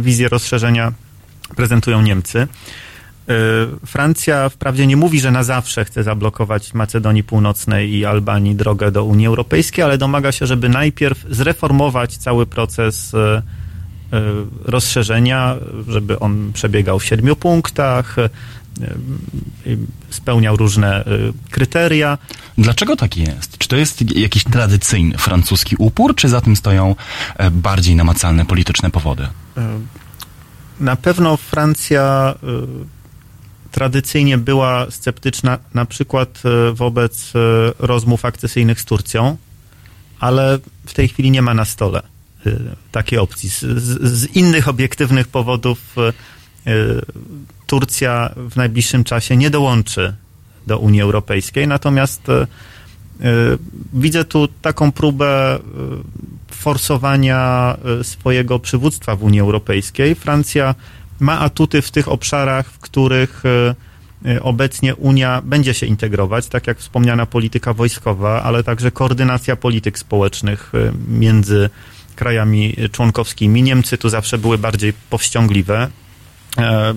wizję 0.00 0.28
rozszerzenia 0.28 0.92
prezentują 1.56 2.02
Niemcy. 2.02 2.38
Y, 2.38 2.46
Francja 3.86 4.48
wprawdzie 4.48 4.86
nie 4.86 4.96
mówi, 4.96 5.20
że 5.20 5.30
na 5.30 5.42
zawsze 5.42 5.84
chce 5.84 6.02
zablokować 6.02 6.74
Macedonii 6.74 7.24
Północnej 7.24 7.94
i 7.94 8.04
Albanii 8.04 8.54
drogę 8.54 8.90
do 8.90 9.04
Unii 9.04 9.26
Europejskiej, 9.26 9.84
ale 9.84 9.98
domaga 9.98 10.32
się, 10.32 10.46
żeby 10.46 10.68
najpierw 10.68 11.26
zreformować 11.30 12.16
cały 12.16 12.46
proces 12.46 13.12
rozszerzenia, 14.64 15.56
żeby 15.88 16.18
on 16.18 16.50
przebiegał 16.52 16.98
w 16.98 17.04
siedmiu 17.04 17.36
punktach, 17.36 18.16
spełniał 20.10 20.56
różne 20.56 21.06
y, 21.06 21.32
kryteria. 21.50 22.18
Dlaczego 22.58 22.96
tak 22.96 23.16
jest? 23.16 23.58
Czy 23.58 23.68
to 23.68 23.76
jest 23.76 24.16
jakiś 24.16 24.44
tradycyjny 24.44 25.18
francuski 25.18 25.76
upór, 25.78 26.14
czy 26.14 26.28
za 26.28 26.40
tym 26.40 26.56
stoją 26.56 26.96
e, 27.36 27.50
bardziej 27.50 27.96
namacalne 27.96 28.44
polityczne 28.46 28.90
powody? 28.90 29.22
Y, 29.22 29.60
Na 30.80 30.96
pewno 30.96 31.36
Francja 31.36 32.34
y, 32.42 33.70
tradycyjnie 33.70 34.38
była 34.38 34.86
sceptyczna 34.90 35.58
na 35.74 35.84
przykład 35.84 36.42
y, 36.70 36.72
wobec 36.74 37.28
y, 37.28 37.38
rozmów 37.78 38.24
akcesyjnych 38.24 38.80
z 38.80 38.84
Turcją, 38.84 39.36
ale 40.20 40.58
w 40.86 40.94
tej 40.94 41.08
chwili 41.08 41.30
nie 41.30 41.42
ma 41.42 41.54
na 41.54 41.64
stole 41.64 42.02
y, 42.46 42.58
takiej 42.92 43.18
opcji. 43.18 43.48
Z, 43.48 43.60
z, 44.02 44.36
innych 44.36 44.68
obiektywnych 44.68 45.28
powodów 45.28 45.78
y, 45.98 46.00
y, 46.00 46.12
Turcja 47.66 48.30
w 48.36 48.56
najbliższym 48.56 49.04
czasie 49.04 49.36
nie 49.36 49.50
dołączy 49.50 50.14
do 50.66 50.78
Unii 50.78 51.00
Europejskiej, 51.00 51.68
natomiast 51.68 52.28
y, 52.28 52.32
y, 52.32 52.46
widzę 53.92 54.24
tu 54.24 54.48
taką 54.48 54.92
próbę 54.92 55.56
y, 55.56 55.60
forsowania 56.54 57.76
y, 58.00 58.04
swojego 58.04 58.58
przywództwa 58.58 59.16
w 59.16 59.22
Unii 59.22 59.40
Europejskiej. 59.40 60.14
Francja 60.14 60.74
ma 61.20 61.40
atuty 61.40 61.82
w 61.82 61.90
tych 61.90 62.08
obszarach, 62.08 62.66
w 62.66 62.78
których 62.78 63.42
y, 63.44 63.74
y, 64.30 64.42
obecnie 64.42 64.94
Unia 64.94 65.42
będzie 65.44 65.74
się 65.74 65.86
integrować, 65.86 66.46
tak 66.46 66.66
jak 66.66 66.78
wspomniana 66.78 67.26
polityka 67.26 67.72
wojskowa, 67.74 68.42
ale 68.42 68.64
także 68.64 68.90
koordynacja 68.90 69.56
polityk 69.56 69.98
społecznych 69.98 70.72
y, 70.74 70.92
między 71.08 71.70
krajami 72.16 72.76
członkowskimi. 72.92 73.62
Niemcy 73.62 73.98
tu 73.98 74.08
zawsze 74.08 74.38
były 74.38 74.58
bardziej 74.58 74.92
powściągliwe. 75.10 75.90
E, 76.58 76.94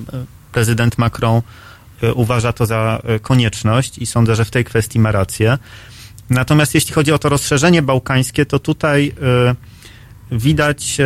Prezydent 0.52 0.98
Macron 0.98 1.42
y, 2.04 2.14
uważa 2.14 2.54
to 2.54 2.66
za 2.66 3.02
y, 3.16 3.20
konieczność 3.20 3.98
i 3.98 4.06
sądzę, 4.06 4.36
że 4.36 4.46
w 4.46 4.52
tej 4.52 4.64
kwestii 4.64 5.00
ma 5.00 5.12
rację. 5.12 5.58
Natomiast 6.30 6.76
jeśli 6.76 6.94
chodzi 6.94 7.12
o 7.12 7.20
to 7.20 7.30
rozszerzenie 7.30 7.82
bałkańskie, 7.82 8.46
to 8.46 8.60
tutaj 8.60 9.14
widać, 10.32 10.98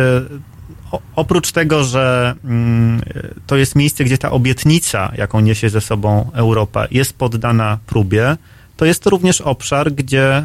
oprócz 1.16 1.52
tego, 1.52 1.84
że 1.84 2.34
mm, 2.44 3.02
to 3.46 3.56
jest 3.56 3.76
miejsce, 3.76 4.04
gdzie 4.04 4.18
ta 4.18 4.30
obietnica, 4.30 5.12
jaką 5.16 5.40
niesie 5.40 5.70
ze 5.70 5.80
sobą 5.80 6.30
Europa, 6.34 6.86
jest 6.90 7.12
poddana 7.12 7.78
próbie, 7.86 8.36
to 8.76 8.84
jest 8.84 9.02
to 9.02 9.10
również 9.10 9.40
obszar, 9.40 9.92
gdzie 9.92 10.44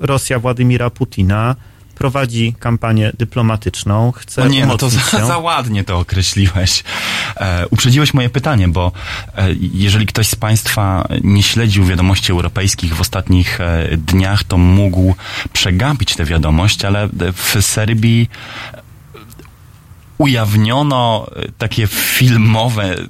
Rosja 0.00 0.38
Władimira 0.38 0.90
Putina 0.90 1.56
prowadzi 1.94 2.54
kampanię 2.58 3.12
dyplomatyczną, 3.18 4.12
chce 4.12 4.42
O 4.42 4.48
nie, 4.48 4.66
no 4.66 4.76
to 4.76 4.90
za, 4.90 5.26
za 5.26 5.38
ładnie 5.38 5.84
to 5.84 5.98
określiłeś. 5.98 6.84
E, 7.36 7.66
uprzedziłeś 7.70 8.14
moje 8.14 8.30
pytanie, 8.30 8.68
bo 8.68 8.92
e, 9.36 9.48
jeżeli 9.72 10.06
ktoś 10.06 10.26
z 10.26 10.34
Państwa 10.34 11.08
nie 11.22 11.42
śledził 11.42 11.84
wiadomości 11.84 12.32
europejskich 12.32 12.94
w 12.94 13.00
ostatnich 13.00 13.60
e, 13.60 13.88
dniach, 13.96 14.44
to 14.44 14.58
mógł 14.58 15.14
przegapić 15.52 16.14
tę 16.14 16.24
wiadomość, 16.24 16.84
ale 16.84 17.08
w 17.32 17.56
Serbii 17.60 18.28
ujawniono 20.22 21.26
e, 21.36 21.52
takie 21.58 21.86
filmowe, 21.86 22.94
e, 22.94 23.06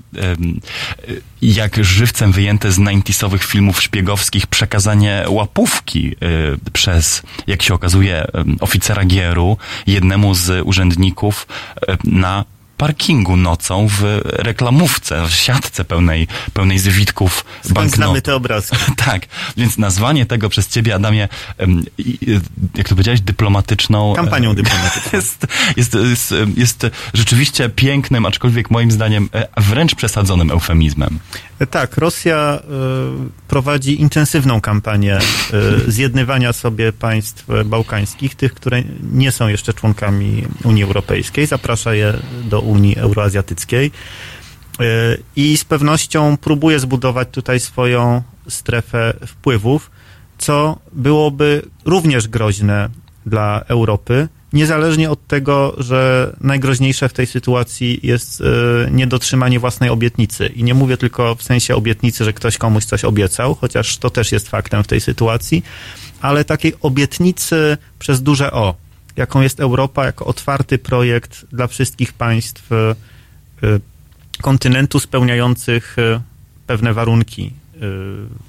jak 1.43 1.84
żywcem 1.84 2.32
wyjęte 2.32 2.72
z 2.72 2.78
90sowych 2.78 3.43
filmów 3.43 3.82
szpiegowskich 3.82 4.47
przekazanie 4.47 5.24
łapówki 5.28 6.09
e, 6.09 6.16
przez, 6.72 7.22
jak 7.47 7.62
się 7.62 7.74
okazuje, 7.74 8.26
oficera 8.60 9.05
Gieru 9.05 9.56
jednemu 9.86 10.34
z 10.34 10.66
urzędników 10.66 11.47
na 12.05 12.44
parkingu 12.82 13.36
nocą 13.36 13.88
w 13.88 14.20
reklamówce, 14.24 15.26
w 15.26 15.34
siatce 15.34 15.84
pełnej, 15.84 16.28
pełnej 16.52 16.78
zwitków 16.78 17.44
Skąd 17.60 17.74
banknotów. 17.74 17.96
znamy 17.96 18.22
te 18.22 18.34
obrazki? 18.34 18.76
Tak, 19.06 19.26
więc 19.56 19.78
nazwanie 19.78 20.26
tego 20.26 20.48
przez 20.48 20.68
ciebie, 20.68 20.94
Adamie, 20.94 21.28
jak 22.74 22.88
to 22.88 22.94
powiedziałeś, 22.94 23.20
dyplomatyczną... 23.20 24.14
Kampanią 24.14 24.50
e, 24.50 24.54
dyplomatyczną. 24.54 25.10
Jest, 25.18 25.46
jest, 25.76 25.94
jest, 25.94 26.34
jest 26.56 26.86
rzeczywiście 27.14 27.68
pięknym, 27.68 28.26
aczkolwiek 28.26 28.70
moim 28.70 28.90
zdaniem 28.90 29.28
e, 29.34 29.46
wręcz 29.56 29.94
przesadzonym 29.94 30.50
eufemizmem. 30.50 31.18
Tak, 31.70 31.96
Rosja 31.96 32.60
y, 32.60 33.48
prowadzi 33.48 34.00
intensywną 34.00 34.60
kampanię 34.60 35.18
y, 35.86 35.90
zjednywania 35.90 36.52
sobie 36.52 36.92
państw 36.92 37.50
e, 37.50 37.64
bałkańskich, 37.64 38.34
tych, 38.34 38.54
które 38.54 38.82
nie 39.12 39.32
są 39.32 39.48
jeszcze 39.48 39.74
członkami 39.74 40.44
Unii 40.64 40.82
Europejskiej, 40.82 41.46
zaprasza 41.46 41.94
je 41.94 42.14
do 42.44 42.60
Unii 42.60 42.71
Euroazjatyckiej 42.96 43.90
y, 44.80 44.84
i 45.36 45.56
z 45.56 45.64
pewnością 45.64 46.36
próbuje 46.36 46.78
zbudować 46.78 47.28
tutaj 47.30 47.60
swoją 47.60 48.22
strefę 48.48 49.14
wpływów, 49.26 49.90
co 50.38 50.78
byłoby 50.92 51.62
również 51.84 52.28
groźne 52.28 52.88
dla 53.26 53.64
Europy, 53.68 54.28
niezależnie 54.52 55.10
od 55.10 55.26
tego, 55.26 55.74
że 55.78 56.32
najgroźniejsze 56.40 57.08
w 57.08 57.12
tej 57.12 57.26
sytuacji 57.26 58.00
jest 58.02 58.40
e, 58.40 58.44
niedotrzymanie 58.90 59.60
własnej 59.60 59.90
obietnicy. 59.90 60.46
I 60.46 60.64
nie 60.64 60.74
mówię 60.74 60.96
tylko 60.96 61.34
w 61.34 61.42
sensie 61.42 61.76
obietnicy, 61.76 62.24
że 62.24 62.32
ktoś 62.32 62.58
komuś 62.58 62.84
coś 62.84 63.04
obiecał, 63.04 63.54
chociaż 63.54 63.98
to 63.98 64.10
też 64.10 64.32
jest 64.32 64.48
faktem 64.48 64.84
w 64.84 64.86
tej 64.86 65.00
sytuacji, 65.00 65.62
ale 66.20 66.44
takiej 66.44 66.72
obietnicy 66.80 67.76
przez 67.98 68.22
duże 68.22 68.52
O, 68.52 68.74
jaką 69.16 69.40
jest 69.40 69.60
Europa, 69.60 70.06
jako 70.06 70.24
otwarty 70.24 70.78
projekt 70.78 71.47
dla 71.52 71.66
wszystkich 71.66 72.12
państw 72.12 72.72
e, 72.72 72.76
e, 72.76 72.94
kontynentu 74.43 75.01
spełniających 75.01 75.97
e, 75.98 76.20
pewne 76.66 76.94
warunki 76.94 77.52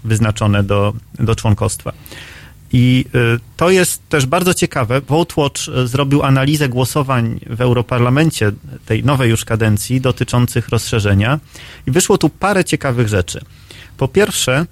wyznaczone 0.04 0.64
do, 0.64 0.94
do 1.20 1.36
członkostwa. 1.36 1.94
I 2.74 3.06
to 3.58 3.70
jest 3.70 4.10
też 4.10 4.26
bardzo 4.26 4.54
ciekawe. 4.54 5.02
VoteWatch 5.02 5.68
y, 5.68 5.88
zrobił 5.88 6.24
analizę 6.24 6.70
głosowań 6.70 7.40
w 7.50 7.62
Europarlamencie 7.62 8.52
tej 8.86 9.04
nowej 9.04 9.30
już 9.30 9.46
kadencji 9.46 10.02
dotyczących 10.02 10.70
rozszerzenia 10.70 11.40
i 11.88 11.92
wyszło 11.92 12.18
tu 12.18 12.30
parę 12.30 12.66
ciekawych 12.66 13.08
rzeczy. 13.08 13.42
Po 13.98 14.08
pierwsze, 14.08 14.66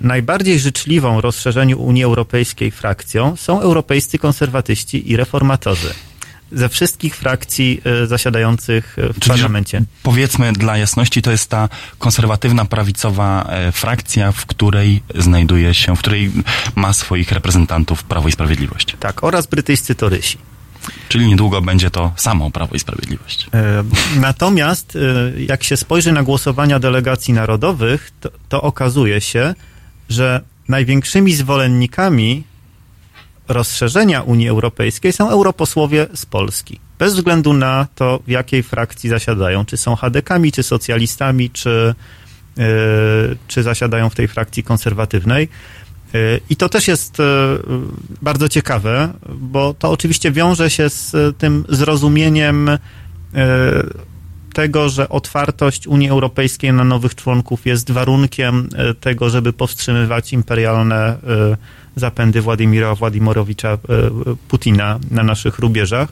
najbardziej 0.00 0.58
życzliwą 0.58 1.20
rozszerzeniu 1.20 1.80
Unii 1.80 2.04
Europejskiej 2.04 2.70
frakcją 2.70 3.36
są 3.36 3.60
europejscy 3.60 4.18
konserwatyści 4.18 5.10
i 5.10 5.16
reformatorzy. 5.16 5.94
Ze 6.52 6.68
wszystkich 6.68 7.16
frakcji 7.16 7.80
y, 8.02 8.06
zasiadających 8.06 8.98
y, 8.98 9.12
w 9.12 9.20
Czyli, 9.20 9.28
parlamencie. 9.28 9.82
Powiedzmy 10.02 10.52
dla 10.52 10.76
jasności, 10.76 11.22
to 11.22 11.30
jest 11.30 11.50
ta 11.50 11.68
konserwatywna, 11.98 12.64
prawicowa 12.64 13.44
e, 13.48 13.72
frakcja, 13.72 14.32
w 14.32 14.46
której 14.46 15.02
znajduje 15.14 15.74
się, 15.74 15.96
w 15.96 15.98
której 15.98 16.30
ma 16.74 16.92
swoich 16.92 17.32
reprezentantów 17.32 18.04
Prawo 18.04 18.28
i 18.28 18.32
Sprawiedliwość. 18.32 18.96
Tak, 19.00 19.24
oraz 19.24 19.46
brytyjscy 19.46 19.94
torysi. 19.94 20.38
Czyli 21.08 21.26
niedługo 21.26 21.62
będzie 21.62 21.90
to 21.90 22.12
samo 22.16 22.50
Prawo 22.50 22.74
i 22.74 22.78
Sprawiedliwość. 22.78 23.46
E, 23.54 23.84
Natomiast 24.20 24.96
e, 25.36 25.42
jak 25.42 25.62
się 25.64 25.76
spojrzy 25.76 26.12
na 26.12 26.22
głosowania 26.22 26.78
delegacji 26.78 27.34
narodowych, 27.34 28.10
to, 28.20 28.30
to 28.48 28.62
okazuje 28.62 29.20
się, 29.20 29.54
że 30.12 30.40
największymi 30.68 31.34
zwolennikami 31.34 32.44
rozszerzenia 33.48 34.22
Unii 34.22 34.48
Europejskiej 34.48 35.12
są 35.12 35.30
europosłowie 35.30 36.06
z 36.14 36.26
Polski. 36.26 36.80
Bez 36.98 37.14
względu 37.14 37.52
na 37.52 37.86
to, 37.94 38.20
w 38.26 38.30
jakiej 38.30 38.62
frakcji 38.62 39.10
zasiadają, 39.10 39.64
czy 39.64 39.76
są 39.76 39.96
hadekami, 39.96 40.52
czy 40.52 40.62
socjalistami, 40.62 41.50
czy, 41.50 41.94
e, 42.58 42.64
czy 43.48 43.62
zasiadają 43.62 44.10
w 44.10 44.14
tej 44.14 44.28
frakcji 44.28 44.62
konserwatywnej. 44.62 45.48
E, 46.14 46.18
I 46.50 46.56
to 46.56 46.68
też 46.68 46.88
jest 46.88 47.20
e, 47.20 47.24
bardzo 48.22 48.48
ciekawe, 48.48 49.12
bo 49.28 49.74
to 49.74 49.90
oczywiście 49.90 50.32
wiąże 50.32 50.70
się 50.70 50.90
z 50.90 51.36
tym 51.38 51.64
zrozumieniem 51.68 52.70
tego, 54.52 54.88
że 54.88 55.08
otwartość 55.08 55.86
Unii 55.86 56.08
Europejskiej 56.08 56.72
na 56.72 56.84
nowych 56.84 57.14
członków 57.14 57.66
jest 57.66 57.90
warunkiem 57.90 58.68
e, 58.74 58.94
tego, 58.94 59.30
żeby 59.30 59.52
powstrzymywać 59.52 60.32
imperialne 60.32 60.96
e, 60.96 61.16
zapędy 61.96 62.40
Władimira 62.40 62.94
Władimirowicza 62.94 63.68
e, 63.68 63.78
Putina 64.48 64.98
na 65.10 65.22
naszych 65.22 65.58
rubieżach. 65.58 66.08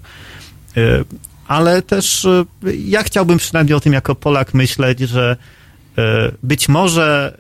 Ale 1.49 1.83
też 1.83 2.27
ja 2.87 3.03
chciałbym 3.03 3.39
przynajmniej 3.39 3.75
o 3.75 3.81
tym 3.81 3.93
jako 3.93 4.15
Polak 4.15 4.55
myśleć, 4.55 5.01
że 5.01 5.37
być 6.43 6.69
może 6.69 7.39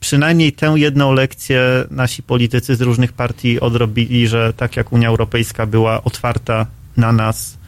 przynajmniej 0.00 0.52
tę 0.52 0.74
jedną 0.76 1.12
lekcję 1.12 1.62
nasi 1.90 2.22
politycy 2.22 2.76
z 2.76 2.80
różnych 2.80 3.12
partii 3.12 3.60
odrobili, 3.60 4.28
że 4.28 4.52
tak 4.52 4.76
jak 4.76 4.92
Unia 4.92 5.08
Europejska 5.08 5.66
była 5.66 6.04
otwarta 6.04 6.66
na 6.96 7.12
nas 7.12 7.59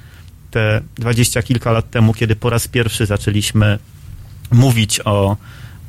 te 0.52 0.80
dwadzieścia 0.94 1.42
kilka 1.42 1.72
lat 1.72 1.90
temu, 1.90 2.14
kiedy 2.14 2.36
po 2.36 2.50
raz 2.50 2.68
pierwszy 2.68 3.06
zaczęliśmy 3.06 3.78
mówić 4.50 5.00
o 5.04 5.36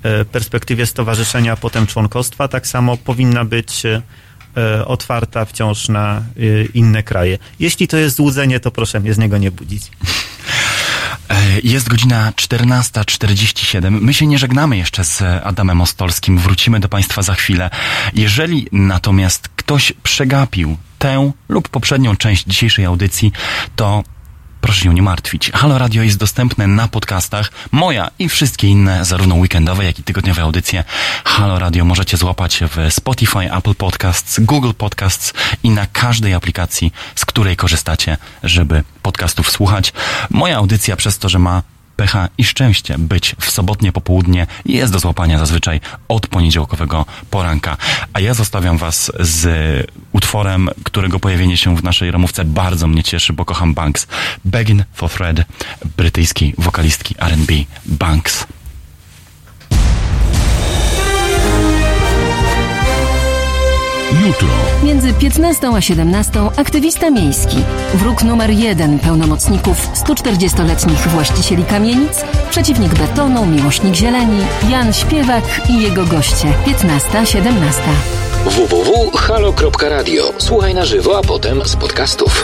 e, 0.03 0.26
perspektywie 0.26 0.85
stowarzyszenia, 0.85 1.56
potem 1.56 1.88
członkostwa, 1.88 2.48
tak 2.48 2.68
samo 2.68 2.98
powinna 2.98 3.45
być 3.45 3.84
e, 3.85 4.02
otwarta 4.85 5.45
wciąż 5.45 5.90
na 5.90 6.18
e, 6.18 6.22
inne 6.73 7.03
kraje. 7.03 7.38
Jeśli 7.60 7.88
to 7.88 7.98
jest 7.98 8.15
złudzenie, 8.15 8.60
to 8.60 8.72
proszę 8.72 8.99
mnie 8.99 9.14
z 9.14 9.18
niego 9.18 9.38
nie 9.38 9.52
budzić. 9.52 9.91
Jest 11.64 11.90
godzina 11.90 12.31
14.47. 12.31 14.02
My 14.02 14.14
się 14.14 14.27
nie 14.27 14.38
żegnamy 14.38 14.77
jeszcze 14.77 15.03
z 15.03 15.22
Adamem 15.44 15.81
Ostolskim. 15.81 16.38
Wrócimy 16.38 16.80
do 16.80 16.90
Państwa 16.90 17.22
za 17.22 17.34
chwilę. 17.34 17.69
Jeżeli 18.14 18.68
natomiast 18.72 19.48
ktoś 19.56 19.94
przegapił 20.03 20.77
tę 20.99 21.31
lub 21.49 21.69
poprzednią 21.69 22.15
część 22.15 22.44
dzisiejszej 22.45 22.85
audycji, 22.85 23.31
to 23.76 24.03
proszę 24.64 24.81
się 24.81 24.94
nie 24.94 25.02
martwić. 25.02 25.52
Halo 25.52 25.77
Radio 25.77 26.03
jest 26.03 26.18
dostępne 26.18 26.68
na 26.68 26.88
podcastach. 26.88 27.52
Moja 27.72 28.11
i 28.19 28.30
wszystkie 28.30 28.68
inne, 28.68 29.06
zarówno 29.06 29.35
weekendowe, 29.35 29.85
jak 29.85 29.99
i 29.99 30.03
tygodniowe 30.03 30.41
audycje 30.41 30.84
Halo 31.26 31.60
Radio 31.60 31.85
możecie 31.85 32.18
złapać 32.18 32.64
w 32.76 32.94
Spotify, 32.94 33.53
Apple 33.53 33.76
Podcasts, 33.76 34.40
Google 34.40 34.72
Podcasts 34.77 35.34
i 35.64 35.69
na 35.69 35.85
każdej 35.85 36.34
aplikacji, 36.34 36.94
z 37.15 37.26
której 37.26 37.56
korzystacie, 37.56 38.18
żeby 38.44 38.84
podcastów 39.02 39.52
słuchać. 39.52 39.94
Moja 40.30 40.57
audycja 40.57 40.95
przez 40.95 41.18
to, 41.18 41.30
że 41.30 41.40
ma 41.40 41.64
pecha 41.95 42.30
i 42.38 42.44
szczęście 42.44 42.98
być 42.98 43.36
w 43.40 43.52
sobotnie 43.52 43.91
popołudnie 43.91 44.48
jest 44.65 44.94
do 44.94 44.99
złapania 44.99 45.40
zazwyczaj 45.40 45.80
od 46.07 46.28
poniedziałkowego 46.28 47.06
poranka. 47.30 47.78
A 48.14 48.20
ja 48.20 48.34
zostawiam 48.34 48.78
was 48.78 49.11
z 49.20 49.48
utworem, 50.11 50.70
którego 50.84 51.20
pojawienie 51.20 51.57
się 51.57 51.76
w 51.76 51.84
naszej 51.84 52.11
ramówce 52.11 52.45
bardzo 52.45 52.88
mnie 52.88 53.03
cieszy, 53.03 53.34
bo 53.34 53.45
kocham 53.45 53.74
Banks. 53.74 54.07
Begging 54.45 54.84
for 54.94 55.10
Fred, 55.10 55.45
brytyjskiej 55.98 56.53
wokalistki 56.57 57.15
R&B 57.20 57.53
Banks. 57.86 58.48
Jutro. 64.22 64.48
Między 64.84 65.14
15 65.14 65.68
a 65.76 65.81
17 65.81 66.31
aktywista 66.57 67.10
miejski, 67.10 67.57
wróg 67.94 68.23
numer 68.23 68.49
jeden 68.49 68.99
pełnomocników 68.99 69.90
140-letnich 69.94 71.07
właścicieli 71.07 71.64
kamienic, 71.64 72.23
przeciwnik 72.49 72.94
betonu, 72.94 73.45
miłośnik 73.45 73.95
zieleni, 73.95 74.40
Jan 74.69 74.94
Śpiewak 74.94 75.44
i 75.69 75.81
jego 75.81 76.06
goście 76.06 76.48
15-17. 76.65 77.44
www.halo.radio. 78.45 80.34
Słuchaj 80.38 80.73
na 80.73 80.85
żywo, 80.85 81.18
a 81.18 81.22
potem 81.22 81.61
z 81.65 81.76
podcastów. 81.76 82.44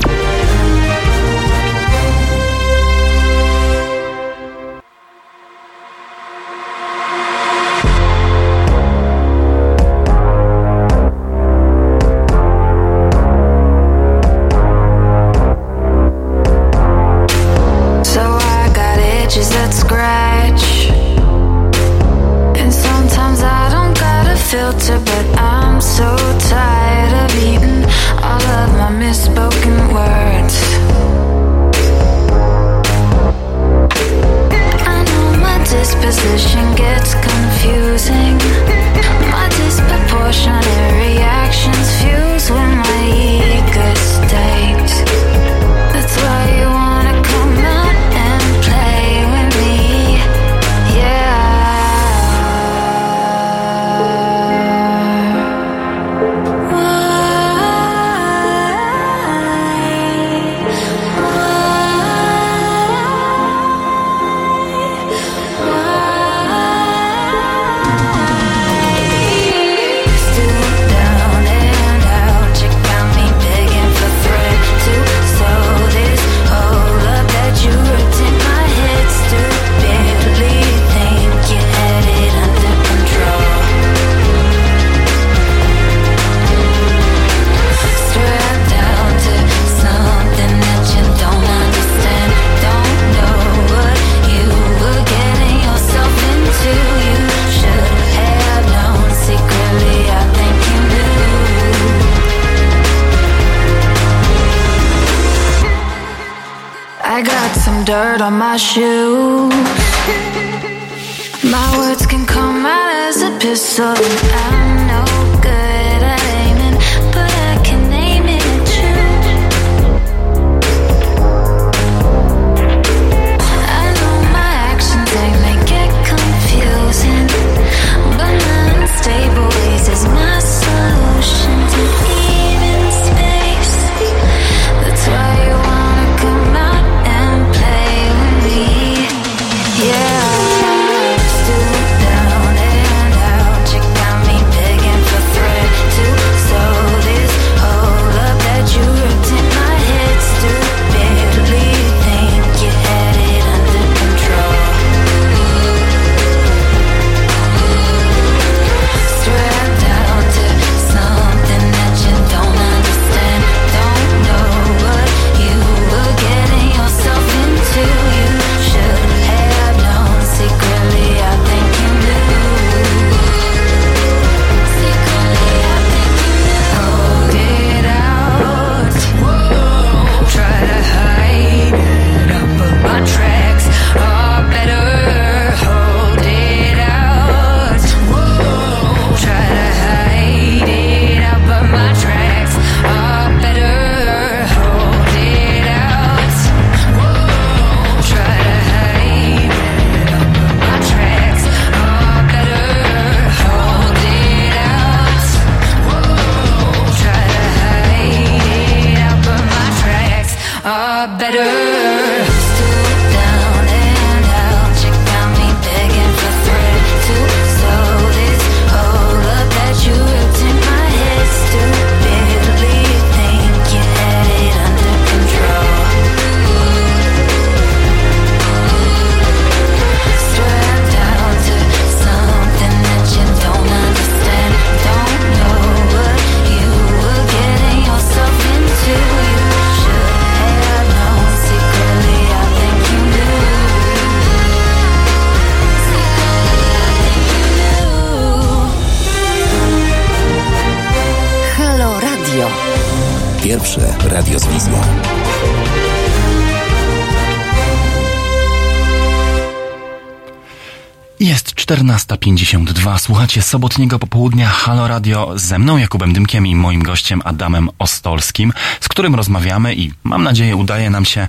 14.52. 261.69 262.97
Słuchacie 262.97 263.41
sobotniego 263.41 263.99
popołudnia 263.99 264.47
Halo 264.47 264.87
Radio 264.87 265.31
ze 265.35 265.59
mną 265.59 265.77
Jakubem 265.77 266.13
Dymkiem 266.13 266.47
i 266.47 266.55
moim 266.55 266.83
gościem 266.83 267.21
Adamem 267.25 267.69
Ostolskim, 267.79 268.53
z 268.79 268.87
którym 268.87 269.15
rozmawiamy 269.15 269.75
i 269.75 269.91
mam 270.03 270.23
nadzieję 270.23 270.55
udaje 270.55 270.89
nam 270.89 271.05
się 271.05 271.27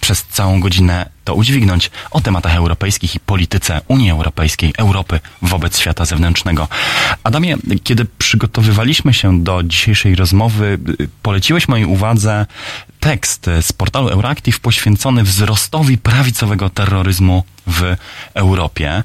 przez 0.00 0.24
całą 0.24 0.60
godzinę 0.60 1.10
to 1.28 1.34
udźwignąć 1.34 1.90
o 2.10 2.20
tematach 2.20 2.54
europejskich 2.54 3.14
i 3.14 3.20
polityce 3.20 3.80
Unii 3.88 4.10
Europejskiej, 4.10 4.72
Europy 4.78 5.20
wobec 5.42 5.78
świata 5.78 6.04
zewnętrznego. 6.04 6.68
Adamie, 7.24 7.56
kiedy 7.84 8.04
przygotowywaliśmy 8.04 9.14
się 9.14 9.40
do 9.44 9.62
dzisiejszej 9.62 10.14
rozmowy, 10.14 10.78
poleciłeś 11.22 11.68
mojej 11.68 11.86
uwadze 11.86 12.46
tekst 13.00 13.46
z 13.60 13.72
portalu 13.72 14.08
Euractiv 14.08 14.60
poświęcony 14.60 15.22
wzrostowi 15.22 15.98
prawicowego 15.98 16.70
terroryzmu 16.70 17.44
w 17.66 17.96
Europie. 18.34 19.02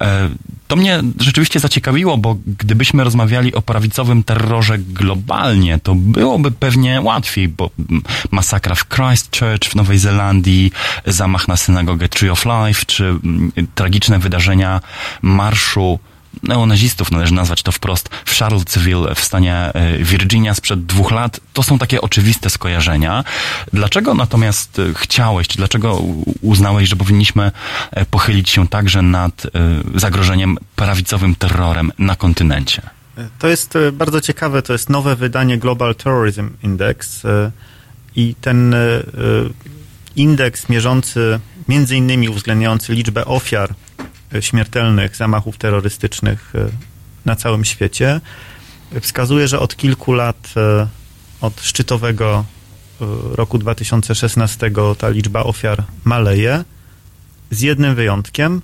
E, 0.00 0.30
To 0.68 0.76
mnie 0.76 1.02
rzeczywiście 1.20 1.60
zaciekawiło, 1.60 2.18
bo 2.18 2.36
gdybyśmy 2.46 3.04
rozmawiali 3.04 3.54
o 3.54 3.62
prawicowym 3.62 4.22
terrorze 4.22 4.78
globalnie, 4.78 5.78
to 5.78 5.94
byłoby 5.94 6.50
pewnie 6.50 7.00
łatwiej, 7.00 7.48
bo 7.48 7.70
masakra 8.30 8.74
w 8.74 8.88
Christchurch 8.88 9.70
w 9.70 9.74
Nowej 9.74 9.98
Zelandii, 9.98 10.72
zamach 11.06 11.48
na 11.48 11.56
synagogę 11.66 12.08
Tree 12.08 12.30
of 12.30 12.44
Life, 12.44 12.84
czy 12.86 13.04
mm, 13.04 13.52
tragiczne 13.74 14.18
wydarzenia 14.18 14.80
marszu 15.22 15.98
neonazistów, 16.42 17.10
należy 17.10 17.34
nazwać 17.34 17.62
to 17.62 17.72
wprost, 17.72 18.08
w 18.24 18.38
Charlottesville 18.38 19.14
w 19.14 19.20
stanie 19.20 19.54
e, 19.54 19.98
Virginia 19.98 20.54
sprzed 20.54 20.86
dwóch 20.86 21.10
lat, 21.10 21.40
to 21.52 21.62
są 21.62 21.78
takie 21.78 22.00
oczywiste 22.00 22.50
skojarzenia. 22.50 23.24
Dlaczego 23.72 24.14
natomiast 24.14 24.78
e, 24.78 24.82
chciałeś, 24.94 25.46
dlaczego 25.46 26.02
uznałeś, 26.40 26.88
że 26.88 26.96
powinniśmy 26.96 27.52
e, 27.90 28.04
pochylić 28.04 28.50
się 28.50 28.68
także 28.68 29.02
nad 29.02 29.46
zagrożeniem 29.94 30.58
prawicowym 30.76 31.34
terrorem 31.34 31.92
na 31.98 32.16
kontynencie? 32.16 32.82
To 33.38 33.48
jest 33.48 33.78
bardzo 33.92 34.20
ciekawe, 34.20 34.62
to 34.62 34.72
jest 34.72 34.90
nowe 34.90 35.16
wydanie 35.16 35.58
Global 35.58 35.94
Terrorism 35.94 36.50
Index 36.62 37.22
i 38.16 38.34
ten 38.40 38.74
indeks 40.16 40.68
mierzący, 40.68 41.40
między 41.68 41.96
innymi 41.96 42.28
uwzględniający 42.28 42.92
liczbę 42.92 43.24
ofiar 43.24 43.74
e, 44.34 44.42
śmiertelnych 44.42 45.16
zamachów 45.16 45.58
terrorystycznych 45.58 46.52
e, 46.54 46.68
na 47.24 47.36
całym 47.36 47.64
świecie, 47.64 48.20
wskazuje, 49.00 49.48
że 49.48 49.60
od 49.60 49.76
kilku 49.76 50.12
lat, 50.12 50.54
e, 50.56 50.86
od 51.40 51.60
szczytowego 51.60 52.44
roku 53.32 53.58
2016 53.58 54.70
ta 54.98 55.08
liczba 55.08 55.44
ofiar 55.44 55.84
maleje, 56.04 56.64
z 57.50 57.60
jednym 57.60 57.94
wyjątkiem, 57.94 58.62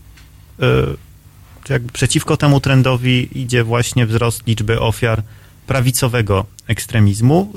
jakby 1.69 1.93
przeciwko 1.93 2.37
temu 2.37 2.61
trendowi 2.61 3.39
idzie 3.41 3.65
właśnie 3.65 4.07
wzrost 4.07 4.47
liczby 4.47 4.81
ofiar 4.81 5.23
prawicowego 5.66 6.47
ekstremizmu. 6.66 7.53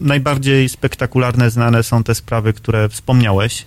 Najbardziej 0.00 0.68
spektakularne 0.68 1.50
znane 1.50 1.82
są 1.82 2.04
te 2.04 2.14
sprawy, 2.14 2.52
które 2.52 2.88
wspomniałeś, 2.88 3.66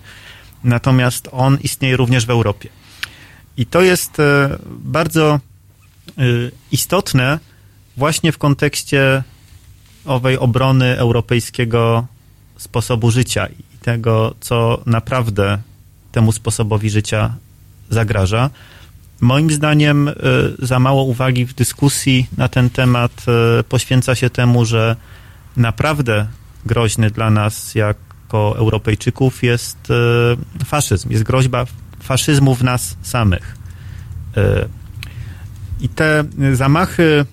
natomiast 0.64 1.30
on 1.32 1.58
istnieje 1.64 1.98
również 1.98 2.26
w 2.26 2.30
Europie. 2.30 2.70
I 3.58 3.66
to 3.66 3.82
jest 3.82 4.20
e, 4.20 4.58
bardzo 4.70 5.40
y, 6.20 6.52
istotne 6.72 7.40
właśnie 7.98 8.32
w 8.32 8.38
kontekście 8.38 9.24
owej 10.06 10.38
obrony 10.38 10.98
europejskiego 10.98 12.08
sposobu 12.58 13.12
życia 13.12 13.48
i 13.48 13.78
tego, 13.82 14.36
co 14.40 14.82
naprawdę 14.86 15.58
temu 16.12 16.32
sposobowi 16.32 16.90
życia 16.90 17.36
zagraża. 17.90 18.50
Moim 19.22 19.52
zdaniem 19.52 20.08
y, 20.08 20.14
za 20.60 20.80
mało 20.80 21.04
uwagi 21.04 21.46
w 21.46 21.54
dyskusji 21.54 22.28
na 22.38 22.48
ten 22.48 22.70
temat 22.70 23.26
poświęca 23.70 24.16
się 24.16 24.30
temu, 24.30 24.66
że 24.66 24.96
naprawdę 25.58 26.28
groźny 26.66 27.12
dla 27.12 27.30
nas 27.30 27.76
jako 28.30 28.58
Europejczyków 28.58 29.44
jest 29.44 29.78
y, 30.62 30.66
faszyzm, 30.66 31.12
jest 31.12 31.24
groźba 31.24 31.66
faszyzmu 32.00 32.56
w 32.56 32.64
nas 32.64 32.98
samych. 33.02 33.58
Y, 34.38 34.42
I 35.82 35.90
te 35.90 36.24
zamachy, 36.54 37.26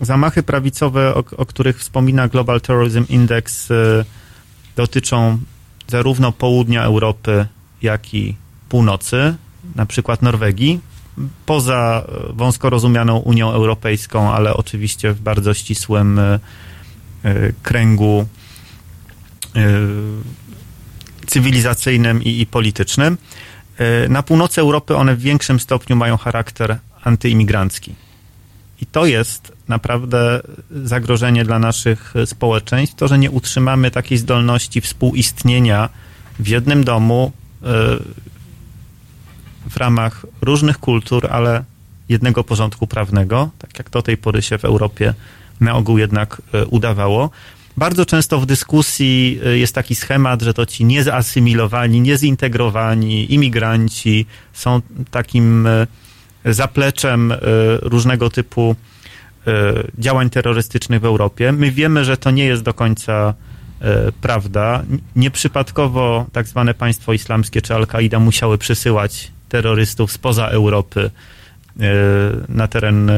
zamachy 0.00 0.42
prawicowe, 0.42 1.14
o, 1.14 1.24
o 1.36 1.46
których 1.46 1.78
wspomina 1.78 2.28
Global 2.28 2.60
Terrorism 2.60 3.04
Index, 3.08 3.70
y, 3.70 4.04
dotyczą 4.76 5.38
zarówno 5.88 6.32
południa 6.32 6.84
Europy, 6.84 7.46
jak 7.82 8.14
i 8.14 8.36
północy, 8.68 9.34
na 9.74 9.86
przykład 9.86 10.22
Norwegii, 10.22 10.80
poza 11.46 12.04
e, 12.08 12.32
wąsko 12.32 12.70
rozumianą 12.70 13.18
Unią 13.18 13.52
Europejską, 13.52 14.32
ale 14.32 14.54
oczywiście 14.54 15.12
w 15.12 15.20
bardzo 15.20 15.54
ścisłym 15.54 16.18
e, 16.18 16.40
e, 17.24 17.52
kręgu 17.62 18.26
e, 19.54 19.60
cywilizacyjnym 21.24 22.22
i, 22.22 22.40
i 22.40 22.46
politycznym. 22.46 23.18
E, 23.78 24.08
Na 24.08 24.22
północy 24.22 24.60
Europy 24.60 24.96
one 24.96 25.16
w 25.16 25.20
większym 25.20 25.60
stopniu 25.60 25.96
mają 25.96 26.16
charakter 26.16 26.78
antyimigrancki. 27.04 27.94
I 28.80 28.86
to 28.86 29.06
jest 29.06 29.52
naprawdę 29.68 30.40
zagrożenie 30.70 31.44
dla 31.44 31.58
naszych 31.58 32.14
społeczeństw, 32.26 32.96
to, 32.96 33.08
że 33.08 33.18
nie 33.18 33.30
utrzymamy 33.30 33.90
takiej 33.90 34.18
zdolności 34.18 34.80
współistnienia 34.80 35.88
w 36.38 36.48
jednym 36.48 36.84
domu 36.84 37.32
e, 37.62 37.66
w 39.70 39.76
ramach 39.76 40.26
różnych 40.42 40.78
kultur, 40.78 41.26
ale 41.30 41.64
jednego 42.08 42.44
porządku 42.44 42.86
prawnego, 42.86 43.50
tak 43.58 43.78
jak 43.78 43.90
do 43.90 44.02
tej 44.02 44.16
pory 44.16 44.42
się 44.42 44.58
w 44.58 44.64
Europie 44.64 45.14
na 45.60 45.74
ogół 45.74 45.98
jednak 45.98 46.42
e, 46.52 46.66
udawało. 46.66 47.30
Bardzo 47.76 48.06
często 48.06 48.40
w 48.40 48.46
dyskusji 48.46 49.40
e, 49.46 49.58
jest 49.58 49.74
taki 49.74 49.94
schemat, 49.94 50.42
że 50.42 50.54
to 50.54 50.66
ci 50.66 50.84
niezaasymilowani, 50.84 52.00
niezintegrowani 52.00 53.34
imigranci 53.34 54.26
są 54.52 54.80
takim 55.10 55.66
e, 55.66 55.86
zapleczem 56.44 57.32
e, 57.32 57.38
różnego 57.82 58.30
typu 58.30 58.76
działań 59.98 60.30
terrorystycznych 60.30 61.00
w 61.00 61.04
Europie. 61.04 61.52
My 61.52 61.70
wiemy, 61.70 62.04
że 62.04 62.16
to 62.16 62.30
nie 62.30 62.44
jest 62.44 62.62
do 62.62 62.74
końca 62.74 63.34
prawda. 64.20 64.82
Nieprzypadkowo 65.16 66.26
tak 66.32 66.46
zwane 66.46 66.74
państwo 66.74 67.12
islamskie 67.12 67.62
czy 67.62 67.74
Al-Kaida 67.74 68.18
musiały 68.18 68.58
przysyłać 68.58 69.30
terrorystów 69.48 70.12
spoza 70.12 70.48
Europy 70.48 71.10
na 72.48 72.68
teren 72.68 73.10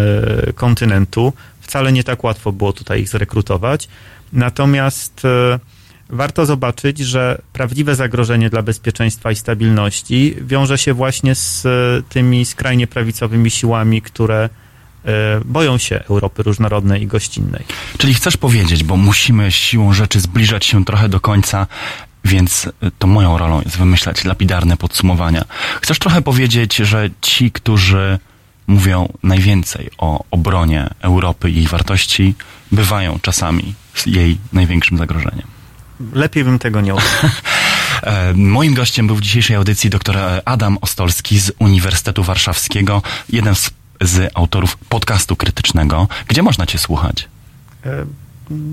kontynentu. 0.55 1.33
Wcale 1.61 1.93
nie 1.93 2.05
tak 2.05 2.25
łatwo 2.25 2.53
było 2.53 2.73
tutaj 2.73 3.01
ich 3.01 3.09
zrekrutować. 3.09 3.89
Natomiast 4.33 5.25
e, 5.25 5.59
warto 6.11 6.47
zobaczyć, 6.47 6.99
że 6.99 7.43
prawdziwe 7.53 7.95
zagrożenie 7.95 8.51
dla 8.51 8.63
bezpieczeństwa 8.63 9.31
i 9.31 9.37
stabilności 9.37 10.37
wiąże 10.41 10.79
się 10.79 10.95
właśnie 10.95 11.35
z 11.35 11.67
e, 11.67 12.03
tymi 12.09 12.45
skrajnie 12.45 12.87
prawicowymi 12.87 13.51
siłami, 13.51 14.03
które 14.03 14.49
e, 15.05 15.41
boją 15.45 15.79
się 15.79 16.05
Europy 16.11 16.43
różnorodnej 16.43 17.03
i 17.03 17.07
gościnnej. 17.07 17.65
Czyli 17.99 18.15
chcesz 18.15 18.37
powiedzieć, 18.37 18.85
bo 18.85 18.97
musimy 18.97 19.53
siłą 19.53 19.93
rzeczy 19.93 20.21
zbliżać 20.21 20.65
się 20.65 20.85
trochę 20.85 21.09
do 21.09 21.21
końca, 21.21 21.67
więc 22.25 22.69
to 22.99 23.07
moją 23.07 23.39
rolą 23.39 23.61
jest 23.61 23.79
wymyślać 23.79 24.25
lapidarne 24.25 24.77
podsumowania. 24.77 25.45
Chcesz 25.83 25.99
trochę 25.99 26.23
powiedzieć, 26.23 26.77
że 26.77 27.11
ci, 27.21 27.51
którzy 27.51 28.19
mówią 28.67 29.13
najwięcej 29.23 29.91
o 29.99 30.25
obronie 30.31 30.89
Europy 31.01 31.51
i 31.51 31.55
jej 31.55 31.67
wartości, 31.67 32.35
bywają 32.73 33.19
czasami 33.23 33.75
jej 34.07 34.39
największym 34.53 34.99
zagrożeniem. 34.99 35.47
Lepiej 36.13 36.45
bym 36.45 36.59
tego 36.59 36.81
nie. 36.81 36.95
E, 38.03 38.35
Moim 38.35 38.75
gościem 38.75 39.07
był 39.07 39.17
w 39.17 39.21
dzisiejszej 39.21 39.57
audycji 39.57 39.91
dr 39.91 40.17
Adam 40.45 40.79
Ostolski 40.81 41.39
z 41.39 41.53
Uniwersytetu 41.59 42.23
Warszawskiego, 42.23 43.03
jeden 43.29 43.55
z, 43.55 43.71
z 44.01 44.31
autorów 44.35 44.77
podcastu 44.77 45.37
krytycznego. 45.37 46.09
Gdzie 46.29 46.43
można 46.43 46.67
cię 46.67 46.79
słuchać? 46.79 47.29
E, 47.85 48.07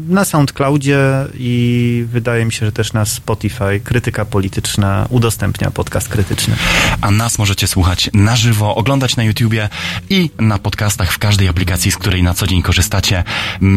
Na 0.09 0.25
SoundCloudzie 0.25 0.99
i 1.33 2.05
wydaje 2.07 2.45
mi 2.45 2.51
się, 2.51 2.65
że 2.65 2.71
też 2.71 2.93
na 2.93 3.05
Spotify 3.05 3.81
krytyka 3.83 4.25
polityczna 4.25 5.07
udostępnia 5.09 5.71
podcast 5.71 6.09
krytyczny. 6.09 6.55
A 7.01 7.11
nas 7.11 7.37
możecie 7.37 7.67
słuchać 7.67 8.09
na 8.13 8.35
żywo, 8.35 8.75
oglądać 8.75 9.15
na 9.15 9.23
YouTubie 9.23 9.69
i 10.09 10.29
na 10.39 10.57
podcastach 10.57 11.11
w 11.11 11.17
każdej 11.17 11.47
aplikacji, 11.47 11.91
z 11.91 11.97
której 11.97 12.23
na 12.23 12.33
co 12.33 12.47
dzień 12.47 12.61
korzystacie. 12.61 13.23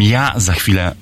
Ja 0.01 0.33
za 0.37 0.53
chwilę, 0.53 0.95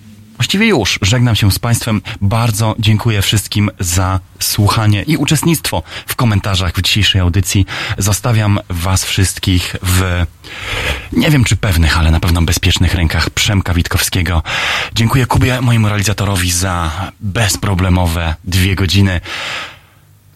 właściwie 0.44 0.66
już, 0.66 0.98
żegnam 1.02 1.36
się 1.36 1.52
z 1.52 1.58
Państwem. 1.58 2.02
Bardzo 2.20 2.74
dziękuję 2.78 3.22
wszystkim 3.22 3.70
za 3.80 4.20
słuchanie 4.40 5.02
i 5.02 5.16
uczestnictwo 5.16 5.82
w 6.06 6.16
komentarzach 6.16 6.72
w 6.76 6.82
dzisiejszej 6.82 7.20
audycji. 7.20 7.66
Zostawiam 7.98 8.60
Was 8.68 9.04
wszystkich 9.04 9.76
w 9.82 10.26
nie 11.12 11.30
wiem 11.30 11.44
czy 11.44 11.56
pewnych, 11.56 11.98
ale 11.98 12.10
na 12.10 12.20
pewno 12.20 12.42
bezpiecznych 12.42 12.94
rękach 12.94 13.30
Przemka 13.30 13.74
Witkowskiego. 13.74 14.42
Dziękuję 14.94 15.26
Kubie, 15.26 15.60
mojemu 15.60 15.88
realizatorowi, 15.88 16.50
za 16.50 16.90
bezproblemowe 17.20 18.34
dwie 18.44 18.74
godziny. 18.74 19.20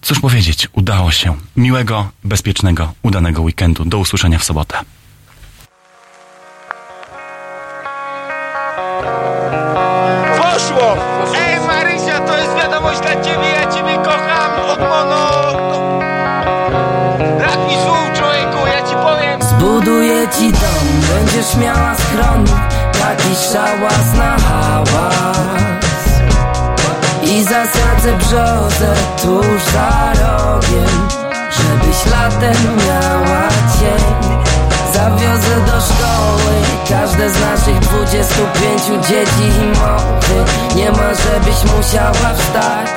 Cóż 0.03 0.21
powiedzieć, 0.21 0.69
udało 0.73 1.13
się. 1.13 1.37
Miłego, 1.57 2.11
bezpiecznego, 2.25 2.93
udanego 3.03 3.43
weekendu. 3.43 3.85
Do 3.85 3.99
usłyszenia 3.99 4.39
w 4.39 4.45
sobotę. 4.45 4.79
Dom, 20.39 21.17
będziesz 21.17 21.57
miała 21.57 21.95
schron 21.95 22.45
Taki 22.93 23.35
szałas 23.53 24.15
na 24.17 24.37
hałas. 24.39 25.39
I 27.23 27.43
zasadzę 27.43 28.17
brzozę 28.19 28.95
tuż 29.23 29.63
za 29.73 30.13
rogiem 30.13 31.09
Żebyś 31.51 32.07
latem 32.07 32.77
miała 32.87 33.49
cień 33.81 34.38
Zawiozę 34.99 35.57
do 35.67 35.81
szkoły 35.81 36.55
każde 36.89 37.31
z 37.31 37.41
naszych 37.41 37.79
25 37.79 38.83
dzieci 39.09 39.49
i 39.63 39.67
mowy. 39.67 40.45
Nie 40.77 40.91
ma 40.91 41.15
żebyś 41.15 41.77
musiała 41.77 42.35
wstać. 42.35 42.91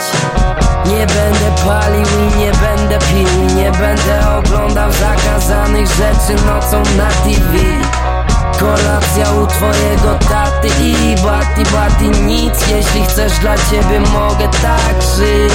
Nie 0.85 1.07
będę 1.07 1.63
palił 1.65 2.05
i 2.05 2.39
nie 2.39 2.51
będę 2.51 2.99
pił. 2.99 3.55
Nie 3.55 3.71
będę 3.71 4.37
oglądał 4.37 4.91
zakazanych 4.91 5.87
rzeczy 5.87 6.45
nocą 6.45 6.77
na 6.97 7.07
TV 7.09 7.57
Kolacja 8.59 9.31
u 9.31 9.47
twojego 9.47 10.15
taty 10.29 10.67
i 10.67 11.15
bati 11.15 11.63
bati 11.73 12.21
nic. 12.21 12.67
Jeśli 12.67 13.05
chcesz 13.05 13.39
dla 13.39 13.55
ciebie 13.57 13.99
mogę 13.99 14.47
tak 14.47 15.01
żyć 15.17 15.53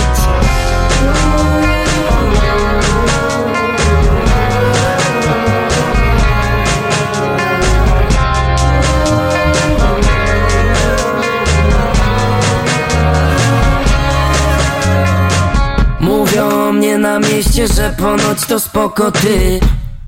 Mówią 16.37 16.69
o 16.69 16.73
mnie 16.73 16.99
na 16.99 17.19
mieście, 17.19 17.69
że 17.69 17.95
ponoć 17.99 18.47
to 18.49 18.61
spoko 18.61 19.13
ty. 19.13 19.61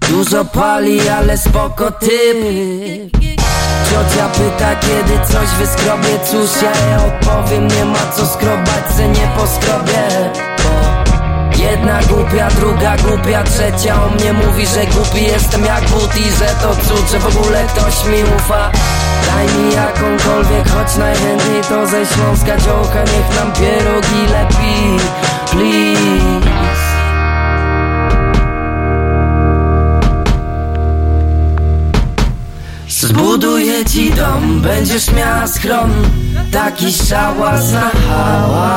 Dużo 0.08 0.44
pali, 0.44 1.08
ale 1.08 1.38
spoko 1.38 1.90
ty. 1.90 2.34
Ciocia 3.90 4.28
pyta, 4.28 4.76
kiedy 4.76 5.32
coś 5.32 5.48
wyskrobie. 5.48 6.18
Cóż 6.30 6.62
ja 6.62 6.86
jej 6.86 7.06
odpowiem, 7.08 7.68
nie 7.68 7.84
ma 7.84 8.12
co 8.16 8.26
skrobać, 8.26 8.96
se 8.96 9.08
nie 9.08 9.30
poskrobię 9.36 10.30
Jedna 11.58 12.00
głupia, 12.02 12.48
druga 12.50 12.96
głupia, 12.96 13.42
trzecia 13.42 14.04
o 14.04 14.08
mnie 14.08 14.32
mówi, 14.32 14.66
że 14.66 14.86
głupi 14.86 15.24
jestem 15.24 15.64
jak 15.64 15.90
but 15.90 16.16
i 16.16 16.30
że 16.30 16.46
to 16.62 16.76
cud, 16.76 17.10
że 17.10 17.18
w 17.18 17.36
ogóle 17.36 17.64
ktoś 17.66 18.04
mi 18.04 18.22
ufa. 18.36 18.70
Daj 19.26 19.46
mi 19.46 19.74
jakąkolwiek, 19.74 20.68
choć 20.68 20.96
najchętniej 20.96 21.62
to 21.68 21.86
ze 21.86 22.06
Śląska 22.06 22.56
dziołka 22.56 23.02
Niech 23.02 23.40
nam 23.40 23.52
pierogi 23.52 24.32
lepi, 24.32 25.04
please. 25.50 26.48
Zbuduję 32.88 33.84
ci 33.84 34.10
dom, 34.10 34.60
będziesz 34.60 35.12
miała 35.12 35.46
schron 35.46 35.90
Taki 36.52 36.92
szałas 36.92 37.72
na 37.72 37.90
hałas 38.08 38.68